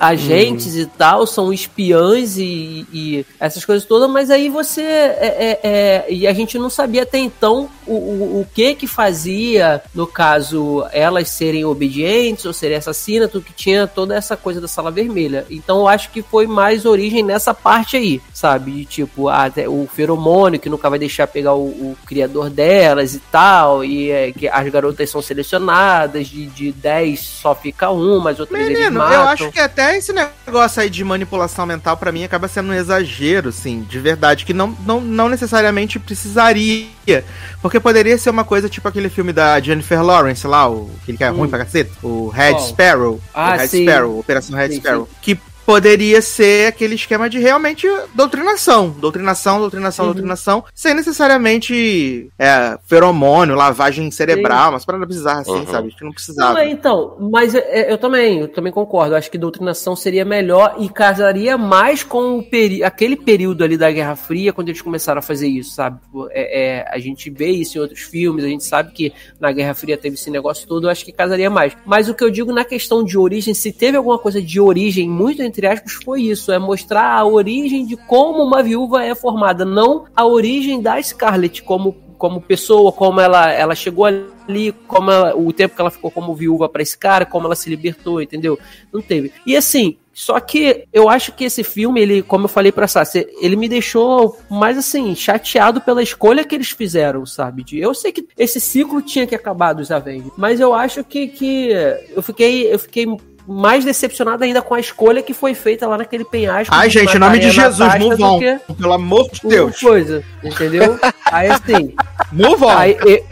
[0.00, 0.80] agentes hum.
[0.80, 4.82] e tal, são espiãs e, e, essas coisas todas, mas aí você.
[4.82, 8.86] É, é, é, e a gente não sabia até então o, o, o, que que
[8.86, 14.60] fazia, no caso, elas serem obedientes ou serem assassinas, tudo que tinha toda essa coisa
[14.60, 15.46] da sala vermelha.
[15.50, 18.72] Então eu acho que foi mais origem nessa parte aí, sabe?
[18.72, 23.18] De, tipo, ah, o feromônio que nunca vai deixar pegar o, o criador delas e
[23.18, 28.40] tal, e é, que as garotas são selecionadas, de, de 10 só fica um, mas
[28.40, 29.14] outras Menino, eles matam.
[29.14, 32.70] Eu acho que até até esse negócio aí de manipulação mental, para mim, acaba sendo
[32.70, 37.24] um exagero, assim, de verdade, que não, não, não necessariamente precisaria.
[37.60, 41.24] Porque poderia ser uma coisa tipo aquele filme da Jennifer Lawrence lá, o, aquele que
[41.24, 41.36] é hum.
[41.36, 42.60] ruim pra cacete, o Red oh.
[42.60, 43.20] Sparrow.
[43.34, 43.82] Ah, o Red sim.
[43.82, 45.06] Sparrow, Operação Red sim, Sparrow.
[45.06, 45.16] Sim.
[45.20, 48.90] Que poderia ser aquele esquema de realmente doutrinação.
[48.90, 50.12] Doutrinação, doutrinação, uhum.
[50.12, 54.74] doutrinação, sem necessariamente é, feromônio, lavagem cerebral, Sim.
[54.74, 55.66] umas paradas bizarras assim, uhum.
[55.66, 55.88] sabe?
[55.88, 56.52] Acho que não precisava.
[56.54, 59.14] Não, é, então, mas é, é, eu também, eu também concordo.
[59.14, 64.16] Acho que doutrinação seria melhor e casaria mais com peri aquele período ali da Guerra
[64.16, 65.98] Fria, quando eles começaram a fazer isso, sabe?
[66.30, 69.74] É, é, a gente vê isso em outros filmes, a gente sabe que na Guerra
[69.74, 71.76] Fria teve esse negócio todo, eu acho que casaria mais.
[71.84, 75.08] Mas o que eu digo na questão de origem, se teve alguma coisa de origem
[75.08, 79.64] muito entre aspas, foi isso: é mostrar a origem de como uma viúva é formada,
[79.64, 85.36] não a origem da Scarlett como como pessoa, como ela, ela chegou ali, como ela,
[85.36, 88.58] o tempo que ela ficou como viúva para esse cara, como ela se libertou, entendeu?
[88.90, 89.30] Não teve.
[89.44, 93.26] E assim, só que eu acho que esse filme, ele, como eu falei pra Sassi,
[93.42, 97.64] ele me deixou mais assim, chateado pela escolha que eles fizeram, sabe?
[97.72, 101.70] Eu sei que esse ciclo tinha que acabar dos Avengers, mas eu acho que, que
[102.14, 103.06] eu fiquei, eu fiquei
[103.46, 106.74] mais decepcionado ainda com a escolha que foi feita lá naquele penhasco.
[106.74, 108.40] Ai, gente, em nome de Jesus, move on.
[108.74, 109.78] Pelo amor de Deus.
[109.78, 110.98] Coisa, entendeu?
[111.26, 111.94] Aí assim.
[112.32, 112.68] Move on.
[112.68, 113.24] Aí, eu,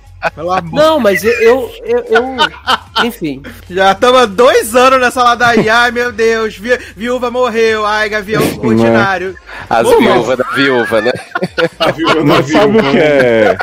[0.72, 2.36] não, mas eu, eu, eu, eu
[3.04, 3.42] enfim.
[3.68, 5.74] Já estamos dois anos nessa ladainha.
[5.74, 7.84] Ai, meu Deus, vi, viúva morreu.
[7.84, 9.36] Ai, gavião ordinário.
[9.68, 11.12] As viúvas da viúva, né?
[11.80, 12.60] A viúva da viúva.
[12.60, 13.58] Sabe o que é?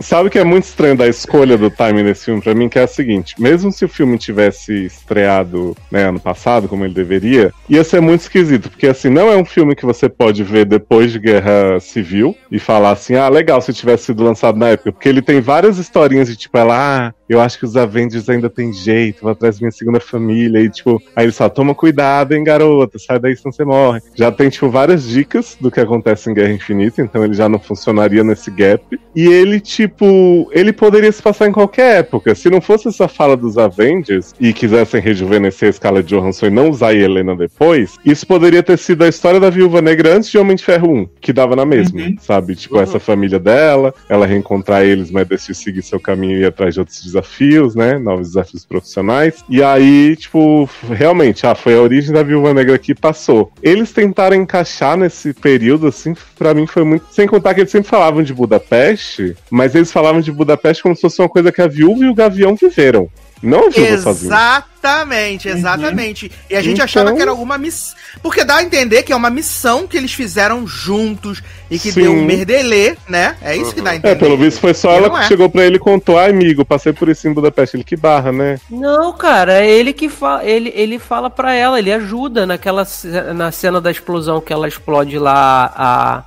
[0.00, 2.68] Sabe o que é muito estranho da escolha do timing desse filme para mim?
[2.68, 6.94] Que é a seguinte: mesmo se o filme tivesse estreado né, ano passado, como ele
[6.94, 10.64] deveria, ia ser muito esquisito, porque assim, não é um filme que você pode ver
[10.64, 14.92] depois de Guerra Civil e falar assim, ah, legal se tivesse sido lançado na época,
[14.92, 18.50] porque ele tem várias historinhas de tipo, ela, ah, eu acho que os Avengers ainda
[18.50, 22.32] tem jeito, vou atrás da minha segunda família, e tipo, aí ele só toma cuidado,
[22.32, 24.00] hein, garota, sai daí senão você morre.
[24.14, 27.58] Já tem, tipo, várias dicas do que acontece em Guerra Infinita, então ele já não
[27.58, 28.84] funcionaria nesse gap.
[29.14, 32.34] E ele, tipo, ele poderia se passar em qualquer época.
[32.34, 36.50] Se não fosse essa fala dos Avengers e quisessem rejuvenescer a escala de Johansson e
[36.50, 40.30] não usar a Helena depois, isso poderia ter sido a história da Viúva Negra antes
[40.30, 42.16] de Homem de Ferro 1, que dava na mesma, uhum.
[42.20, 42.54] sabe?
[42.54, 42.82] Tipo, uhum.
[42.82, 46.80] essa família dela, ela reencontrar eles, mas decidir seguir seu caminho e ir atrás de
[46.80, 47.98] outros desafios, né?
[47.98, 49.44] Novos desafios profissionais.
[49.48, 53.52] E aí, tipo, realmente, ah, foi a origem da Viúva Negra que passou.
[53.62, 57.06] Eles tentaram encaixar nesse período, assim, para mim foi muito.
[57.10, 61.02] Sem contar que eles sempre falavam de Budapeste, mas eles falavam de Budapeste como se
[61.02, 63.08] fosse uma coisa que a viúva e o gavião viveram.
[63.42, 64.64] Não a viúva sozinha.
[64.82, 65.56] Exatamente, uhum.
[65.56, 66.26] exatamente.
[66.26, 66.32] Uhum.
[66.50, 66.84] E a gente então...
[66.84, 67.96] achava que era alguma missão.
[68.20, 72.02] Porque dá a entender que é uma missão que eles fizeram juntos e que Sim.
[72.02, 73.36] deu um merdelê, né?
[73.40, 74.12] É isso que dá a entender.
[74.12, 75.28] É, pelo visto foi só e ela que é.
[75.28, 77.76] chegou pra ele e contou: ai, amigo, passei por isso em Budapeste.
[77.76, 78.58] Ele que barra, né?
[78.68, 80.44] Não, cara, é ele que fala.
[80.44, 82.86] Ele, ele fala pra ela, ele ajuda naquela
[83.34, 85.72] na cena da explosão que ela explode lá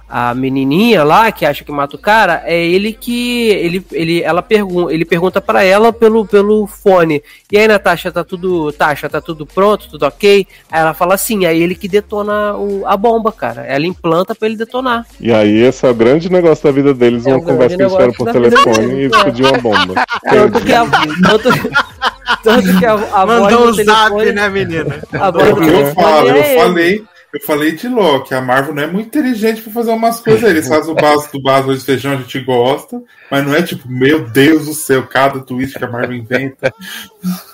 [0.10, 2.42] a, a menininha lá, que acha que mata o cara.
[2.46, 3.50] É ele que.
[3.50, 7.22] Ele, ele, ela pergunta, ele pergunta pra ela pelo, pelo fone.
[7.52, 10.46] E aí, Natasha, tá tudo tudo, Tasha, tá tudo pronto, tudo ok?
[10.72, 13.64] Aí ela fala assim, aí ele que detona o, a bomba, cara.
[13.64, 15.04] Ela implanta pra ele detonar.
[15.20, 17.92] E aí esse é o grande negócio da vida deles, é uma conversa que eles
[17.92, 20.06] fizeram por telefone e explodir uma bomba.
[20.30, 21.50] Tanto que a, tanto,
[22.44, 25.04] tanto que a, a Mandou voz um zap, né, menina?
[25.14, 27.04] A voz eu falo, eu é falei...
[27.36, 30.50] Eu falei de Loki, a Marvel não é muito inteligente pra fazer umas coisas.
[30.50, 33.90] Eles fazem o básico do básico de feijão, a gente gosta, mas não é tipo,
[33.90, 36.74] meu Deus do céu, cada twist que a Marvel inventa.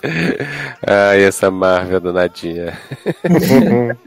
[0.86, 2.78] Ai, essa Marvel danadinha.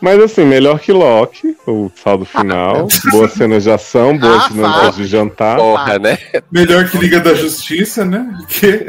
[0.00, 2.86] Mas assim, melhor que Loki, o saldo final.
[3.10, 5.56] boas cenas de ação, boas ah, dinâmicas de jantar.
[5.56, 6.16] Porra, né?
[6.52, 8.32] Melhor que Liga da Justiça, né?
[8.48, 8.66] Que...
[8.66, 8.86] É.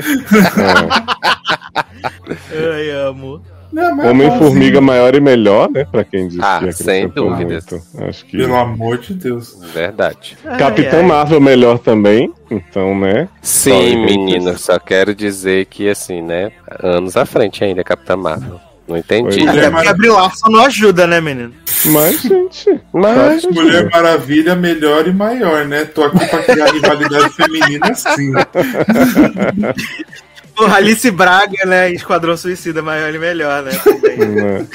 [2.76, 3.42] Ai, amo.
[3.74, 5.86] Homem-Formiga maior e melhor, né?
[5.86, 7.60] Pra quem diz ah, que sem dúvida.
[8.08, 8.38] Acho que...
[8.38, 9.58] Pelo amor de Deus.
[9.74, 10.38] Verdade.
[10.58, 11.08] Capitão ai, ai.
[11.08, 13.28] Marvel melhor também, então, né?
[13.42, 16.52] Sim, menino, só quero dizer que, assim, né?
[16.82, 18.60] Anos à frente ainda, Capitão Marvel.
[18.88, 19.44] Não entendi.
[19.44, 19.72] Pois Até é.
[19.72, 21.54] porque a Brie Larson não ajuda, né, menino?
[21.86, 22.80] Mas, gente.
[22.94, 25.86] Mas, Mulher Maravilha melhor e maior, né?
[25.86, 28.34] Tô aqui pra criar rivalidade feminina sim.
[30.56, 31.92] Porra, Alice Braga, né?
[31.92, 33.72] Esquadrão Suicida, maior e melhor, né?
[34.16, 34.68] Né?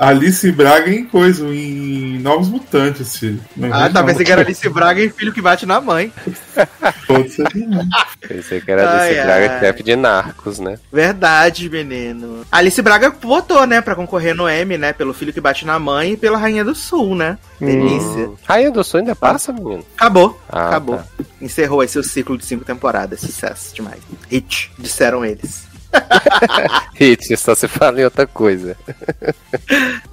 [0.00, 3.40] Alice Braga em coisa, em Novos Mutantes, filho.
[3.70, 6.12] Ah, tá, pensei que era Alice Braga e filho que bate na mãe.
[7.06, 7.46] Pode ser.
[8.26, 9.60] pensei que era Ai, desse Braga ai.
[9.60, 10.78] chefe de narcos, né?
[10.92, 12.46] Verdade, menino.
[12.50, 14.92] Alice Braga votou, né, pra concorrer no M, né?
[14.92, 17.38] Pelo filho que bate na mãe e pela Rainha do Sul, né?
[17.60, 18.28] Delícia.
[18.28, 18.36] Hum.
[18.44, 19.84] Rainha do Sul ainda passa, menino?
[19.96, 20.40] Acabou.
[20.48, 20.96] Ah, acabou.
[20.96, 21.04] tá.
[21.40, 23.20] Encerrou esse seu ciclo de cinco temporadas.
[23.20, 24.00] Sucesso demais.
[24.30, 25.66] Hit, disseram eles.
[26.94, 28.76] Hit, só se fala em outra coisa.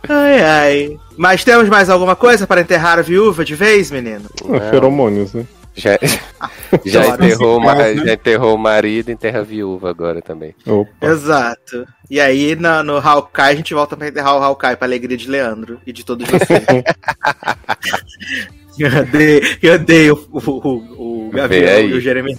[0.08, 0.98] Ai, ai.
[1.18, 4.26] Mas temos mais alguma coisa para enterrar a viúva de vez, menino?
[4.54, 5.46] É, feromônios, né?
[5.76, 6.00] Já,
[6.86, 7.96] já, enterrou, caso, né?
[8.06, 10.56] já enterrou o marido, enterra a viúva agora também.
[10.66, 11.08] Opa.
[11.08, 11.86] Exato.
[12.10, 15.30] E aí, na- no Hawkeye, a gente volta pra enterrar o Hawkeye pra alegria de
[15.30, 16.64] Leandro e de todos vocês.
[18.80, 21.90] eu odeio, eu odeio o, o, o, o aí.
[21.90, 22.38] e o Jeremy.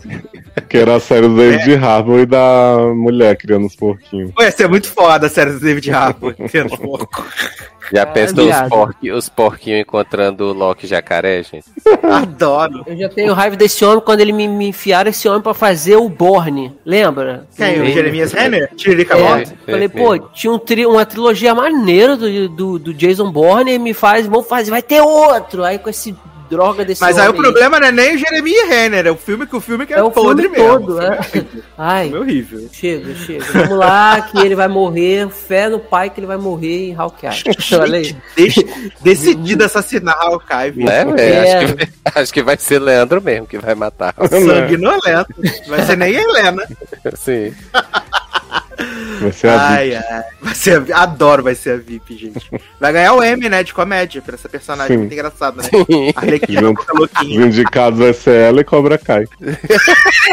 [0.69, 4.31] Que era a série do David Harbour e da mulher criando os porquinhos.
[4.33, 6.35] Pô, ia ser muito foda a série do David Harbour.
[6.51, 7.25] sendo louco.
[7.93, 11.67] Já Ah, pensou os, porqui, os porquinhos encontrando o Loki jacaré, gente?
[12.03, 12.83] Adoro.
[12.85, 15.95] Eu já tenho raiva desse homem quando ele me, me enfiaram esse homem pra fazer
[15.95, 16.75] o Borne.
[16.85, 17.47] Lembra?
[17.57, 17.81] Quem?
[17.83, 17.87] O.
[17.87, 18.71] Jeremias Renner?
[18.75, 19.53] Tiririca É, Moto?
[19.65, 19.95] falei, sim.
[19.97, 24.27] pô, tinha um tri- uma trilogia maneira do, do, do Jason Bourne e me faz,
[24.27, 25.63] vamos fazer, vai ter outro.
[25.63, 26.13] Aí com esse
[26.49, 29.47] droga desse Mas aí o problema não é nem o Jeremias Renner, é o filme
[29.47, 30.78] que o filme que é, é o podre filme mesmo.
[30.86, 31.18] todo, né?
[31.78, 32.68] Ai, É horrível.
[32.73, 33.44] chega, chega.
[33.52, 37.31] Vamos lá, que ele vai morrer, fé no pai que ele vai morrer em Hawkeye.
[37.81, 38.16] Olha aí.
[38.36, 40.86] Gente, decidido assassinar Hawkeye, viu?
[40.86, 41.18] Né, velho?
[41.20, 41.57] É.
[41.57, 41.89] Acho, que, vai-
[42.23, 44.15] acho que vai ser Leandro mesmo que vai matar.
[44.28, 45.34] Sanguinolento.
[45.68, 46.66] Vai ser nem Helena.
[47.15, 47.52] Sim.
[49.21, 50.23] Vai ser a Ai, ai.
[50.43, 51.03] Vai ser a...
[51.03, 52.51] Adoro, vai ser a VIP, gente.
[52.79, 54.99] Vai ganhar o M, né, de comédia, pra essa personagem Sim.
[54.99, 55.69] muito engraçada, né?
[56.15, 56.85] Arlequina Junto.
[57.23, 59.25] Os indicados vai ser ela e Cobra Kai.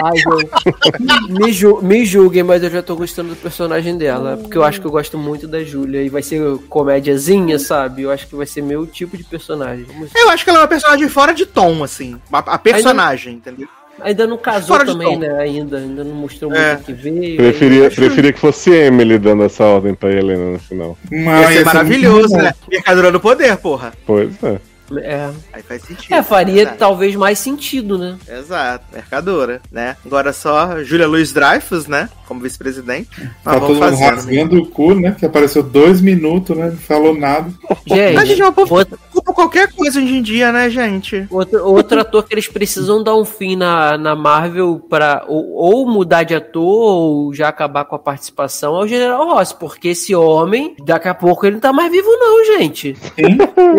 [0.04, 1.32] Ai, gente.
[1.32, 4.38] Me, ju- me julguem, mas eu já tô gostando do personagem dela.
[4.38, 6.02] Porque eu acho que eu gosto muito da Júlia.
[6.04, 8.02] E vai ser comédiazinha, sabe?
[8.04, 9.86] Eu acho que vai ser meu tipo de personagem.
[9.86, 12.20] Vamos- Eu acho que ela é uma personagem fora de tom, assim.
[12.32, 13.68] A, a personagem, entendeu?
[14.02, 15.30] Ainda não casou Fora também, né?
[15.40, 15.78] Ainda.
[15.78, 16.74] Ainda não mostrou muito É.
[16.76, 17.38] o que veio.
[17.38, 20.98] Preferia, preferia que fosse Emily dando essa ordem pra Helena no final.
[21.12, 22.54] Ia ser maravilhoso, muito né?
[22.70, 23.94] Mercadora do poder, porra.
[24.06, 24.58] Pois é.
[25.02, 25.30] É.
[25.52, 26.14] Aí faz sentido.
[26.14, 26.78] É, faria Verdade.
[26.78, 28.18] talvez mais sentido, né?
[28.28, 29.96] Exato, mercadora, né?
[30.06, 32.10] Agora só Júlia Luiz Dreyfus, né?
[32.28, 33.10] Como vice-presidente.
[33.44, 34.10] Tá todo mundo né?
[34.10, 35.16] rasgando o cu, né?
[35.18, 36.70] Que apareceu dois minutos, né?
[36.70, 37.52] Não falou nada.
[37.86, 41.28] Gente, Mas, gente, é uma outro, culpa qualquer coisa hoje em dia, né, gente?
[41.30, 45.88] outro, outro ator que eles precisam dar um fim na, na Marvel pra ou, ou
[45.88, 50.16] mudar de ator ou já acabar com a participação é o General Ross, porque esse
[50.16, 52.96] homem, daqui a pouco ele não tá mais vivo, não, gente.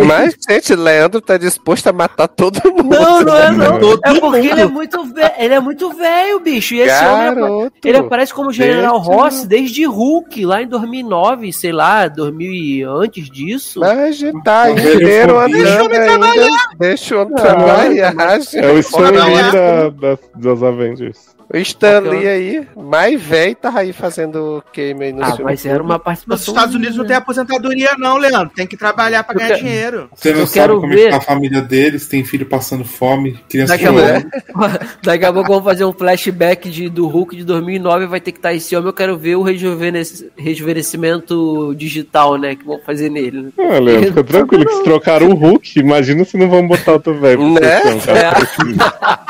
[0.06, 2.84] Mas, gente, Leandro tá disposto a matar todo mundo.
[2.98, 3.78] Não, não é não.
[3.78, 4.36] Todo É porque mundo.
[4.36, 6.74] ele é muito velho, ele é muito velho, bicho.
[6.74, 7.72] E esse homem apa- Garoto.
[7.84, 12.82] ele aparece como General Desde- Ross desde Hulk, lá em 2009, sei lá, 2000 e
[12.82, 13.80] antes disso.
[13.80, 16.56] Mas tá Deixa inteiro o andando ainda.
[16.78, 18.58] Deixa o homem trabalhar, gente.
[18.58, 19.52] É o olha.
[19.52, 21.34] da, das, das Avengers.
[21.54, 25.44] O Stan Lee aí, mais velho, tá aí fazendo game aí no Ah, filme.
[25.44, 26.54] mas era uma Nos participação.
[26.54, 28.50] Estados Unidos não tem aposentadoria, não, Leandro.
[28.54, 30.08] Tem que trabalhar pra ganhar dinheiro.
[30.14, 31.04] Você não Eu sabe quero como é ver.
[31.04, 35.48] que tá a família deles, tem filho passando fome, criança Daqui pouco, daqui a pouco
[35.48, 38.88] vamos fazer um flashback de, do Hulk de 2009 vai ter que estar esse homem.
[38.88, 42.54] Eu quero ver o rejuvenesc- rejuvenescimento digital, né?
[42.56, 43.42] Que vão fazer nele.
[43.42, 43.50] né?
[43.58, 47.14] Ah, Leandro, fica tranquilo que se trocaram o Hulk, imagina se não vão botar outro
[47.18, 47.48] velho.
[47.54, 47.60] Né?
[48.04, 48.34] cara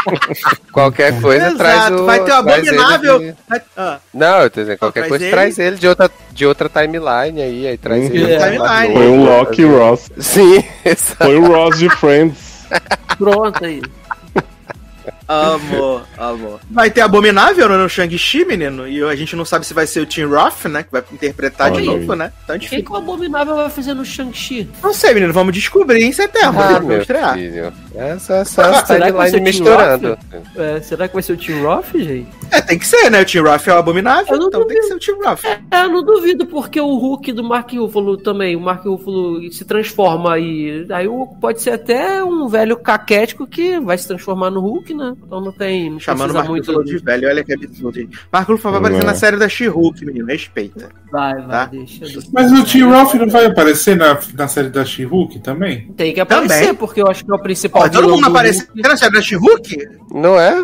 [0.73, 2.05] Qualquer coisa Exato, traz o.
[2.19, 3.19] vai ter o abominável.
[3.19, 5.33] de- Vai- ah, Não, eu tô dizendo, qualquer traz coisa ele.
[5.33, 8.33] traz ele de outra, de outra timeline aí, aí traz ele.
[8.33, 8.39] É.
[8.39, 8.95] Timeline.
[8.95, 10.11] Foi um Loki Ross.
[10.19, 11.25] Sim, exato.
[11.25, 12.67] Foi o Ross de Friends.
[13.19, 13.83] Pronto aí.
[15.27, 16.61] Amor, amor.
[16.71, 18.87] Vai ter Abominável no Shang-Chi, menino.
[18.87, 20.83] E a gente não sabe se vai ser o Tim Roth, né?
[20.83, 22.19] Que vai interpretar de Olha novo, aí.
[22.19, 22.33] né?
[22.45, 24.69] Então, O que, que o Abominável vai fazer no Shang-Chi?
[24.83, 25.33] Não sei, menino.
[25.33, 26.61] Vamos descobrir em setembro.
[26.61, 27.35] Ah, vamos meu estrear.
[27.35, 27.73] filho.
[27.95, 30.19] Essa, essa Ah, será que vai ser timeline o Tim misturando.
[30.57, 32.29] É, será que vai ser o Tim Roth, gente?
[32.51, 33.21] É, tem que ser, né?
[33.21, 35.45] O Tim Roth é o Abominável, então tem que ser o Tim Roth.
[35.45, 39.65] É, eu não duvido, porque o Hulk do Mark Ruffalo também, o Mark Ruffalo se
[39.65, 40.87] transforma aí.
[40.91, 45.13] Aí o- pode ser até um velho caquético que vai se transformar no Hulk, né?
[45.25, 45.91] Então não tem.
[45.91, 46.67] Não Chamando o Marco muito.
[46.67, 48.19] Ruffalo de velho, olha que absurdo, gente.
[48.33, 50.27] Marco Ruffalo vai aparecer na série da She-Hulk, menino.
[50.27, 50.89] Respeita.
[51.13, 51.67] Vai, vai, Tá.
[51.67, 52.05] deixa.
[52.33, 55.93] Mas o Tim Roth não vai aparecer na, na série da She-Hulk também?
[55.97, 56.75] Tem que aparecer, Também.
[56.75, 58.89] porque eu acho que é o principal Porra, todo vilão mundo do apareceu Hulk.
[58.89, 59.89] na série da She-Hulk?
[60.13, 60.55] Não é?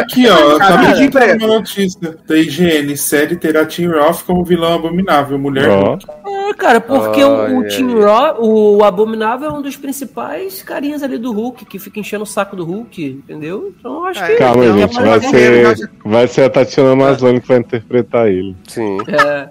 [0.00, 2.96] Aqui, ó, acabei de entrar numa notícia da IGN.
[2.96, 5.38] Série terá Tim Roth como vilão abominável.
[5.38, 5.96] Mulher Ó.
[6.26, 7.94] É, cara, porque o, o Olha Tim.
[7.94, 12.26] Roth, o Abominável é um dos principais carinhas ali do Hulk, que fica enchendo o
[12.26, 13.72] saco do Hulk, entendeu?
[13.78, 14.36] Então eu acho É, que.
[14.36, 15.00] Calma, Então, gente.
[15.02, 18.56] Vai ser, vai ser a Tatiana Mazzoni que vai interpretar ele.
[18.66, 18.98] Sim.
[19.08, 19.48] É,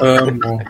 [0.00, 0.60] amo.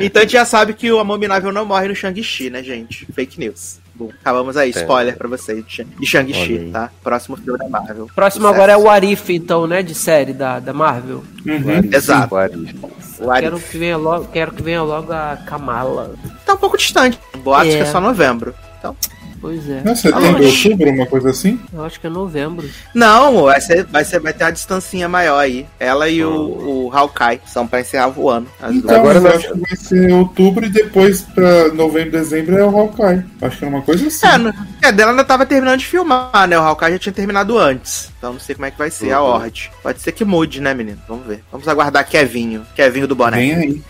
[0.00, 3.06] Então a gente já sabe que o Abominável não morre no Shang-Chi, né, gente?
[3.12, 3.78] Fake news.
[3.96, 4.80] Bom, acabamos aí, É.
[4.80, 6.90] spoiler pra vocês de Shang-Chi, tá?
[7.02, 8.08] Próximo filme da Marvel.
[8.14, 9.82] Próximo agora é o Arif, então, né?
[9.82, 11.22] De série da, da Marvel.
[11.46, 11.90] Uhum.
[11.92, 12.34] Exato.
[12.34, 12.74] O Arif.
[13.20, 13.42] O Arif.
[13.50, 16.12] Quero que, venha logo, quero que venha logo a Kamala.
[16.44, 17.18] Tá um pouco distante.
[17.38, 17.76] Boatos É.
[17.76, 18.52] que é só novembro.
[18.80, 18.96] Então,
[19.44, 19.82] Pois é.
[19.84, 21.60] Não é setembro, Ah, outubro, uma coisa assim?
[21.70, 22.66] Eu acho que é novembro.
[22.94, 25.66] não, vai, ser, vai, ser, vai ter uma distancinha maior aí.
[25.78, 28.46] Ela e o, o Hawkeye são pra encerrar o ano.
[28.70, 32.74] Então, Agora eu acho que vai ser outubro e depois pra novembro, dezembro é o
[32.74, 33.22] Hawkeye.
[33.42, 34.26] Acho que é uma coisa assim.
[34.26, 36.58] É, no- é, dela ainda tava terminando de filmar, né?
[36.58, 38.10] O Hawkeye já tinha terminado antes.
[38.16, 39.28] Então não sei como é que vai ser a Uhum.
[39.28, 39.70] Horde.
[39.82, 40.96] Pode ser que mude, né, menino?
[41.06, 41.44] Vamos ver.
[41.52, 42.64] Vamos aguardar Kevinho.
[42.74, 43.36] Kevinho do boné.
[43.36, 43.82] Vem aí.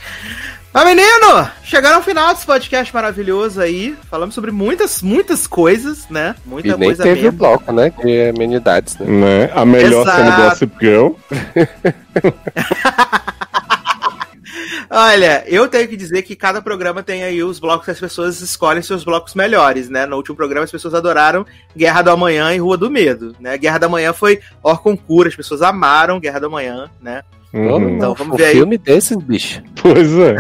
[0.74, 3.96] Mas, menino, chegaram ao final desse podcast maravilhoso aí.
[4.10, 6.34] Falamos sobre muitas, muitas coisas, né?
[6.44, 7.38] Muita E nem coisa teve o mesmo.
[7.38, 7.90] bloco, né?
[7.90, 9.06] De amenidades, né?
[9.06, 9.50] Né?
[9.54, 10.16] A melhor Exato.
[10.18, 11.12] cena do Gossip Girl.
[14.90, 18.40] Olha, eu tenho que dizer que cada programa tem aí os blocos que as pessoas
[18.40, 20.06] escolhem seus blocos melhores, né?
[20.06, 21.46] No último programa as pessoas adoraram
[21.76, 23.56] Guerra do Amanhã e Rua do Medo, né?
[23.56, 27.22] Guerra do Amanhã foi Orconcura, as pessoas amaram Guerra do Amanhã, né?
[27.54, 27.96] Uhum.
[27.96, 28.52] Então, vamos um ver aí.
[28.56, 29.62] filme desses, bicho.
[29.84, 30.36] Pois é.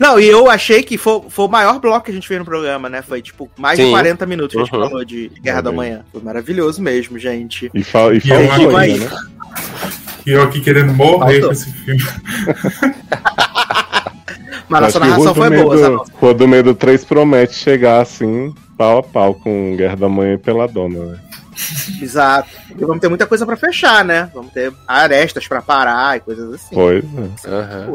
[0.00, 2.44] Não, e eu achei que foi, foi o maior bloco que a gente fez no
[2.44, 3.02] programa, né?
[3.02, 3.90] Foi tipo mais de Sim.
[3.92, 4.88] 40 minutos que a gente Uhum.
[4.88, 5.88] falou de Guerra do Olha aí.
[5.90, 6.04] Amanhã.
[6.12, 7.70] Foi maravilhoso mesmo, gente.
[7.72, 9.10] E, fa e E acho- ainda, né?
[10.26, 11.48] E eu aqui querendo morrer Faltou.
[11.48, 12.02] com esse filme.
[14.68, 15.96] Mas nossa narração foi Medo, boa, sabe?
[16.20, 20.38] Rua do Medo 3 promete chegar assim, pau a pau com Guerra da Manhã e
[20.38, 21.18] Peladona, né?
[22.00, 22.48] Exato.
[22.70, 24.30] E vamos ter muita coisa pra fechar, né?
[24.34, 26.74] Vamos ter arestas pra parar e coisas assim.
[26.74, 27.04] Pois
[27.44, 27.48] é.
[27.48, 27.86] Aham.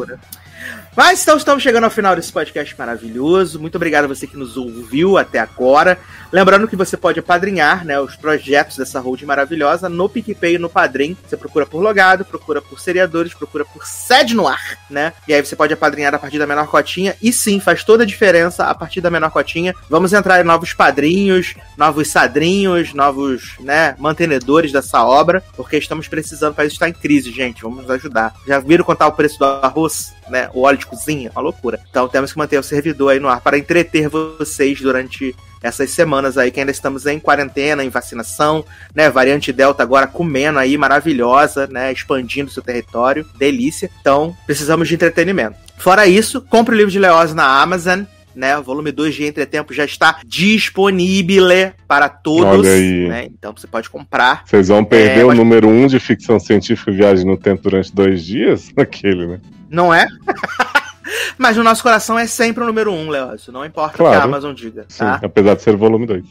[0.96, 3.60] Mas então estamos chegando ao final desse podcast maravilhoso.
[3.60, 5.98] Muito obrigado a você que nos ouviu até agora.
[6.32, 10.70] Lembrando que você pode apadrinhar né, os projetos dessa hold maravilhosa no PicPay e no
[10.70, 11.18] Padrim.
[11.28, 15.14] Você procura por logado, procura por seriadores, procura por sede no ar, né?
[15.28, 17.16] E aí você pode apadrinhar a partir da menor cotinha.
[17.20, 19.74] E sim, faz toda a diferença a partir da menor cotinha.
[19.90, 26.54] Vamos entrar em novos padrinhos, novos sadrinhos, novos, né, mantenedores dessa obra, porque estamos precisando,
[26.54, 27.64] o país está em crise, gente.
[27.64, 28.36] Vamos ajudar.
[28.48, 30.50] Já viram quanto tá o preço do arroz, né?
[30.54, 31.80] O óleo de cozinha, uma loucura.
[31.90, 36.38] Então temos que manter o servidor aí no ar para entreter vocês durante essas semanas
[36.38, 39.10] aí que ainda estamos em quarentena, em vacinação, né?
[39.10, 41.92] Variante Delta agora comendo aí, maravilhosa, né?
[41.92, 43.90] Expandindo seu território, delícia.
[44.02, 45.56] Então, precisamos de entretenimento.
[45.78, 48.02] Fora isso, compre o livro de Leose na Amazon,
[48.36, 48.58] né?
[48.58, 53.26] O volume 2 de Entretempo já está disponível para todos, né?
[53.26, 54.44] Então você pode comprar.
[54.46, 57.62] Vocês vão perder É, o mas- número um de ficção científica e viagem no tempo
[57.64, 58.70] durante dois dias?
[58.78, 59.40] Aquele, né?
[59.74, 60.08] Não é?
[61.36, 63.52] Mas no nosso coração é sempre o número um, Leócio.
[63.52, 64.24] Não importa o que a.
[64.24, 65.20] Amazon diga, Sim, tá?
[65.24, 66.24] apesar de ser o volume 2.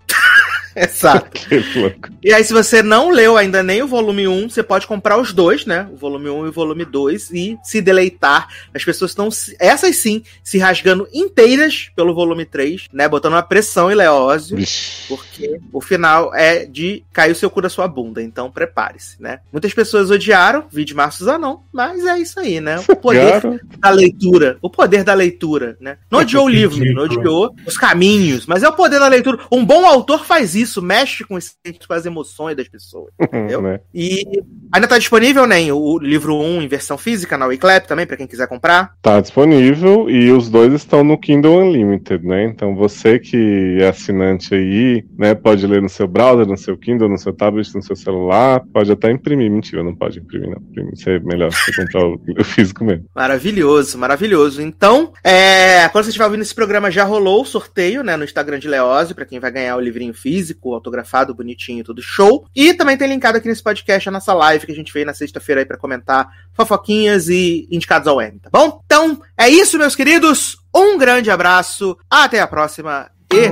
[0.76, 1.40] Exato.
[2.24, 5.32] E aí, se você não leu ainda nem o volume 1, você pode comprar os
[5.32, 5.88] dois, né?
[5.92, 8.48] O volume 1 e o volume 2 e se deleitar.
[8.72, 9.28] As pessoas estão,
[9.58, 13.08] essas sim, se rasgando inteiras pelo volume 3, né?
[13.08, 14.56] Botando uma pressão em Leózio.
[14.56, 15.08] Vixe.
[15.08, 19.40] Porque o final é de cair o seu cu da sua bunda, então prepare-se, né?
[19.50, 22.82] Muitas pessoas odiaram, vídeo Marcio Zanon, mas é isso aí, né?
[22.88, 24.58] O poder Cara, da leitura.
[24.62, 25.98] O poder da leitura, né?
[26.08, 29.40] Não odiou o livro, menino, odiou os caminhos, mas é o poder da leitura.
[29.50, 33.12] Um bom autor faz isso, mexe com, com as emoções das pessoas.
[33.20, 33.62] Entendeu?
[33.62, 33.80] né?
[33.92, 34.24] E
[34.72, 35.72] ainda tá disponível, né?
[35.72, 38.94] O livro 1 em versão física na Wiclap também, pra quem quiser comprar.
[39.02, 42.44] Tá disponível e os dois estão no Kindle Unlimited, né?
[42.44, 47.08] Então você que é assinante aí, né, pode ler no seu browser, no seu Kindle,
[47.08, 49.50] no seu tablet, no seu celular, pode até imprimir.
[49.50, 50.58] Mentira, não pode imprimir, não.
[50.58, 53.04] Imprimir, isso é melhor você comprar o, o físico mesmo.
[53.14, 54.62] Maravilhoso, maravilhoso.
[54.62, 58.58] Então, é, quando você estiver ouvindo esse programa, já rolou o sorteio, né, no Instagram
[58.58, 62.46] de Leózio, pra quem vai ganhar o livrinho físico, autografado, bonitinho, tudo show.
[62.54, 65.14] E também tem linkado aqui nesse podcast a nossa live que a gente fez na
[65.14, 68.80] sexta-feira aí pra comentar fofoquinhas e indicados ao M, tá bom?
[68.84, 70.56] Então, é isso, meus queridos.
[70.74, 73.48] Um grande abraço, até a próxima e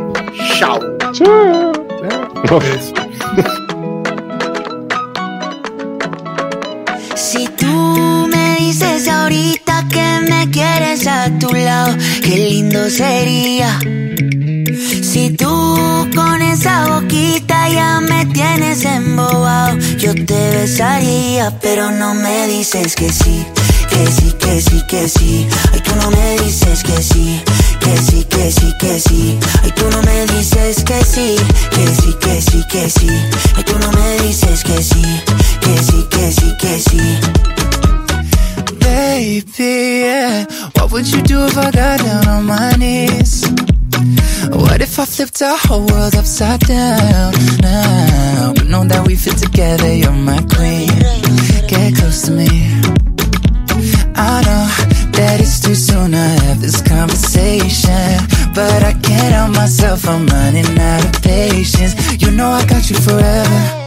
[0.59, 0.79] tchau!
[1.13, 1.73] Tchau!
[7.17, 13.79] Si tú me dices ahorita que me quieres a tu lado, qué lindo sería.
[15.11, 15.49] Si tú
[16.15, 23.13] con esa boquita ya me tienes embobado, yo te besaría, pero no me dices que
[23.13, 23.45] sí,
[23.89, 25.49] que sí, que sí, que sí.
[25.73, 27.43] Ay, tú no me dices que sí,
[27.81, 29.39] que sí, que sí, que sí.
[29.65, 31.35] Ay, tú no me dices que sí,
[31.73, 33.09] que sí, que que sí.
[33.57, 35.03] Ay, tú no me dices que sí,
[35.61, 37.19] que sí, que sí, que sí.
[38.79, 40.47] Baby, yeah.
[40.77, 43.43] What would you do if I got down on my knees?
[44.51, 48.53] What if I flipped our whole world upside down now?
[48.55, 50.89] But know that we fit together, you're my queen.
[51.69, 52.49] Get close to me.
[54.17, 54.67] I know
[55.13, 58.17] that it's too soon to have this conversation.
[58.55, 61.95] But I can't help myself, I'm running out of patience.
[62.23, 63.80] You know I got you forever.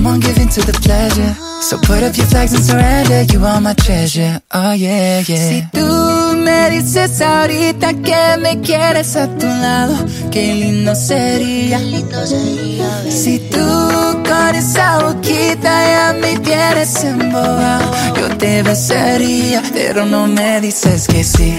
[0.00, 1.34] Come on, give in to the pleasure.
[1.60, 3.22] So put up your flags and surrender.
[3.30, 4.40] You are my treasure.
[4.50, 5.48] Oh, yeah, yeah.
[5.50, 9.94] Si tú me dices ahorita que me quieres a tu lado,
[10.30, 11.78] qué lindo sería.
[13.10, 13.66] Si tú
[14.24, 21.22] con esa boquita ya me tienes embobado, yo te besaría, pero no me dices que
[21.22, 21.58] sí,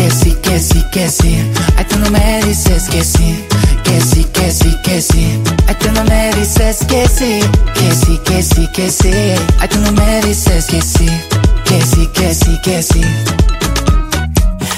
[0.00, 1.36] que sí, que sí, que sí.
[1.76, 3.44] Ay, tú no me dices que sí,
[3.84, 5.38] que sí, que sí, que sí.
[5.66, 7.40] Ay, tú no me dices que sí,
[7.74, 9.10] que sí, que sí, que sí.
[9.60, 11.06] Ay, tú no me dices que sí,
[11.66, 13.02] que sí, que sí, que sí.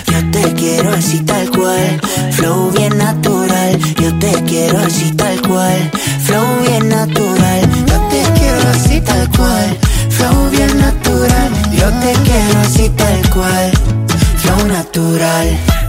[0.08, 2.00] Yo te quiero así tal cual,
[2.32, 3.78] flow bien natural.
[4.02, 5.90] Yo te quiero así tal cual,
[6.24, 7.60] flow bien natural.
[7.86, 9.78] Yo te quiero así tal cual,
[10.10, 11.52] flow bien natural.
[11.70, 13.72] Yo te quiero así tal cual,
[14.42, 15.81] flow natural.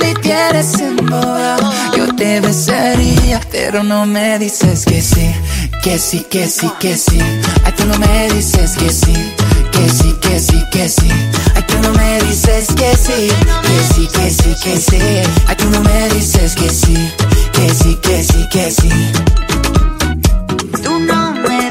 [0.00, 5.30] Me tienes embobado, yo te besaría, pero no me dices que sí,
[5.82, 7.18] que sí, que sí, que sí.
[7.64, 9.14] Ay, tú no me dices que sí,
[9.72, 11.08] que sí, que sí, que sí.
[11.54, 13.28] Ay, tú no me dices que sí,
[13.62, 14.98] que sí, que sí, que sí.
[15.46, 17.12] Ay, tú no me dices que sí,
[17.52, 18.90] que sí, que sí, que sí.
[20.82, 21.70] Tú no me